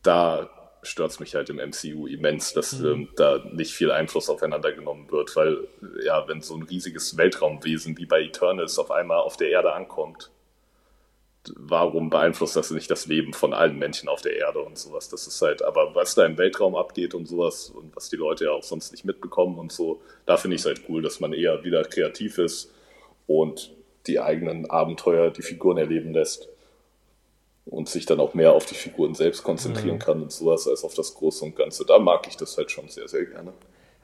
da 0.02 0.50
stört's 0.82 1.20
mich 1.20 1.34
halt 1.34 1.50
im 1.50 1.56
MCU 1.56 2.06
immens, 2.06 2.52
dass 2.52 2.72
ähm, 2.80 3.08
da 3.16 3.42
nicht 3.52 3.72
viel 3.72 3.90
Einfluss 3.90 4.30
aufeinander 4.30 4.72
genommen 4.72 5.10
wird, 5.10 5.34
weil 5.36 5.66
ja, 6.04 6.26
wenn 6.28 6.40
so 6.40 6.54
ein 6.54 6.62
riesiges 6.62 7.16
Weltraumwesen 7.16 7.96
wie 7.98 8.06
bei 8.06 8.22
Eternals 8.22 8.78
auf 8.78 8.90
einmal 8.90 9.18
auf 9.18 9.36
der 9.36 9.48
Erde 9.48 9.72
ankommt, 9.72 10.30
warum 11.56 12.10
beeinflusst 12.10 12.56
das 12.56 12.70
nicht 12.70 12.90
das 12.90 13.06
Leben 13.06 13.32
von 13.32 13.52
allen 13.52 13.78
Menschen 13.78 14.08
auf 14.08 14.22
der 14.22 14.36
Erde 14.36 14.60
und 14.60 14.78
sowas? 14.78 15.08
Das 15.08 15.26
ist 15.26 15.40
halt, 15.42 15.62
aber 15.62 15.94
was 15.94 16.14
da 16.14 16.24
im 16.26 16.38
Weltraum 16.38 16.76
abgeht 16.76 17.14
und 17.14 17.26
sowas 17.26 17.70
und 17.70 17.94
was 17.94 18.08
die 18.08 18.16
Leute 18.16 18.44
ja 18.46 18.50
auch 18.52 18.62
sonst 18.62 18.92
nicht 18.92 19.04
mitbekommen 19.04 19.58
und 19.58 19.72
so, 19.72 20.00
da 20.26 20.36
finde 20.36 20.56
ich 20.56 20.62
es 20.62 20.66
halt 20.66 20.82
cool, 20.88 21.02
dass 21.02 21.20
man 21.20 21.32
eher 21.32 21.64
wieder 21.64 21.82
kreativ 21.84 22.38
ist 22.38 22.72
und 23.26 23.72
die 24.06 24.20
eigenen 24.20 24.70
Abenteuer, 24.70 25.30
die 25.30 25.42
Figuren 25.42 25.78
erleben 25.78 26.12
lässt 26.12 26.48
und 27.66 27.88
sich 27.88 28.06
dann 28.06 28.20
auch 28.20 28.34
mehr 28.34 28.52
auf 28.52 28.66
die 28.66 28.74
Figuren 28.74 29.14
selbst 29.14 29.42
konzentrieren 29.42 29.98
kann 29.98 30.22
und 30.22 30.32
sowas 30.32 30.66
als 30.66 30.84
auf 30.84 30.94
das 30.94 31.14
Große 31.14 31.44
und 31.44 31.56
Ganze. 31.56 31.84
Da 31.84 31.98
mag 31.98 32.26
ich 32.26 32.36
das 32.36 32.56
halt 32.56 32.70
schon 32.70 32.88
sehr, 32.88 33.08
sehr 33.08 33.26
gerne. 33.26 33.52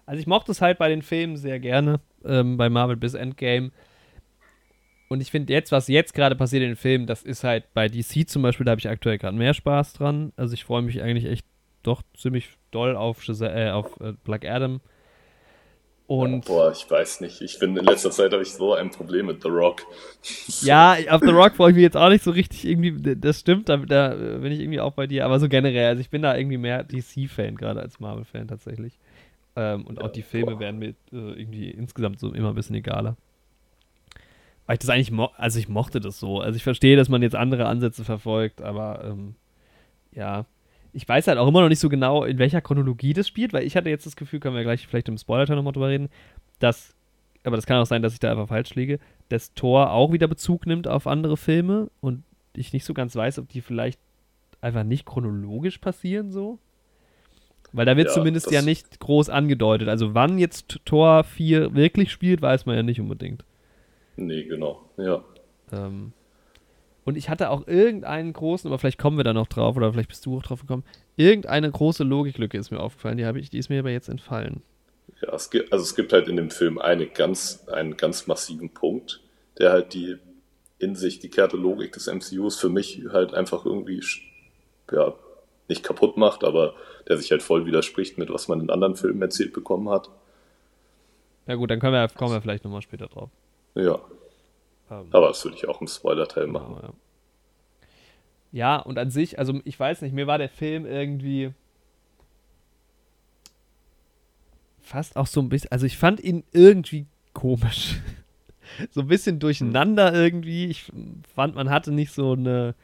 Also 0.07 0.21
ich 0.21 0.27
mochte 0.27 0.53
es 0.53 0.61
halt 0.61 0.79
bei 0.79 0.89
den 0.89 1.03
Filmen 1.03 1.37
sehr 1.37 1.59
gerne, 1.59 2.01
ähm, 2.25 2.59
bei 2.59 2.69
Marvel 2.69 2.97
bis 2.97 3.15
Endgame. 3.15 3.71
Und 5.09 5.20
ich 5.20 5.31
finde 5.31 5.52
jetzt, 5.52 5.72
was 5.72 5.89
jetzt 5.89 6.14
gerade 6.14 6.35
passiert 6.36 6.62
in 6.62 6.70
den 6.70 6.76
Filmen, 6.76 7.06
das 7.06 7.22
ist 7.22 7.44
halt 7.44 7.72
bei 7.74 7.89
DC 7.89 8.28
zum 8.28 8.43
Beispiel, 8.43 8.64
da 8.64 8.72
habe 8.72 8.81
ich 8.81 8.89
aktuell 8.89 9.18
gerade 9.18 9.36
mehr 9.36 9.55
Spaß 9.55 9.93
dran. 9.94 10.32
Also 10.36 10.55
ich 10.55 10.64
freue 10.64 10.82
mich 10.82 11.02
eigentlich 11.02 11.26
echt 11.26 11.47
doch 11.82 12.02
ziemlich 12.16 12.51
doll 12.70 12.97
auf, 12.97 13.22
Shazam, 13.22 13.56
äh, 13.56 13.70
auf 13.70 14.01
äh, 14.01 14.14
Black 14.24 14.44
Adam. 14.47 14.81
Und 16.06 16.47
Boah, 16.47 16.70
ich 16.72 16.89
weiß 16.90 17.20
nicht. 17.20 17.40
Ich 17.40 17.59
finde, 17.59 17.81
in 17.81 17.86
letzter 17.86 18.10
Zeit 18.10 18.32
habe 18.32 18.43
ich 18.43 18.52
so 18.52 18.74
ein 18.74 18.90
Problem 18.90 19.26
mit 19.26 19.43
The 19.43 19.48
Rock. 19.48 19.82
ja, 20.60 20.97
auf 21.10 21.22
The 21.24 21.31
Rock 21.31 21.56
freue 21.56 21.70
ich 21.70 21.76
mich 21.76 21.82
jetzt 21.82 21.97
auch 21.97 22.09
nicht 22.09 22.24
so 22.24 22.31
richtig 22.31 22.64
irgendwie, 22.64 23.16
das 23.16 23.40
stimmt, 23.40 23.68
da, 23.68 23.76
da 23.78 24.12
äh, 24.14 24.39
bin 24.39 24.52
ich 24.52 24.60
irgendwie 24.60 24.81
auch 24.81 24.93
bei 24.93 25.06
dir, 25.06 25.24
aber 25.24 25.40
so 25.40 25.48
generell, 25.48 25.89
also 25.89 26.01
ich 26.01 26.10
bin 26.10 26.22
da 26.22 26.36
irgendwie 26.36 26.59
mehr 26.59 26.85
DC-Fan 26.85 27.56
gerade 27.56 27.81
als 27.81 28.01
Marvel-Fan 28.01 28.48
tatsächlich. 28.48 28.98
Ähm, 29.56 29.86
und 29.86 30.01
auch 30.01 30.09
Ja, 30.09 30.12
die 30.12 30.22
Filme 30.22 30.59
boah. 30.59 30.60
werden 30.60 30.78
mir 30.81 30.90
äh, 31.12 31.40
irgendwie 31.40 31.70
insgesamt 31.70 32.20
so 32.20 32.32
immer 32.35 32.51
ein 32.51 32.55
bisschen 32.56 32.76
egaler. 32.76 33.16
Weil 34.66 34.74
ich 34.74 34.81
das 34.81 34.91
eigentlich, 34.91 35.11
mo 35.11 35.31
also 35.36 35.59
ich 35.59 35.69
mochte 35.69 36.01
das 36.01 36.19
so. 36.19 36.41
Also 36.41 36.57
ich 36.57 36.62
verstehe, 36.62 36.97
dass 36.97 37.09
man 37.09 37.23
jetzt 37.23 37.35
andere 37.35 37.66
Ansätze 37.66 38.05
verfolgt, 38.05 38.62
aber 38.62 39.05
ähm, 39.05 39.35
ja. 40.12 40.47
Ich 40.93 41.09
weiß 41.09 41.27
halt 41.27 41.39
auch 41.39 41.49
immer 41.49 41.61
noch 41.61 41.69
nicht 41.69 41.81
so 41.81 41.89
genau, 41.89 42.23
in 42.23 42.39
welcher 42.39 42.61
Chronologie 42.61 43.15
das 43.15 43.27
spielt, 43.27 43.53
weil 43.53 43.65
ich 43.65 43.77
hatte 43.77 43.91
jetzt 43.91 44.07
das 44.07 44.15
Gefühl, 44.15 44.39
können 44.39 44.55
wir 44.55 44.62
gleich 44.62 44.86
vielleicht 44.86 45.09
im 45.09 45.19
Spoiler-Teil 45.19 45.57
nochmal 45.57 45.73
drüber 45.73 45.89
reden, 45.89 46.09
dass, 46.61 46.95
aber 47.43 47.57
das 47.57 47.66
kann 47.66 47.78
auch 47.82 47.86
sein, 47.86 48.01
dass 48.01 48.12
ich 48.12 48.20
da 48.20 48.31
einfach 48.31 48.47
falsch 48.47 48.77
liege, 48.77 49.01
dass 49.28 49.55
Thor 49.55 49.91
auch 49.91 50.12
wieder 50.12 50.28
Bezug 50.28 50.66
nimmt 50.66 50.86
auf 50.86 51.09
andere 51.09 51.36
Filme 51.36 51.91
und 52.01 52.23
ich 52.55 52.73
nicht 52.73 52.85
so 52.85 52.95
ganz 52.95 53.16
weiß, 53.16 53.41
ob 53.41 53.49
die 53.49 53.61
vielleicht 53.61 53.99
einfach 54.61 54.85
nicht 54.85 55.05
chronologisch 55.05 55.78
passieren 55.78 56.31
so. 56.31 56.61
Weil 57.73 57.86
da 57.86 57.97
wird 57.97 58.07
Ja, 58.07 58.15
zumindest 58.15 58.53
ja 58.53 58.62
nicht 58.62 59.01
groß 59.01 59.31
angedeutet. 59.31 59.89
Also 59.89 60.15
wann 60.15 60.39
jetzt 60.39 60.78
Thor 60.85 61.24
4 61.24 61.74
wirklich 61.74 62.12
spielt, 62.12 62.41
weiß 62.41 62.66
man 62.66 62.77
ja 62.77 62.85
nicht 62.85 63.01
unbedingt. 63.01 63.45
Nee, 64.16 64.45
genau. 64.45 64.89
Ja. 64.97 65.24
Ähm, 65.73 66.12
und 67.05 67.16
ich 67.16 67.28
hatte 67.28 67.51
auch 67.51 67.66
irgendeinen 67.66 68.32
großen, 68.32 68.69
aber 68.69 68.78
vielleicht 68.78 68.99
kommen 68.99 69.16
wir 69.16 69.24
da 69.24 69.32
noch 69.32 69.47
drauf, 69.47 69.77
oder 69.77 69.93
vielleicht 69.93 70.09
bist 70.09 70.24
du 70.24 70.39
auch 70.39 70.43
drauf 70.43 70.61
gekommen, 70.61 70.85
irgendeine 71.16 71.70
große 71.70 72.03
Logiklücke 72.03 72.57
ist 72.57 72.70
mir 72.70 72.81
aufgefallen, 72.81 73.19
die, 73.19 73.39
ich, 73.39 73.51
die 73.51 73.59
ist 73.59 73.69
mir 73.69 73.81
aber 73.81 73.91
jetzt 73.91 74.09
entfallen. 74.09 74.62
Ja, 75.20 75.35
es 75.35 75.51
gibt, 75.51 75.73
also 75.73 75.82
es 75.82 75.95
gibt 75.95 76.12
halt 76.12 76.28
in 76.28 76.36
dem 76.36 76.51
Film 76.51 76.78
eine 76.78 77.07
ganz, 77.07 77.69
einen 77.69 77.97
ganz 77.97 78.27
massiven 78.27 78.70
Punkt, 78.70 79.20
der 79.59 79.70
halt 79.70 79.95
die 79.95 80.16
in 80.78 80.95
sich 80.97 81.20
gekehrte 81.20 81.57
Logik 81.57 81.93
des 81.93 82.07
MCUs 82.07 82.59
für 82.59 82.69
mich 82.69 83.03
halt 83.12 83.35
einfach 83.35 83.65
irgendwie 83.65 84.03
ja, 84.91 85.15
nicht 85.69 85.85
kaputt 85.85 86.16
macht, 86.16 86.43
aber 86.43 86.74
der 87.09 87.16
sich 87.16 87.31
halt 87.31 87.43
voll 87.43 87.66
widerspricht 87.66 88.19
mit 88.19 88.31
was 88.31 88.49
man 88.49 88.61
in 88.61 88.70
anderen 88.70 88.97
Filmen 88.97 89.23
erzählt 89.23 89.53
bekommen 89.53 89.89
hat. 89.89 90.11
Ja 91.47 91.55
gut, 91.55 91.70
dann 91.70 91.81
können 91.81 91.93
wir, 91.93 92.09
kommen 92.09 92.32
wir 92.32 92.41
vielleicht 92.41 92.65
nochmal 92.65 92.82
später 92.82 93.07
drauf. 93.07 93.31
Ja, 93.74 94.01
Ähm, 94.90 95.09
aber 95.10 95.28
das 95.28 95.44
würde 95.44 95.56
ich 95.56 95.66
auch 95.68 95.80
im 95.80 95.86
Spoiler-Teil 95.86 96.46
machen. 96.46 96.76
Genau, 96.76 96.82
ja. 96.82 96.92
ja, 98.52 98.76
und 98.78 98.98
an 98.98 99.10
sich, 99.10 99.38
also 99.38 99.60
ich 99.64 99.78
weiß 99.78 100.02
nicht, 100.02 100.12
mir 100.12 100.26
war 100.26 100.38
der 100.38 100.48
Film 100.48 100.86
irgendwie 100.86 101.52
fast 104.80 105.16
auch 105.16 105.26
so 105.26 105.40
ein 105.40 105.48
bisschen, 105.48 105.72
also 105.72 105.86
ich 105.86 105.96
fand 105.96 106.20
ihn 106.20 106.44
irgendwie 106.52 107.06
komisch. 107.32 108.01
so 108.90 109.01
ein 109.01 109.09
bisschen 109.09 109.38
durcheinander 109.38 110.14
irgendwie. 110.14 110.66
Ich 110.66 110.92
fand, 111.34 111.55
man 111.55 111.70
hatte 111.70 111.90
nicht 111.90 112.12
so 112.12 112.32
eine 112.32 112.74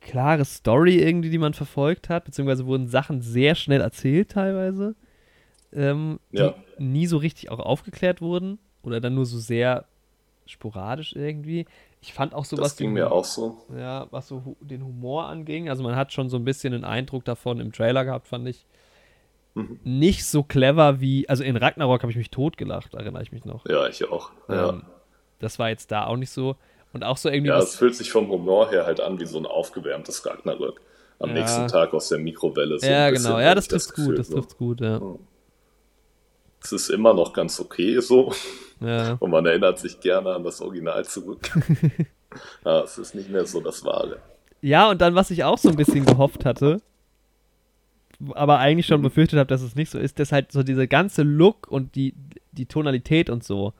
klare 0.00 0.44
Story 0.44 0.96
irgendwie, 0.96 1.30
die 1.30 1.38
man 1.38 1.54
verfolgt 1.54 2.08
hat, 2.08 2.24
beziehungsweise 2.24 2.66
wurden 2.66 2.88
Sachen 2.88 3.20
sehr 3.20 3.54
schnell 3.54 3.80
erzählt 3.80 4.30
teilweise, 4.30 4.94
ähm, 5.72 6.20
die 6.32 6.38
Ja. 6.38 6.54
nie 6.78 7.06
so 7.06 7.18
richtig 7.18 7.50
auch 7.50 7.58
aufgeklärt 7.58 8.20
wurden 8.22 8.58
oder 8.88 9.00
dann 9.00 9.14
nur 9.14 9.26
so 9.26 9.38
sehr 9.38 9.84
sporadisch 10.46 11.14
irgendwie. 11.14 11.66
Ich 12.00 12.12
fand 12.14 12.34
auch 12.34 12.44
so 12.44 12.56
Das 12.56 12.64
was 12.64 12.76
ging 12.76 12.88
die- 12.90 12.94
mir 12.94 13.12
auch 13.12 13.24
so. 13.24 13.58
ja, 13.76 14.06
was 14.10 14.28
so 14.28 14.56
den 14.60 14.82
Humor 14.84 15.26
anging. 15.26 15.68
Also 15.68 15.82
man 15.82 15.94
hat 15.96 16.12
schon 16.12 16.28
so 16.28 16.36
ein 16.36 16.44
bisschen 16.44 16.72
einen 16.74 16.84
Eindruck 16.84 17.24
davon 17.24 17.60
im 17.60 17.72
Trailer 17.72 18.04
gehabt, 18.04 18.28
fand 18.28 18.48
ich. 18.48 18.64
Mhm. 19.54 19.78
Nicht 19.84 20.24
so 20.26 20.42
clever 20.42 21.00
wie, 21.00 21.28
also 21.28 21.42
in 21.44 21.56
Ragnarok 21.56 22.02
habe 22.02 22.12
ich 22.12 22.18
mich 22.18 22.30
totgelacht, 22.30 22.94
erinnere 22.94 23.22
ich 23.22 23.32
mich 23.32 23.44
noch. 23.44 23.66
Ja, 23.66 23.86
ich 23.88 24.08
auch. 24.10 24.30
Ja. 24.48 24.70
Ähm, 24.70 24.82
das 25.40 25.58
war 25.58 25.68
jetzt 25.68 25.90
da 25.90 26.06
auch 26.06 26.16
nicht 26.16 26.30
so. 26.30 26.56
Und 26.92 27.04
auch 27.04 27.16
so 27.16 27.28
irgendwie 27.28 27.50
Ja, 27.50 27.58
es 27.58 27.76
fühlt 27.76 27.94
sich 27.94 28.10
vom 28.10 28.28
Humor 28.28 28.70
her 28.70 28.86
halt 28.86 29.00
an 29.00 29.20
wie 29.20 29.26
so 29.26 29.38
ein 29.38 29.46
aufgewärmtes 29.46 30.24
Ragnarök. 30.24 30.80
Am 31.18 31.30
Ja. 31.30 31.34
nächsten 31.34 31.66
Tag 31.68 31.92
aus 31.92 32.08
der 32.08 32.18
Mikrowelle. 32.18 32.78
So 32.78 32.86
ja 32.86 33.10
genau, 33.10 33.38
ja, 33.40 33.54
das 33.54 33.68
Gefühl, 33.68 34.06
gut, 34.06 34.18
das 34.20 34.28
so. 34.28 34.34
trifft's 34.36 34.56
gut, 34.56 34.80
ja. 34.80 34.98
Ja. 34.98 35.14
Es 36.62 36.72
ist 36.72 36.88
immer 36.90 37.14
noch 37.14 37.32
ganz 37.32 37.58
okay 37.60 38.00
so. 38.00 38.32
Ja. 38.80 39.12
Und 39.20 39.30
man 39.30 39.46
erinnert 39.46 39.78
sich 39.78 40.00
gerne 40.00 40.34
an 40.34 40.44
das 40.44 40.60
Original 40.60 41.04
zurück. 41.04 41.50
ja, 42.64 42.80
es 42.82 42.98
ist 42.98 43.14
nicht 43.14 43.30
mehr 43.30 43.46
so 43.46 43.60
das 43.60 43.84
Wahre. 43.84 44.18
Ja, 44.60 44.90
und 44.90 45.00
dann, 45.00 45.14
was 45.14 45.30
ich 45.30 45.44
auch 45.44 45.56
so 45.56 45.68
ein 45.68 45.76
bisschen 45.76 46.04
gehofft 46.04 46.44
hatte, 46.44 46.82
aber 48.34 48.58
eigentlich 48.58 48.86
schon 48.86 49.02
befürchtet 49.02 49.38
habe, 49.38 49.46
dass 49.46 49.62
es 49.62 49.76
nicht 49.76 49.90
so 49.90 49.98
ist, 50.00 50.18
dass 50.18 50.32
halt 50.32 50.50
so 50.50 50.64
diese 50.64 50.88
ganze 50.88 51.22
Look 51.22 51.68
und 51.70 51.94
die, 51.94 52.14
die 52.50 52.66
Tonalität 52.66 53.30
und 53.30 53.44
so, 53.44 53.72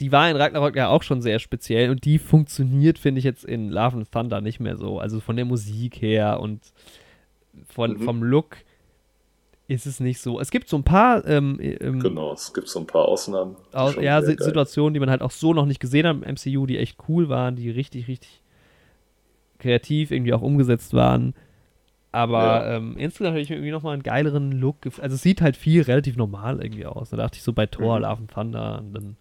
die 0.00 0.12
war 0.12 0.30
in 0.30 0.36
Ragnarok 0.36 0.76
ja 0.76 0.88
auch 0.88 1.02
schon 1.02 1.22
sehr 1.22 1.38
speziell 1.38 1.90
und 1.90 2.04
die 2.04 2.18
funktioniert, 2.18 2.98
finde 2.98 3.18
ich, 3.20 3.24
jetzt 3.24 3.44
in 3.44 3.70
Love 3.70 3.96
and 3.96 4.12
Thunder 4.12 4.42
nicht 4.42 4.60
mehr 4.60 4.76
so. 4.76 5.00
Also 5.00 5.20
von 5.20 5.36
der 5.36 5.46
Musik 5.46 6.02
her 6.02 6.38
und 6.40 6.60
von, 7.68 7.92
Mhm. 7.92 8.02
vom 8.02 8.22
Look 8.22 8.58
ist 9.68 9.86
es 9.86 10.00
nicht 10.00 10.20
so. 10.20 10.40
Es 10.40 10.50
gibt 10.50 10.68
so 10.68 10.76
ein 10.78 10.82
paar 10.82 11.24
ähm, 11.26 11.58
ähm, 11.60 12.00
Genau, 12.00 12.32
es 12.32 12.52
gibt 12.54 12.68
so 12.68 12.80
ein 12.80 12.86
paar 12.86 13.04
Ausnahmen. 13.06 13.54
Aus, 13.72 13.94
ja, 13.96 14.20
geil 14.20 14.36
Situationen, 14.36 14.94
die 14.94 15.00
man 15.00 15.10
halt 15.10 15.20
auch 15.22 15.30
so 15.30 15.52
noch 15.54 15.66
nicht 15.66 15.78
gesehen 15.78 16.06
hat 16.06 16.16
im 16.16 16.22
MCU, 16.24 16.66
die 16.66 16.78
echt 16.78 16.96
cool 17.08 17.28
waren, 17.28 17.54
die 17.54 17.70
richtig, 17.70 18.08
richtig 18.08 18.42
kreativ 19.58 20.10
irgendwie 20.10 20.32
auch 20.32 20.42
umgesetzt 20.42 20.94
waren. 20.94 21.34
Aber 22.12 22.42
Ja. 22.64 22.76
ähm, 22.76 22.96
insgesamt 22.96 23.32
habe 23.34 23.40
ich 23.40 23.50
mir 23.50 23.56
irgendwie 23.56 23.72
nochmal 23.72 23.92
einen 23.92 24.02
geileren 24.02 24.52
Look. 24.52 24.78
Also 24.86 25.14
es 25.16 25.22
sieht 25.22 25.42
halt 25.42 25.56
viel 25.56 25.82
relativ 25.82 26.16
normal 26.16 26.62
irgendwie 26.62 26.86
aus. 26.86 27.10
Da 27.10 27.18
dachte 27.18 27.36
ich 27.36 27.42
so 27.42 27.52
bei 27.52 27.66
Thor, 27.66 27.96
Mhm. 27.98 28.02
Love 28.04 28.18
and 28.22 28.30
Thunder 28.30 28.78
und 28.78 28.94
dann 28.94 29.16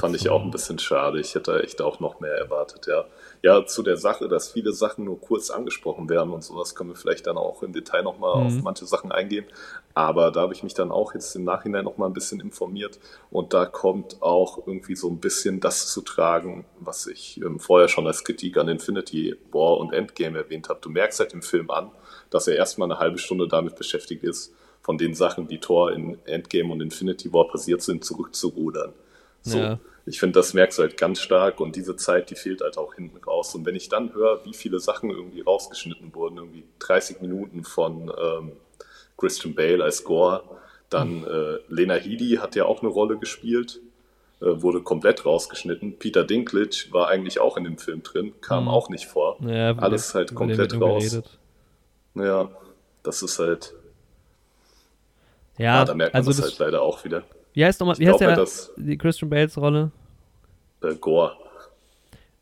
Fand 0.00 0.16
ich 0.16 0.28
auch 0.28 0.42
ein 0.42 0.50
bisschen 0.50 0.78
schade. 0.78 1.20
Ich 1.20 1.34
hätte 1.34 1.62
echt 1.62 1.82
auch 1.82 2.00
noch 2.00 2.20
mehr 2.20 2.32
erwartet, 2.32 2.86
ja. 2.86 3.04
Ja, 3.42 3.66
zu 3.66 3.82
der 3.82 3.96
Sache, 3.96 4.28
dass 4.28 4.50
viele 4.52 4.72
Sachen 4.72 5.04
nur 5.04 5.20
kurz 5.20 5.50
angesprochen 5.50 6.08
werden 6.08 6.32
und 6.32 6.42
sowas, 6.44 6.74
können 6.74 6.90
wir 6.90 6.96
vielleicht 6.96 7.26
dann 7.26 7.36
auch 7.36 7.62
im 7.62 7.72
Detail 7.72 8.02
nochmal 8.02 8.38
Mhm. 8.40 8.46
auf 8.46 8.62
manche 8.62 8.86
Sachen 8.86 9.10
eingehen. 9.12 9.44
Aber 9.94 10.30
da 10.30 10.42
habe 10.42 10.54
ich 10.54 10.62
mich 10.62 10.74
dann 10.74 10.90
auch 10.90 11.12
jetzt 11.14 11.34
im 11.36 11.44
Nachhinein 11.44 11.84
nochmal 11.84 12.08
ein 12.08 12.14
bisschen 12.14 12.40
informiert 12.40 12.98
und 13.30 13.52
da 13.52 13.66
kommt 13.66 14.22
auch 14.22 14.66
irgendwie 14.66 14.96
so 14.96 15.08
ein 15.10 15.18
bisschen 15.18 15.60
das 15.60 15.88
zu 15.92 16.00
tragen, 16.00 16.64
was 16.80 17.06
ich 17.06 17.38
ähm, 17.42 17.58
vorher 17.58 17.88
schon 17.88 18.06
als 18.06 18.24
Kritik 18.24 18.56
an 18.56 18.68
Infinity 18.68 19.36
War 19.50 19.76
und 19.78 19.92
Endgame 19.92 20.38
erwähnt 20.38 20.68
habe. 20.68 20.80
Du 20.80 20.88
merkst 20.88 21.20
halt 21.20 21.34
im 21.34 21.42
Film 21.42 21.70
an, 21.70 21.90
dass 22.30 22.46
er 22.48 22.56
erstmal 22.56 22.90
eine 22.90 23.00
halbe 23.00 23.18
Stunde 23.18 23.48
damit 23.48 23.76
beschäftigt 23.76 24.22
ist, 24.24 24.54
von 24.80 24.98
den 24.98 25.14
Sachen, 25.14 25.46
die 25.46 25.60
Thor 25.60 25.92
in 25.92 26.18
Endgame 26.24 26.72
und 26.72 26.80
Infinity 26.80 27.32
War 27.32 27.46
passiert 27.48 27.82
sind, 27.82 28.04
zurückzurudern. 28.04 28.92
So, 29.42 29.58
Ja. 29.58 29.78
ich 30.06 30.18
finde, 30.20 30.38
das 30.38 30.54
merkst 30.54 30.78
du 30.78 30.82
halt 30.82 30.96
ganz 30.96 31.20
stark 31.20 31.60
und 31.60 31.76
diese 31.76 31.96
Zeit, 31.96 32.30
die 32.30 32.34
fehlt 32.36 32.60
halt 32.60 32.78
auch 32.78 32.94
hinten 32.94 33.16
raus. 33.24 33.54
Und 33.54 33.66
wenn 33.66 33.76
ich 33.76 33.88
dann 33.88 34.14
höre, 34.14 34.44
wie 34.44 34.54
viele 34.54 34.78
Sachen 34.80 35.10
irgendwie 35.10 35.40
rausgeschnitten 35.42 36.14
wurden, 36.14 36.38
irgendwie 36.38 36.64
30 36.78 37.20
Minuten 37.20 37.64
von 37.64 38.10
ähm, 38.16 38.52
Christian 39.16 39.54
Bale 39.54 39.82
als 39.84 40.04
Gore, 40.04 40.42
dann 40.90 41.24
äh, 41.24 41.58
Lena 41.68 41.94
Headey 41.94 42.36
hat 42.36 42.54
ja 42.54 42.64
auch 42.66 42.82
eine 42.82 42.90
Rolle 42.90 43.16
gespielt, 43.18 43.80
äh, 44.40 44.46
wurde 44.62 44.82
komplett 44.82 45.24
rausgeschnitten. 45.24 45.98
Peter 45.98 46.24
Dinklage 46.24 46.88
war 46.90 47.08
eigentlich 47.08 47.40
auch 47.40 47.56
in 47.56 47.64
dem 47.64 47.78
Film 47.78 48.02
drin, 48.02 48.34
kam 48.40 48.64
Mhm. 48.64 48.68
auch 48.70 48.88
nicht 48.90 49.06
vor. 49.06 49.38
Ja, 49.40 49.76
Alles 49.78 50.14
halt 50.14 50.34
komplett 50.34 50.74
raus. 50.80 51.02
geredet. 51.04 51.38
Ja, 52.14 52.50
das 53.02 53.22
ist 53.22 53.38
halt, 53.38 53.74
Ja, 55.58 55.64
ja, 55.78 55.84
da 55.84 55.94
merkt 55.94 56.14
man 56.14 56.20
also 56.20 56.30
das, 56.30 56.36
das, 56.40 56.50
halt 56.50 56.58
leider 56.58 56.82
auch 56.82 57.04
wieder. 57.04 57.24
Wie 57.54 57.64
heißt 57.64 57.80
nochmal, 57.80 57.98
wie 57.98 58.08
heißt 58.08 58.20
der, 58.20 58.36
halt, 58.36 58.70
die 58.76 58.96
Christian 58.98 59.30
Bales 59.30 59.56
Rolle? 59.58 59.90
äh, 60.82 60.94
Gore, 60.96 61.36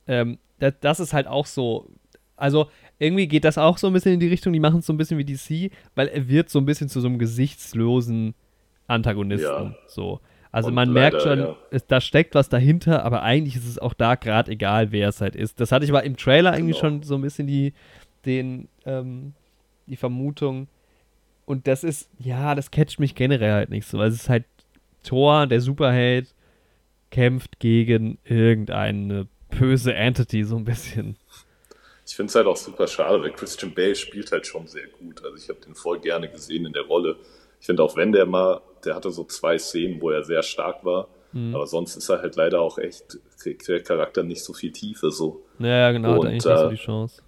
ähm, 0.06 0.38
das, 0.58 0.74
das 0.80 1.00
ist 1.00 1.12
halt 1.12 1.26
auch 1.26 1.46
so. 1.46 1.88
Also 2.36 2.68
irgendwie 2.98 3.28
geht 3.28 3.44
das 3.44 3.58
auch 3.58 3.76
so 3.78 3.86
ein 3.86 3.92
bisschen 3.92 4.12
in 4.14 4.20
die 4.20 4.28
Richtung, 4.28 4.52
die 4.52 4.60
machen 4.60 4.78
es 4.80 4.86
so 4.86 4.92
ein 4.92 4.96
bisschen 4.96 5.18
wie 5.18 5.24
DC, 5.24 5.70
weil 5.94 6.08
er 6.08 6.26
wird 6.28 6.48
so 6.48 6.58
ein 6.58 6.64
bisschen 6.66 6.88
zu 6.88 7.00
so 7.00 7.06
einem 7.08 7.18
gesichtslosen 7.18 8.34
Antagonisten. 8.86 9.46
Ja. 9.72 9.76
So. 9.86 10.20
Also 10.52 10.68
Und 10.68 10.74
man 10.74 10.92
merkt 10.92 11.18
leider, 11.18 11.20
schon, 11.20 11.38
ja. 11.38 11.56
es, 11.70 11.86
da 11.86 12.00
steckt 12.00 12.34
was 12.34 12.48
dahinter, 12.48 13.04
aber 13.04 13.22
eigentlich 13.22 13.56
ist 13.56 13.68
es 13.68 13.78
auch 13.78 13.94
da 13.94 14.16
gerade 14.16 14.50
egal, 14.50 14.90
wer 14.90 15.08
es 15.08 15.20
halt 15.20 15.36
ist. 15.36 15.60
Das 15.60 15.70
hatte 15.70 15.84
ich 15.84 15.90
aber 15.90 16.02
im 16.02 16.16
Trailer 16.16 16.54
irgendwie 16.54 16.72
Genau. 16.72 16.80
schon 16.80 17.02
so 17.02 17.14
ein 17.14 17.20
bisschen 17.22 17.46
die, 17.46 17.72
den, 18.26 18.68
ähm, 18.84 19.34
die 19.86 19.96
Vermutung. 19.96 20.66
Und 21.46 21.66
das 21.66 21.84
ist, 21.84 22.08
ja, 22.18 22.54
das 22.54 22.70
catcht 22.70 22.98
mich 22.98 23.14
generell 23.14 23.52
halt 23.52 23.70
nicht 23.70 23.86
so. 23.86 23.98
weil 23.98 24.08
es 24.08 24.14
ist 24.16 24.28
halt 24.28 24.44
Thor, 25.02 25.46
der 25.46 25.60
Superheld, 25.60 26.34
kämpft 27.10 27.58
gegen 27.58 28.18
irgendeine 28.24 29.26
böse 29.58 29.94
Entity 29.94 30.44
so 30.44 30.56
ein 30.56 30.64
bisschen. 30.64 31.16
Ich 32.06 32.16
finde 32.16 32.30
es 32.30 32.34
halt 32.34 32.46
auch 32.46 32.56
super 32.56 32.86
schade, 32.86 33.20
weil 33.22 33.32
Christian 33.32 33.72
Bale 33.74 33.94
spielt 33.94 34.30
halt 34.32 34.46
schon 34.46 34.66
sehr 34.66 34.86
gut. 34.88 35.24
Also 35.24 35.36
ich 35.36 35.48
habe 35.48 35.60
den 35.60 35.74
voll 35.74 36.00
gerne 36.00 36.28
gesehen 36.28 36.66
in 36.66 36.72
der 36.72 36.82
Rolle. 36.82 37.16
Ich 37.60 37.66
finde 37.66 37.82
auch, 37.82 37.96
wenn 37.96 38.12
der 38.12 38.26
mal, 38.26 38.60
der 38.84 38.94
hatte 38.94 39.10
so 39.10 39.24
zwei 39.24 39.58
Szenen, 39.58 40.00
wo 40.00 40.10
er 40.10 40.22
sehr 40.24 40.42
stark 40.42 40.84
war, 40.84 41.08
Mhm. 41.32 41.54
aber 41.54 41.66
sonst 41.68 41.94
ist 41.94 42.08
er 42.08 42.20
halt 42.22 42.34
leider 42.34 42.60
auch 42.60 42.78
echt, 42.78 43.18
kriegt 43.40 43.68
der 43.68 43.80
Charakter 43.84 44.24
nicht 44.24 44.42
so 44.42 44.52
viel 44.52 44.72
Tiefe 44.72 45.12
so. 45.12 45.44
Ja, 45.60 45.92
genau, 45.92 46.08
hat 46.14 46.18
Und, 46.20 46.26
eigentlich 46.26 46.44
nicht 46.44 46.58
so 46.58 46.66
äh, 46.66 46.70
die 46.70 46.76
Chance. 46.76 47.22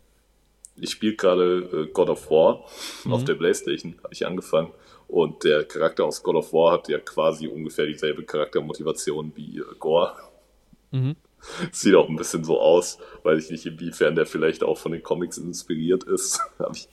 Ich 0.76 0.90
spiele 0.90 1.14
gerade 1.14 1.86
äh, 1.88 1.92
God 1.92 2.08
of 2.08 2.28
War 2.30 2.64
Mhm. 3.04 3.12
auf 3.12 3.24
der 3.24 3.34
Playstation, 3.34 3.94
habe 4.02 4.12
ich 4.12 4.26
angefangen. 4.26 4.72
Und 5.12 5.44
der 5.44 5.64
Charakter 5.64 6.06
aus 6.06 6.22
God 6.22 6.36
of 6.36 6.54
War 6.54 6.72
hat 6.72 6.88
ja 6.88 6.98
quasi 6.98 7.46
ungefähr 7.46 7.84
dieselbe 7.84 8.24
Charaktermotivation 8.24 9.32
wie 9.34 9.58
äh, 9.58 9.64
Gore. 9.78 10.16
Mhm. 10.90 11.16
Sieht 11.70 11.94
auch 11.96 12.08
ein 12.08 12.16
bisschen 12.16 12.44
so 12.44 12.58
aus, 12.58 12.96
weiß 13.22 13.44
ich 13.44 13.50
nicht, 13.50 13.66
inwiefern 13.66 14.14
der 14.14 14.24
vielleicht 14.24 14.62
auch 14.62 14.78
von 14.78 14.92
den 14.92 15.02
Comics 15.02 15.36
inspiriert 15.36 16.04
ist. 16.04 16.40
Habe 16.58 16.72
ich, 16.74 16.88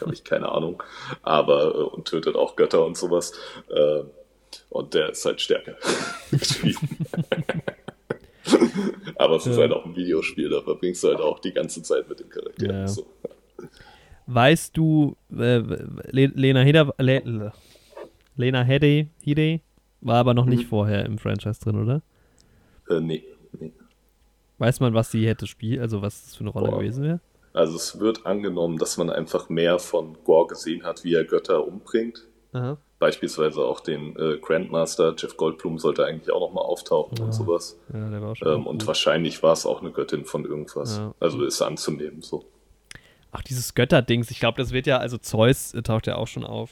hab 0.00 0.12
ich 0.12 0.22
keine 0.22 0.52
Ahnung. 0.52 0.84
Aber, 1.22 1.74
äh, 1.74 1.78
und 1.78 2.06
tötet 2.06 2.36
auch 2.36 2.54
Götter 2.54 2.86
und 2.86 2.96
sowas. 2.96 3.32
Äh, 3.68 4.04
und 4.70 4.94
der 4.94 5.08
ist 5.10 5.24
halt 5.24 5.40
stärker. 5.40 5.74
Aber 9.16 9.34
es 9.34 9.48
ist 9.48 9.58
halt 9.58 9.72
auch 9.72 9.84
ein 9.84 9.96
Videospiel, 9.96 10.48
da 10.48 10.60
verbringst 10.62 11.02
du 11.02 11.08
halt 11.08 11.18
auch 11.18 11.40
die 11.40 11.52
ganze 11.52 11.82
Zeit 11.82 12.08
mit 12.08 12.20
dem 12.20 12.28
Charakter. 12.28 12.66
Ja. 12.66 12.86
So. 12.86 13.04
Weißt 14.26 14.76
du, 14.76 15.16
äh, 15.36 15.58
Le 15.58 16.26
Lena 16.34 16.60
Heda, 16.60 16.92
Le 16.98 17.52
Lena 18.36 18.62
Headey, 18.62 19.08
Headey 19.22 19.60
war 20.00 20.16
aber 20.16 20.34
noch 20.34 20.46
nicht 20.46 20.64
Mhm. 20.64 20.68
vorher 20.68 21.04
im 21.06 21.18
Franchise 21.18 21.60
drin, 21.60 21.76
oder? 21.82 22.02
Äh, 22.88 23.00
nee, 23.00 23.22
nee. 23.58 23.72
Weiß 24.58 24.80
man, 24.80 24.94
was 24.94 25.10
sie 25.10 25.26
hätte 25.26 25.46
spielen, 25.46 25.80
also 25.80 26.00
was 26.02 26.22
das 26.24 26.36
für 26.36 26.40
eine 26.40 26.50
Rolle 26.50 26.70
Boah. 26.70 26.78
gewesen 26.78 27.04
wäre? 27.04 27.20
Also 27.52 27.76
es 27.76 28.00
wird 28.00 28.26
angenommen, 28.26 28.78
dass 28.78 28.96
man 28.96 29.10
einfach 29.10 29.48
mehr 29.48 29.78
von 29.78 30.16
Gore 30.24 30.48
gesehen 30.48 30.82
hat, 30.84 31.04
wie 31.04 31.14
er 31.14 31.24
Götter 31.24 31.66
umbringt. 31.66 32.26
Aha. 32.52 32.78
Beispielsweise 32.98 33.60
auch 33.60 33.80
den 33.80 34.16
äh, 34.16 34.38
Grandmaster, 34.38 35.14
Jeff 35.16 35.36
Goldblum 35.36 35.78
sollte 35.78 36.04
eigentlich 36.06 36.32
auch 36.32 36.40
nochmal 36.40 36.64
auftauchen 36.64 37.16
Ja. 37.18 37.24
und 37.26 37.32
sowas. 37.32 37.78
Ja, 37.92 38.08
der 38.10 38.22
war 38.22 38.34
schon. 38.34 38.48
Ähm, 38.52 38.66
und 38.66 38.86
wahrscheinlich 38.86 39.42
war 39.42 39.52
es 39.52 39.66
auch 39.66 39.80
eine 39.82 39.92
Göttin 39.92 40.24
von 40.24 40.44
irgendwas. 40.44 40.96
Ja. 40.96 41.14
Also 41.20 41.44
ist 41.44 41.60
anzunehmen 41.62 42.22
so. 42.22 42.44
Ach, 43.34 43.42
dieses 43.42 43.74
Götterdings, 43.74 44.30
ich 44.30 44.38
glaube, 44.38 44.58
das 44.58 44.70
wird 44.70 44.86
ja, 44.86 44.98
also 44.98 45.18
Zeus 45.18 45.74
äh, 45.74 45.82
taucht 45.82 46.06
ja 46.06 46.14
auch 46.14 46.28
schon 46.28 46.44
auf. 46.44 46.70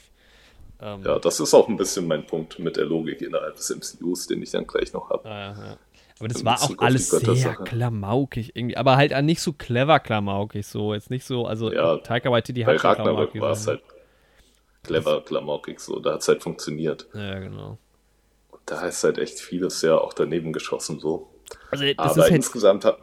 Ähm, 0.79 1.03
Ja, 1.05 1.19
das 1.19 1.41
ist 1.41 1.53
auch 1.53 1.67
ein 1.67 1.75
bisschen 1.75 2.07
mein 2.07 2.25
Punkt 2.25 2.57
mit 2.57 2.77
der 2.77 2.85
Logik 2.85 3.21
innerhalb 3.21 3.57
des 3.57 3.69
MCUs, 3.69 4.27
den 4.27 4.41
ich 4.41 4.51
dann 4.51 4.65
gleich 4.65 4.93
noch 4.93 5.09
habe. 5.09 5.29
Ah, 5.29 5.55
ja. 5.57 5.77
Aber 6.19 6.27
das 6.29 6.45
war 6.45 6.61
auch 6.63 6.77
alles 6.77 7.09
sehr 7.09 7.55
klamaukig 7.55 8.55
irgendwie. 8.55 8.77
Aber 8.77 8.95
halt 8.95 9.11
nicht 9.23 9.41
so 9.41 9.51
clever 9.51 9.99
klamaukig 9.99 10.65
so. 10.65 10.93
Jetzt 10.93 11.09
nicht 11.09 11.25
so, 11.25 11.45
also 11.45 11.69
Ja, 11.69 11.97
Taika 11.97 12.31
Waititi 12.31 12.61
hat 12.61 12.79
schon 12.79 12.95
klamaukig 12.95 13.41
war 13.41 13.51
es 13.51 13.67
halt 13.67 13.81
clever, 14.83 15.21
klamaukig 15.21 15.81
so. 15.81 15.99
Da 15.99 16.13
hat 16.13 16.21
es 16.21 16.27
halt 16.29 16.41
funktioniert. 16.43 17.07
Ja, 17.13 17.39
genau. 17.39 17.77
Da 18.65 18.87
ist 18.87 19.03
halt 19.03 19.17
echt 19.17 19.39
vieles 19.39 19.81
ja 19.81 19.97
auch 19.97 20.13
daneben 20.13 20.53
geschossen 20.53 20.99
so. 21.01 21.29
Also 21.71 21.83
das 21.83 21.97
Aber 21.97 22.11
ist 22.11 22.21
halt, 22.21 22.31
insgesamt 22.31 22.85
hat, 22.85 22.99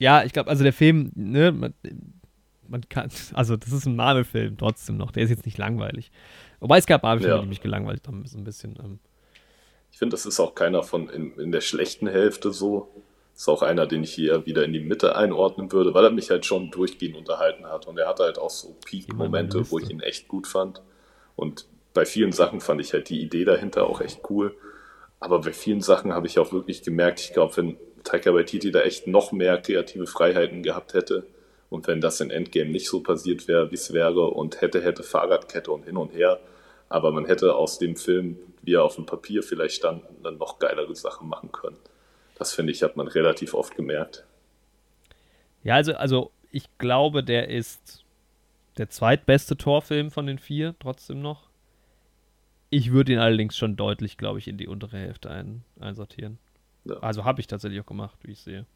ja, 0.00 0.24
ich 0.24 0.32
glaube, 0.32 0.50
also 0.50 0.64
der 0.64 0.72
Film, 0.72 1.12
ne, 1.14 1.52
man, 1.52 1.74
man 2.66 2.88
kann, 2.88 3.08
also 3.34 3.56
das 3.56 3.70
ist 3.70 3.86
ein 3.86 3.94
Marvel-Film 3.94 4.56
trotzdem 4.58 4.96
noch. 4.96 5.12
Der 5.12 5.22
ist 5.22 5.30
jetzt 5.30 5.44
nicht 5.46 5.58
langweilig. 5.58 6.10
Wobei 6.58 6.78
es 6.78 6.86
gab 6.86 7.04
Marvel-Filme, 7.04 7.36
Ja. 7.36 7.42
die 7.42 7.48
mich 7.48 7.60
gelangweilt 7.60 8.06
haben, 8.08 8.26
so 8.26 8.36
ein 8.38 8.44
bisschen. 8.44 8.76
Ähm, 8.82 8.98
Ich 9.92 9.98
finde, 9.98 10.14
das 10.14 10.26
ist 10.26 10.40
auch 10.40 10.54
keiner 10.54 10.82
von 10.82 11.08
in, 11.08 11.34
in 11.38 11.52
der 11.52 11.60
schlechten 11.60 12.08
Hälfte 12.08 12.50
so. 12.52 12.88
Ist 13.34 13.48
auch 13.48 13.62
einer, 13.62 13.86
den 13.86 14.02
ich 14.04 14.12
hier 14.12 14.44
wieder 14.44 14.64
in 14.64 14.72
die 14.72 14.80
Mitte 14.80 15.16
einordnen 15.16 15.72
würde, 15.72 15.94
weil 15.94 16.04
er 16.04 16.10
mich 16.10 16.28
halt 16.30 16.44
schon 16.44 16.70
durchgehend 16.70 17.16
unterhalten 17.16 17.64
hat. 17.66 17.86
Und 17.86 17.98
er 17.98 18.06
hatte 18.08 18.24
halt 18.24 18.38
auch 18.38 18.50
so 18.50 18.76
Peak-Momente, 18.84 19.70
wo 19.70 19.78
ich 19.78 19.88
ihn 19.90 20.00
echt 20.00 20.28
gut 20.28 20.46
fand. 20.46 20.82
Und 21.36 21.66
bei 21.94 22.04
vielen 22.04 22.32
Sachen 22.32 22.60
fand 22.60 22.80
ich 22.82 22.92
halt 22.92 23.08
die 23.08 23.20
Idee 23.22 23.44
dahinter 23.44 23.86
auch 23.86 24.00
echt 24.02 24.20
cool. 24.30 24.54
Aber 25.20 25.40
bei 25.40 25.52
vielen 25.52 25.80
Sachen 25.80 26.12
habe 26.12 26.26
ich 26.26 26.38
auch 26.38 26.52
wirklich 26.52 26.82
gemerkt, 26.82 27.20
ich 27.20 27.32
glaube, 27.32 27.56
wenn 27.56 27.76
Taika 28.04 28.34
Waititi 28.34 28.70
da 28.70 28.80
echt 28.80 29.06
noch 29.06 29.32
mehr 29.32 29.58
kreative 29.58 30.06
Freiheiten 30.06 30.62
gehabt 30.62 30.94
hätte 30.94 31.26
und 31.70 31.86
wenn 31.86 32.00
das 32.00 32.20
in 32.20 32.30
Endgame 32.30 32.70
nicht 32.70 32.88
so 32.88 33.00
passiert 33.00 33.46
wäre, 33.46 33.70
wie 33.70 33.76
es 33.76 33.92
wäre 33.92 34.26
und 34.28 34.60
hätte, 34.60 34.82
hätte 34.82 35.02
Fahrradkette 35.02 35.70
und 35.70 35.84
hin 35.84 35.96
und 35.96 36.12
her, 36.12 36.40
aber 36.88 37.12
man 37.12 37.26
hätte 37.26 37.54
aus 37.54 37.78
dem 37.78 37.96
Film, 37.96 38.36
wie 38.62 38.74
er 38.74 38.84
auf 38.84 38.96
dem 38.96 39.06
Papier 39.06 39.42
vielleicht 39.42 39.76
stand, 39.76 40.02
dann 40.22 40.36
noch 40.36 40.58
geilere 40.58 40.94
Sachen 40.96 41.28
machen 41.28 41.52
können. 41.52 41.76
Das 42.36 42.52
finde 42.52 42.72
ich, 42.72 42.82
hat 42.82 42.96
man 42.96 43.06
relativ 43.06 43.54
oft 43.54 43.76
gemerkt. 43.76 44.24
ja, 45.62 45.74
also, 45.74 45.94
also 45.94 46.32
ich 46.50 46.64
glaube, 46.78 47.22
der 47.22 47.48
ist 47.48 48.04
der 48.76 48.88
zweitbeste 48.88 49.56
Torfilm 49.56 50.10
von 50.10 50.26
den 50.26 50.38
vier, 50.38 50.74
trotzdem 50.80 51.20
noch. 51.20 51.48
Ich 52.70 52.92
würde 52.92 53.12
ihn 53.12 53.18
allerdings 53.18 53.56
schon 53.56 53.76
deutlich, 53.76 54.16
glaube 54.16 54.38
ich, 54.38 54.48
in 54.48 54.56
die 54.56 54.68
untere 54.68 54.96
Hälfte 54.96 55.30
ein, 55.30 55.64
einsortieren. 55.78 56.38
Ja. 56.84 56.96
Also 57.00 57.24
habe 57.24 57.40
ich 57.40 57.46
tatsächlich 57.46 57.80
auch 57.80 57.86
gemacht, 57.86 58.18
wie 58.22 58.32
ich 58.32 58.40
sehe. 58.40 58.66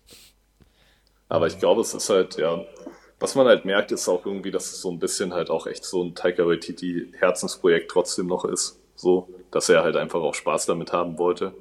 Aber 1.29 1.47
ich 1.47 1.59
glaube, 1.59 1.81
es 1.81 1.95
ist 1.95 2.11
halt, 2.11 2.37
ja, 2.37 2.65
was 3.19 3.35
man 3.35 3.47
halt 3.47 3.65
merkt, 3.65 3.93
ist 3.93 4.09
auch 4.09 4.27
irgendwie, 4.27 4.51
dass 4.51 4.67
es 4.67 4.81
so 4.81 4.91
ein 4.91 4.99
bisschen 4.99 5.33
halt 5.33 5.51
auch 5.51 5.67
echt 5.67 5.85
so 5.85 6.03
ein 6.03 6.15
Taika 6.15 6.47
Waititi 6.47 7.13
Herzensprojekt 7.19 7.91
trotzdem 7.91 8.27
noch 8.27 8.45
ist. 8.45 8.79
So, 8.97 9.29
dass 9.51 9.69
er 9.69 9.83
halt 9.83 9.97
einfach 9.97 10.21
auch 10.21 10.35
Spaß 10.35 10.67
damit 10.67 10.93
haben 10.93 11.19
wollte. 11.19 11.55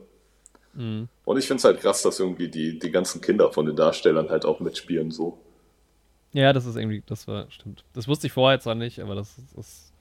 Mhm. 0.74 1.08
Und 1.26 1.38
ich 1.38 1.48
finde 1.48 1.60
es 1.60 1.64
halt 1.64 1.80
krass, 1.80 2.02
dass 2.02 2.20
irgendwie 2.20 2.50
die, 2.50 2.78
die 2.78 2.92
ganzen 2.92 3.22
Kinder 3.22 3.52
von 3.52 3.66
den 3.66 3.76
Darstellern 3.76 4.30
halt 4.30 4.46
auch 4.46 4.60
mitspielen, 4.60 5.12
so. 5.12 5.38
Ja, 6.34 6.52
das 6.52 6.66
ist 6.66 6.76
irgendwie, 6.76 7.04
das 7.06 7.28
war, 7.28 7.50
stimmt. 7.50 7.84
Das 7.94 8.08
wusste 8.08 8.28
ich 8.28 8.34
vorher 8.34 8.60
zwar 8.60 8.76
nicht, 8.76 9.00
aber 9.00 9.16
das 9.16 9.38
ist, 9.38 9.54
ist 9.56 9.93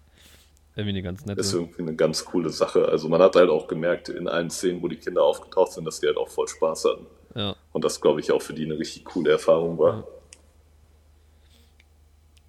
irgendwie 0.74 0.90
eine 0.90 1.03
ganz 1.03 1.24
nette. 1.27 1.40
Ist 1.40 1.53
irgendwie 1.53 1.82
eine 1.82 1.94
ganz 1.94 2.24
coole 2.24 2.51
Sache. 2.51 2.89
Also 2.89 3.09
man 3.09 3.20
hat 3.20 3.36
halt 3.36 3.51
auch 3.51 3.66
gemerkt, 3.69 4.09
in 4.09 4.27
allen 4.28 4.51
Szenen, 4.51 4.82
wo 4.82 4.89
die 4.89 4.97
Kinder 4.97 5.23
aufgetaucht 5.23 5.73
sind, 5.73 5.85
dass 5.85 6.01
die 6.01 6.07
halt 6.07 6.16
auch 6.16 6.28
voll 6.28 6.49
Spaß 6.49 6.85
hatten. 6.86 7.07
Ja, 7.35 7.57
Und 7.73 7.85
das, 7.85 8.01
glaube 8.01 8.20
ich, 8.20 8.31
auch 8.32 8.43
für 8.43 8.53
die 8.55 8.65
eine 8.65 8.78
richtig 8.78 9.05
coole 9.05 9.31
Erfahrung 9.31 9.78
war. 9.78 9.99
Ja. 9.99 10.05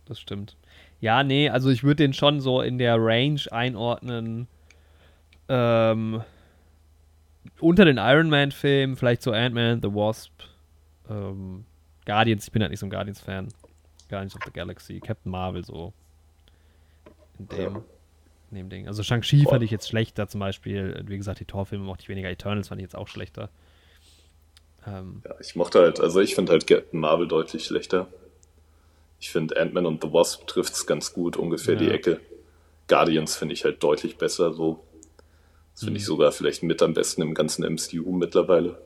das 0.06 0.20
stimmt. 0.20 0.58
Ja, 1.00 1.24
nee, 1.24 1.50
also 1.50 1.70
ich 1.70 1.84
würde 1.84 2.04
den 2.04 2.14
schon 2.14 2.40
so 2.40 2.62
in 2.62 2.78
der 2.78 2.96
Range 2.98 3.42
einordnen. 3.52 4.48
Ähm, 5.50 6.22
unter 7.60 7.84
den 7.86 7.98
Iron 7.98 8.30
Man-Filmen, 8.30 8.96
vielleicht 8.96 9.22
so 9.22 9.32
Ant-Man, 9.32 9.82
The 9.82 9.94
Wasp, 9.94 10.32
ähm, 11.10 11.66
Guardians, 12.06 12.46
ich 12.46 12.52
bin 12.52 12.62
halt 12.62 12.72
nicht 12.72 12.80
so 12.80 12.86
ein 12.86 12.90
Guardians-Fan. 12.90 13.50
Guardians 14.10 14.36
of 14.36 14.42
the 14.46 14.52
Galaxy, 14.52 15.00
Captain 15.00 15.32
Marvel, 15.32 15.64
so. 15.66 15.94
In 17.40 17.48
dem, 17.48 17.74
Ja. 17.76 17.82
In 18.56 18.64
dem 18.64 18.70
Ding. 18.70 18.88
Also 18.88 19.04
Shang-Chi 19.04 19.46
fand 19.46 19.64
ich 19.64 19.72
jetzt 19.72 19.88
schlechter 19.88 20.28
zum 20.28 20.40
Beispiel. 20.40 21.04
Wie 21.08 21.18
gesagt, 21.18 21.40
die 21.40 21.46
Torfilme 21.46 21.84
mochte 21.86 22.04
ich 22.04 22.10
weniger. 22.10 22.30
Eternals 22.30 22.68
fand 22.70 22.80
ich 22.82 22.84
jetzt 22.86 22.96
auch 22.96 23.08
schlechter. 23.08 23.50
Ähm, 24.88 25.22
Ja, 25.26 25.36
ich 25.40 25.56
mochte 25.56 25.80
halt, 25.80 26.00
also 26.00 26.20
ich 26.20 26.36
finde 26.36 26.52
halt 26.52 26.68
Captain 26.68 27.00
Marvel 27.00 27.28
deutlich 27.28 27.66
schlechter. 27.66 28.08
Ich 29.20 29.32
finde 29.32 29.60
Ant-Man 29.60 29.86
und 29.86 30.04
The 30.04 30.12
Wasp 30.12 30.48
trifft 30.48 30.74
es 30.74 30.86
ganz 30.86 31.14
gut, 31.14 31.38
ungefähr 31.38 31.76
die 31.76 31.86
Ja. 31.86 31.92
Ecke. 31.94 32.20
Guardians 32.88 33.36
finde 33.36 33.54
ich 33.54 33.64
halt 33.64 33.82
deutlich 33.82 34.18
besser, 34.18 34.54
so. 34.54 34.84
Das 35.74 35.80
finde 35.82 35.92
Mhm. 35.94 35.98
ich 35.98 36.06
sogar 36.06 36.32
vielleicht 36.32 36.62
mit 36.64 36.82
am 36.82 36.94
besten 36.94 37.22
im 37.22 37.34
ganzen 37.34 37.64
MCU 37.64 38.12
mittlerweile. 38.12 38.78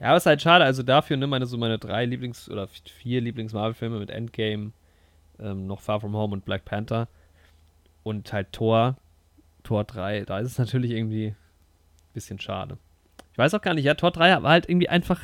Ja, 0.00 0.08
aber 0.08 0.16
ist 0.16 0.26
halt 0.26 0.40
schade. 0.40 0.64
Also 0.64 0.82
dafür, 0.82 1.16
ne, 1.16 1.26
meine, 1.26 1.46
so 1.46 1.58
meine 1.58 1.78
drei 1.78 2.04
Lieblings- 2.06 2.48
oder 2.50 2.68
vier 2.68 3.20
Lieblings-Marvel-Filme 3.20 3.98
mit 3.98 4.10
Endgame, 4.10 4.72
ähm, 5.40 5.66
noch 5.66 5.80
Far 5.80 6.00
From 6.00 6.14
Home 6.16 6.32
und 6.32 6.44
Black 6.44 6.64
Panther 6.64 7.08
und 8.08 8.32
halt 8.32 8.52
Thor, 8.52 8.96
Thor 9.62 9.84
3, 9.84 10.24
da 10.24 10.38
ist 10.38 10.52
es 10.52 10.58
natürlich 10.58 10.90
irgendwie 10.92 11.28
ein 11.28 11.36
bisschen 12.14 12.38
schade. 12.40 12.78
Ich 13.32 13.38
weiß 13.38 13.54
auch 13.54 13.60
gar 13.60 13.74
nicht, 13.74 13.84
ja, 13.84 13.94
Thor 13.94 14.10
3 14.10 14.42
war 14.42 14.50
halt 14.50 14.68
irgendwie 14.68 14.88
einfach, 14.88 15.20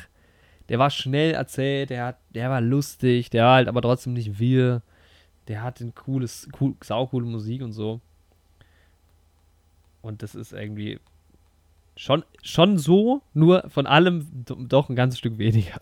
der 0.69 0.79
war 0.79 0.89
schnell 0.89 1.33
erzählt, 1.33 1.89
der, 1.89 2.05
hat, 2.05 2.17
der 2.29 2.49
war 2.49 2.61
lustig, 2.61 3.29
der 3.29 3.43
war 3.45 3.55
halt 3.55 3.67
aber 3.67 3.81
trotzdem 3.81 4.13
nicht 4.13 4.39
wir, 4.39 4.81
der 5.47 5.61
hat 5.63 5.81
ein 5.81 5.93
cooles, 5.95 6.47
cool, 6.59 6.75
saucoole 6.81 7.25
Musik 7.25 7.61
und 7.61 7.73
so. 7.73 7.99
Und 10.01 10.21
das 10.21 10.35
ist 10.35 10.53
irgendwie 10.53 10.99
schon, 11.95 12.23
schon 12.43 12.77
so, 12.77 13.21
nur 13.33 13.69
von 13.69 13.87
allem 13.87 14.27
do- 14.45 14.55
doch 14.67 14.89
ein 14.89 14.95
ganzes 14.95 15.19
Stück 15.19 15.37
weniger. 15.37 15.79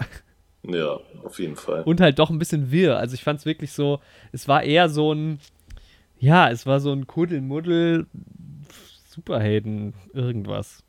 Ja, 0.65 0.97
auf 1.23 1.39
jeden 1.39 1.57
Fall. 1.57 1.83
Und 1.83 1.99
halt 1.99 2.19
doch 2.19 2.29
ein 2.29 2.39
bisschen 2.39 2.71
wirr. 2.71 2.97
Also 2.97 3.15
ich 3.15 3.23
fand 3.23 3.39
es 3.39 3.45
wirklich 3.45 3.73
so, 3.73 3.99
es 4.31 4.47
war 4.47 4.63
eher 4.63 4.87
so 4.87 5.11
ein, 5.13 5.39
ja, 6.23 6.49
es 6.49 6.65
war 6.65 6.79
so 6.79 6.91
ein 6.93 7.05
Kuddelmuddel, 7.05 8.07
Superhelden, 9.09 9.93
irgendwas. 10.13 10.83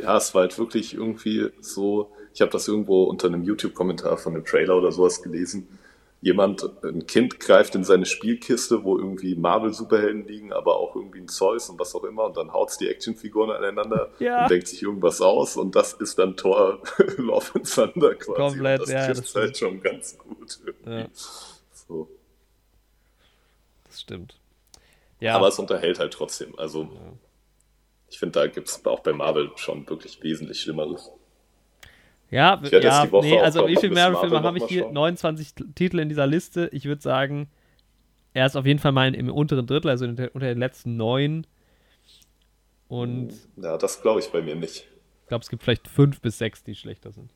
Ja, 0.00 0.16
es 0.16 0.34
war 0.34 0.42
halt 0.42 0.58
wirklich 0.58 0.94
irgendwie 0.94 1.50
so, 1.60 2.10
ich 2.34 2.40
habe 2.40 2.50
das 2.50 2.66
irgendwo 2.66 3.04
unter 3.04 3.28
einem 3.28 3.44
YouTube-Kommentar 3.44 4.18
von 4.18 4.34
einem 4.34 4.44
Trailer 4.44 4.76
oder 4.76 4.90
sowas 4.90 5.22
gelesen. 5.22 5.68
Jemand, 6.20 6.68
ein 6.82 7.06
Kind 7.06 7.38
greift 7.38 7.76
in 7.76 7.84
seine 7.84 8.04
Spielkiste, 8.04 8.82
wo 8.82 8.98
irgendwie 8.98 9.36
Marvel-Superhelden 9.36 10.26
liegen, 10.26 10.52
aber 10.52 10.74
auch 10.76 10.96
irgendwie 10.96 11.20
ein 11.20 11.28
Zeus 11.28 11.70
und 11.70 11.78
was 11.78 11.94
auch 11.94 12.02
immer, 12.02 12.24
und 12.24 12.36
dann 12.36 12.52
haut's 12.52 12.76
die 12.78 12.88
Actionfiguren 12.88 13.52
aneinander 13.52 14.10
Ja. 14.18 14.42
und 14.42 14.50
denkt 14.50 14.66
sich 14.66 14.82
irgendwas 14.82 15.20
aus 15.20 15.56
und 15.56 15.76
das 15.76 15.92
ist 15.92 16.18
dann 16.18 16.36
Thor 16.36 16.82
Love 17.16 17.46
and 17.54 17.72
Thunder 17.72 18.16
quasi. 18.16 18.36
Komplett, 18.36 18.80
und 18.80 18.88
das 18.88 18.92
ja, 18.92 19.06
trifft's 19.06 19.32
das 19.32 19.40
halt 19.42 19.56
schon 19.56 19.80
ganz 19.80 20.18
gut 20.18 20.58
irgendwie. 20.66 20.90
Ja. 21.02 21.06
So. 21.86 22.08
Das 23.84 24.00
stimmt. 24.00 24.34
Ja, 25.20 25.36
Aber 25.36 25.48
es 25.48 25.58
unterhält 25.58 25.98
halt 25.98 26.12
trotzdem. 26.12 26.58
Also 26.58 26.88
ich 28.08 28.18
finde, 28.18 28.40
da 28.40 28.46
gibt's 28.46 28.84
auch 28.86 29.00
bei 29.00 29.12
Marvel 29.12 29.50
schon 29.56 29.88
wirklich 29.88 30.22
wesentlich 30.22 30.60
Schlimmeres. 30.60 31.10
ja, 32.30 32.60
ja 32.70 33.06
nee, 33.20 33.38
also 33.38 33.66
wie 33.66 33.76
viele 33.76 33.92
Marvel-Filme 33.94 34.34
Marvel 34.36 34.46
habe 34.48 34.58
ich 34.58 34.64
hier? 34.64 34.82
schauen. 34.82 34.92
29 34.94 35.54
T- 35.54 35.64
Titel 35.74 35.98
in 35.98 36.08
dieser 36.08 36.26
Liste. 36.26 36.68
Ich 36.72 36.84
würde 36.84 37.02
sagen, 37.02 37.48
er 38.34 38.46
ist 38.46 38.56
auf 38.56 38.66
jeden 38.66 38.78
Fall 38.78 38.92
mal 38.92 39.14
im 39.14 39.30
unteren 39.30 39.66
Drittel, 39.66 39.90
also 39.90 40.04
unter 40.06 40.28
den 40.30 40.58
letzten 40.58 40.96
neun. 40.96 41.46
Und 42.88 43.30
Ja, 43.56 43.76
das 43.76 44.00
glaube 44.00 44.20
ich 44.20 44.28
bei 44.30 44.40
mir 44.40 44.54
nicht. 44.54 44.86
ich 45.22 45.28
glaube, 45.28 45.42
es 45.42 45.50
gibt 45.50 45.62
vielleicht 45.62 45.88
fünf 45.88 46.20
bis 46.20 46.38
sechs, 46.38 46.62
die 46.64 46.74
schlechter 46.74 47.12
sind. 47.12 47.30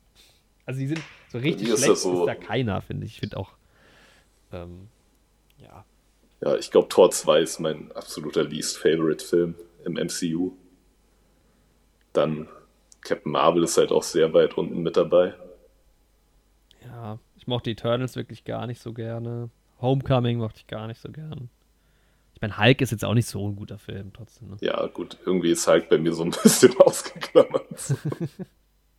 Also 0.65 0.79
die 0.79 0.87
sind 0.87 1.03
so 1.27 1.37
richtig 1.37 1.67
ist 1.69 1.83
schlecht, 1.83 2.01
so- 2.01 2.21
ist 2.25 2.27
da 2.27 2.35
keiner, 2.35 2.81
finde 2.81 3.05
ich. 3.05 3.13
Ich 3.13 3.19
finde 3.19 3.37
auch, 3.37 3.51
ähm, 4.51 4.87
ja, 5.57 5.85
Ja, 6.43 6.55
ich 6.57 6.71
glaube, 6.71 6.89
Tor 6.89 7.09
2 7.11 7.39
ist 7.41 7.59
mein 7.59 7.91
absoluter 7.93 8.43
least 8.43 8.77
favorite 8.77 9.23
Film 9.23 9.55
im 9.85 9.93
MCU. 9.93 10.51
Dann 12.11 12.47
Captain 13.01 13.31
Marvel 13.31 13.63
ist 13.63 13.77
halt 13.77 13.91
auch 13.91 14.03
sehr 14.03 14.33
weit 14.33 14.57
unten 14.57 14.81
mit 14.81 14.97
dabei. 14.97 15.33
ja, 16.85 17.19
ich 17.37 17.47
mochte 17.47 17.69
Eternals 17.71 18.15
wirklich 18.15 18.43
gar 18.43 18.67
nicht 18.67 18.81
so 18.81 18.93
gerne. 18.93 19.49
Homecoming 19.81 20.37
mochte 20.37 20.59
ich 20.59 20.67
gar 20.67 20.87
nicht 20.87 21.01
so 21.01 21.09
gern. 21.11 21.49
Ich 22.35 22.41
meine, 22.41 22.57
Hulk 22.57 22.81
ist 22.81 22.91
jetzt 22.91 23.03
auch 23.05 23.13
nicht 23.13 23.27
so 23.27 23.47
ein 23.47 23.55
guter 23.55 23.77
Film 23.77 24.11
trotzdem. 24.13 24.49
Ne? 24.49 24.57
Ja, 24.61 24.85
gut, 24.87 25.17
irgendwie 25.25 25.51
ist 25.51 25.67
halt 25.67 25.89
bei 25.89 25.97
mir 25.97 26.13
so 26.13 26.23
ein 26.23 26.31
bisschen 26.43 26.77
ausgeklammert. 26.79 27.95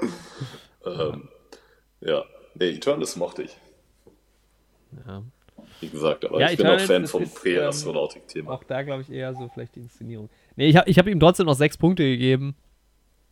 ähm, 0.84 1.28
ja, 2.00 2.24
nee, 2.54 2.70
Eternals 2.70 3.16
mochte 3.16 3.42
ich, 3.42 3.56
Ja. 5.06 5.22
Wie 5.84 5.88
gesagt, 5.90 6.24
aber 6.24 6.40
Ja, 6.40 6.50
ich 6.50 6.56
bin 6.56 6.66
auch 6.66 6.72
Eternals, 6.72 6.90
Fan 6.90 7.02
das 7.02 7.10
vom 7.10 7.22
ist, 7.22 8.36
ähm. 8.36 8.48
Auch 8.48 8.64
da 8.64 8.82
glaube 8.82 9.02
ich 9.02 9.10
eher 9.10 9.34
so 9.34 9.48
vielleicht 9.52 9.76
die 9.76 9.80
Inszenierung. 9.80 10.28
Nee, 10.56 10.66
ich 10.68 10.76
habe 10.76 10.88
ich 10.90 10.98
hab 10.98 11.06
ihm 11.06 11.20
trotzdem 11.20 11.46
noch 11.46 11.54
sechs 11.54 11.76
Punkte 11.78 12.02
gegeben. 12.04 12.54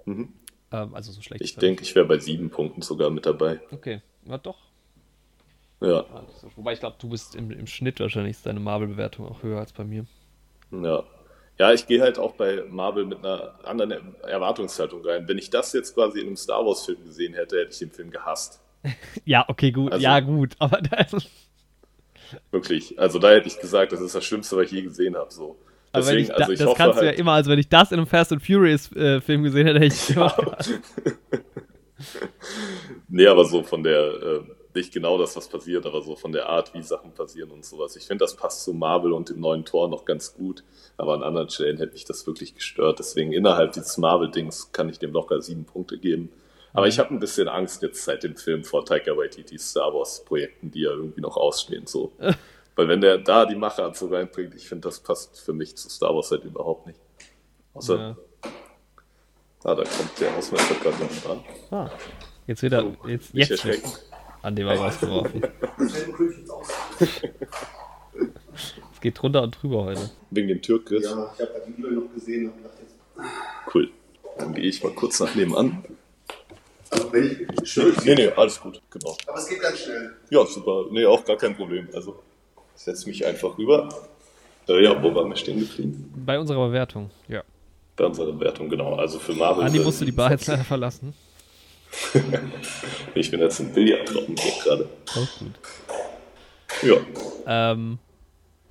Mhm. 0.05 0.33
Ähm, 0.73 0.95
also 0.95 1.13
so 1.13 1.21
schlecht. 1.23 1.43
Ich 1.43 1.57
denke, 1.57 1.83
ich 1.83 1.95
wäre 1.95 2.07
bei 2.07 2.19
sieben 2.19 2.51
Punkten 2.51 2.83
sogar 2.83 3.11
mit 3.11 3.27
dabei. 3.27 3.61
Okay, 3.71 4.01
ja 4.27 4.39
doch. 4.39 4.59
Ja, 5.81 6.03
das 6.03 6.45
ist- 6.45 6.57
Wobei 6.57 6.75
ich 6.75 6.81
glaube, 6.81 6.97
du 7.01 7.09
bist 7.09 7.35
im, 7.35 7.51
im 7.51 7.67
Schnitt 7.67 7.99
wahrscheinlich 8.01 8.37
ist 8.37 8.47
deine 8.47 8.61
Marvel-Bewertung 8.61 9.27
auch 9.27 9.43
höher 9.43 9.59
als 9.59 9.73
bei 9.73 9.85
mir. 9.85 10.07
ja. 10.71 11.03
Ja, 11.59 11.71
ich 11.73 11.87
gehe 11.87 12.01
halt 12.01 12.19
auch 12.19 12.33
bei 12.33 12.65
Marvel 12.71 13.05
mit 13.05 13.19
einer 13.19 13.55
anderen 13.63 14.17
Erwartungshaltung 14.23 15.05
rein. 15.05 15.29
Wenn 15.29 15.37
ich 15.37 15.51
das 15.51 15.75
jetzt 15.75 15.95
quasi 15.95 16.19
in 16.21 16.29
einem 16.29 16.37
Star 16.37 16.65
Wars-Film 16.65 17.05
gesehen 17.05 17.35
hätte, 17.35 17.59
hätte 17.61 17.71
ich 17.73 17.79
den 17.79 17.91
Film 17.91 18.11
gehasst. 18.11 18.61
Ja, 19.27 19.45
okay, 19.49 19.71
gut. 19.71 19.93
Also- 19.93 20.03
ja, 20.03 20.19
gut. 20.21 20.57
Aber 20.59 20.81
da, 20.81 21.05
Wirklich. 22.51 22.99
Also 22.99 23.19
da 23.19 23.31
hätte 23.31 23.49
ich 23.49 23.59
gesagt, 23.61 23.93
das 23.93 24.01
ist 24.01 24.15
das 24.15 24.25
Schlimmste, 24.25 24.57
was 24.57 24.67
ich 24.67 24.73
je 24.73 24.83
gesehen 24.83 25.17
habe. 25.17 25.33
So. 25.33 25.57
Deswegen, 25.95 26.21
ich 26.21 26.35
also 26.35 26.53
ich 26.53 26.59
das 26.59 26.69
hoffe 26.69 26.79
kannst 26.79 26.99
du 27.01 27.05
ja 27.05 27.11
halt, 27.11 27.19
immer, 27.19 27.33
also 27.33 27.51
wenn 27.51 27.59
ich 27.59 27.69
das 27.69 27.93
in 27.93 27.99
einem 27.99 28.07
Fast 28.07 28.33
and 28.33 28.45
Furious 28.45 28.91
äh, 28.93 29.21
Film 29.21 29.43
gesehen 29.43 29.67
hätte, 29.67 29.81
hätte 29.81 29.95
ich 29.95 30.17
immer, 30.17 30.35
Nee, 33.09 33.27
aber 33.27 33.45
so 33.45 33.63
von 33.63 33.83
der, 33.83 34.01
äh, 34.01 34.41
nicht 34.75 34.93
genau 34.93 35.19
das, 35.19 35.37
was 35.37 35.49
passiert, 35.49 35.85
aber 35.85 36.01
so 36.01 36.17
von 36.17 36.33
der 36.33 36.49
Art, 36.49 36.73
wie 36.73 36.83
Sachen 36.83 37.13
passieren 37.13 37.51
und 37.51 37.65
sowas. 37.65 37.95
Ich 37.97 38.07
finde, 38.07 38.25
das 38.25 38.37
passt 38.37 38.65
zu 38.65 38.73
Marvel 38.73 39.13
und 39.13 39.29
dem 39.29 39.41
neuen 39.41 39.67
Tor 39.67 39.89
noch 39.89 40.07
ganz 40.07 40.35
gut, 40.35 40.65
aber 40.97 41.13
an 41.15 41.23
anderen 41.23 41.51
Stellen 41.51 41.77
hätte 41.77 41.93
mich 41.93 42.07
das 42.07 42.27
wirklich 42.27 42.55
gestört. 42.55 42.99
Deswegen 42.99 43.33
innerhalb 43.33 43.73
dieses 43.73 43.99
Marvel-Dings 43.99 44.73
kann 44.73 44.89
ich 44.89 44.99
dem 44.99 45.13
locker 45.13 45.43
sieben 45.43 45.65
Punkte 45.65 45.99
geben. 45.99 46.31
Aber 46.75 46.87
ich 46.87 46.99
habe 46.99 47.11
ein 47.13 47.19
bisschen 47.21 47.49
Angst 47.49 47.83
jetzt 47.83 48.03
seit 48.05 48.23
dem 48.23 48.37
Film 48.37 48.65
vor 48.65 48.85
Taika 48.85 49.17
Waititis 49.17 49.71
Star 49.71 49.93
Wars-Projekten, 49.93 50.71
die 50.71 50.81
ja 50.83 50.91
irgendwie 50.91 51.21
noch 51.21 51.37
ausstehen, 51.37 51.87
so. 51.87 52.13
Weil 52.77 52.89
wenn 52.89 53.03
der 53.03 53.19
da 53.19 53.45
die 53.45 53.55
Machart 53.57 53.97
so 53.97 54.07
reinbringt, 54.07 54.55
ich 54.55 54.67
finde, 54.69 54.89
das 54.89 55.01
passt 55.01 55.39
für 55.41 55.53
mich 55.53 55.77
zu 55.77 55.91
Star 55.91 56.15
Wars 56.15 56.31
halt 56.31 56.45
überhaupt 56.45 56.87
nicht. 56.87 56.99
Außer, 57.75 57.99
Ja. 57.99 58.17
ah, 59.65 59.75
da 59.75 59.85
kommt 59.85 60.19
der 60.21 60.35
Hausmeister 60.35 60.75
gerade 60.77 60.97
noch 61.05 61.23
dran. 61.23 61.45
Ah, 61.71 61.91
jetzt 62.47 62.63
wird 62.63 62.73
er, 62.73 62.85
jetzt, 63.07 63.35
Nicht 63.35 63.51
jetzt 63.51 63.65
erschrecken. 63.65 63.93
an 64.41 64.57
dem 64.57 64.67
er 64.67 64.79
rausgeworfen. 64.79 65.43
Es 68.95 69.01
geht 69.01 69.21
drunter 69.21 69.43
und 69.43 69.61
drüber 69.63 69.85
heute. 69.85 70.11
Wegen 70.31 70.49
dem 70.49 70.63
Türkis. 70.63 71.05
Ja, 71.05 71.33
ich 71.35 71.41
habe 71.41 71.63
die 71.67 71.73
E-Mail 71.81 71.93
noch 71.93 72.15
gesehen 72.15 72.51
und 72.51 72.57
gedacht, 72.59 72.75
jetzt. 72.81 72.95
Cool. 73.75 73.91
Dann 74.39 74.55
gehe 74.55 74.65
ich 74.65 74.83
mal 74.85 74.93
kurz 74.93 75.19
nach 75.21 75.35
nebenan. 75.35 75.85
Also 76.93 77.13
wenn 77.13 77.49
ich 77.63 77.73
schnell. 77.73 77.95
Nee, 78.05 78.15
nee, 78.15 78.29
alles 78.37 78.61
gut, 78.61 78.81
genau. 78.91 79.17
Aber 79.27 79.39
es 79.39 79.49
geht 79.49 79.61
ganz 79.61 79.79
schnell. 79.79 80.13
Ja, 80.31 80.45
super. 80.45 80.85
Nee, 80.91 81.07
auch 81.07 81.25
gar 81.25 81.37
kein 81.37 81.57
Problem. 81.57 81.89
Also, 81.95 82.23
ich 82.77 82.83
setze 82.83 83.09
mich 83.09 83.25
einfach 83.25 83.57
rüber. 83.57 83.89
Äh, 84.69 84.85
ja, 84.85 85.03
wo 85.03 85.15
waren 85.15 85.31
wir 85.31 85.37
stehen 85.37 85.61
geblieben? 85.61 86.13
Bei 86.25 86.39
unserer 86.39 86.69
Bewertung, 86.69 87.11
ja. 87.29 87.43
Bei 87.97 88.05
unserer 88.05 88.33
Bewertung, 88.33 88.69
genau. 88.69 88.95
Also 88.97 89.19
für 89.19 89.33
Marvel. 89.33 89.65
Andi 89.65 89.81
musste 89.81 90.05
die 90.05 90.13
Bar 90.13 90.33
jetzt 90.33 90.47
leider 90.47 90.65
verlassen. 90.65 91.15
ich 93.15 93.31
bin 93.31 93.41
jetzt 93.41 93.61
im 93.61 93.73
Billardraum 93.73 94.35
hier 94.39 94.63
gerade. 94.63 94.89
Auch 95.11 95.39
gut. 95.39 95.53
Ja. 96.83 97.73
Ähm, 97.73 97.99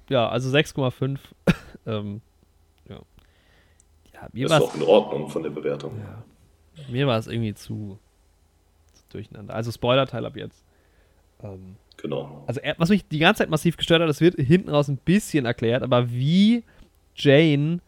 ja, 0.10 0.28
also 0.28 0.56
6,5. 0.56 1.20
ähm, 1.86 2.22
ja. 2.90 3.00
ja, 4.14 4.28
mir 4.32 4.46
Ist 4.46 4.60
doch 4.60 4.76
in 4.76 4.84
Ordnung 4.84 5.30
von 5.30 5.44
der 5.44 5.52
Bewertung. 5.52 6.00
ja, 6.00 6.24
mir 6.90 7.08
war 7.08 7.20
es 7.20 7.28
irgendwie 7.28 7.54
zu 7.54 8.00
durcheinander. 9.14 9.54
Also 9.54 9.72
Spoiler-Teil 9.72 10.26
ab 10.26 10.36
jetzt. 10.36 10.64
Ähm, 11.44 11.76
Genau. 11.98 12.44
also 12.48 12.60
er, 12.62 12.74
was 12.80 12.90
mich 12.90 13.08
die 13.08 13.20
ganze 13.20 13.40
Zeit 13.40 13.50
massiv 13.52 13.78
gestört 13.78 14.02
hat, 14.02 14.10
das 14.10 14.22
wird 14.22 14.36
hinten 14.36 14.70
raus 14.70 14.88
ein 14.88 14.98
bisschen 14.98 15.46
erklärt, 15.46 15.84
aber 15.84 16.10
wie 16.12 16.64
Jane 17.16 17.80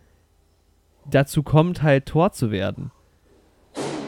dazu 1.10 1.42
kommt, 1.42 1.82
halt 1.82 2.06
Tor 2.06 2.32
zu 2.32 2.52
werden. 2.52 2.92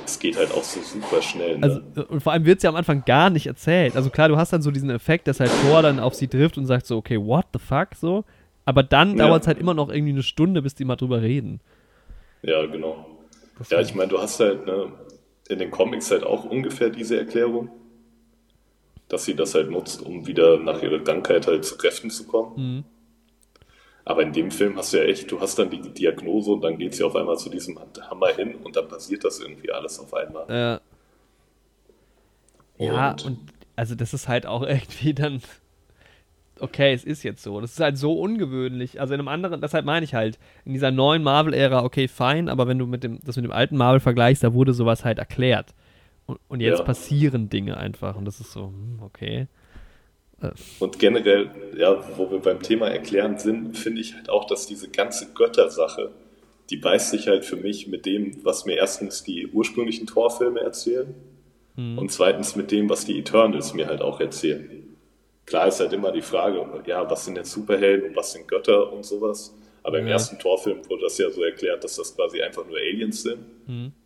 Es 0.06 0.20
geht 0.20 0.38
halt 0.38 0.52
auch 0.52 0.62
so 0.64 0.80
super 0.82 1.22
schnell. 1.24 1.58
Ne? 1.58 1.64
Also, 1.64 2.08
und 2.08 2.22
vor 2.22 2.34
allem 2.34 2.46
wird 2.46 2.58
es 2.58 2.64
ja 2.64 2.70
am 2.70 2.76
Anfang 2.76 3.04
gar 3.06 3.32
nicht 3.32 3.48
erzählt. 3.48 3.96
Also 3.96 4.12
klar, 4.12 4.28
du 4.30 4.38
hast 4.38 4.54
dann 4.54 4.62
so 4.62 4.70
diesen 4.70 4.92
Effekt, 4.92 5.28
dass 5.28 5.40
halt 5.40 5.50
Thor 5.64 5.82
dann 5.82 6.00
auf 6.00 6.14
sie 6.14 6.28
trifft 6.28 6.58
und 6.60 6.68
sagt 6.68 6.86
so, 6.86 6.98
okay, 6.98 7.20
what 7.20 7.48
the 7.54 7.60
fuck, 7.60 7.96
so. 7.96 8.24
Aber 8.66 8.84
dann 8.84 9.18
Ja. 9.18 9.26
dauert 9.26 9.42
es 9.42 9.48
halt 9.48 9.58
immer 9.58 9.74
noch 9.74 9.90
irgendwie 9.90 10.14
eine 10.14 10.22
Stunde, 10.24 10.62
bis 10.62 10.76
die 10.76 10.86
mal 10.86 10.96
drüber 10.96 11.22
reden. 11.24 11.60
ja, 12.44 12.64
genau. 12.68 13.08
Das 13.58 13.70
Ja, 13.72 13.80
ich 13.80 13.96
meine, 13.96 14.10
du 14.10 14.20
hast 14.20 14.40
halt 14.40 14.66
ne, 14.68 14.92
in 15.48 15.60
den 15.60 15.72
Comics 15.72 16.12
halt 16.12 16.24
auch 16.24 16.46
ungefähr 16.46 16.90
diese 16.90 17.18
Erklärung, 17.18 17.70
dass 19.08 19.26
sie 19.26 19.36
das 19.36 19.54
halt 19.54 19.70
nutzt, 19.70 20.02
um 20.02 20.26
wieder 20.26 20.58
nach 20.60 20.82
ihrer 20.82 21.00
Krankheit 21.00 21.46
halt 21.48 21.66
zu 21.66 21.78
Kräften 21.78 22.10
zu 22.10 22.26
kommen. 22.26 22.54
Mhm. 22.56 22.84
Aber 24.04 24.22
in 24.22 24.34
dem 24.34 24.52
Film 24.52 24.76
hast 24.78 24.94
du 24.94 24.98
ja 24.98 25.04
echt, 25.04 25.32
du 25.32 25.40
hast 25.40 25.58
dann 25.58 25.70
die 25.70 25.82
Diagnose 25.82 26.52
und 26.52 26.62
dann 26.62 26.78
geht 26.78 26.94
sie 26.94 27.04
auf 27.04 27.16
einmal 27.16 27.38
zu 27.38 27.50
diesem 27.50 27.80
Hammer 28.10 28.28
hin 28.34 28.56
und 28.56 28.76
dann 28.76 28.88
passiert 28.88 29.24
das 29.24 29.40
irgendwie 29.40 29.72
alles 29.72 30.00
auf 30.00 30.14
einmal. 30.14 30.46
Ja, 32.78 33.12
Und- 33.12 33.26
und 33.26 33.40
also 33.76 33.96
das 33.96 34.14
ist 34.14 34.28
halt 34.28 34.46
auch 34.46 34.62
irgendwie 34.68 35.14
dann. 35.14 35.42
Okay, 36.60 36.94
es 36.94 37.04
ist 37.04 37.24
jetzt 37.24 37.44
so. 37.44 37.60
Das 37.60 37.72
ist 37.72 37.80
halt 37.80 37.98
so 37.98 38.14
ungewöhnlich. 38.14 39.02
Also 39.02 39.14
in 39.14 39.20
einem 39.20 39.28
anderen, 39.28 39.60
deshalb 39.62 39.86
meine 39.86 40.04
ich 40.06 40.14
halt, 40.14 40.40
in 40.64 40.74
dieser 40.74 40.92
neuen 40.92 41.22
Marvel-Ära, 41.24 41.84
okay, 41.84 42.08
fein, 42.08 42.48
aber 42.50 42.68
wenn 42.68 42.80
du 42.80 42.86
mit 42.86 43.04
dem, 43.04 43.20
das 43.24 43.36
mit 43.36 43.46
dem 43.46 43.52
alten 43.52 43.78
Marvel 43.78 44.00
vergleichst, 44.00 44.44
da 44.44 44.54
wurde 44.54 44.74
sowas 44.74 45.04
halt 45.04 45.20
erklärt. 45.20 45.74
Und, 46.26 46.40
und 46.48 46.62
jetzt 46.62 46.80
Ja. 46.80 46.86
passieren 46.86 47.50
Dinge 47.50 47.78
einfach. 47.78 48.16
Und 48.16 48.26
das 48.26 48.40
ist 48.40 48.52
so, 48.54 48.68
hm, 48.68 49.00
okay. 49.02 49.48
Und 50.80 51.00
generell, 51.00 51.50
ja, 51.78 51.98
wo 52.18 52.30
wir 52.30 52.40
beim 52.40 52.62
Thema 52.62 52.88
erklären 52.90 53.38
sind, 53.38 53.78
finde 53.78 54.02
ich 54.02 54.16
halt 54.16 54.30
auch, 54.30 54.46
dass 54.46 54.68
diese 54.68 54.90
ganze 54.90 55.34
Göttersache, 55.34 56.12
die 56.70 56.78
beißt 56.78 57.12
sich 57.12 57.28
halt 57.28 57.46
für 57.46 57.56
mich 57.56 57.88
mit 57.88 58.06
dem, 58.06 58.44
was 58.44 58.66
mir 58.66 58.76
erstens 58.78 59.24
die 59.24 59.48
ursprünglichen 59.48 60.08
Torfilme 60.08 60.60
erzählen 60.60 61.14
und 61.78 62.10
zweitens 62.12 62.56
mit 62.56 62.72
dem, 62.72 62.90
was 62.90 63.06
die 63.06 63.20
Eternals 63.20 63.74
mir 63.74 63.88
halt 63.88 64.02
auch 64.02 64.20
erzählen. 64.22 64.70
Klar 65.46 65.68
ist 65.68 65.80
halt 65.80 65.94
immer 65.94 66.12
die 66.12 66.22
Frage, 66.22 66.66
ja, 66.88 67.10
was 67.10 67.26
sind 67.26 67.36
jetzt 67.38 67.52
Superhelden 67.52 68.10
und 68.10 68.16
was 68.16 68.32
sind 68.34 68.48
Götter 68.48 68.92
und 68.92 69.06
sowas. 69.06 69.56
Aber 69.84 70.00
im 70.00 70.08
Ja. 70.08 70.14
ersten 70.14 70.40
Torfilm 70.40 70.80
wurde 70.90 71.04
das 71.04 71.18
ja 71.20 71.30
so 71.30 71.44
erklärt, 71.44 71.84
dass 71.84 71.98
das 71.98 72.16
quasi 72.16 72.42
einfach 72.42 72.66
nur 72.66 72.78
Aliens 72.78 73.22
sind, 73.22 73.46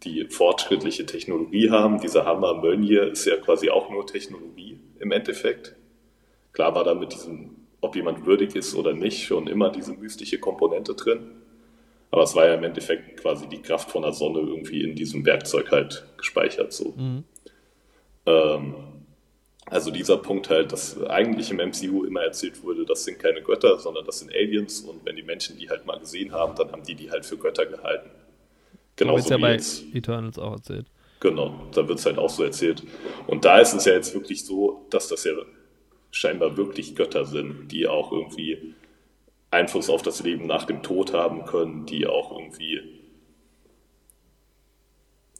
die 0.03 0.25
fortschrittliche 0.25 1.05
Technologie 1.05 1.69
haben. 1.71 2.01
Dieser 2.01 2.25
Hammer 2.25 2.53
Mönje 2.55 2.99
ist 3.05 3.23
ja 3.25 3.37
quasi 3.37 3.69
auch 3.69 3.89
nur 3.89 4.05
Technologie 4.05 4.77
im 4.99 5.11
Endeffekt. 5.13 5.75
Klar 6.51 6.75
war 6.75 6.83
da 6.83 6.93
mit 6.93 7.13
diesem, 7.13 7.55
ob 7.79 7.95
jemand 7.95 8.25
würdig 8.25 8.55
ist 8.55 8.75
oder 8.75 8.91
nicht, 8.91 9.23
schon 9.25 9.47
immer 9.47 9.69
diese 9.69 9.93
mystische 9.93 10.37
Komponente 10.39 10.95
drin. 10.95 11.29
Aber 12.11 12.23
es 12.23 12.35
war 12.35 12.45
ja 12.47 12.55
im 12.55 12.63
Endeffekt 12.65 13.21
quasi 13.21 13.47
die 13.47 13.61
Kraft 13.61 13.89
von 13.89 14.01
der 14.01 14.11
Sonne 14.11 14.39
irgendwie 14.39 14.83
in 14.83 14.95
diesem 14.95 15.25
Werkzeug 15.25 15.71
halt 15.71 16.05
gespeichert. 16.17 16.73
So. 16.73 16.93
Ähm, 18.25 18.75
also 19.69 19.91
dieser 19.91 20.17
Punkt 20.17 20.49
halt, 20.49 20.71
dass 20.71 21.01
eigentlich 21.03 21.51
im 21.51 21.57
MCU 21.57 22.03
immer 22.05 22.21
erzählt 22.21 22.63
wurde, 22.63 22.85
das 22.85 23.03
sind 23.03 23.19
keine 23.19 23.41
Götter, 23.41 23.77
sondern 23.79 24.05
das 24.05 24.19
sind 24.19 24.33
Aliens 24.33 24.81
und 24.81 25.05
wenn 25.05 25.15
die 25.15 25.23
Menschen 25.23 25.57
die 25.57 25.69
halt 25.69 25.85
mal 25.85 25.99
gesehen 25.99 26.31
haben, 26.31 26.55
dann 26.55 26.71
haben 26.71 26.83
die 26.83 26.95
die 26.95 27.11
halt 27.11 27.25
für 27.25 27.37
Götter 27.37 27.65
gehalten. 27.65 28.09
So 28.11 29.05
Genauso 29.05 29.17
wird's 29.17 29.29
ja 29.29 29.37
wie 29.37 29.41
bei 29.41 29.51
jetzt 29.53 29.95
Eternals 29.95 30.39
auch 30.39 30.53
erzählt. 30.53 30.87
Genau, 31.19 31.53
da 31.73 31.87
wird 31.87 31.99
es 31.99 32.05
halt 32.05 32.17
auch 32.17 32.29
so 32.29 32.43
erzählt. 32.43 32.83
Und 33.27 33.45
da 33.45 33.59
ist 33.59 33.73
es 33.73 33.85
ja 33.85 33.93
jetzt 33.93 34.13
wirklich 34.13 34.45
so, 34.45 34.85
dass 34.89 35.09
das 35.09 35.25
ja 35.25 35.33
scheinbar 36.11 36.57
wirklich 36.57 36.95
Götter 36.95 37.25
sind, 37.25 37.69
die 37.71 37.87
auch 37.87 38.11
irgendwie 38.11 38.75
Einfluss 39.51 39.89
auf 39.89 40.01
das 40.01 40.23
Leben 40.23 40.47
nach 40.47 40.65
dem 40.65 40.81
Tod 40.83 41.13
haben 41.13 41.45
können, 41.45 41.85
die 41.85 42.07
auch 42.07 42.31
irgendwie, 42.31 42.81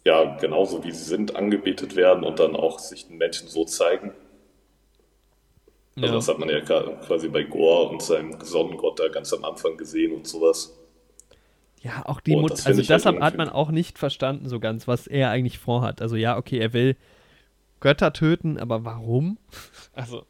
ja, 0.05 0.37
genauso 0.37 0.83
wie 0.83 0.91
sie 0.91 1.03
sind, 1.03 1.35
angebetet 1.35 1.95
werden 1.95 2.23
und 2.23 2.39
dann 2.39 2.55
auch 2.55 2.79
sich 2.79 3.07
den 3.07 3.17
Menschen 3.17 3.47
so 3.47 3.65
zeigen. 3.65 4.13
Also 5.95 6.07
Ja. 6.07 6.13
das 6.13 6.27
hat 6.29 6.39
man 6.39 6.49
ja 6.49 6.61
quasi 6.61 7.27
bei 7.27 7.43
Gore 7.43 7.89
und 7.89 8.01
seinem 8.01 8.39
Sonnengott 8.41 8.99
da 8.99 9.09
ganz 9.09 9.33
am 9.33 9.43
Anfang 9.43 9.75
gesehen 9.77 10.13
und 10.13 10.27
sowas. 10.27 10.75
Ja, 11.81 12.03
auch 12.05 12.19
die 12.21 12.35
Mut 12.35 12.51
das 12.51 12.61
find 12.63 12.67
also 12.67 12.79
halt 12.79 12.89
deshalb 12.89 13.15
hat 13.21 13.33
irgendwie- 13.33 13.37
man 13.37 13.49
auch 13.53 13.71
nicht 13.71 13.97
verstanden 13.99 14.47
so 14.49 14.59
ganz, 14.59 14.87
was 14.87 15.07
er 15.07 15.29
eigentlich 15.29 15.59
vorhat. 15.59 16.01
Also 16.01 16.15
ja, 16.15 16.37
okay, 16.37 16.59
er 16.59 16.73
will 16.73 16.95
Götter 17.79 18.11
töten, 18.13 18.57
aber 18.57 18.83
warum? 18.85 19.37
Also, 19.93 20.23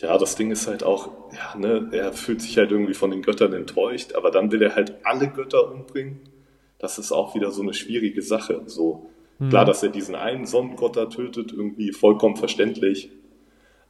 Ja, 0.00 0.16
das 0.16 0.36
Ding 0.36 0.52
ist 0.52 0.68
halt 0.68 0.84
auch, 0.84 1.10
ja, 1.32 1.56
ne, 1.58 1.88
er 1.92 2.12
fühlt 2.12 2.40
sich 2.40 2.56
halt 2.56 2.70
irgendwie 2.70 2.94
von 2.94 3.10
den 3.10 3.22
Göttern 3.22 3.52
enttäuscht, 3.52 4.12
aber 4.14 4.30
dann 4.30 4.52
will 4.52 4.62
er 4.62 4.76
halt 4.76 4.94
alle 5.04 5.28
Götter 5.28 5.72
umbringen. 5.72 6.20
Das 6.78 6.98
ist 6.98 7.12
auch 7.12 7.34
wieder 7.34 7.50
so 7.50 7.62
eine 7.62 7.74
schwierige 7.74 8.22
Sache. 8.22 8.62
So, 8.66 9.10
klar, 9.48 9.64
dass 9.64 9.82
er 9.82 9.88
diesen 9.88 10.14
einen 10.14 10.46
Sonnengott 10.46 10.96
da 10.96 11.06
tötet, 11.06 11.52
irgendwie 11.52 11.92
vollkommen 11.92 12.36
verständlich. 12.36 13.10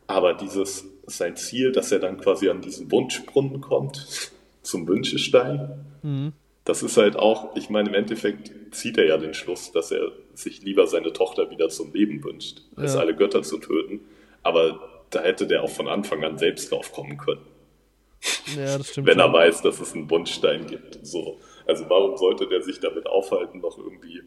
Aber 0.06 0.32
dieses, 0.34 0.86
sein 1.06 1.36
Ziel, 1.36 1.72
dass 1.72 1.92
er 1.92 1.98
dann 1.98 2.18
quasi 2.18 2.48
an 2.48 2.62
diesen 2.62 2.90
Wunschbrunnen 2.90 3.60
kommt, 3.60 4.32
zum 4.62 4.86
Wünschestein, 4.88 5.84
das 6.64 6.82
ist 6.82 6.96
halt 6.96 7.16
auch, 7.16 7.56
ich 7.56 7.70
meine, 7.70 7.88
im 7.88 7.94
Endeffekt 7.94 8.52
zieht 8.74 8.98
er 8.98 9.06
ja 9.06 9.16
den 9.18 9.32
Schluss, 9.34 9.72
dass 9.72 9.90
er 9.90 10.12
sich 10.34 10.62
lieber 10.62 10.86
seine 10.86 11.12
Tochter 11.12 11.50
wieder 11.50 11.68
zum 11.70 11.92
Leben 11.92 12.22
wünscht, 12.24 12.62
als 12.76 12.94
Ja. 12.94 13.00
alle 13.00 13.14
Götter 13.16 13.42
zu 13.42 13.58
töten. 13.58 14.00
Aber 14.42 14.78
da 15.10 15.22
hätte 15.22 15.46
der 15.46 15.62
auch 15.62 15.70
von 15.70 15.88
Anfang 15.88 16.22
an 16.24 16.36
selbst 16.38 16.70
drauf 16.70 16.92
kommen 16.92 17.16
können, 17.18 17.40
ja, 18.56 18.76
das 18.78 18.88
stimmt. 18.88 19.06
wenn 19.06 19.18
er 19.18 19.24
schon. 19.24 19.32
weiß, 19.32 19.62
dass 19.62 19.80
es 19.80 19.94
einen 19.94 20.10
Wunschstein 20.10 20.66
gibt. 20.66 20.98
So. 21.06 21.38
Also 21.68 21.84
warum 21.88 22.16
sollte 22.16 22.48
der 22.48 22.62
sich 22.62 22.80
damit 22.80 23.06
aufhalten, 23.06 23.60
noch 23.60 23.78
irgendwie 23.78 24.22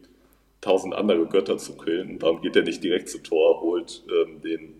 tausend 0.61 0.93
andere 0.93 1.26
Götter 1.26 1.57
zu 1.57 1.76
killen? 1.76 2.22
Warum 2.22 2.41
geht 2.41 2.55
er 2.55 2.61
nicht 2.61 2.84
direkt 2.84 3.09
zu 3.09 3.18
Thor, 3.18 3.59
holt 3.61 4.03
ähm, 4.09 4.41
den, 4.41 4.76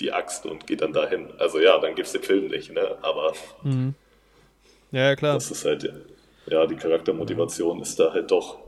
die 0.00 0.10
Axt 0.12 0.46
und 0.46 0.66
geht 0.66 0.80
dann 0.80 0.92
dahin? 0.94 1.28
Also 1.38 1.60
ja, 1.60 1.78
dann 1.78 1.94
gibt's 1.94 2.12
den 2.12 2.22
Film 2.22 2.48
nicht, 2.48 2.72
ne? 2.72 2.96
Aber 3.02 3.32
Ja, 4.92 5.02
ja, 5.10 5.14
klar. 5.16 5.34
das 5.34 5.50
ist 5.50 5.64
halt, 5.64 5.92
ja, 6.50 6.66
die 6.66 6.76
Charaktermotivation 6.76 7.80
ist 7.82 8.00
da 8.00 8.12
halt 8.12 8.30
doch, 8.30 8.58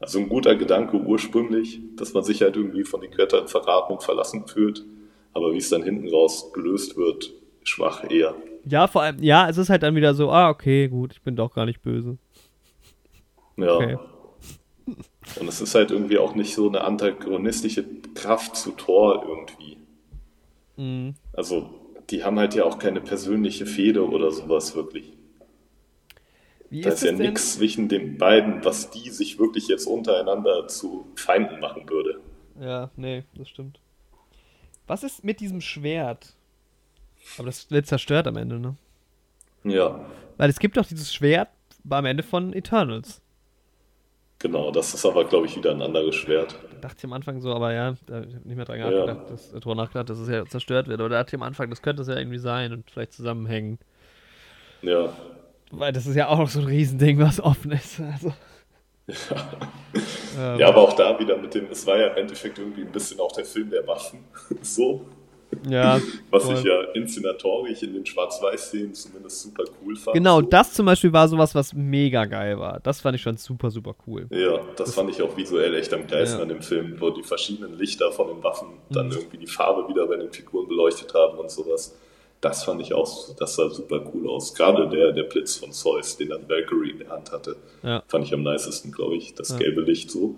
also 0.00 0.18
ein 0.18 0.28
guter 0.28 0.56
Gedanke 0.56 0.96
ursprünglich, 0.96 1.78
dass 1.94 2.12
man 2.12 2.24
sich 2.24 2.42
halt 2.42 2.56
irgendwie 2.56 2.84
von 2.84 3.00
den 3.00 3.12
Göttern 3.12 3.46
verraten 3.46 3.92
und 3.92 4.02
verlassen 4.02 4.46
fühlt, 4.48 4.84
aber 5.32 5.52
wie 5.52 5.58
es 5.58 5.70
dann 5.70 5.84
hinten 5.84 6.08
raus 6.08 6.52
gelöst 6.52 6.96
wird, 6.96 7.32
schwach 7.62 8.10
eher. 8.10 8.34
Ja, 8.64 8.88
vor 8.88 9.02
allem, 9.02 9.22
ja, 9.22 9.48
es 9.48 9.58
ist 9.58 9.70
halt 9.70 9.84
dann 9.84 9.94
wieder 9.94 10.12
so, 10.14 10.30
ah, 10.32 10.50
okay, 10.50 10.88
gut, 10.88 11.12
ich 11.12 11.22
bin 11.22 11.36
doch 11.36 11.54
gar 11.54 11.66
nicht 11.66 11.82
böse. 11.82 12.18
Ja. 13.56 13.76
Okay. 13.76 13.98
Und 15.40 15.48
es 15.48 15.60
ist 15.60 15.74
halt 15.74 15.90
irgendwie 15.90 16.18
auch 16.18 16.34
nicht 16.34 16.54
so 16.54 16.68
eine 16.68 16.82
antagonistische 16.82 17.84
Kraft 18.14 18.56
zu 18.56 18.72
Thor 18.72 19.24
irgendwie. 19.26 19.78
Mhm. 20.76 21.14
Also, 21.32 21.70
die 22.10 22.22
haben 22.22 22.38
halt 22.38 22.54
ja 22.54 22.64
auch 22.64 22.78
keine 22.78 23.00
persönliche 23.00 23.66
Fehde 23.66 24.08
oder 24.08 24.30
sowas 24.30 24.76
wirklich. 24.76 25.12
Wie 26.70 26.80
Da 26.80 26.90
ist 26.90 27.02
ist 27.02 27.10
ja 27.10 27.12
nichts 27.12 27.54
zwischen 27.54 27.88
den 27.88 28.18
beiden, 28.18 28.64
was 28.64 28.90
die 28.90 29.10
sich 29.10 29.38
wirklich 29.38 29.68
jetzt 29.68 29.86
untereinander 29.86 30.68
zu 30.68 31.06
Feinden 31.16 31.60
machen 31.60 31.88
würde. 31.88 32.20
Ja, 32.60 32.90
nee, 32.96 33.24
das 33.34 33.48
stimmt. 33.48 33.80
Was 34.86 35.02
ist 35.02 35.24
mit 35.24 35.40
diesem 35.40 35.60
Schwert? 35.60 36.34
Aber 37.38 37.46
das 37.46 37.70
wird 37.70 37.86
zerstört 37.86 38.26
am 38.26 38.36
Ende, 38.36 38.58
ne? 38.58 38.76
Ja, 39.64 40.06
Weil 40.36 40.48
es 40.48 40.60
gibt 40.60 40.76
doch 40.76 40.86
dieses 40.86 41.12
Schwert 41.12 41.48
am 41.88 42.04
Ende 42.04 42.22
von 42.22 42.52
Eternals. 42.52 43.20
Genau. 44.46 44.70
Das 44.70 44.94
ist 44.94 45.04
aber, 45.06 45.24
glaube 45.24 45.46
ich, 45.46 45.56
wieder 45.56 45.70
ein 45.72 45.82
anderes 45.82 46.14
Schwert. 46.14 46.58
Da 46.70 46.78
dachte 46.78 46.96
ich 46.98 47.04
am 47.04 47.12
Anfang 47.12 47.40
so, 47.40 47.52
aber 47.54 47.72
ja, 47.72 47.94
da 48.06 48.22
ich 48.22 48.34
nicht 48.44 48.56
mehr 48.56 48.64
dran 48.64 48.78
Ja. 48.78 48.90
nachgedacht, 48.90 49.30
dass, 49.30 49.50
drüber 49.52 49.74
nachgedacht, 49.74 50.10
dass 50.10 50.18
es 50.18 50.28
ja 50.28 50.46
zerstört 50.46 50.88
wird. 50.88 51.00
Oder 51.00 51.10
da 51.10 51.18
dachte 51.22 51.36
ich 51.36 51.40
am 51.40 51.46
Anfang, 51.46 51.70
das 51.70 51.82
könnte 51.82 52.02
es 52.02 52.08
ja 52.08 52.16
irgendwie 52.16 52.38
sein 52.38 52.72
und 52.72 52.90
vielleicht 52.90 53.12
zusammenhängen. 53.12 53.78
Ja, 54.82 55.12
Weil 55.70 55.92
das 55.92 56.06
ist 56.06 56.16
ja 56.16 56.28
auch 56.28 56.38
noch 56.38 56.48
so 56.48 56.60
ein 56.60 56.66
Riesending, 56.66 57.18
was 57.18 57.40
offen 57.40 57.72
ist. 57.72 58.00
Also, 58.00 58.34
ähm, 60.36 60.58
ja, 60.58 60.68
aber 60.68 60.78
auch 60.82 60.92
da 60.94 61.18
wieder 61.18 61.36
mit 61.36 61.54
dem, 61.54 61.70
es 61.70 61.86
war 61.86 61.96
ja 61.98 62.08
im 62.08 62.16
Endeffekt 62.16 62.58
irgendwie 62.58 62.82
ein 62.82 62.92
bisschen 62.92 63.20
auch 63.20 63.32
der 63.32 63.44
Film 63.44 63.70
der 63.70 63.86
Waffen. 63.86 64.24
so. 64.62 65.06
Ja. 65.68 66.00
Was 66.30 66.44
voll. 66.44 66.54
ich 66.56 66.64
ja 66.64 66.80
inszenatorisch 66.94 67.82
in 67.82 67.94
den 67.94 68.04
Schwarz-Weiß-Szenen 68.04 68.94
zumindest 68.94 69.42
super 69.42 69.64
cool 69.82 69.96
fand. 69.96 70.14
Genau, 70.16 70.40
so. 70.40 70.46
das 70.46 70.72
zum 70.74 70.86
Beispiel 70.86 71.12
war 71.12 71.28
sowas, 71.28 71.54
was 71.54 71.72
mega 71.74 72.24
geil 72.26 72.58
war. 72.58 72.80
Das 72.80 73.00
fand 73.00 73.16
ich 73.16 73.22
schon 73.22 73.36
super, 73.36 73.70
super 73.70 73.94
cool. 74.06 74.26
Ja, 74.30 74.60
das 74.76 74.94
fand 74.94 75.10
ich 75.10 75.22
auch 75.22 75.36
visuell 75.36 75.74
echt 75.74 75.92
am 75.94 76.06
geilsten 76.06 76.38
Ja. 76.38 76.42
an 76.42 76.48
dem 76.48 76.62
Film, 76.62 76.96
wo 77.00 77.10
die 77.10 77.22
verschiedenen 77.22 77.78
Lichter 77.78 78.10
von 78.12 78.28
den 78.28 78.42
Waffen 78.42 78.68
dann 78.90 79.06
Mhm. 79.08 79.12
irgendwie 79.12 79.38
die 79.38 79.46
Farbe 79.46 79.88
wieder 79.88 80.06
bei 80.06 80.16
den 80.16 80.32
Figuren 80.32 80.68
beleuchtet 80.68 81.12
haben 81.14 81.38
und 81.38 81.50
sowas. 81.50 81.96
Das 82.40 82.64
fand 82.64 82.82
ich 82.82 82.92
auch, 82.92 83.34
das 83.36 83.56
sah 83.56 83.70
super 83.70 84.04
cool 84.12 84.28
aus. 84.28 84.54
Gerade 84.54 84.88
der, 84.88 85.12
der 85.12 85.22
Blitz 85.24 85.56
von 85.56 85.72
Zeus, 85.72 86.16
den 86.18 86.28
dann 86.28 86.48
Valkyrie 86.48 86.90
in 86.90 86.98
der 86.98 87.08
Hand 87.08 87.32
hatte, 87.32 87.56
Ja. 87.82 88.02
fand 88.08 88.26
ich 88.26 88.34
am 88.34 88.42
nicesten, 88.42 88.92
glaube 88.92 89.16
ich. 89.16 89.34
Das 89.34 89.50
Ja. 89.50 89.56
gelbe 89.56 89.80
Licht 89.80 90.10
so. 90.10 90.36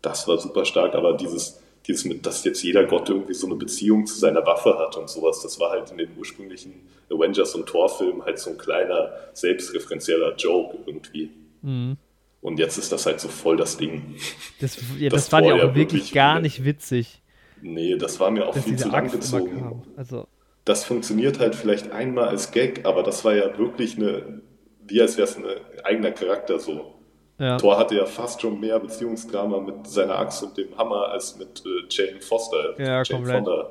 Das 0.00 0.26
war 0.26 0.38
super 0.38 0.64
stark, 0.64 0.94
aber 0.94 1.12
dieses, 1.14 1.60
dieses 1.86 2.04
mit, 2.04 2.24
dass 2.24 2.44
jetzt 2.44 2.62
jeder 2.62 2.84
Gott 2.84 3.08
irgendwie 3.08 3.34
so 3.34 3.46
eine 3.46 3.56
Beziehung 3.56 4.06
zu 4.06 4.18
seiner 4.18 4.44
Waffe 4.46 4.78
hat 4.78 4.96
und 4.96 5.08
sowas, 5.08 5.42
das 5.42 5.60
war 5.60 5.70
halt 5.70 5.90
in 5.90 5.98
den 5.98 6.10
ursprünglichen 6.16 6.72
Avengers 7.10 7.54
und 7.54 7.66
Thor-Filmen 7.66 8.24
halt 8.24 8.38
so 8.38 8.50
ein 8.50 8.58
kleiner, 8.58 9.12
selbstreferenzieller 9.34 10.34
Joke 10.36 10.78
irgendwie. 10.86 11.30
Mhm. 11.62 11.96
Und 12.40 12.58
jetzt 12.58 12.76
ist 12.76 12.92
das 12.92 13.06
halt 13.06 13.20
so 13.20 13.28
voll 13.28 13.56
das 13.56 13.76
Ding. 13.76 14.16
Das, 14.60 14.76
ja, 14.98 15.08
Das 15.10 15.22
das, 15.22 15.28
fand 15.28 15.46
ich 15.46 15.52
war 15.52 15.58
auch 15.58 15.62
ja 15.62 15.74
wirklich 15.74 15.92
wirklich 15.92 16.12
gar 16.12 16.40
nicht 16.40 16.64
witzig, 16.64 17.22
Nee, 17.64 17.96
das 17.96 18.20
war 18.20 18.30
mir 18.30 18.46
auch 18.46 18.56
viel 18.56 18.76
zu 18.76 18.88
lang 18.88 19.10
gezogen. 19.10 19.82
Also, 19.96 20.28
Das 20.66 20.84
funktioniert 20.84 21.38
halt 21.38 21.54
vielleicht 21.54 21.90
einmal 21.92 22.28
als 22.28 22.50
Gag, 22.50 22.84
aber 22.84 23.02
das 23.02 23.24
war 23.24 23.34
ja 23.34 23.56
wirklich 23.58 23.96
eine, 23.96 24.42
wie 24.86 25.00
als 25.00 25.16
wäre 25.16 25.26
es 25.26 25.36
ein 25.36 25.44
eigener 25.82 26.10
Charakter 26.10 26.58
so. 26.58 26.94
Ja. 27.38 27.56
Thor 27.58 27.78
hatte 27.78 27.96
ja 27.96 28.06
fast 28.06 28.40
schon 28.40 28.60
mehr 28.60 28.78
Beziehungsdrama 28.78 29.58
mit 29.60 29.86
seiner 29.86 30.18
Axt 30.18 30.42
und 30.42 30.56
dem 30.56 30.76
Hammer 30.76 31.08
als 31.08 31.36
mit 31.38 31.62
äh, 31.66 31.86
Jane 31.90 32.20
Foster. 32.20 32.78
Ja, 32.78 33.02
Jane 33.02 33.04
komplett. 33.10 33.44
Fonda. 33.44 33.70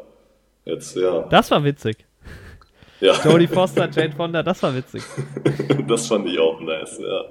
Jetzt, 0.65 0.95
ja. 0.95 1.21
Das 1.29 1.51
war 1.51 1.63
witzig. 1.63 2.05
ja. 2.99 3.13
Jodie 3.23 3.47
Foster, 3.47 3.89
Jane 3.89 4.11
Fonda, 4.13 4.43
das 4.43 4.61
war 4.63 4.73
witzig. 4.75 5.03
das 5.87 6.07
fand 6.07 6.27
ich 6.27 6.39
auch 6.39 6.59
nice, 6.61 6.99
ja. 6.99 7.21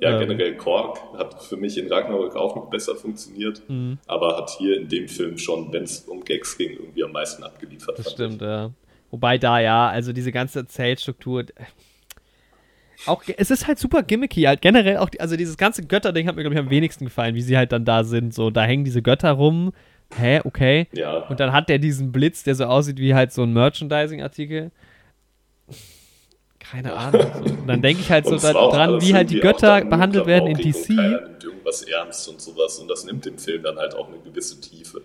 Ja, 0.00 0.10
Ähm. 0.20 0.28
generell 0.28 0.56
Korg 0.56 0.98
hat 1.16 1.40
für 1.44 1.56
mich 1.56 1.78
in 1.78 1.90
Ragnarok 1.90 2.34
auch 2.36 2.56
noch 2.56 2.68
besser 2.68 2.96
funktioniert, 2.96 3.62
Mhm. 3.68 3.98
aber 4.08 4.36
hat 4.36 4.50
hier 4.50 4.76
in 4.76 4.88
dem 4.88 5.06
Film 5.08 5.38
schon, 5.38 5.72
wenn 5.72 5.84
es 5.84 6.00
um 6.00 6.24
Gags 6.24 6.58
ging, 6.58 6.72
irgendwie 6.72 7.04
am 7.04 7.12
meisten 7.12 7.44
abgeliefert. 7.44 7.98
Das 8.00 8.10
stimmt, 8.10 8.42
ja. 8.42 8.70
Wobei 9.12 9.38
da 9.38 9.60
ja, 9.60 9.88
also 9.88 10.12
diese 10.12 10.32
ganze 10.32 10.58
Erzählstruktur. 10.60 11.44
Auch, 13.06 13.22
es 13.36 13.50
ist 13.50 13.66
halt 13.66 13.78
super 13.78 14.02
gimmicky, 14.02 14.42
halt 14.42 14.60
generell 14.62 14.98
auch, 14.98 15.08
die, 15.08 15.20
also 15.20 15.36
dieses 15.36 15.56
ganze 15.56 15.86
Götterding 15.86 16.26
hat 16.26 16.36
mir, 16.36 16.42
glaube 16.42 16.54
ich, 16.54 16.60
am 16.60 16.70
wenigsten 16.70 17.04
gefallen, 17.04 17.34
wie 17.34 17.42
sie 17.42 17.56
halt 17.56 17.72
dann 17.72 17.84
da 17.84 18.04
sind. 18.04 18.34
So, 18.34 18.50
da 18.50 18.62
hängen 18.62 18.84
diese 18.84 19.02
Götter 19.02 19.32
rum. 19.32 19.72
Hä, 20.16 20.40
okay. 20.44 20.88
Ja, 20.92 21.18
Und 21.28 21.40
dann 21.40 21.52
hat 21.52 21.68
der 21.68 21.78
diesen 21.78 22.12
Blitz, 22.12 22.42
der 22.44 22.54
so 22.54 22.64
aussieht 22.64 22.98
wie 22.98 23.14
halt 23.14 23.32
so 23.32 23.42
ein 23.42 23.52
Merchandising-Artikel. 23.52 24.70
Keine 26.58 26.94
Ahnung. 26.94 27.26
So. 27.34 27.52
Und 27.54 27.66
dann 27.66 27.82
denke 27.82 28.00
ich 28.00 28.10
halt 28.10 28.26
so 28.26 28.36
da, 28.36 28.52
dran, 28.52 29.00
wie 29.00 29.14
halt 29.14 29.30
die 29.30 29.40
Götter 29.40 29.84
behandelt 29.84 30.26
werden 30.26 30.48
in 30.48 30.56
klamaukig 30.56 30.88
und 30.88 30.96
Keiner 30.96 31.18
DC. 31.18 31.28
nimmt 31.28 31.44
irgendwas 31.44 31.82
ernst 31.82 32.28
und 32.28 32.40
sowas 32.40 32.78
und 32.78 32.88
das 32.88 33.04
nimmt 33.04 33.24
dem 33.26 33.38
Film 33.38 33.62
dann 33.62 33.76
halt 33.76 33.94
auch 33.94 34.08
eine 34.08 34.18
gewisse 34.18 34.60
Tiefe. 34.60 35.02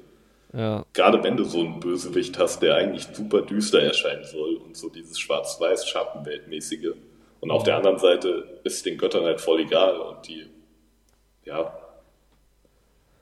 Ja, 0.54 0.84
Gerade 0.94 1.24
wenn 1.24 1.38
du 1.38 1.44
so 1.44 1.60
einen 1.60 1.80
Bösewicht 1.80 2.40
hast, 2.40 2.62
der 2.62 2.76
eigentlich 2.76 3.08
super 3.14 3.42
düster 3.44 3.82
erscheinen 3.84 4.24
soll 4.24 4.56
und 4.56 4.76
so 4.76 4.90
dieses 4.90 5.20
Schwarz-Weiß-Schattenweltmäßige. 5.20 6.94
Und 7.42 7.52
auf 7.52 7.64
der 7.64 7.78
anderen 7.78 7.98
Seite 8.00 8.60
ist 8.64 8.86
den 8.86 8.98
Göttern 8.98 9.24
halt 9.24 9.40
voll 9.40 9.62
egal 9.62 9.98
und 10.00 10.28
die, 10.28 10.46
ja, 11.46 11.74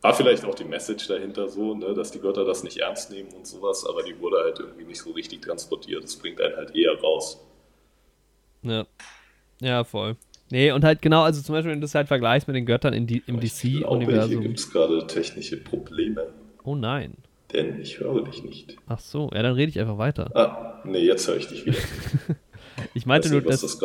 war 0.02 0.14
vielleicht 0.14 0.45
auch 0.45 0.56
die 0.56 0.64
Message 0.64 1.07
dahinter 1.07 1.48
so, 1.49 1.76
ne, 1.76 1.94
dass 1.94 2.11
die 2.11 2.19
Götter 2.19 2.45
das 2.45 2.64
nicht 2.64 2.77
ernst 2.77 3.11
nehmen 3.11 3.30
und 3.34 3.45
sowas, 3.45 3.85
aber 3.88 4.03
die 4.03 4.19
wurde 4.19 4.38
halt 4.38 4.60
irgendwie 4.60 4.85
nicht 4.85 5.02
so 5.02 5.11
richtig 5.11 5.41
transportiert. 5.41 6.03
Das 6.03 6.15
bringt 6.15 6.39
einen 6.41 6.56
halt 6.56 6.76
eher 6.76 6.99
raus. 6.99 7.44
ja. 8.64 8.85
Ja, 9.60 9.84
voll. 9.84 10.15
Nee, 10.52 10.72
und 10.72 10.84
halt 10.84 11.02
genau, 11.02 11.23
also 11.23 11.41
zum 11.41 11.53
Beispiel, 11.53 11.72
wenn 11.72 11.81
du 11.81 11.85
das 11.85 11.95
halt 11.95 12.07
vergleichst 12.07 12.48
mit 12.48 12.56
den 12.56 12.68
Göttern 12.68 12.94
in 12.94 13.07
die, 13.07 13.23
im 13.26 13.39
glaube, 13.39 13.48
hier 13.60 13.80
DC-Universum. 13.81 14.41
gibt 14.41 14.60
es 14.60 14.72
gerade 14.72 15.07
technische 15.07 15.57
Probleme, 15.57 16.27
Oh 16.64 16.76
nein. 16.76 17.15
denn 17.53 17.81
ich 17.81 17.99
höre 17.99 18.23
dich 18.23 18.44
nicht. 18.44 18.77
Ach 18.88 18.99
so, 18.99 19.31
ja, 19.34 19.41
dann 19.41 19.53
rede 19.56 19.72
ich 19.72 19.80
einfach 19.80 19.98
weiter. 19.98 20.30
Ah, 20.35 20.80
nee, 20.85 20.99
jetzt 20.99 21.27
höre 21.27 21.38
ich 21.38 21.48
dich 21.48 21.65
wieder. 21.65 21.77
Ich 22.94 23.06
meinte 23.06 23.30
nur, 23.30 23.41
dass, 23.41 23.62
das 23.62 23.80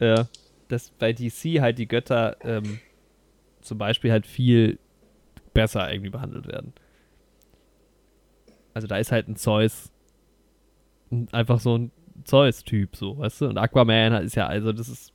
äh, 0.00 0.24
dass 0.68 0.90
bei 0.90 1.12
DC 1.12 1.60
halt 1.60 1.78
die 1.78 1.88
Götter 1.88 2.36
ähm, 2.42 2.78
zum 3.60 3.78
Beispiel 3.78 4.10
halt 4.12 4.26
viel 4.26 4.78
besser 5.54 5.90
irgendwie 5.92 6.10
behandelt 6.10 6.46
werden. 6.46 6.72
Also 8.74 8.86
da 8.86 8.96
ist 8.98 9.12
halt 9.12 9.28
ein 9.28 9.36
Zeus 9.36 9.90
ein- 11.10 11.28
einfach 11.32 11.58
so 11.60 11.76
ein 11.76 11.90
Zeus-Typ, 12.24 12.96
so, 12.96 13.18
weißt 13.18 13.40
du? 13.42 13.46
Und 13.46 13.58
Aquaman 13.58 14.24
ist 14.24 14.34
ja, 14.34 14.46
also 14.46 14.72
das 14.72 14.88
ist, 14.88 15.12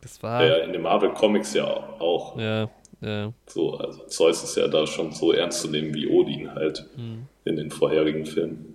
das 0.00 0.22
war, 0.22 0.44
Ja, 0.46 0.56
in 0.58 0.72
den 0.72 0.82
Marvel 0.82 1.10
Comics 1.12 1.54
ja 1.54 1.64
auch. 1.66 2.38
ja, 2.38 2.70
ja, 3.00 3.32
So, 3.46 3.76
also 3.78 4.06
Zeus 4.06 4.44
ist 4.44 4.56
ja 4.56 4.68
da 4.68 4.86
schon 4.86 5.12
so 5.12 5.32
ernst 5.32 5.62
zu 5.62 5.68
nehmen 5.70 5.92
wie 5.94 6.06
Odin 6.06 6.54
halt 6.54 6.86
Mhm. 6.96 7.26
in 7.44 7.56
den 7.56 7.70
vorherigen 7.70 8.24
Filmen. 8.26 8.73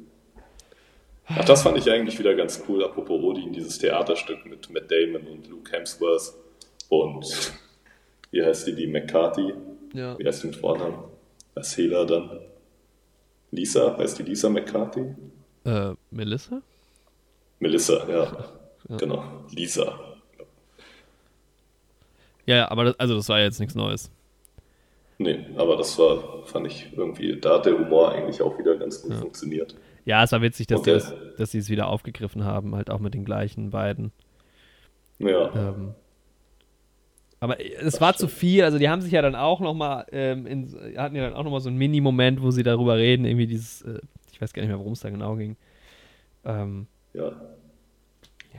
Ach, 1.29 1.45
das 1.45 1.61
fand 1.61 1.77
ich 1.77 1.89
eigentlich 1.89 2.17
wieder 2.17 2.33
ganz 2.35 2.63
cool, 2.67 2.83
apropos 2.83 3.21
Odin, 3.21 3.53
dieses 3.53 3.77
Theaterstück 3.77 4.45
mit 4.45 4.69
Matt 4.71 4.89
Damon 4.89 5.27
und 5.27 5.47
Luke 5.47 5.71
Hemsworth 5.71 6.33
und 6.89 7.53
wie 8.31 8.43
heißt 8.43 8.67
die, 8.67 8.75
die 8.75 8.87
McCarthy? 8.87 9.53
ja. 9.93 10.17
Wie 10.17 10.25
heißt 10.25 10.43
die 10.43 10.47
mit 10.47 10.55
Vornamen? 10.55 11.03
Als 11.55 11.77
Hela 11.77 12.05
dann? 12.05 12.39
Lisa? 13.51 13.97
Heißt 13.97 14.19
die 14.19 14.23
Lisa 14.23 14.49
McCarthy? 14.49 15.15
Äh, 15.65 15.93
Melissa? 16.11 16.61
Melissa, 17.59 18.07
ja. 18.09 18.45
Genau. 18.97 19.23
Lisa. 19.51 19.99
Ja, 22.45 22.55
ja, 22.55 22.71
aber 22.71 22.85
das, 22.85 22.99
also 22.99 23.15
das 23.15 23.29
war 23.29 23.39
jetzt 23.39 23.59
nichts 23.59 23.75
Neues. 23.75 24.09
Nee, 25.19 25.45
aber 25.57 25.75
das 25.75 25.99
war, 25.99 26.45
fand 26.45 26.67
ich 26.67 26.87
irgendwie, 26.95 27.39
da 27.39 27.55
hat 27.55 27.65
der 27.65 27.77
Humor 27.77 28.11
eigentlich 28.11 28.41
auch 28.41 28.57
wieder 28.57 28.77
ganz 28.77 29.01
gut 29.01 29.13
funktioniert. 29.15 29.75
Ja, 30.09 30.23
es 30.23 30.31
war 30.31 30.41
witzig, 30.41 30.65
dass, 30.65 30.79
Okay. 30.79 30.99
sie 31.45 31.59
es 31.59 31.69
wieder 31.69 31.87
aufgegriffen 31.87 32.43
haben, 32.43 32.73
halt 32.75 32.89
auch 32.89 32.97
mit 32.97 33.13
den 33.13 33.25
gleichen 33.25 33.69
beiden. 33.69 34.11
Ja. 35.19 35.53
Ähm, 35.53 35.93
aber 37.39 37.63
es 37.63 38.01
war 38.01 38.15
zu 38.15 38.27
viel, 38.27 38.63
also 38.63 38.79
die 38.79 38.89
haben 38.89 39.01
sich 39.01 39.11
ja 39.11 39.21
dann 39.21 39.35
auch 39.35 39.59
nochmal, 39.59 40.07
ähm, 40.11 40.47
in- 40.47 40.97
hatten 40.97 41.15
ja 41.15 41.23
dann 41.29 41.35
auch 41.35 41.43
nochmal 41.43 41.59
so 41.59 41.69
einen 41.69 41.77
Mini-Moment, 41.77 42.41
wo 42.41 42.49
sie 42.49 42.63
darüber 42.63 42.97
reden, 42.97 43.23
irgendwie 43.23 43.45
dieses, 43.45 43.83
äh, 43.83 43.99
ich 44.31 44.41
weiß 44.41 44.51
gar 44.51 44.63
nicht 44.63 44.69
mehr, 44.69 44.79
worum 44.79 44.93
es 44.93 45.01
da 45.01 45.11
genau 45.11 45.35
ging. 45.35 45.57
Ähm, 46.43 46.87
ja. 47.13 47.31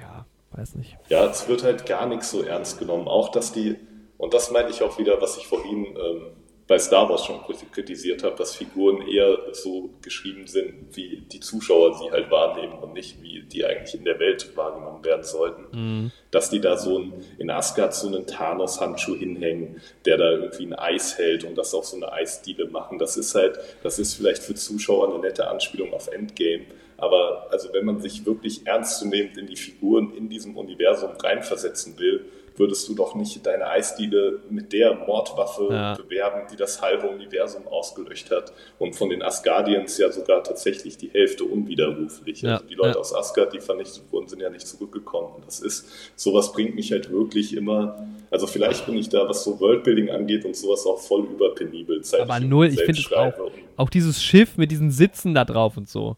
ja, 0.01 0.27
weiß 0.53 0.77
nicht. 0.77 0.97
Ja, 1.09 1.27
es 1.27 1.49
wird 1.49 1.65
halt 1.65 1.85
gar 1.85 2.07
nichts 2.07 2.31
so 2.31 2.45
ernst 2.45 2.79
genommen. 2.79 3.09
Auch, 3.09 3.31
dass 3.31 3.53
die, 3.53 3.75
und 4.19 4.35
das 4.35 4.53
meine 4.53 4.71
ich 4.71 4.85
auch 4.85 5.01
wieder, 5.01 5.21
was 5.21 5.37
ich 5.37 5.49
vorhin 5.49 5.85
ähm, 5.87 6.23
bei 6.71 6.79
Star 6.79 7.09
Wars 7.09 7.25
schon 7.25 7.41
kritisiert 7.73 8.23
habe, 8.23 8.37
dass 8.37 8.55
Figuren 8.55 9.03
eher 9.03 9.37
so 9.53 9.91
geschrieben 10.03 10.47
sind, 10.47 10.97
wie 10.97 11.17
die 11.33 11.41
Zuschauer 11.41 11.99
sie 11.99 12.13
halt 12.13 12.31
wahrnehmen 12.31 12.75
und 12.75 12.93
nicht, 12.93 13.21
wie 13.21 13.43
die 13.43 13.65
eigentlich 13.65 13.93
in 13.97 14.05
der 14.05 14.21
Welt 14.21 14.57
wahrgenommen 14.57 15.05
werden 15.05 15.25
sollten. 15.25 16.13
Dass 16.31 16.49
die 16.49 16.61
da 16.61 16.77
so 16.77 17.01
ein, 17.01 17.13
in 17.39 17.51
Asgard 17.51 17.93
so 17.93 18.07
einen 18.07 18.25
Thanos-Handschuh 18.25 19.17
hinhängen, 19.17 19.81
der 20.05 20.17
da 20.17 20.31
irgendwie 20.31 20.67
ein 20.67 20.75
Eis 20.75 21.19
hält 21.19 21.43
und 21.43 21.59
das 21.59 21.75
auch 21.75 21.83
so 21.83 21.97
eine 21.97 22.13
Eisdiele 22.13 22.67
machen. 22.69 23.01
Das 23.01 23.17
ist 23.17 23.35
halt, 23.35 23.59
das 23.83 23.99
ist 23.99 24.15
vielleicht 24.15 24.45
für 24.45 24.55
Zuschauer 24.55 25.13
eine 25.13 25.19
nette 25.19 25.49
Anspielung 25.49 25.93
auf 25.93 26.07
Endgame. 26.07 26.67
Aber 26.99 27.49
also 27.51 27.73
wenn 27.73 27.85
man 27.85 27.99
sich 27.99 28.25
wirklich 28.27 28.65
ernstzunehmend 28.65 29.37
in 29.37 29.49
die 29.49 29.57
Figuren 29.57 30.15
in 30.15 30.29
diesem 30.29 30.57
Universum 30.57 31.11
reinversetzen 31.21 31.99
will, 31.99 32.27
würdest 32.61 32.89
du 32.89 32.95
doch 32.95 33.17
nicht 33.17 33.45
deine 33.45 33.67
Eisdiele 33.67 34.39
mit 34.49 34.73
der 34.73 34.95
Mordwaffe 34.95 35.67
Ja. 35.71 35.95
bewerben, 35.97 36.43
die 36.53 36.57
das 36.57 36.81
halbe 36.81 37.09
Universum 37.09 37.67
ausgelöscht 37.67 38.31
hat 38.31 38.53
und 38.79 38.95
von 38.95 39.11
den 39.11 39.23
Asgardians 39.23 39.99
ja 39.99 40.13
sogar 40.13 40.45
tatsächlich 40.45 40.97
die 40.97 41.09
Hälfte 41.11 41.43
unwiderruflich. 41.45 42.43
Ja, 42.43 42.55
Also 42.55 42.67
die 42.67 42.75
Leute 42.75 42.91
ja. 42.91 42.97
aus 43.01 43.13
Asgard, 43.13 43.53
die 43.53 43.61
vernichtet 43.61 44.05
wurden, 44.13 44.29
sind 44.29 44.41
ja 44.41 44.51
nicht 44.51 44.67
zurückgekommen. 44.69 45.35
Und 45.35 45.47
das 45.47 45.59
ist, 45.59 45.89
sowas 46.15 46.53
bringt 46.53 46.77
mich 46.77 46.93
halt 46.93 47.11
wirklich 47.11 47.57
immer, 47.57 48.07
also 48.31 48.47
vielleicht 48.47 48.87
bin 48.87 48.97
ich 48.97 49.09
da, 49.09 49.29
was 49.29 49.43
so 49.43 49.59
Worldbuilding 49.59 50.11
angeht 50.11 50.45
und 50.45 50.55
sowas 50.55 50.87
auch 50.87 50.99
voll 51.01 51.25
überpenibel. 51.25 52.01
Aber 52.21 52.39
ich 52.39 52.45
null, 52.45 52.67
ich 52.69 52.81
finde 52.81 53.01
es 53.01 53.13
auch, 53.13 53.33
auch 53.77 53.91
dieses 53.91 54.23
Schiff 54.23 54.57
mit 54.57 54.71
diesen 54.71 54.93
Sitzen 54.93 55.35
da 55.35 55.45
drauf 55.45 55.77
und 55.77 55.89
so. 55.89 56.17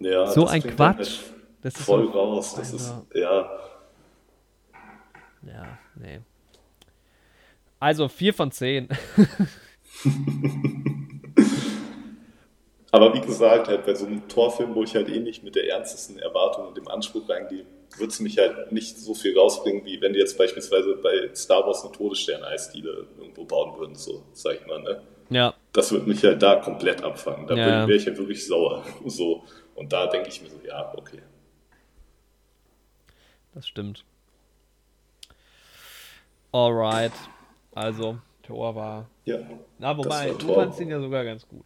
Ja, 0.00 0.26
So 0.26 0.46
ein 0.46 0.62
Quatsch. 0.62 0.96
halt 0.98 1.20
Das 1.62 1.74
ist 1.74 1.82
voll 1.84 2.06
raus. 2.08 2.54
Das 2.56 2.72
ist, 2.72 2.94
ja, 3.14 3.50
ja, 5.52 5.78
nee. 5.96 6.20
Also 7.80 8.08
4 8.08 8.34
von 8.34 8.50
10. 8.50 8.88
aber 12.90 13.14
wie 13.14 13.20
gesagt, 13.20 13.68
halt 13.68 13.84
bei 13.86 13.94
so 13.94 14.06
einem 14.06 14.26
Torfilm, 14.28 14.74
wo 14.74 14.82
ich 14.82 14.94
halt 14.94 15.08
eh 15.08 15.20
nicht 15.20 15.44
mit 15.44 15.54
der 15.54 15.68
ernstesten 15.68 16.18
Erwartung 16.18 16.66
und 16.68 16.76
dem 16.76 16.88
Anspruch 16.88 17.28
reingehe, 17.28 17.64
wird 17.96 18.10
es 18.10 18.20
mich 18.20 18.38
halt 18.38 18.72
nicht 18.72 18.98
so 18.98 19.14
viel 19.14 19.38
rausbringen, 19.38 19.84
wie 19.84 20.00
wenn 20.00 20.12
die 20.12 20.18
jetzt 20.18 20.36
beispielsweise 20.38 20.96
bei 20.96 21.30
Star 21.34 21.66
Wars 21.66 21.84
eine 21.84 21.92
Todesstern-Eisdiele 21.92 23.06
irgendwo 23.18 23.44
bauen 23.44 23.78
würden, 23.78 23.94
so, 23.94 24.24
sag 24.32 24.56
ich 24.60 24.66
mal, 24.66 24.82
ne? 24.82 25.02
ja, 25.30 25.54
Das 25.72 25.92
wird 25.92 26.06
mich 26.06 26.22
halt 26.24 26.42
da 26.42 26.56
komplett 26.56 27.02
abfangen. 27.04 27.46
Da 27.46 27.54
Ja. 27.54 27.86
wäre 27.86 27.94
ich 27.94 28.06
halt 28.06 28.18
wirklich 28.18 28.46
sauer. 28.46 28.84
So. 29.06 29.44
Und 29.74 29.92
da 29.92 30.06
denke 30.08 30.28
ich 30.28 30.42
mir 30.42 30.48
so, 30.50 30.58
ja, 30.66 30.92
okay. 30.96 31.20
Das 33.54 33.68
stimmt. 33.68 34.04
Alright. 36.52 37.12
Also, 37.74 38.18
Thor 38.42 38.74
war. 38.74 39.08
Ja. 39.24 39.38
Na, 39.78 39.96
wobei, 39.96 40.30
war 40.30 40.38
du 40.38 40.54
fandst 40.54 40.80
ihn 40.80 40.88
ja 40.88 41.00
sogar 41.00 41.24
ganz 41.24 41.46
gut. 41.46 41.64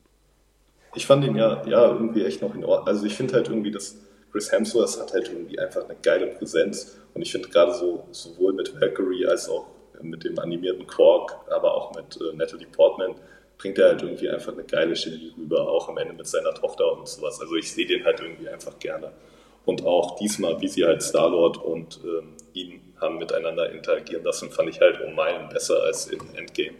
Ich 0.94 1.06
fand 1.06 1.24
ihn 1.24 1.36
ja, 1.36 1.64
ja 1.66 1.90
irgendwie 1.92 2.24
echt 2.24 2.42
noch 2.42 2.54
in 2.54 2.64
Ordnung. 2.64 2.86
Also 2.86 3.06
ich 3.06 3.14
finde 3.14 3.34
halt 3.34 3.48
irgendwie, 3.48 3.70
dass 3.70 3.96
Chris 4.30 4.50
Hemsworth 4.50 5.00
hat 5.00 5.12
halt 5.12 5.28
irgendwie 5.28 5.59
einfach 5.59 5.84
eine 5.84 5.96
geile 6.02 6.26
Präsenz. 6.26 6.98
Und 7.14 7.22
ich 7.22 7.32
finde 7.32 7.48
gerade 7.48 7.72
so, 7.74 8.04
sowohl 8.10 8.52
mit 8.52 8.78
Valkyrie 8.78 9.26
als 9.26 9.48
auch 9.48 9.66
mit 10.02 10.24
dem 10.24 10.38
animierten 10.38 10.86
Quark, 10.86 11.36
aber 11.50 11.74
auch 11.74 11.94
mit 11.94 12.18
äh, 12.20 12.34
Natalie 12.34 12.66
Portman, 12.66 13.14
bringt 13.56 13.78
er 13.78 13.90
halt 13.90 14.02
irgendwie 14.02 14.28
einfach 14.28 14.52
eine 14.52 14.64
geile 14.64 14.96
Chemie 14.96 15.32
rüber, 15.38 15.68
auch 15.68 15.88
am 15.88 15.96
Ende 15.98 16.14
mit 16.14 16.26
seiner 16.26 16.52
Tochter 16.52 16.92
und 16.98 17.06
sowas. 17.06 17.40
Also 17.40 17.54
ich 17.54 17.72
sehe 17.72 17.86
den 17.86 18.04
halt 18.04 18.20
irgendwie 18.20 18.48
einfach 18.48 18.78
gerne. 18.78 19.12
Und 19.64 19.86
auch 19.86 20.16
diesmal, 20.16 20.60
wie 20.60 20.66
sie 20.66 20.84
halt 20.84 21.02
Star-Lord 21.02 21.59
und 21.59 22.00
ähm, 22.04 22.34
ihn 22.52 22.91
haben 23.02 23.18
miteinander 23.18 23.70
interagieren 23.70 24.24
lassen, 24.24 24.50
fand 24.50 24.70
ich 24.70 24.80
halt 24.80 25.00
um 25.00 25.14
Meilen 25.14 25.48
besser 25.48 25.82
als 25.82 26.06
in 26.06 26.20
Endgame. 26.34 26.76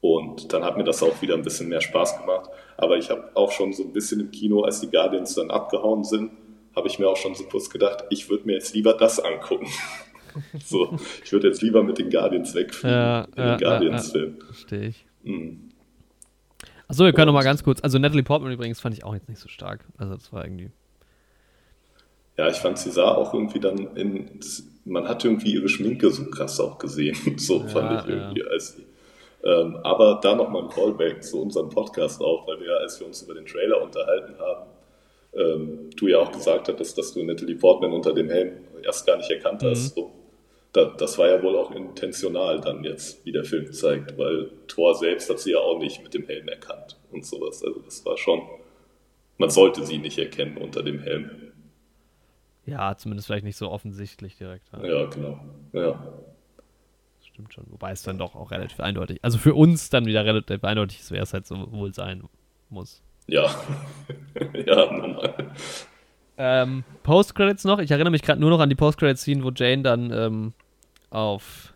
Und 0.00 0.52
dann 0.52 0.64
hat 0.64 0.76
mir 0.76 0.84
das 0.84 1.02
auch 1.02 1.20
wieder 1.20 1.34
ein 1.34 1.42
bisschen 1.42 1.68
mehr 1.68 1.80
Spaß 1.80 2.20
gemacht. 2.20 2.50
Aber 2.76 2.96
ich 2.96 3.10
habe 3.10 3.30
auch 3.34 3.52
schon 3.52 3.72
so 3.72 3.82
ein 3.82 3.92
bisschen 3.92 4.20
im 4.20 4.30
Kino, 4.30 4.62
als 4.62 4.80
die 4.80 4.90
Guardians 4.90 5.34
dann 5.34 5.50
abgehauen 5.50 6.04
sind, 6.04 6.30
habe 6.74 6.88
ich 6.88 6.98
mir 6.98 7.08
auch 7.08 7.16
schon 7.16 7.34
so 7.34 7.44
kurz 7.44 7.68
gedacht, 7.68 8.04
ich 8.10 8.30
würde 8.30 8.46
mir 8.46 8.54
jetzt 8.54 8.74
lieber 8.74 8.94
das 8.94 9.20
angucken. 9.20 9.66
so, 10.64 10.96
ich 11.24 11.32
würde 11.32 11.48
jetzt 11.48 11.60
lieber 11.60 11.82
mit 11.82 11.98
den 11.98 12.08
Guardians 12.08 12.54
wegfliegen, 12.54 12.96
Ja, 12.96 13.24
in 13.24 13.42
ja, 13.42 13.56
den 13.56 13.66
Guardians-Film. 13.66 14.38
Verstehe 14.40 14.88
ich. 14.88 15.04
Mhm. 15.24 15.70
Achso, 16.88 17.04
wir 17.04 17.12
können 17.12 17.26
noch 17.26 17.34
mal 17.34 17.44
ganz 17.44 17.62
kurz. 17.62 17.80
Also, 17.82 17.98
Natalie 17.98 18.22
Portman 18.22 18.52
übrigens 18.52 18.80
fand 18.80 18.96
ich 18.96 19.04
auch 19.04 19.14
jetzt 19.14 19.28
nicht 19.28 19.40
so 19.40 19.48
stark. 19.48 19.84
Also, 19.98 20.14
das 20.14 20.32
war 20.32 20.44
irgendwie. 20.44 20.70
Ja, 22.36 22.48
ich 22.48 22.56
fand, 22.56 22.78
sie 22.78 22.90
sah 22.90 23.12
auch 23.14 23.34
irgendwie 23.34 23.60
dann 23.60 23.96
in, 23.96 24.40
man 24.84 25.08
hat 25.08 25.24
irgendwie 25.24 25.54
ihre 25.54 25.68
Schminke 25.68 26.10
so 26.10 26.24
krass 26.30 26.60
auch 26.60 26.78
gesehen, 26.78 27.16
so 27.36 27.60
Ja, 27.60 27.66
fand 27.68 28.00
ich 28.00 28.14
ja. 28.14 28.22
irgendwie, 28.22 28.44
als 28.44 28.76
sie. 28.76 28.86
Ähm, 29.42 29.76
aber 29.82 30.20
da 30.22 30.34
nochmal 30.34 30.64
ein 30.64 30.68
Callback 30.68 31.22
zu 31.22 31.40
unserem 31.40 31.70
Podcast 31.70 32.20
auch, 32.20 32.46
weil 32.46 32.60
wir, 32.60 32.78
als 32.78 33.00
wir 33.00 33.06
uns 33.06 33.22
über 33.22 33.34
den 33.34 33.46
Trailer 33.46 33.82
unterhalten 33.82 34.34
haben, 34.38 34.70
ähm, 35.32 35.90
du 35.96 36.08
ja 36.08 36.18
auch 36.18 36.32
gesagt 36.32 36.68
hattest, 36.68 36.98
dass 36.98 37.14
du 37.14 37.22
Natalie 37.22 37.56
Portman 37.56 37.92
unter 37.92 38.12
dem 38.12 38.28
Helm 38.28 38.52
erst 38.82 39.06
gar 39.06 39.16
nicht 39.16 39.30
erkannt 39.30 39.62
hast. 39.62 39.94
So. 39.94 40.10
Da, 40.72 40.84
das 40.84 41.18
war 41.18 41.28
ja 41.28 41.42
wohl 41.42 41.56
auch 41.56 41.72
intentional 41.72 42.60
dann 42.60 42.84
jetzt, 42.84 43.24
wie 43.24 43.32
der 43.32 43.44
Film 43.44 43.72
zeigt, 43.72 44.16
weil 44.18 44.50
Thor 44.68 44.94
selbst 44.94 45.28
hat 45.30 45.40
sie 45.40 45.52
ja 45.52 45.58
auch 45.58 45.78
nicht 45.78 46.02
mit 46.02 46.14
dem 46.14 46.26
Helm 46.26 46.48
erkannt 46.48 46.96
und 47.10 47.24
sowas. 47.24 47.64
Also 47.64 47.80
das 47.80 48.04
war 48.04 48.16
schon, 48.16 48.42
man 49.38 49.50
sollte 49.50 49.84
sie 49.84 49.98
nicht 49.98 50.18
erkennen 50.18 50.58
unter 50.58 50.82
dem 50.82 51.00
Helm. 51.00 51.49
Ja, 52.66 52.96
zumindest 52.96 53.26
vielleicht 53.26 53.44
nicht 53.44 53.56
so 53.56 53.70
offensichtlich 53.70 54.36
direkt. 54.36 54.66
Ja, 54.72 54.84
Ja, 54.84 55.06
genau. 55.06 55.40
Ja. 55.72 55.90
Das 57.18 57.26
stimmt 57.26 57.52
schon. 57.54 57.64
Wobei 57.68 57.92
es 57.92 58.02
dann 58.02 58.18
doch 58.18 58.34
auch 58.34 58.50
relativ 58.50 58.80
eindeutig. 58.80 59.18
Also 59.22 59.38
für 59.38 59.54
uns 59.54 59.90
dann 59.90 60.06
wieder 60.06 60.24
relativ 60.24 60.62
eindeutig 60.64 61.00
ist, 61.00 61.10
wer 61.10 61.22
es 61.22 61.32
halt 61.32 61.46
so 61.46 61.70
wohl 61.72 61.92
sein 61.94 62.24
muss. 62.68 63.02
Ja. 63.26 63.44
ja, 64.66 64.92
normal. 64.92 65.52
Ähm, 66.36 66.84
Post-Credits 67.02 67.64
noch. 67.64 67.78
Ich 67.80 67.90
erinnere 67.90 68.10
mich 68.10 68.22
gerade 68.22 68.40
nur 68.40 68.50
noch 68.50 68.60
an 68.60 68.68
die 68.68 68.74
Post-Credits-Scene, 68.74 69.42
wo 69.44 69.50
Jane 69.50 69.82
dann 69.82 70.10
ähm, 70.12 70.52
auf 71.10 71.74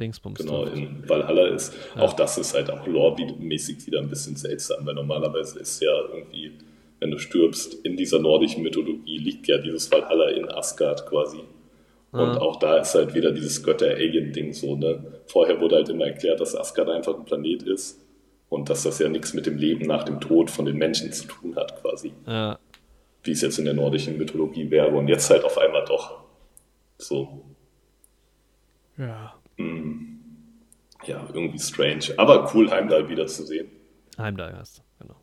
Dingsbums 0.00 0.38
Genau, 0.40 0.64
trifft. 0.64 0.76
in 0.78 1.08
Valhalla 1.08 1.48
ist. 1.48 1.74
Auch 1.96 2.14
das 2.14 2.38
ist 2.38 2.54
halt 2.54 2.70
auch 2.70 2.86
lore-mäßig 2.86 3.86
wieder 3.86 4.00
ein 4.00 4.08
bisschen 4.08 4.36
seltsam, 4.36 4.86
weil 4.86 4.94
normalerweise 4.94 5.58
ist 5.60 5.80
ja 5.82 5.92
irgendwie, 6.12 6.52
wenn 7.02 7.10
du 7.10 7.18
stirbst, 7.18 7.74
in 7.84 7.96
dieser 7.96 8.18
nordischen 8.20 8.62
Mythologie 8.62 9.18
liegt 9.18 9.46
ja 9.48 9.58
dieses 9.58 9.90
Valhalla 9.90 10.28
in 10.30 10.48
Asgard 10.48 11.04
quasi. 11.06 11.40
Und 12.12 12.20
Ah. 12.20 12.38
auch 12.38 12.56
da 12.58 12.76
ist 12.78 12.94
halt 12.94 13.14
wieder 13.14 13.32
dieses 13.32 13.62
Götter-Alien-Ding 13.62 14.52
so, 14.52 14.76
ne? 14.76 15.20
Vorher 15.26 15.60
wurde 15.60 15.76
halt 15.76 15.88
immer 15.88 16.06
erklärt, 16.06 16.40
dass 16.40 16.54
Asgard 16.54 16.88
einfach 16.90 17.14
ein 17.18 17.24
Planet 17.24 17.62
ist 17.64 18.00
und 18.50 18.68
dass 18.70 18.82
das 18.84 18.98
ja 18.98 19.08
nichts 19.08 19.32
mit 19.34 19.46
dem 19.46 19.56
Leben 19.56 19.86
nach 19.86 20.04
dem 20.04 20.20
Tod 20.20 20.50
von 20.50 20.64
den 20.66 20.76
Menschen 20.76 21.10
zu 21.12 21.26
tun 21.26 21.56
hat, 21.56 21.80
quasi. 21.82 22.12
Ja, 22.26 22.58
Wie 23.24 23.30
es 23.32 23.40
jetzt 23.40 23.58
in 23.58 23.64
der 23.64 23.74
nordischen 23.74 24.16
Mythologie 24.18 24.70
wäre. 24.70 24.88
Und 24.88 25.08
jetzt 25.08 25.30
halt 25.30 25.44
auf 25.44 25.56
einmal 25.58 25.84
doch. 25.86 26.20
So. 26.98 27.44
ja. 28.98 29.34
Ja, 31.06 31.28
irgendwie 31.34 31.58
strange. 31.58 32.04
Aber 32.16 32.50
cool, 32.54 32.70
Heimdall 32.70 33.08
wiederzusehen. 33.08 33.68
Heimdall 34.18 34.56
heißt 34.56 34.78
er, 34.80 34.84
genau. 35.06 35.16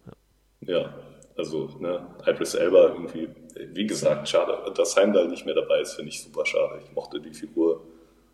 Ja. 0.65 0.79
Ja, 0.81 0.93
also, 1.39 1.69
ne, 1.79 2.05
Idris 2.27 2.53
Elba 2.53 2.89
irgendwie, 2.89 3.29
wie 3.73 3.87
gesagt, 3.87 4.29
schade, 4.29 4.71
dass 4.75 4.95
Heimdall 4.95 5.27
nicht 5.29 5.45
mehr 5.45 5.55
dabei 5.55 5.81
ist, 5.81 5.93
finde 5.93 6.09
ich 6.09 6.21
super 6.21 6.45
schade. 6.45 6.81
Ich 6.85 6.93
mochte 6.93 7.19
die 7.19 7.33
Figur 7.33 7.81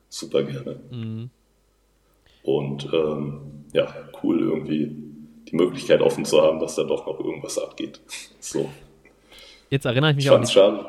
super 0.10 0.44
gerne. 0.44 1.30
Und 2.44 2.90
ähm, 2.94 3.66
ja, 3.74 3.94
cool 4.24 4.40
irgendwie 4.42 4.92
die 5.50 5.56
Möglichkeit 5.56 6.02
offen 6.02 6.26
zu 6.26 6.42
haben, 6.42 6.60
dass 6.60 6.76
da 6.76 6.84
doch 6.84 7.06
noch 7.06 7.20
irgendwas 7.20 7.58
abgeht. 7.58 8.00
So. 8.40 8.70
Jetzt 9.72 9.86
erinnere 9.86 10.12
ich 10.12 10.16
mich 10.18 10.26
Ich 10.26 10.30
auch 10.30 10.36
fand 10.36 10.44
es 10.46 10.50
nicht. 10.50 10.54
schade. 10.56 10.86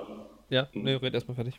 Ja, 0.51 0.69
nee, 0.75 0.95
red 0.95 1.15
erstmal 1.15 1.35
fertig. 1.37 1.59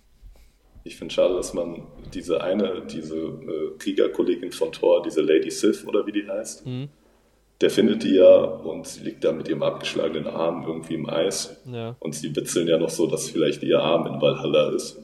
Ich 0.84 0.96
finde 0.96 1.14
schade, 1.14 1.34
dass 1.36 1.54
man 1.56 1.82
diese 2.14 2.42
eine, 2.44 2.84
diese 2.86 3.18
äh, 3.18 3.78
Kriegerkollegin 3.80 4.52
von 4.52 4.72
Thor, 4.72 5.02
diese 5.02 5.22
Lady 5.22 5.50
Sif 5.50 5.86
oder 5.88 6.06
wie 6.06 6.12
die 6.12 6.28
heißt, 6.28 6.66
der 7.62 7.70
findet 7.70 8.04
die 8.04 8.16
ja 8.16 8.36
und 8.38 8.88
sie 8.88 9.02
liegt 9.04 9.24
da 9.24 9.32
mit 9.32 9.48
ihrem 9.48 9.64
abgeschlagenen 9.64 10.28
Arm 10.28 10.64
irgendwie 10.68 10.94
im 10.96 11.10
Eis. 11.10 11.58
Ja. 11.66 11.96
Und 12.00 12.14
sie 12.14 12.36
witzeln 12.36 12.68
ja 12.68 12.78
noch 12.78 12.90
so, 12.90 13.08
dass 13.08 13.30
vielleicht 13.30 13.64
ihr 13.64 13.80
Arm 13.80 14.06
in 14.08 14.22
Valhalla 14.22 14.70
ist. 14.72 14.98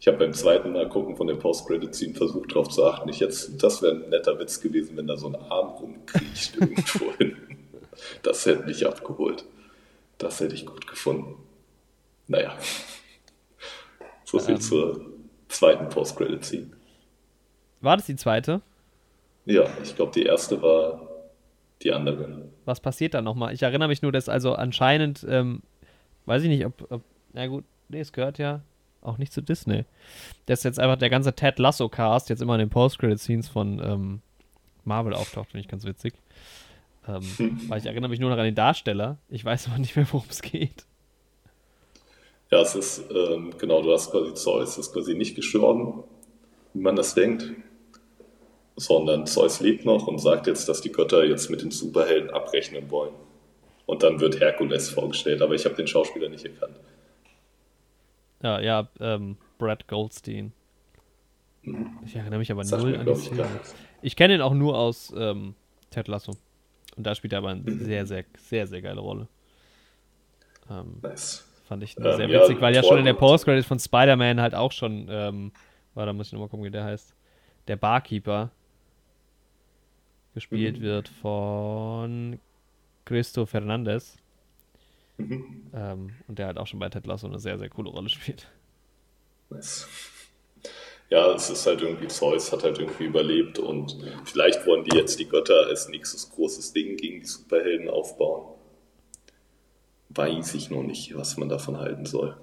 Ich 0.00 0.06
habe 0.08 0.18
beim 0.18 0.32
zweiten 0.32 0.72
Mal 0.72 0.88
gucken 0.88 1.16
von 1.16 1.26
den 1.26 1.38
Post-Credit-Scene 1.38 2.14
versucht, 2.14 2.52
darauf 2.52 2.68
zu 2.68 2.84
achten. 2.84 3.08
Ich 3.08 3.18
jetzt, 3.20 3.62
das 3.62 3.82
wäre 3.82 3.94
ein 3.94 4.08
netter 4.10 4.38
Witz 4.38 4.60
gewesen, 4.60 4.96
wenn 4.96 5.06
da 5.08 5.16
so 5.16 5.26
ein 5.28 5.34
Arm 5.36 5.68
rumkriecht 5.70 6.56
irgendwo 6.56 7.12
hin. 7.18 7.36
Das 8.22 8.46
hätte 8.46 8.64
mich 8.64 8.86
abgeholt. 8.86 9.44
Das 10.18 10.38
hätte 10.40 10.54
ich 10.54 10.66
gut 10.66 10.86
gefunden. 10.86 11.34
Naja. 12.28 12.56
So 14.24 14.38
viel 14.38 14.54
Ähm. 14.54 14.60
zur 14.60 15.00
zweiten 15.48 15.88
Post-Credit-Scene. 15.88 16.70
War 17.80 17.96
das 17.96 18.06
die 18.06 18.16
zweite? 18.16 18.60
Ja, 19.46 19.64
ich 19.82 19.96
glaube, 19.96 20.12
die 20.12 20.24
erste 20.24 20.60
war 20.62 21.07
die 21.82 21.92
andere. 21.92 22.48
Was 22.64 22.80
passiert 22.80 23.14
da 23.14 23.22
nochmal? 23.22 23.54
Ich 23.54 23.62
erinnere 23.62 23.88
mich 23.88 24.02
nur, 24.02 24.12
dass 24.12 24.28
also 24.28 24.54
anscheinend, 24.54 25.26
ähm, 25.28 25.62
weiß 26.26 26.42
ich 26.42 26.48
nicht, 26.48 26.66
ob, 26.66 26.90
ob, 26.90 27.02
na 27.32 27.46
gut, 27.46 27.64
nee, 27.88 28.00
es 28.00 28.12
gehört 28.12 28.38
ja 28.38 28.62
auch 29.00 29.18
nicht 29.18 29.32
zu 29.32 29.42
Disney. 29.42 29.84
Dass 30.46 30.64
jetzt 30.64 30.80
einfach 30.80 30.96
der 30.96 31.10
ganze 31.10 31.32
Ted 31.32 31.58
Lasso-Cast 31.58 32.30
jetzt 32.30 32.42
immer 32.42 32.54
in 32.54 32.60
den 32.60 32.70
Post-Credit-Scenes 32.70 33.48
von 33.48 33.80
ähm, 33.82 34.20
Marvel 34.84 35.14
auftaucht, 35.14 35.50
finde 35.50 35.60
ich 35.60 35.68
ganz 35.68 35.84
witzig. 35.84 36.14
Ähm, 37.06 37.22
weil 37.68 37.78
ich 37.78 37.86
erinnere 37.86 38.10
mich 38.10 38.20
nur 38.20 38.30
noch 38.30 38.38
an 38.38 38.44
den 38.44 38.54
Darsteller. 38.54 39.18
Ich 39.28 39.44
weiß 39.44 39.68
aber 39.68 39.78
nicht 39.78 39.96
mehr, 39.96 40.06
worum 40.10 40.26
es 40.28 40.42
geht. 40.42 40.84
Ja, 42.50 42.62
es 42.62 42.74
ist, 42.74 43.04
ähm, 43.10 43.52
genau, 43.58 43.82
du 43.82 43.92
hast 43.92 44.10
quasi 44.10 44.34
Zeus, 44.34 44.78
ist 44.78 44.92
quasi 44.92 45.14
nicht 45.14 45.36
gestorben, 45.36 46.02
wie 46.72 46.80
man 46.80 46.96
das 46.96 47.14
denkt, 47.14 47.52
sondern 48.78 49.26
Zeus 49.26 49.60
lebt 49.60 49.84
noch 49.84 50.06
und 50.06 50.18
sagt 50.18 50.46
jetzt, 50.46 50.68
dass 50.68 50.80
die 50.80 50.92
Götter 50.92 51.24
jetzt 51.24 51.50
mit 51.50 51.62
den 51.62 51.70
Superhelden 51.70 52.30
abrechnen 52.30 52.90
wollen. 52.90 53.12
Und 53.86 54.02
dann 54.02 54.20
wird 54.20 54.40
Herkules 54.40 54.90
vorgestellt, 54.90 55.42
aber 55.42 55.54
ich 55.54 55.64
habe 55.64 55.74
den 55.74 55.86
Schauspieler 55.86 56.28
nicht 56.28 56.44
erkannt. 56.44 56.76
Ja, 58.42 58.60
ja, 58.60 58.88
ähm, 59.00 59.36
Brad 59.58 59.88
Goldstein. 59.88 60.52
Ich 62.04 62.14
erinnere 62.14 62.38
mich 62.38 62.52
aber 62.52 62.64
Sagt 62.64 62.82
null 62.82 62.92
mir, 62.92 63.00
an 63.00 63.06
die 63.06 63.12
ich. 63.12 63.30
Ich 64.00 64.16
kenne 64.16 64.34
ihn 64.34 64.40
auch 64.40 64.54
nur 64.54 64.78
aus 64.78 65.12
ähm, 65.16 65.54
Ted 65.90 66.08
Lasso. 66.08 66.32
Und 66.96 67.06
da 67.06 67.14
spielt 67.14 67.32
er 67.32 67.38
aber 67.38 67.50
eine 67.50 67.70
sehr, 67.72 68.06
sehr, 68.06 68.24
sehr, 68.36 68.66
sehr 68.66 68.82
geile 68.82 69.00
Rolle. 69.00 69.28
Ähm, 70.70 70.98
Nice. 71.02 71.46
fand 71.64 71.82
ich 71.82 71.96
Ähm, 71.96 72.04
sehr 72.16 72.28
ja, 72.28 72.42
witzig, 72.42 72.60
weil 72.60 72.74
ja 72.74 72.82
schon 72.82 72.98
in 72.98 73.04
der 73.04 73.14
Post-Credits 73.14 73.66
von 73.66 73.78
Spider-Man 73.78 74.40
halt 74.40 74.54
auch 74.54 74.72
schon, 74.72 75.06
ähm, 75.10 75.52
war, 75.94 76.06
da 76.06 76.12
muss 76.12 76.28
ich 76.28 76.32
nochmal 76.32 76.48
gucken, 76.48 76.64
wie 76.64 76.70
der 76.70 76.84
heißt, 76.84 77.14
der 77.66 77.76
Barkeeper 77.76 78.50
gespielt 80.34 80.78
Mhm. 80.78 80.82
wird 80.82 81.08
von 81.08 82.40
Cristo 83.04 83.46
Fernandez. 83.46 84.16
Mhm. 85.18 85.72
Ähm, 85.72 86.22
und 86.26 86.38
der 86.38 86.46
halt 86.46 86.58
auch 86.58 86.66
schon 86.66 86.78
bei 86.80 86.88
Ted 86.90 87.06
Lasso 87.06 87.26
eine 87.26 87.38
sehr, 87.38 87.58
sehr 87.58 87.68
coole 87.70 87.90
Rolle 87.90 88.08
spielt. 88.10 88.50
Nice. 89.50 89.86
Ja, 91.10 91.32
es 91.34 91.48
ist 91.50 91.66
halt 91.66 91.80
irgendwie, 91.82 92.08
Zeus 92.08 92.52
hat 92.52 92.62
halt 92.64 92.78
irgendwie 92.78 93.04
überlebt 93.04 93.58
und 93.58 93.96
vielleicht 94.24 94.66
wollen 94.66 94.84
die 94.84 94.96
jetzt 94.96 95.18
die 95.18 95.28
Götter 95.28 95.66
als 95.66 95.88
nächstes 95.88 96.30
großes 96.30 96.72
Ding 96.72 96.96
gegen 96.96 97.20
die 97.20 97.26
Superhelden 97.26 97.88
aufbauen. 97.88 98.54
Weiß 100.10 100.52
ich 100.54 100.68
noch 100.68 100.82
nicht, 100.82 101.16
was 101.16 101.38
man 101.38 101.48
davon 101.48 101.78
halten 101.78 102.04
soll. 102.04 102.36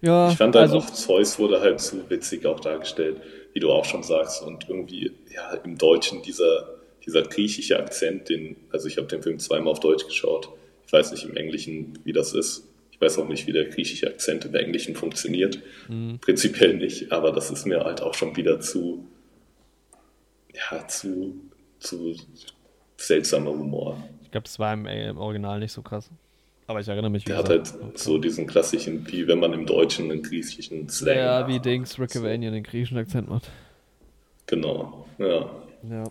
Ja, 0.00 0.28
Ich 0.28 0.36
fand 0.36 0.54
halt 0.54 0.72
also, 0.72 0.78
auch, 0.78 0.90
Zeus 0.90 1.38
wurde 1.38 1.60
halt 1.60 1.80
zu 1.80 2.08
witzig 2.10 2.46
auch 2.46 2.60
dargestellt, 2.60 3.22
wie 3.54 3.60
du 3.60 3.70
auch 3.70 3.86
schon 3.86 4.02
sagst. 4.02 4.42
Und 4.42 4.68
irgendwie, 4.68 5.12
ja, 5.34 5.54
im 5.64 5.78
Deutschen 5.78 6.22
dieser, 6.22 6.74
dieser 7.06 7.22
griechische 7.22 7.78
Akzent, 7.78 8.28
den, 8.28 8.56
also 8.70 8.86
ich 8.88 8.98
habe 8.98 9.06
den 9.06 9.22
Film 9.22 9.38
zweimal 9.38 9.72
auf 9.72 9.80
Deutsch 9.80 10.04
geschaut. 10.06 10.50
Ich 10.86 10.92
weiß 10.92 11.12
nicht 11.12 11.24
im 11.24 11.36
Englischen, 11.36 11.98
wie 12.04 12.12
das 12.12 12.34
ist. 12.34 12.68
Ich 12.90 13.00
weiß 13.00 13.18
auch 13.18 13.28
nicht, 13.28 13.46
wie 13.46 13.52
der 13.52 13.66
griechische 13.66 14.08
Akzent 14.08 14.44
im 14.44 14.54
Englischen 14.54 14.94
funktioniert. 14.94 15.60
Mhm. 15.88 16.18
Prinzipiell 16.20 16.74
nicht, 16.74 17.10
aber 17.10 17.32
das 17.32 17.50
ist 17.50 17.64
mir 17.66 17.84
halt 17.84 18.02
auch 18.02 18.14
schon 18.14 18.36
wieder 18.36 18.60
zu, 18.60 19.06
ja, 20.52 20.86
zu, 20.86 21.40
zu 21.78 22.14
seltsamer 22.96 23.50
Humor. 23.50 24.02
Ich 24.22 24.30
glaube, 24.30 24.44
das 24.44 24.58
war 24.58 24.74
im, 24.74 24.86
äh, 24.86 25.08
im 25.08 25.18
Original 25.18 25.60
nicht 25.60 25.72
so 25.72 25.82
krass. 25.82 26.10
Aber 26.66 26.80
ich 26.80 26.88
erinnere 26.88 27.10
mich, 27.10 27.24
Der 27.24 27.36
hat 27.36 27.48
halt 27.50 27.72
so 27.94 28.16
diesen 28.18 28.46
klassischen, 28.46 29.06
wie 29.10 29.26
wenn 29.28 29.38
man 29.38 29.52
im 29.52 29.66
Deutschen 29.66 30.10
einen 30.10 30.22
griechischen 30.22 30.88
Slang 30.88 31.16
Ja, 31.16 31.46
wie 31.48 31.60
Dings 31.60 31.98
Rick 31.98 32.16
Avanian 32.16 32.54
den 32.54 32.62
griechischen 32.62 32.96
Akzent 32.96 33.28
macht. 33.28 33.50
Genau, 34.46 35.06
ja. 35.18 35.50
Ja. 35.90 36.04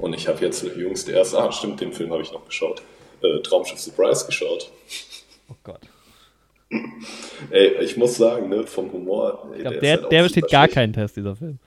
Und 0.00 0.12
ich 0.14 0.28
habe 0.28 0.40
jetzt 0.44 0.62
jüngst 0.76 1.08
erst, 1.08 1.34
ah 1.34 1.50
stimmt, 1.52 1.80
den 1.80 1.92
Film 1.92 2.10
habe 2.12 2.22
ich 2.22 2.32
noch 2.32 2.44
geschaut, 2.44 2.82
äh, 3.22 3.40
Traumschiff 3.40 3.78
Surprise 3.78 4.26
geschaut. 4.26 4.70
Oh 5.50 5.54
Gott. 5.62 5.80
Ey, 7.50 7.82
ich 7.82 7.96
muss 7.96 8.16
sagen, 8.16 8.48
ne, 8.48 8.66
vom 8.66 8.90
Humor, 8.92 9.48
ey, 9.52 9.56
Ich 9.56 9.60
glaube, 9.62 9.76
ist 9.76 9.82
der, 9.82 10.02
halt 10.02 10.12
der 10.12 10.22
besteht 10.24 10.50
gar 10.50 10.64
schlecht. 10.64 10.74
keinen 10.74 10.92
Test, 10.92 11.16
dieser 11.16 11.36
Film. 11.36 11.58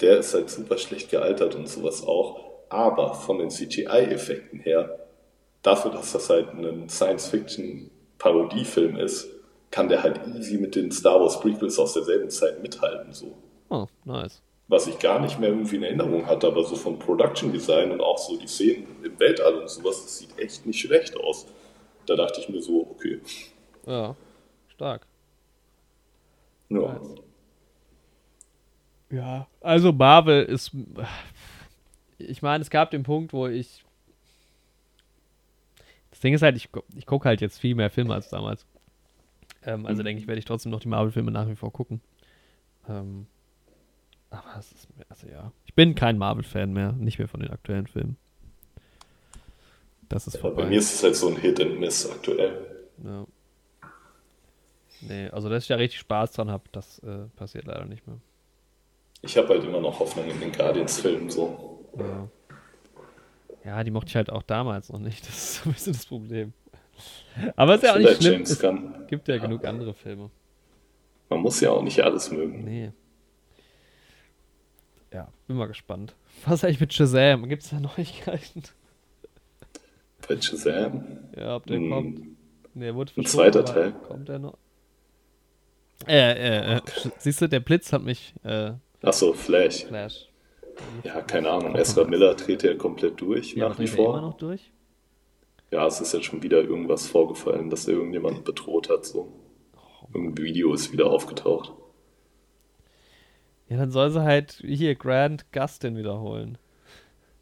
Der 0.00 0.18
ist 0.18 0.34
halt 0.34 0.50
super 0.50 0.78
schlecht 0.78 1.10
gealtert 1.10 1.54
und 1.54 1.68
sowas 1.68 2.02
auch. 2.04 2.44
Aber 2.68 3.14
von 3.14 3.38
den 3.38 3.50
CGI-Effekten 3.50 4.60
her, 4.60 5.07
dafür, 5.62 5.90
dass 5.90 6.12
das 6.12 6.30
halt 6.30 6.54
ein 6.54 6.88
Science-Fiction-Parodiefilm 6.88 8.96
ist, 8.96 9.28
kann 9.70 9.88
der 9.88 10.02
halt 10.02 10.20
easy 10.34 10.58
mit 10.58 10.74
den 10.74 10.90
Star 10.90 11.20
Wars 11.20 11.40
Prequels 11.40 11.78
aus 11.78 11.94
derselben 11.94 12.30
Zeit 12.30 12.62
mithalten, 12.62 13.12
so. 13.12 13.36
Oh, 13.68 13.86
nice. 14.04 14.42
Was 14.68 14.86
ich 14.86 14.98
gar 14.98 15.20
nicht 15.20 15.38
mehr 15.38 15.50
irgendwie 15.50 15.76
in 15.76 15.82
Erinnerung 15.82 16.26
hatte, 16.26 16.46
aber 16.46 16.64
so 16.64 16.76
vom 16.76 16.98
Production 16.98 17.52
Design 17.52 17.90
und 17.90 18.00
auch 18.00 18.18
so 18.18 18.38
die 18.38 18.46
Szenen 18.46 18.86
im 19.02 19.18
Weltall 19.18 19.54
und 19.54 19.68
sowas, 19.68 20.02
das 20.02 20.18
sieht 20.18 20.38
echt 20.38 20.66
nicht 20.66 20.80
schlecht 20.80 21.16
aus. 21.16 21.46
Da 22.06 22.16
dachte 22.16 22.40
ich 22.40 22.48
mir 22.48 22.62
so, 22.62 22.86
okay. 22.90 23.20
Ja, 23.86 24.14
stark. 24.68 25.06
Ja. 26.68 26.80
Nice. 26.80 27.14
Ja, 29.10 29.46
also 29.60 29.92
Marvel 29.92 30.44
ist. 30.44 30.70
Ich 32.18 32.42
meine, 32.42 32.60
es 32.60 32.68
gab 32.68 32.90
den 32.90 33.04
Punkt, 33.04 33.32
wo 33.32 33.46
ich. 33.46 33.84
Das 36.18 36.22
Ding 36.22 36.34
ist 36.34 36.42
halt, 36.42 36.56
ich, 36.56 36.68
ich 36.96 37.06
gucke 37.06 37.28
halt 37.28 37.40
jetzt 37.40 37.60
viel 37.60 37.76
mehr 37.76 37.90
Filme 37.90 38.12
als 38.12 38.28
damals. 38.28 38.66
Ähm, 39.64 39.86
also 39.86 40.00
Mhm. 40.02 40.04
denke 40.06 40.20
ich, 40.22 40.26
werde 40.26 40.40
ich 40.40 40.44
trotzdem 40.46 40.72
noch 40.72 40.80
die 40.80 40.88
Marvel-Filme 40.88 41.30
nach 41.30 41.46
wie 41.46 41.54
vor 41.54 41.72
gucken. 41.72 42.00
Ähm, 42.88 43.28
aber 44.28 44.56
es 44.58 44.72
ist. 44.72 44.88
mir- 44.98 45.04
Also 45.08 45.28
ja. 45.28 45.52
Ich 45.64 45.74
bin 45.74 45.94
kein 45.94 46.18
Marvel-Fan 46.18 46.72
mehr, 46.72 46.90
nicht 46.90 47.20
mehr 47.20 47.28
von 47.28 47.38
den 47.38 47.50
aktuellen 47.50 47.86
Filmen. 47.86 48.16
Das 50.08 50.26
ist 50.26 50.34
Ja, 50.34 50.40
vorbei. 50.40 50.62
bei 50.64 50.68
mir 50.70 50.78
ist 50.78 50.92
es 50.92 51.02
halt 51.04 51.14
so 51.14 51.28
ein 51.28 51.36
Hit 51.36 51.60
and 51.60 51.78
Miss 51.78 52.10
aktuell. 52.10 52.66
Ja. 53.04 53.24
Nee, 55.02 55.28
also 55.28 55.48
dass 55.48 55.62
ich 55.62 55.68
da 55.68 55.76
richtig 55.76 56.00
Spaß 56.00 56.32
dran 56.32 56.50
habe, 56.50 56.64
das 56.72 56.98
äh, 57.04 57.26
passiert 57.36 57.66
leider 57.66 57.84
nicht 57.84 58.04
mehr. 58.08 58.16
Ich 59.22 59.36
habe 59.36 59.46
halt 59.50 59.62
immer 59.62 59.80
noch 59.80 60.00
Hoffnung 60.00 60.28
in 60.28 60.40
den 60.40 60.50
Guardians-Filmen 60.50 61.30
so. 61.30 61.84
Ja. 61.96 62.28
Ja, 63.68 63.84
die 63.84 63.90
mochte 63.90 64.08
ich 64.08 64.16
halt 64.16 64.30
auch 64.30 64.42
damals 64.42 64.88
noch 64.90 64.98
nicht. 64.98 65.26
Das 65.28 65.36
ist 65.36 65.54
so 65.62 65.68
ein 65.68 65.72
bisschen 65.74 65.92
das 65.92 66.06
Problem. 66.06 66.52
Aber 67.54 67.74
ist 67.76 67.84
ja 67.84 67.94
auch 67.94 67.98
nicht 67.98 68.22
schlimm. 68.22 68.42
Es 68.42 68.58
gibt 69.08 69.28
ja 69.28 69.38
genug 69.38 69.64
andere 69.64 69.94
Filme. 69.94 70.30
Man 71.28 71.40
muss 71.40 71.60
ja 71.60 71.70
auch 71.70 71.82
nicht 71.82 72.00
alles 72.00 72.30
mögen. 72.30 72.64
Nee. 72.64 72.90
Ja, 75.12 75.28
bin 75.46 75.56
mal 75.56 75.66
gespannt. 75.68 76.14
Was 76.46 76.64
eigentlich 76.64 76.80
mit 76.80 76.92
Shazam? 76.92 77.48
Gibt 77.48 77.62
es 77.62 77.70
da 77.70 77.80
Neuigkeiten? 77.80 78.62
Bei 80.26 80.40
Shazam. 80.40 81.04
Ja, 81.36 81.56
ob 81.56 81.66
der 81.66 81.76
Hm. 81.76 81.90
kommt. 81.90 82.20
Nee, 82.74 82.94
wurde 82.94 83.12
Ein 83.16 83.26
zweiter 83.26 83.64
Teil. 83.64 83.92
Kommt 83.92 84.28
der 84.28 84.38
noch? 84.38 84.56
Äh, 86.06 86.32
äh, 86.32 86.76
äh. 86.76 86.80
Siehst 87.18 87.40
du, 87.42 87.48
der 87.48 87.60
Blitz 87.60 87.92
hat 87.92 88.02
mich, 88.02 88.34
äh, 88.44 88.72
Achso, 89.02 89.32
Flash. 89.32 89.84
Flash. 89.84 90.27
Ja, 91.04 91.20
keine 91.22 91.50
Ahnung. 91.50 91.74
Ezra 91.76 92.04
Miller 92.04 92.34
dreht 92.34 92.62
ja 92.62 92.74
komplett 92.74 93.20
durch, 93.20 93.54
Ja, 93.54 93.68
nach 93.68 93.78
wie 93.78 93.84
er 93.84 93.88
immer 93.88 93.96
vor. 93.96 94.20
noch 94.20 94.36
durch? 94.36 94.70
Ja, 95.70 95.86
es 95.86 96.00
ist 96.00 96.12
jetzt 96.14 96.24
schon 96.24 96.42
wieder 96.42 96.62
irgendwas 96.62 97.06
vorgefallen, 97.06 97.68
dass 97.70 97.86
er 97.88 97.94
irgendjemanden 97.94 98.42
bedroht 98.44 98.88
hat. 98.88 99.04
So. 99.04 99.32
Irgendein 100.14 100.42
Video 100.44 100.72
ist 100.72 100.92
wieder 100.92 101.10
aufgetaucht. 101.10 101.72
Ja, 103.68 103.76
dann 103.76 103.90
soll 103.90 104.10
sie 104.10 104.22
halt 104.22 104.62
hier 104.64 104.94
Grant 104.94 105.52
Gustin 105.52 105.96
wiederholen. 105.96 106.56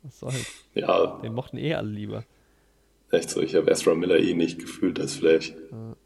Was 0.03 0.19
soll's? 0.21 0.65
Ja, 0.75 1.19
Den 1.23 1.35
mochten 1.35 1.57
eh 1.57 1.75
alle 1.75 1.89
lieber. 1.91 2.25
echt 3.13 3.31
so. 3.31 3.41
Ich 3.41 3.55
habe 3.55 3.71
Ezra 3.71 3.95
Miller 3.95 4.19
eh 4.19 4.35
nicht 4.35 4.59
gefühlt 4.59 4.99
als 4.99 5.15
Flash. 5.17 5.55
Ja. 5.71 5.97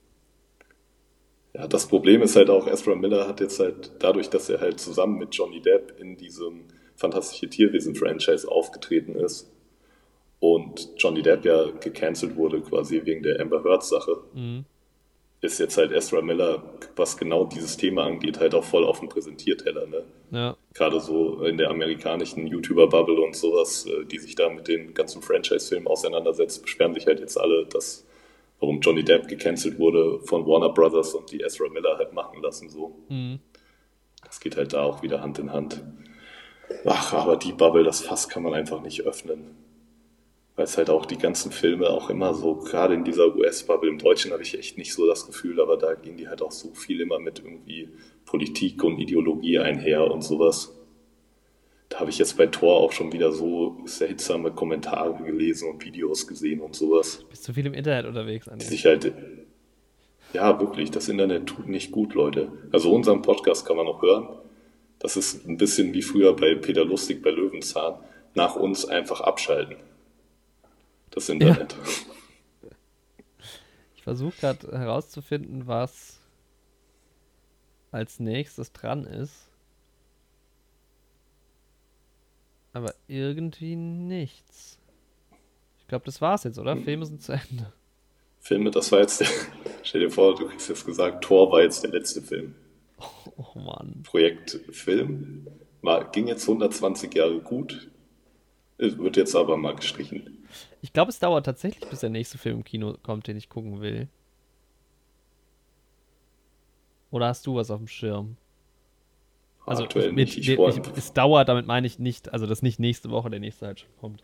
Ja, 1.53 1.67
das 1.67 1.89
Problem 1.89 2.23
ist 2.23 2.37
halt 2.37 2.49
auch, 2.51 2.67
Ezra 2.69 2.95
Miller 2.95 3.27
hat 3.27 3.41
jetzt 3.41 3.59
halt 3.59 3.91
dadurch, 3.99 4.31
dass 4.31 4.49
er 4.49 4.61
halt 4.61 4.79
zusammen 4.79 5.19
mit 5.19 5.35
Johnny 5.35 5.61
Depp 5.61 5.99
in 5.99 6.17
diesem 6.17 6.65
Fantastische 7.01 7.49
Tierwesen-Franchise 7.49 8.47
aufgetreten 8.47 9.15
ist 9.15 9.51
und 10.39 10.91
Johnny 10.99 11.23
Depp 11.23 11.45
ja 11.47 11.71
gecancelt 11.81 12.37
wurde 12.37 12.61
quasi 12.61 13.01
wegen 13.05 13.23
der 13.23 13.41
Amber 13.41 13.65
Heard-Sache, 13.65 14.19
Mhm. 14.35 14.65
ist 15.41 15.59
jetzt 15.59 15.79
halt 15.79 15.93
Ezra 15.93 16.21
Miller, 16.21 16.63
was 16.97 17.17
genau 17.17 17.45
dieses 17.47 17.79
Thema 17.79 18.05
angeht, 18.05 18.39
halt 18.39 18.55
auch 18.55 18.65
voll 18.65 18.85
auf 18.85 19.01
dem 19.01 19.09
Präsentierteller. 19.09 19.87
Ne? 19.87 20.03
Ja, 20.31 20.57
Gerade 20.75 21.01
so 21.01 21.43
in 21.45 21.57
der 21.57 21.71
amerikanischen 21.71 22.47
YouTuber-Bubble 22.47 23.19
und 23.21 23.35
sowas, 23.35 23.87
äh, 23.87 24.05
die 24.05 24.19
sich 24.19 24.35
da 24.35 24.51
mit 24.51 24.69
den 24.69 24.93
ganzen 24.93 25.23
Franchise-Filmen 25.23 25.87
auseinandersetzen, 25.89 26.61
beschweren 26.63 26.93
sich 26.93 27.07
halt 27.07 27.21
jetzt 27.21 27.39
alle, 27.39 27.65
dass 27.67 28.07
warum 28.61 28.81
Johnny 28.83 29.03
Depp 29.03 29.27
gecancelt 29.29 29.79
wurde 29.79 30.21
von 30.27 30.47
Warner 30.47 30.69
Brothers 30.69 31.15
und 31.15 31.33
die 31.33 31.41
Ezra 31.41 31.69
Miller 31.71 31.97
halt 31.97 32.13
machen 32.13 32.43
lassen. 32.43 32.69
So. 32.69 32.95
Mhm. 33.09 33.39
Das 34.23 34.39
geht 34.41 34.59
halt 34.59 34.75
da 34.75 34.83
auch 34.83 35.03
wieder 35.03 35.23
Hand 35.23 35.39
in 35.39 35.51
Hand. 35.51 35.83
Ach, 36.85 37.13
aber 37.13 37.37
die 37.37 37.53
Bubble, 37.53 37.85
das 37.85 38.01
Fass 38.01 38.29
kann 38.29 38.43
man 38.43 38.55
einfach 38.55 38.81
nicht 38.83 39.03
öffnen. 39.03 39.57
Weil 40.57 40.65
es 40.65 40.77
halt 40.77 40.91
auch 40.91 41.07
die 41.07 41.19
ganzen 41.19 41.53
Filme 41.53 41.89
auch 41.89 42.11
immer 42.11 42.35
so, 42.35 42.57
gerade 42.57 42.95
in 42.95 43.05
dieser 43.05 43.35
US-Bubble, 43.35 43.89
im 43.89 43.99
Deutschen 43.99 44.33
habe 44.33 44.43
ich 44.43 44.59
echt 44.59 44.79
nicht 44.79 44.93
so 44.93 45.07
das 45.07 45.27
Gefühl, 45.27 45.61
aber 45.61 45.77
da 45.77 45.95
gehen 45.95 46.17
die 46.17 46.29
halt 46.29 46.43
auch 46.43 46.53
so 46.53 46.73
viel 46.75 47.01
immer 47.01 47.19
mit 47.19 47.39
irgendwie 47.39 47.89
Politik 48.25 48.85
und 48.85 48.99
Ideologie 48.99 49.59
einher 49.59 50.11
und 50.11 50.23
sowas. 50.23 50.77
Da 51.89 51.99
habe 51.99 52.11
ich 52.11 52.19
jetzt 52.19 52.37
bei 52.37 52.47
Thor 52.47 52.77
auch 52.77 52.93
schon 52.93 53.13
wieder 53.13 53.33
so 53.33 53.79
seltsame 53.85 54.53
Kommentare 54.53 55.23
gelesen 55.25 55.69
und 55.69 55.85
Videos 55.85 56.27
gesehen 56.27 56.61
und 56.61 56.77
sowas. 56.77 57.25
bist 57.29 57.43
zu 57.43 57.53
viel 57.53 57.67
im 57.67 57.75
Internet 57.75 58.07
unterwegs, 58.07 58.49
Andi. 58.49 58.65
sich 58.65 58.85
halt. 58.87 59.13
Ja, 60.33 60.61
wirklich, 60.61 60.93
das 60.93 61.09
Internet 61.09 61.47
tut 61.47 61.69
nicht 61.69 61.91
gut, 61.91 62.15
Leute. 62.15 62.53
Also 62.71 62.93
unseren 62.93 63.23
Podcast 63.23 63.67
kann 63.67 63.77
man 63.77 63.87
noch 63.87 64.01
hören. 64.03 64.29
Das 65.01 65.17
ist 65.17 65.47
ein 65.47 65.57
bisschen 65.57 65.93
wie 65.93 66.03
früher 66.03 66.37
bei 66.37 66.55
Peter 66.55 66.85
Lustig 66.85 67.23
bei 67.23 67.31
Löwenzahn. 67.31 67.95
Nach 68.35 68.55
uns 68.55 68.85
einfach 68.85 69.21
abschalten. 69.21 69.77
Das 71.11 71.29
Internet. 71.29 71.75
Ich 73.97 74.03
versuche 74.05 74.37
gerade 74.39 74.79
herauszufinden, 74.79 75.67
was 75.67 76.21
als 77.91 78.21
nächstes 78.21 78.73
dran 78.73 79.05
ist. 79.05 79.49
Aber 82.73 82.95
irgendwie 83.09 83.75
nichts. 83.75 84.79
Ich 85.81 85.89
glaube, 85.89 86.05
das 86.05 86.21
war's 86.21 86.45
jetzt, 86.45 86.59
oder? 86.59 86.77
Filme 86.77 87.05
sind 87.05 87.21
zu 87.21 87.33
Ende. 87.33 87.73
Filme, 88.39 88.71
das 88.71 88.93
war 88.93 89.01
jetzt 89.01 89.21
der. 89.21 89.29
Stell 89.83 90.03
dir 90.03 90.11
vor, 90.11 90.37
du 90.37 90.47
kriegst 90.47 90.69
jetzt 90.69 90.87
gesagt, 90.87 91.25
Thor 91.25 91.51
war 91.51 91.63
jetzt 91.63 91.83
der 91.83 91.91
letzte 91.91 92.23
Film. 92.23 92.55
Oh 93.37 93.59
Mann. 93.59 94.03
Projekt 94.05 94.61
Film. 94.71 95.47
War, 95.83 96.11
ging 96.11 96.27
jetzt 96.29 96.43
120 96.49 97.15
Jahre 97.15 97.41
gut. 97.41 97.91
Es 98.79 98.99
Wird 98.99 99.17
jetzt 99.17 99.35
aber 99.35 99.57
mal 99.57 99.75
gestrichen. 99.75 100.39
Ich 100.83 100.93
glaube, 100.93 101.11
es 101.11 101.19
dauert 101.19 101.47
tatsächlich, 101.47 101.89
bis 101.89 102.01
der 102.01 102.11
nächste 102.11 102.39
Film 102.39 102.59
im 102.59 102.65
Kino 102.65 102.97
kommt, 103.03 103.27
den 103.27 103.37
ich 103.37 103.49
gucken 103.49 103.81
will. 103.81 104.09
Oder 107.11 107.27
hast 107.27 107.47
du 107.47 107.57
was 107.57 107.71
auf 107.71 107.79
dem 107.79 107.89
Schirm? 107.89 108.37
Also 109.67 109.85
Aktuell 109.85 110.13
mit, 110.13 110.29
nicht. 110.29 110.39
Ich, 110.39 110.57
freu- 110.57 110.69
ich, 110.71 110.81
es 110.97 111.13
dauert, 111.13 111.49
damit 111.49 111.67
meine 111.67 111.87
ich 111.87 111.99
nicht, 111.99 112.33
also 112.33 112.47
dass 112.47 112.63
nicht 112.63 112.79
nächste 112.81 113.11
Woche 113.11 113.31
der 113.31 113.41
nächste 113.41 113.67
halt 113.67 113.81
schon 113.81 113.91
kommt. 114.01 114.23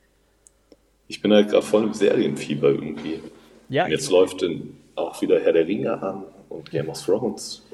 ich 1.09 1.21
bin 1.21 1.33
halt 1.33 1.49
gerade 1.51 1.65
voll 1.65 1.85
im 1.85 1.93
Serienfieber 1.95 2.69
irgendwie. 2.71 3.21
Ja, 3.69 3.85
Und 3.85 3.91
jetzt 3.91 4.11
läuft 4.11 4.43
dann 4.43 4.77
auch 4.95 5.21
wieder 5.21 5.41
Herr 5.41 5.53
der 5.53 5.67
Ringe 5.67 6.01
an 6.01 6.25
und 6.49 6.71
Game 6.71 6.89
of 6.89 7.05
Thrones 7.05 7.66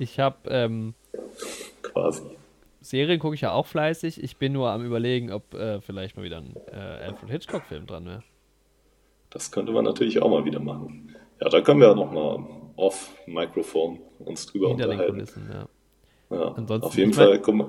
ich 0.00 0.18
habe 0.18 0.36
ähm, 0.50 0.94
quasi. 1.82 2.22
Serien 2.80 3.18
gucke 3.20 3.34
ich 3.34 3.42
ja 3.42 3.52
auch 3.52 3.66
fleißig. 3.66 4.22
Ich 4.22 4.36
bin 4.38 4.52
nur 4.52 4.70
am 4.70 4.84
überlegen, 4.84 5.30
ob 5.32 5.52
äh, 5.54 5.80
vielleicht 5.80 6.16
mal 6.16 6.22
wieder 6.24 6.38
ein 6.38 6.54
äh, 6.72 6.76
Alfred 6.76 7.30
Hitchcock-Film 7.30 7.86
dran 7.86 8.06
wäre. 8.06 8.22
Das 9.28 9.52
könnte 9.52 9.72
man 9.72 9.84
natürlich 9.84 10.20
auch 10.22 10.30
mal 10.30 10.44
wieder 10.44 10.60
machen. 10.60 11.14
Ja, 11.40 11.48
da 11.48 11.60
können 11.60 11.80
wir 11.80 11.88
ja 11.88 11.94
nochmal 11.94 12.38
off 12.76 13.14
Mikrofon 13.26 14.00
uns 14.18 14.46
drüber 14.46 14.68
Hinter 14.68 14.84
den 14.86 14.92
unterhalten. 14.92 15.14
Kulissen, 15.16 15.50
ja. 15.52 15.68
Ja. 16.36 16.48
Ansonsten- 16.54 16.86
Auf 16.86 16.96
jeden 16.96 17.12
Fall, 17.12 17.38
guck 17.40 17.54
mal, 17.54 17.68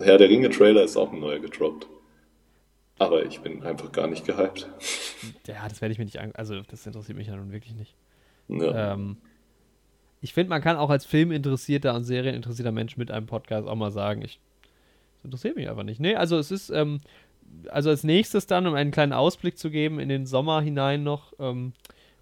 Herr 0.00 0.18
der 0.18 0.28
Ringe 0.28 0.50
Trailer 0.50 0.82
ist 0.84 0.96
auch 0.96 1.12
ein 1.12 1.20
neuer 1.20 1.38
gedroppt. 1.38 1.86
Aber 2.98 3.24
ich 3.24 3.40
bin 3.40 3.62
einfach 3.62 3.92
gar 3.92 4.08
nicht 4.08 4.26
gehypt. 4.26 4.68
Ja, 5.46 5.68
das 5.68 5.80
werde 5.80 5.92
ich 5.92 5.98
mir 5.98 6.04
nicht 6.04 6.18
an. 6.20 6.32
Also, 6.34 6.60
das 6.68 6.84
interessiert 6.86 7.16
mich 7.16 7.28
ja 7.28 7.36
nun 7.36 7.52
wirklich 7.52 7.74
nicht. 7.74 7.94
Ja. 8.48 8.92
Ähm, 8.94 9.16
ich 10.20 10.34
finde, 10.34 10.50
man 10.50 10.62
kann 10.62 10.76
auch 10.76 10.90
als 10.90 11.06
filminteressierter 11.06 11.94
und 11.94 12.04
serieninteressierter 12.04 12.72
Mensch 12.72 12.96
mit 12.96 13.10
einem 13.10 13.26
Podcast 13.26 13.68
auch 13.68 13.76
mal 13.76 13.90
sagen, 13.90 14.22
ich 14.22 14.40
das 15.18 15.24
interessiert 15.24 15.56
mich 15.56 15.68
einfach 15.68 15.82
nicht. 15.82 16.00
Nee, 16.00 16.14
also 16.14 16.38
es 16.38 16.50
ist, 16.50 16.70
ähm, 16.70 17.00
also 17.68 17.90
als 17.90 18.04
nächstes 18.04 18.46
dann, 18.46 18.66
um 18.66 18.74
einen 18.74 18.90
kleinen 18.90 19.12
Ausblick 19.12 19.58
zu 19.58 19.70
geben 19.70 19.98
in 19.98 20.08
den 20.08 20.26
Sommer 20.26 20.60
hinein 20.60 21.02
noch, 21.02 21.32
ähm, 21.38 21.72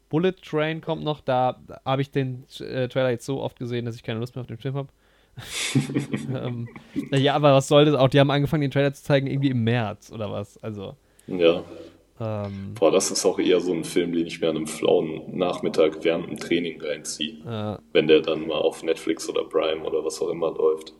Bullet 0.08 0.32
Train 0.32 0.80
kommt 0.80 1.02
noch, 1.04 1.20
da 1.20 1.60
habe 1.84 2.00
ich 2.00 2.10
den 2.10 2.44
äh, 2.60 2.88
Trailer 2.88 3.10
jetzt 3.10 3.26
so 3.26 3.42
oft 3.42 3.58
gesehen, 3.58 3.84
dass 3.84 3.96
ich 3.96 4.02
keine 4.02 4.20
Lust 4.20 4.34
mehr 4.34 4.40
auf 4.40 4.46
den 4.46 4.58
Film 4.58 4.76
habe. 4.76 4.88
ähm, 6.34 6.68
ja, 7.12 7.34
aber 7.34 7.52
was 7.52 7.68
soll 7.68 7.84
das 7.84 7.94
auch? 7.94 8.08
Die 8.08 8.20
haben 8.20 8.30
angefangen, 8.30 8.62
den 8.62 8.70
Trailer 8.70 8.94
zu 8.94 9.02
zeigen, 9.02 9.26
irgendwie 9.26 9.50
im 9.50 9.64
März 9.64 10.10
oder 10.10 10.30
was. 10.30 10.56
Also, 10.62 10.96
ja. 11.26 11.62
Ähm, 12.20 12.74
Boah, 12.74 12.90
das 12.90 13.10
ist 13.10 13.24
auch 13.26 13.38
eher 13.38 13.60
so 13.60 13.72
ein 13.72 13.84
Film, 13.84 14.12
den 14.12 14.26
ich 14.26 14.40
mir 14.40 14.48
an 14.50 14.56
einem 14.56 14.66
flauen 14.66 15.36
Nachmittag 15.36 16.02
während 16.02 16.28
dem 16.28 16.36
Training 16.38 16.80
reinziehe. 16.80 17.34
äh, 17.44 17.78
Wenn 17.92 18.06
der 18.06 18.20
dann 18.20 18.46
mal 18.46 18.54
auf 18.58 18.82
Netflix 18.82 19.28
oder 19.28 19.44
Prime 19.44 19.82
oder 19.84 20.04
was 20.04 20.20
auch 20.22 20.28
immer 20.30 20.52
läuft. 20.54 20.92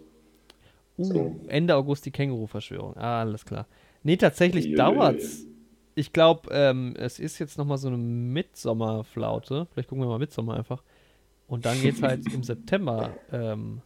uh, 0.98 1.04
So. 1.04 1.36
Ende 1.48 1.74
August 1.76 2.04
die 2.06 2.10
Känguru-Verschwörung. 2.10 2.96
Ah, 2.96 3.20
alles 3.20 3.44
klar. 3.44 3.66
Nee, 4.02 4.16
tatsächlich 4.16 4.66
Uiuiui. 4.66 4.76
dauert's. 4.76 5.46
Ich 5.94 6.12
glaube, 6.12 6.50
ähm, 6.52 6.94
es 6.98 7.18
ist 7.18 7.38
jetzt 7.38 7.56
nochmal 7.56 7.78
so 7.78 7.88
eine 7.88 7.96
Mitsommerflaute. 7.96 9.66
Vielleicht 9.72 9.88
gucken 9.88 10.04
wir 10.04 10.08
mal 10.08 10.18
Mitsommer 10.18 10.54
einfach. 10.54 10.82
Und 11.48 11.64
dann 11.64 11.80
geht's 11.80 12.02
halt 12.02 12.30
im 12.34 12.42
September. 12.44 13.10
Ähm, 13.32 13.80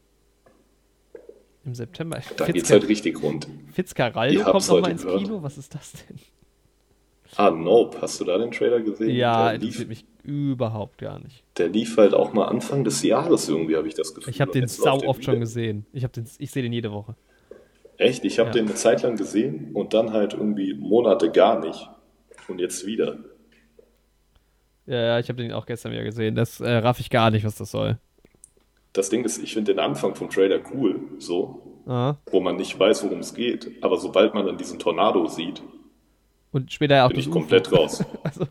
Im 1.64 1.74
September. 1.74 2.20
Da 2.36 2.46
geht's 2.46 2.58
Fitzcar 2.68 2.80
halt 2.80 2.88
richtig 2.88 3.22
rund. 3.22 3.46
Fitzcarraldo 3.72 4.42
kommt 4.42 4.66
nochmal 4.68 4.90
ins 4.90 5.02
gehört. 5.04 5.22
Kino. 5.22 5.42
Was 5.42 5.58
ist 5.58 5.72
das 5.74 5.92
denn? 5.92 6.18
Ah, 7.36 7.50
Nope. 7.50 7.98
Hast 8.00 8.20
du 8.20 8.24
da 8.24 8.38
den 8.38 8.50
Trailer 8.50 8.80
gesehen? 8.80 9.10
Ja, 9.14 9.50
der 9.50 9.58
lief, 9.58 9.80
interessiert 9.80 9.88
mich 9.88 10.04
überhaupt 10.24 10.98
gar 10.98 11.18
nicht. 11.20 11.44
der 11.56 11.68
lief 11.68 11.96
halt 11.96 12.12
auch 12.14 12.32
mal 12.32 12.46
Anfang 12.46 12.84
des 12.84 13.02
Jahres 13.02 13.48
irgendwie, 13.48 13.76
habe 13.76 13.88
ich 13.88 13.94
das 13.94 14.14
Gefühl. 14.14 14.30
Ich 14.32 14.40
habe 14.40 14.52
den 14.52 14.66
sau 14.68 15.00
oft 15.04 15.24
schon 15.24 15.34
wieder. 15.34 15.40
gesehen. 15.40 15.86
Ich, 15.92 16.04
den- 16.06 16.26
ich 16.38 16.50
sehe 16.50 16.62
den 16.62 16.72
jede 16.72 16.92
Woche. 16.92 17.14
Echt? 17.96 18.24
Ich 18.24 18.38
habe 18.38 18.48
Ja. 18.48 18.54
den 18.54 18.66
eine 18.66 18.74
Zeit 18.74 19.02
lang 19.02 19.16
gesehen 19.16 19.70
und 19.74 19.94
dann 19.94 20.12
halt 20.12 20.34
irgendwie 20.34 20.74
Monate 20.74 21.30
gar 21.30 21.60
nicht. 21.60 21.88
Und 22.48 22.58
jetzt 22.60 22.84
wieder. 22.86 23.18
Ja, 24.86 25.00
ja, 25.00 25.18
ich 25.20 25.28
habe 25.28 25.42
den 25.42 25.52
auch 25.52 25.66
gestern 25.66 25.92
wieder 25.92 26.02
gesehen. 26.04 26.34
Das 26.34 26.60
äh, 26.60 26.68
raff 26.78 26.98
ich 27.00 27.10
gar 27.10 27.30
nicht, 27.30 27.44
was 27.44 27.54
das 27.56 27.70
soll. 27.70 27.98
Das 28.92 29.08
Ding 29.08 29.24
ist, 29.24 29.38
ich 29.42 29.54
finde 29.54 29.72
den 29.74 29.78
Anfang 29.78 30.14
vom 30.16 30.30
Trailer 30.30 30.60
cool, 30.74 30.98
so, 31.18 31.62
Ah. 31.86 32.16
wo 32.30 32.40
man 32.40 32.56
nicht 32.56 32.76
weiß, 32.78 33.04
worum 33.04 33.20
es 33.20 33.34
geht. 33.34 33.70
Aber 33.82 33.98
sobald 33.98 34.34
man 34.34 34.46
dann 34.46 34.58
diesen 34.58 34.78
Tornado 34.80 35.26
sieht, 35.26 35.62
Und 36.52 36.72
später 36.72 36.96
ja 36.96 37.06
auch 37.06 37.10
bin 37.10 37.20
ich 37.20 37.28
UFO. 37.28 37.38
komplett 37.40 37.72
raus. 37.72 38.04
Also, 38.24 38.46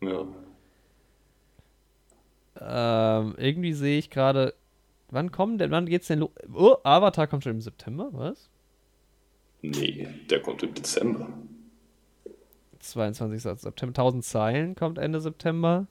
Ja. 0.00 0.24
ähm, 2.60 3.34
irgendwie 3.38 3.72
sehe 3.72 3.98
ich 3.98 4.10
gerade. 4.10 4.54
Wann 5.10 5.30
kommen 5.30 5.58
denn, 5.58 5.70
wann 5.70 5.86
geht's 5.86 6.08
denn 6.08 6.18
los? 6.20 6.30
Oh, 6.52 6.76
Avatar 6.82 7.26
kommt 7.28 7.44
schon 7.44 7.52
im 7.52 7.60
September, 7.60 8.08
was? 8.12 8.50
Nee, 9.62 10.08
der 10.30 10.42
kommt 10.42 10.62
im 10.62 10.74
Dezember. 10.74 11.28
22. 12.80 13.40
September. 13.42 13.90
1000 13.92 14.24
Zeilen 14.24 14.74
kommt 14.74 14.98
Ende 14.98 15.20
September. 15.20 15.86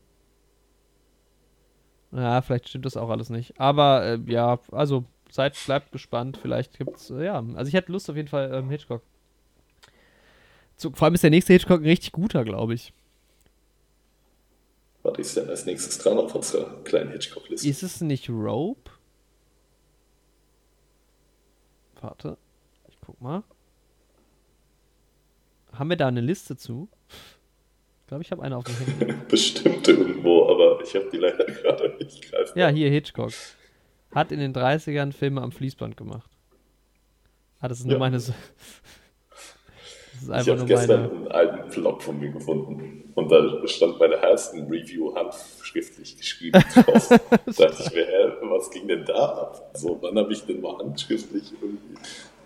Ja, 2.11 2.41
vielleicht 2.41 2.69
stimmt 2.69 2.85
das 2.85 2.97
auch 2.97 3.09
alles 3.09 3.29
nicht. 3.29 3.59
Aber 3.59 4.03
äh, 4.05 4.19
ja, 4.27 4.59
also 4.71 5.05
seid, 5.29 5.57
bleibt 5.65 5.91
gespannt. 5.91 6.37
Vielleicht 6.41 6.77
gibt's, 6.77 7.09
äh, 7.09 7.25
ja. 7.25 7.43
Also 7.55 7.67
ich 7.69 7.73
hätte 7.73 7.91
Lust 7.91 8.09
auf 8.09 8.15
jeden 8.15 8.27
Fall 8.29 8.51
ähm, 8.53 8.69
Hitchcock. 8.69 9.01
Zu, 10.77 10.91
vor 10.91 11.05
allem 11.05 11.15
ist 11.15 11.23
der 11.23 11.29
nächste 11.29 11.53
Hitchcock 11.53 11.81
ein 11.81 11.85
richtig 11.87 12.11
guter, 12.11 12.43
glaube 12.43 12.73
ich. 12.73 12.93
Was 15.03 15.17
ist 15.19 15.37
denn 15.37 15.49
als 15.49 15.65
nächstes 15.65 15.97
dran 15.99 16.17
auf 16.17 16.33
unserer 16.35 16.83
kleinen 16.83 17.11
Hitchcock-Liste? 17.11 17.67
Ist 17.67 17.83
es 17.83 18.01
nicht 18.01 18.29
Rope? 18.29 18.91
Warte, 22.01 22.37
ich 22.89 22.97
guck 23.05 23.19
mal. 23.21 23.43
Haben 25.73 25.89
wir 25.89 25.97
da 25.97 26.07
eine 26.07 26.21
Liste 26.21 26.55
zu? 26.57 26.89
Ich 28.01 28.07
glaube, 28.07 28.23
ich 28.23 28.31
habe 28.31 28.43
eine 28.43 28.57
auf 28.57 28.63
dem 28.65 28.75
Handy. 28.75 29.13
Bestimmt 29.29 29.87
irgendwo, 29.87 30.49
aber 30.49 30.81
ich 30.83 30.95
habe 30.95 31.09
die 31.11 31.17
leider 31.17 31.45
gerade 31.45 31.95
nicht 31.99 32.21
greifbar. 32.31 32.57
Ja, 32.57 32.67
hier 32.69 32.89
Hitchcock. 32.89 33.31
Hat 34.13 34.31
in 34.31 34.39
den 34.39 34.53
30ern 34.53 35.11
Filme 35.11 35.41
am 35.41 35.51
Fließband 35.51 35.97
gemacht. 35.97 36.29
Ah, 37.59 37.67
das 37.67 37.79
ist 37.79 37.85
nur 37.85 37.93
Ja. 37.93 37.99
meine. 37.99 38.17
S- 38.17 38.25
Das 38.27 38.33
ist 38.35 38.41
Ich 40.21 40.49
habe 40.49 40.65
gestern 40.65 41.01
meine. 41.01 41.13
einen 41.13 41.27
alten 41.27 41.71
Vlog 41.71 42.01
von 42.01 42.19
mir 42.19 42.31
gefunden 42.31 43.11
und 43.15 43.31
da 43.31 43.67
stand 43.67 43.99
meine 43.99 44.15
ersten 44.15 44.67
Review 44.67 45.13
handschriftlich 45.15 46.17
geschrieben 46.17 46.63
drauf. 46.73 47.09
da 47.09 47.17
dachte 47.17 47.83
ich 47.83 47.93
mir, 47.93 48.05
hä, 48.05 48.31
was 48.43 48.69
ging 48.71 48.87
denn 48.87 49.05
da 49.05 49.13
ab? 49.13 49.71
So, 49.73 49.97
wann 50.01 50.17
habe 50.17 50.33
ich 50.33 50.45
denn 50.45 50.61
mal 50.61 50.77
handschriftlich 50.77 51.53
irgendwie 51.61 51.95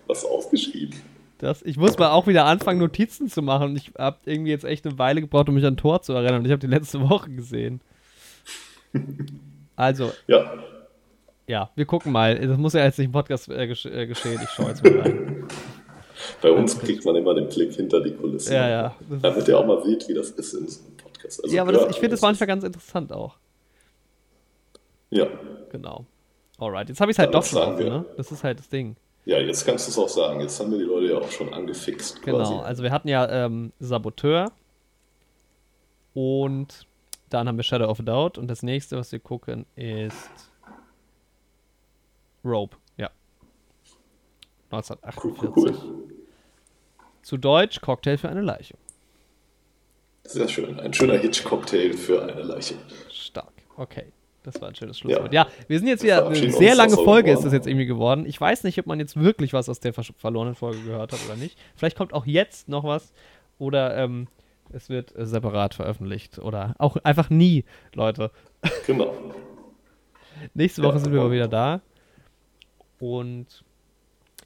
was 0.06 0.24
aufgeschrieben? 0.24 1.00
Das, 1.38 1.62
ich 1.62 1.78
muss 1.78 1.96
mal 1.98 2.10
auch 2.10 2.26
wieder 2.26 2.44
anfangen, 2.44 2.78
Notizen 2.80 3.28
zu 3.28 3.40
machen. 3.40 3.74
Ich 3.74 3.92
habe 3.98 4.18
irgendwie 4.26 4.50
jetzt 4.50 4.64
echt 4.64 4.86
eine 4.86 4.98
Weile 4.98 5.22
gebraucht, 5.22 5.48
um 5.48 5.54
mich 5.54 5.64
an 5.64 5.78
Tor 5.78 6.02
zu 6.02 6.12
erinnern. 6.12 6.40
Und 6.40 6.44
ich 6.44 6.52
habe 6.52 6.60
die 6.60 6.66
letzte 6.66 7.08
Woche 7.08 7.30
gesehen. 7.30 7.80
Also, 9.76 10.12
Ja, 10.26 10.52
ja, 11.50 11.68
wir 11.74 11.84
gucken 11.84 12.12
mal. 12.12 12.38
Das 12.38 12.58
muss 12.58 12.74
ja 12.74 12.84
jetzt 12.84 12.98
nicht 12.98 13.06
im 13.06 13.12
Podcast 13.12 13.48
äh, 13.48 13.64
äh, 13.64 14.06
geschehen. 14.06 14.40
Ich 14.40 14.50
schaue 14.50 14.68
jetzt 14.68 14.84
mal 14.84 15.00
rein. 15.00 15.48
bei 16.42 16.50
uns 16.50 16.78
kriegt 16.78 17.04
man 17.04 17.16
immer 17.16 17.34
den 17.34 17.48
Blick 17.48 17.72
hinter 17.74 18.00
die 18.00 18.12
Kulissen. 18.14 18.52
Ja, 18.52 18.68
ja. 18.68 18.96
Damit 19.22 19.48
ihr 19.48 19.58
auch 19.58 19.66
mal 19.66 19.82
seht, 19.84 20.08
wie 20.08 20.14
das 20.14 20.30
ist 20.30 20.54
in 20.54 20.68
so 20.68 20.84
einem 20.84 20.96
Podcast. 20.96 21.42
Also 21.44 21.54
ja, 21.54 21.62
aber 21.62 21.72
das, 21.72 21.90
ich 21.90 21.96
finde 21.96 22.10
das 22.10 22.20
manchmal 22.22 22.46
ganz 22.46 22.64
interessant 22.64 23.12
auch. 23.12 23.36
Ja. 25.10 25.26
Genau. 25.70 26.06
Alright, 26.58 26.88
jetzt 26.88 27.00
habe 27.00 27.10
ich 27.10 27.14
es 27.14 27.18
halt 27.18 27.34
Dann 27.34 27.40
doch 27.40 27.46
schon 27.46 27.58
offen, 27.58 27.86
ne? 27.86 28.04
Das 28.16 28.30
ist 28.30 28.44
halt 28.44 28.58
das 28.58 28.68
Ding. 28.68 28.96
ja, 29.24 29.38
jetzt 29.38 29.64
kannst 29.64 29.86
du 29.86 29.90
es 29.90 29.98
auch 29.98 30.08
sagen. 30.08 30.40
Jetzt 30.40 30.60
haben 30.60 30.70
wir 30.70 30.78
die 30.78 30.84
Leute 30.84 31.06
ja 31.12 31.18
auch 31.18 31.30
schon 31.30 31.52
angefixt. 31.54 32.22
Genau, 32.22 32.38
Quasi. 32.38 32.54
also 32.54 32.82
wir 32.82 32.90
hatten 32.92 33.08
ja 33.08 33.28
ähm, 33.46 33.72
Saboteur 33.80 34.52
und 36.14 36.86
dann 37.30 37.48
haben 37.48 37.56
wir 37.56 37.62
Shadow 37.62 37.86
of 37.88 38.00
a 38.00 38.02
Doubt 38.02 38.38
und 38.38 38.48
das 38.48 38.62
nächste, 38.62 38.96
was 38.96 39.10
wir 39.12 39.20
gucken, 39.20 39.64
ist 39.76 40.50
Rope, 42.44 42.76
ja. 42.96 43.10
Cool, 44.72 44.78
1948. 44.78 45.42
cool, 45.42 45.52
cool. 45.56 46.09
Zu 47.22 47.36
Deutsch 47.36 47.80
Cocktail 47.80 48.16
für 48.16 48.28
eine 48.28 48.40
Leiche. 48.40 48.74
Sehr 50.24 50.48
schön. 50.48 50.78
Ein 50.78 50.92
schöner 50.94 51.14
Hitch-Cocktail 51.18 51.92
für 51.94 52.22
eine 52.22 52.42
Leiche. 52.42 52.74
Stark. 53.10 53.52
Okay. 53.76 54.04
Das 54.42 54.58
war 54.62 54.68
ein 54.68 54.74
schönes 54.74 54.98
Schlusswort. 54.98 55.34
Ja, 55.34 55.48
wir 55.68 55.78
sind 55.78 55.88
jetzt 55.88 56.02
wieder 56.02 56.26
eine 56.26 56.50
sehr 56.52 56.74
lange 56.74 56.94
Folge, 56.96 57.30
ist 57.30 57.44
das 57.44 57.52
jetzt 57.52 57.66
irgendwie 57.66 57.84
geworden. 57.84 58.24
Ich 58.24 58.40
weiß 58.40 58.64
nicht, 58.64 58.78
ob 58.78 58.86
man 58.86 58.98
jetzt 58.98 59.20
wirklich 59.20 59.52
was 59.52 59.68
aus 59.68 59.80
der 59.80 59.92
verlorenen 59.92 60.54
Folge 60.54 60.80
gehört 60.82 61.12
hat 61.12 61.18
oder 61.26 61.36
nicht. 61.36 61.58
Vielleicht 61.76 61.96
kommt 61.96 62.14
auch 62.14 62.24
jetzt 62.24 62.66
noch 62.68 62.84
was 62.84 63.12
oder 63.58 63.94
ähm, 63.98 64.28
es 64.72 64.88
wird 64.88 65.14
äh, 65.14 65.26
separat 65.26 65.74
veröffentlicht 65.74 66.38
oder 66.38 66.74
auch 66.78 66.96
einfach 67.04 67.28
nie, 67.28 67.64
Leute. 67.94 68.30
Genau. 68.86 69.14
Nächste 70.54 70.82
Woche 70.84 70.94
Ja, 70.94 71.00
sind 71.00 71.12
wir 71.12 71.20
mal 71.20 71.26
und- 71.26 71.32
wieder 71.32 71.48
da 71.48 71.82
und 72.98 73.62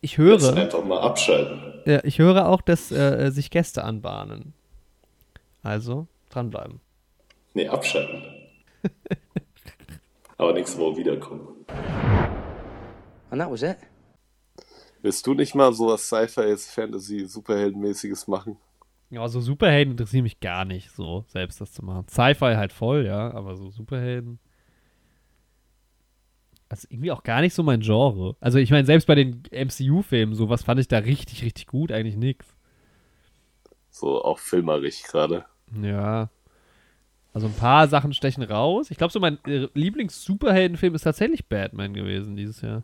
ich 0.04 0.18
Jetzt 0.18 0.18
höre, 0.18 0.56
einfach 0.56 0.84
mal 0.84 1.00
abschalten. 1.00 1.82
ja, 1.86 2.04
ich 2.04 2.18
höre 2.18 2.48
auch, 2.48 2.60
dass 2.60 2.92
äh, 2.92 3.30
sich 3.30 3.50
Gäste 3.50 3.82
anbahnen. 3.82 4.52
Also 5.62 6.06
dranbleiben. 6.30 6.80
Nee, 7.54 7.68
abschalten. 7.68 8.22
Aber 10.36 10.52
nächste 10.52 10.78
Woche 10.78 10.98
wiederkommen. 10.98 11.48
And 13.30 13.40
that 13.40 13.50
was 13.50 13.62
it. 13.62 13.78
Willst 15.00 15.26
du 15.26 15.34
nicht 15.34 15.54
mal 15.54 15.72
so 15.72 15.88
was 15.88 16.06
Sci-Fi, 16.06 16.56
Fantasy, 16.56 17.24
Superheldenmäßiges 17.26 18.26
machen? 18.28 18.56
Ja, 19.10 19.26
so 19.28 19.40
Superhelden 19.40 19.92
interessieren 19.92 20.24
mich 20.24 20.40
gar 20.40 20.64
nicht, 20.64 20.90
so 20.90 21.24
selbst 21.28 21.60
das 21.60 21.72
zu 21.72 21.84
machen. 21.84 22.06
Sci-Fi 22.08 22.56
halt 22.56 22.72
voll, 22.72 23.06
ja, 23.06 23.32
aber 23.32 23.56
so 23.56 23.70
Superhelden. 23.70 24.38
Also 26.74 26.88
irgendwie 26.90 27.12
auch 27.12 27.22
gar 27.22 27.40
nicht 27.40 27.54
so 27.54 27.62
mein 27.62 27.82
Genre. 27.82 28.34
Also 28.40 28.58
ich 28.58 28.72
meine, 28.72 28.84
selbst 28.84 29.06
bei 29.06 29.14
den 29.14 29.44
MCU-Filmen, 29.52 30.34
so 30.34 30.48
was 30.48 30.64
fand 30.64 30.80
ich 30.80 30.88
da 30.88 30.98
richtig, 30.98 31.44
richtig 31.44 31.68
gut, 31.68 31.92
eigentlich 31.92 32.16
nix. 32.16 32.46
So 33.90 34.20
auch 34.24 34.40
filmerisch 34.40 35.04
gerade. 35.04 35.44
Ja. 35.80 36.30
Also 37.32 37.46
ein 37.46 37.54
paar 37.54 37.86
Sachen 37.86 38.12
stechen 38.12 38.42
raus. 38.42 38.90
Ich 38.90 38.98
glaube, 38.98 39.12
so 39.12 39.20
mein 39.20 39.38
äh, 39.44 39.68
Lieblings-Superheldenfilm 39.74 40.96
ist 40.96 41.02
tatsächlich 41.02 41.46
Batman 41.46 41.94
gewesen 41.94 42.34
dieses 42.34 42.60
Jahr. 42.60 42.82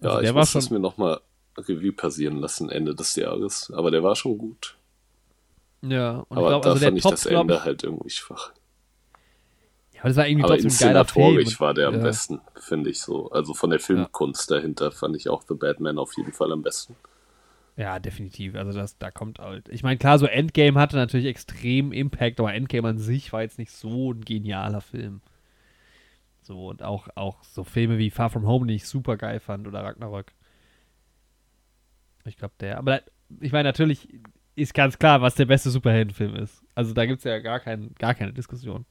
Ja, 0.00 0.08
Also 0.08 0.20
ich 0.20 0.24
der 0.28 0.34
war 0.34 0.40
muss 0.40 0.52
das 0.54 0.64
schon- 0.64 0.72
mir 0.74 0.80
nochmal 0.80 1.20
Revue 1.58 1.92
passieren 1.92 2.36
lassen 2.38 2.70
Ende 2.70 2.94
des 2.94 3.16
Jahres. 3.16 3.70
Aber 3.76 3.90
der 3.90 4.02
war 4.02 4.16
schon 4.16 4.38
gut. 4.38 4.78
Ja, 5.82 6.20
und 6.28 6.38
Aber 6.38 6.46
ich 6.46 6.48
glaube, 6.48 6.64
da 6.64 6.70
also 6.70 6.80
der 6.80 6.88
fand 6.88 6.96
ich 6.96 7.02
Top, 7.02 7.12
das 7.12 7.24
glaub 7.24 7.42
Ende 7.42 7.54
ich, 7.56 7.60
halt 7.64 7.82
irgendwie 7.84 8.08
schwach. 8.10 8.52
Ja, 10.02 10.08
aber 10.08 10.08
das 10.08 10.16
war 10.16 10.26
irgendwie 10.26 10.44
Aber 10.44 10.54
trotzdem 10.54 10.88
ein 10.88 10.94
geiler 10.94 11.04
Film. 11.04 11.24
inszenatorisch 11.26 11.60
war 11.60 11.74
der 11.74 11.88
am 11.88 11.94
ja. 11.96 12.02
besten, 12.02 12.40
finde 12.56 12.90
ich 12.90 13.00
so. 13.00 13.30
Also 13.30 13.54
von 13.54 13.70
der 13.70 13.78
Filmkunst 13.78 14.50
dahinter 14.50 14.90
fand 14.90 15.16
ich 15.16 15.28
auch 15.28 15.42
The 15.46 15.54
Batman 15.54 15.98
auf 15.98 16.16
jeden 16.16 16.32
Fall 16.32 16.52
am 16.52 16.62
besten. 16.62 16.96
Ja, 17.76 17.98
definitiv. 17.98 18.54
Also 18.54 18.72
das, 18.78 18.98
da 18.98 19.10
kommt 19.10 19.38
halt. 19.38 19.68
Ich 19.68 19.82
meine, 19.82 19.96
klar, 19.96 20.18
so 20.18 20.26
Endgame 20.26 20.78
hatte 20.78 20.96
natürlich 20.96 21.26
extrem 21.26 21.92
Impact, 21.92 22.38
aber 22.40 22.52
Endgame 22.52 22.88
an 22.88 22.98
sich 22.98 23.32
war 23.32 23.42
jetzt 23.42 23.58
nicht 23.58 23.72
so 23.72 24.12
ein 24.12 24.22
genialer 24.22 24.80
Film. 24.80 25.20
So, 26.42 26.68
und 26.68 26.82
auch, 26.82 27.08
auch 27.14 27.42
so 27.44 27.64
Filme 27.64 27.98
wie 27.98 28.10
Far 28.10 28.28
From 28.28 28.46
Home, 28.46 28.66
die 28.66 28.74
ich 28.74 28.86
super 28.86 29.16
geil 29.16 29.40
fand, 29.40 29.66
oder 29.66 29.84
Ragnarök. 29.84 30.32
Ich 32.24 32.36
glaube, 32.36 32.54
der. 32.60 32.78
Aber 32.78 32.98
da, 32.98 33.02
ich 33.40 33.52
meine, 33.52 33.68
natürlich 33.68 34.08
ist 34.54 34.74
ganz 34.74 34.98
klar, 34.98 35.22
was 35.22 35.34
der 35.36 35.46
beste 35.46 35.70
Superheldenfilm 35.70 36.34
ist. 36.36 36.62
Also 36.74 36.92
da 36.92 37.06
gibt 37.06 37.18
es 37.18 37.24
ja 37.24 37.38
gar, 37.38 37.60
kein, 37.60 37.94
gar 37.98 38.14
keine 38.14 38.32
Diskussion. 38.32 38.84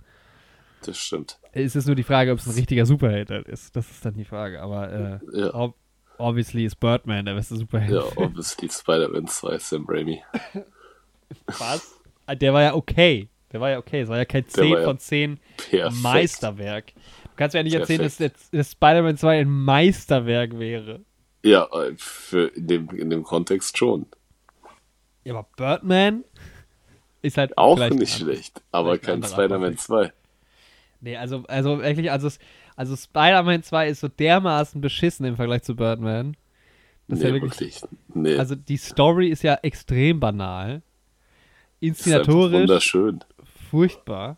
Das 0.85 0.97
stimmt. 0.97 1.39
Es 1.51 1.75
ist 1.75 1.85
nur 1.85 1.95
die 1.95 2.03
Frage, 2.03 2.31
ob 2.31 2.39
es 2.39 2.47
ein 2.47 2.53
richtiger 2.53 2.85
Superheld 2.85 3.29
halt 3.29 3.47
ist. 3.47 3.75
Das 3.75 3.89
ist 3.91 4.03
dann 4.03 4.15
die 4.15 4.25
Frage. 4.25 4.61
Aber 4.61 4.91
äh, 4.91 5.39
Ja. 5.39 5.53
ob, 5.53 5.75
obviously 6.17 6.65
ist 6.65 6.79
Birdman 6.79 7.25
der 7.25 7.35
beste 7.35 7.55
Superheld. 7.55 7.91
Ja, 7.91 8.03
obviously 8.15 8.69
Spider-Man 8.69 9.27
2, 9.27 9.57
Sam 9.59 9.85
Raimi. 9.87 10.23
Was? 11.47 11.99
Ah, 12.25 12.35
Der 12.35 12.53
war 12.53 12.61
ja 12.61 12.73
okay. 12.73 13.29
Der 13.51 13.59
war 13.61 13.69
ja 13.69 13.77
okay. 13.77 14.01
Es 14.01 14.09
war 14.09 14.17
ja 14.17 14.25
kein 14.25 14.47
10 14.47 14.71
war 14.71 14.79
ja 14.79 14.85
von 14.85 14.97
10 14.99 15.39
Perfekt. 15.69 16.01
Meisterwerk. 16.01 16.93
Du 16.95 17.29
kannst 17.35 17.53
mir 17.53 17.59
ja 17.59 17.63
nicht 17.63 17.73
erzählen, 17.75 18.01
dass, 18.01 18.17
Perfekt. 18.17 18.39
dass 18.53 18.71
Spider-Man 18.71 19.17
2 19.17 19.39
ein 19.41 19.49
Meisterwerk 19.49 20.57
wäre. 20.57 21.01
Ja, 21.43 21.65
äh, 21.73 21.93
für 21.97 22.47
in, 22.55 22.67
dem, 22.67 22.89
in 22.91 23.09
dem 23.09 23.23
Kontext 23.23 23.77
schon. 23.77 24.05
Ja, 25.23 25.33
aber 25.35 25.47
Birdman 25.55 26.23
ist 27.21 27.37
halt 27.37 27.57
Auch 27.57 27.77
nicht 27.89 28.17
schlecht, 28.17 28.61
aber 28.71 28.97
kein 28.97 29.21
Spider-Man 29.23 29.75
Kontext. 29.75 29.85
2. 29.87 30.13
Nee, 31.01 31.17
also, 31.17 31.43
also 31.47 31.81
wirklich, 31.81 32.11
also, 32.11 32.29
also 32.75 32.95
Spider-Man 32.95 33.63
2 33.63 33.89
ist 33.89 33.99
so 34.01 34.07
dermaßen 34.07 34.79
beschissen 34.81 35.25
im 35.25 35.35
Vergleich 35.35 35.63
zu 35.63 35.75
Birdman. 35.75 36.37
Das 37.07 37.19
ist 37.19 37.23
Nee, 37.23 37.29
ja 37.29 37.33
wirklich, 37.41 37.59
wirklich. 37.59 37.81
Nee, 38.13 38.37
also 38.37 38.55
die 38.55 38.77
Story 38.77 39.29
ist 39.29 39.43
ja 39.43 39.55
extrem 39.63 40.19
banal. 40.19 40.81
ist 41.79 41.87
Inszenatorisch 41.87 42.61
wunderschön. 42.61 43.19
furchtbar. 43.69 44.37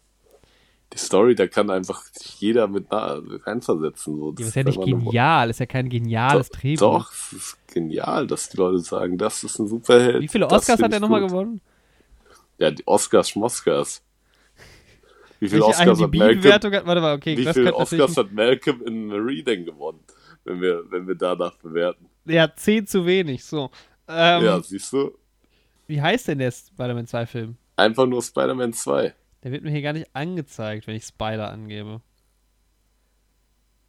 Die 0.93 0.99
Story, 0.99 1.33
da 1.35 1.47
kann 1.47 1.69
einfach 1.71 2.03
jeder 2.39 2.67
mit 2.67 2.85
reinversetzen. 2.91 4.15
So. 4.17 4.29
Ja, 4.29 4.35
Das 4.37 4.47
ist 4.49 4.55
ja 4.55 4.63
nicht 4.63 4.81
genial, 4.81 5.49
ist 5.49 5.59
ja 5.59 5.65
kein 5.65 5.89
geniales 5.89 6.49
Doch, 6.49 6.59
Drehbuch. 6.59 6.79
Doch, 6.79 7.11
es 7.11 7.33
ist 7.33 7.67
genial, 7.67 8.27
dass 8.27 8.49
die 8.49 8.57
Leute 8.57 8.79
sagen, 8.79 9.17
das 9.17 9.43
ist 9.43 9.57
ein 9.59 9.67
Superheld. 9.67 10.21
Wie 10.21 10.27
viele 10.27 10.47
das 10.47 10.61
Oscars 10.61 10.81
hat 10.81 10.93
er 10.93 10.99
nochmal 10.99 11.21
gewonnen? 11.21 11.61
Ja, 12.59 12.69
die 12.71 12.87
Oscars, 12.87 13.29
Schmoskars. 13.31 14.03
Wie 15.43 15.51
Welche 15.51 15.65
Oscars 15.65 16.01
hat 16.01 16.13
Malcolm, 16.13 16.53
hat? 16.53 16.85
Warte 16.85 17.01
mal, 17.01 17.15
okay, 17.15 17.37
wie 17.37 17.43
natürlich. 17.43 17.73
Oscars 17.73 18.15
hat 18.15 18.31
Malcolm 18.31 18.81
in 18.87 19.07
Marie 19.07 19.43
denn 19.43 19.65
gewonnen? 19.65 19.99
Wenn 20.45 20.61
wir, 20.61 20.83
wenn 20.89 21.05
wir 21.05 21.15
danach 21.15 21.57
bewerten. 21.57 22.09
Ja, 22.25 22.53
10 22.55 22.87
zu 22.87 23.05
wenig, 23.05 23.43
so. 23.43 23.69
Ähm, 24.07 24.45
ja, 24.45 24.61
siehst 24.61 24.93
du? 24.93 25.17
Wie 25.87 26.01
heißt 26.01 26.29
denn 26.29 26.39
der 26.39 26.51
Spider-Man 26.51 27.07
2 27.07 27.25
Film? 27.25 27.57
Einfach 27.75 28.05
nur 28.05 28.21
Spider-Man 28.21 28.71
2. 28.71 29.13
Der 29.43 29.51
wird 29.51 29.63
mir 29.63 29.71
hier 29.71 29.81
gar 29.81 29.91
nicht 29.91 30.07
angezeigt, 30.13 30.87
wenn 30.87 30.95
ich 30.95 31.03
Spider 31.03 31.49
angebe. 31.51 31.99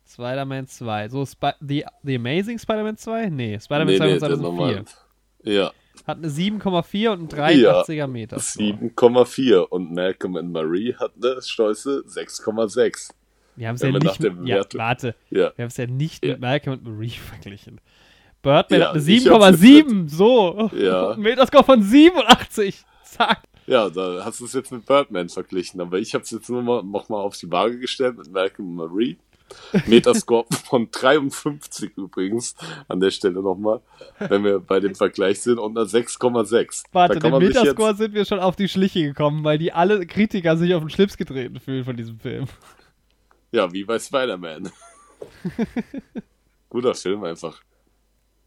Spider-Man 0.09 0.67
2. 0.67 1.09
So, 1.09 1.25
Spi 1.25 1.53
The, 1.61 1.85
The 2.03 2.17
Amazing 2.17 2.59
Spider-Man 2.59 2.97
2? 2.97 3.29
Nee, 3.31 3.61
Spider-Man 3.61 3.97
2 3.97 3.99
von 3.99 4.09
der 4.09 4.19
2004. 4.19 4.43
normal. 4.43 4.85
Ja, 5.45 5.73
Hat 6.07 6.19
eine 6.19 6.29
7,4 6.29 7.09
und 7.11 7.35
einen 7.35 7.61
83er 7.61 8.07
Meter. 8.07 8.37
7,4 8.37 9.61
und 9.61 9.93
Malcolm 9.93 10.37
in 10.37 10.53
Marie 10.53 10.95
hat 10.95 11.13
eine 11.23 11.41
stolze 11.41 12.05
6,6. 12.07 13.11
Wir 13.57 13.69
haben 13.69 13.77
es 13.77 13.83
ja 13.83 13.91
nicht 13.91 14.21
mit, 14.21 14.49
ja, 14.49 14.65
warte, 14.75 15.15
Ja, 15.31 15.53
wir 15.57 15.63
haben 15.65 15.69
es 15.69 15.77
ja 15.77 15.87
nicht 15.87 16.25
mit 16.25 16.41
Malcolm 16.41 16.79
und 16.79 16.85
Marie 16.85 17.11
verglichen. 17.11 17.81
Birdman 18.43 18.83
hat 18.83 18.95
eine 18.95 19.11
ich 19.11 19.29
hab's 19.31 19.59
7,7, 19.61 20.09
so. 20.09 20.71
Ja. 20.77 21.11
Ein 21.13 21.21
Metascore 21.21 21.65
von 21.65 21.83
87. 21.83 22.85
Zack. 23.05 23.43
ja, 23.67 23.89
da 23.89 24.25
hast 24.25 24.41
du 24.41 24.45
es 24.45 24.53
jetzt 24.53 24.73
mit 24.73 24.85
Birdman 24.85 25.29
verglichen, 25.29 25.81
aber 25.81 25.99
ich 25.99 26.13
habe 26.15 26.25
es 26.25 26.31
jetzt 26.33 26.51
nur 26.51 26.63
mal, 26.63 26.83
noch 26.83 27.09
mal 27.09 27.21
auf 27.21 27.37
die 27.39 27.51
Waage 27.51 27.79
gestellt 27.79 28.19
mit 28.19 28.31
Malcolm 28.31 28.69
in 28.69 28.75
Marie. 28.75 29.17
Metascore 29.87 30.47
von 30.65 30.89
53 30.91 31.97
übrigens, 31.97 32.55
an 32.89 33.01
der 33.01 33.11
Stelle 33.11 33.43
nochmal, 33.43 33.81
wenn 34.19 34.45
wir 34.45 34.61
bei 34.61 34.81
dem 34.81 34.95
Vergleich 34.95 35.41
sind, 35.41 35.59
und 35.59 35.77
einer 35.77 35.87
6,6. 35.87 36.85
Warte, 36.93 37.21
sich 37.21 37.33
Metascore 37.33 37.95
sind 37.95 38.15
wir 38.15 38.25
schon 38.25 38.41
auf 38.41 38.57
die 38.57 38.69
Schliche 38.69 39.03
gekommen, 39.03 39.45
weil 39.45 39.59
die 39.59 39.73
alle 39.73 40.07
Kritiker 40.07 40.57
sich 40.57 40.75
auf 40.75 40.83
den 40.83 40.91
Schlips 40.91 41.17
getreten 41.17 41.61
fühlen 41.61 41.85
von 41.85 41.97
diesem 41.97 42.19
Film. 42.19 42.47
Ja, 43.53 43.73
wie 43.73 43.85
bei 43.85 43.99
Spider-Man. 43.99 44.71
Guter 46.69 46.95
Film 46.95 47.23
einfach. 47.25 47.61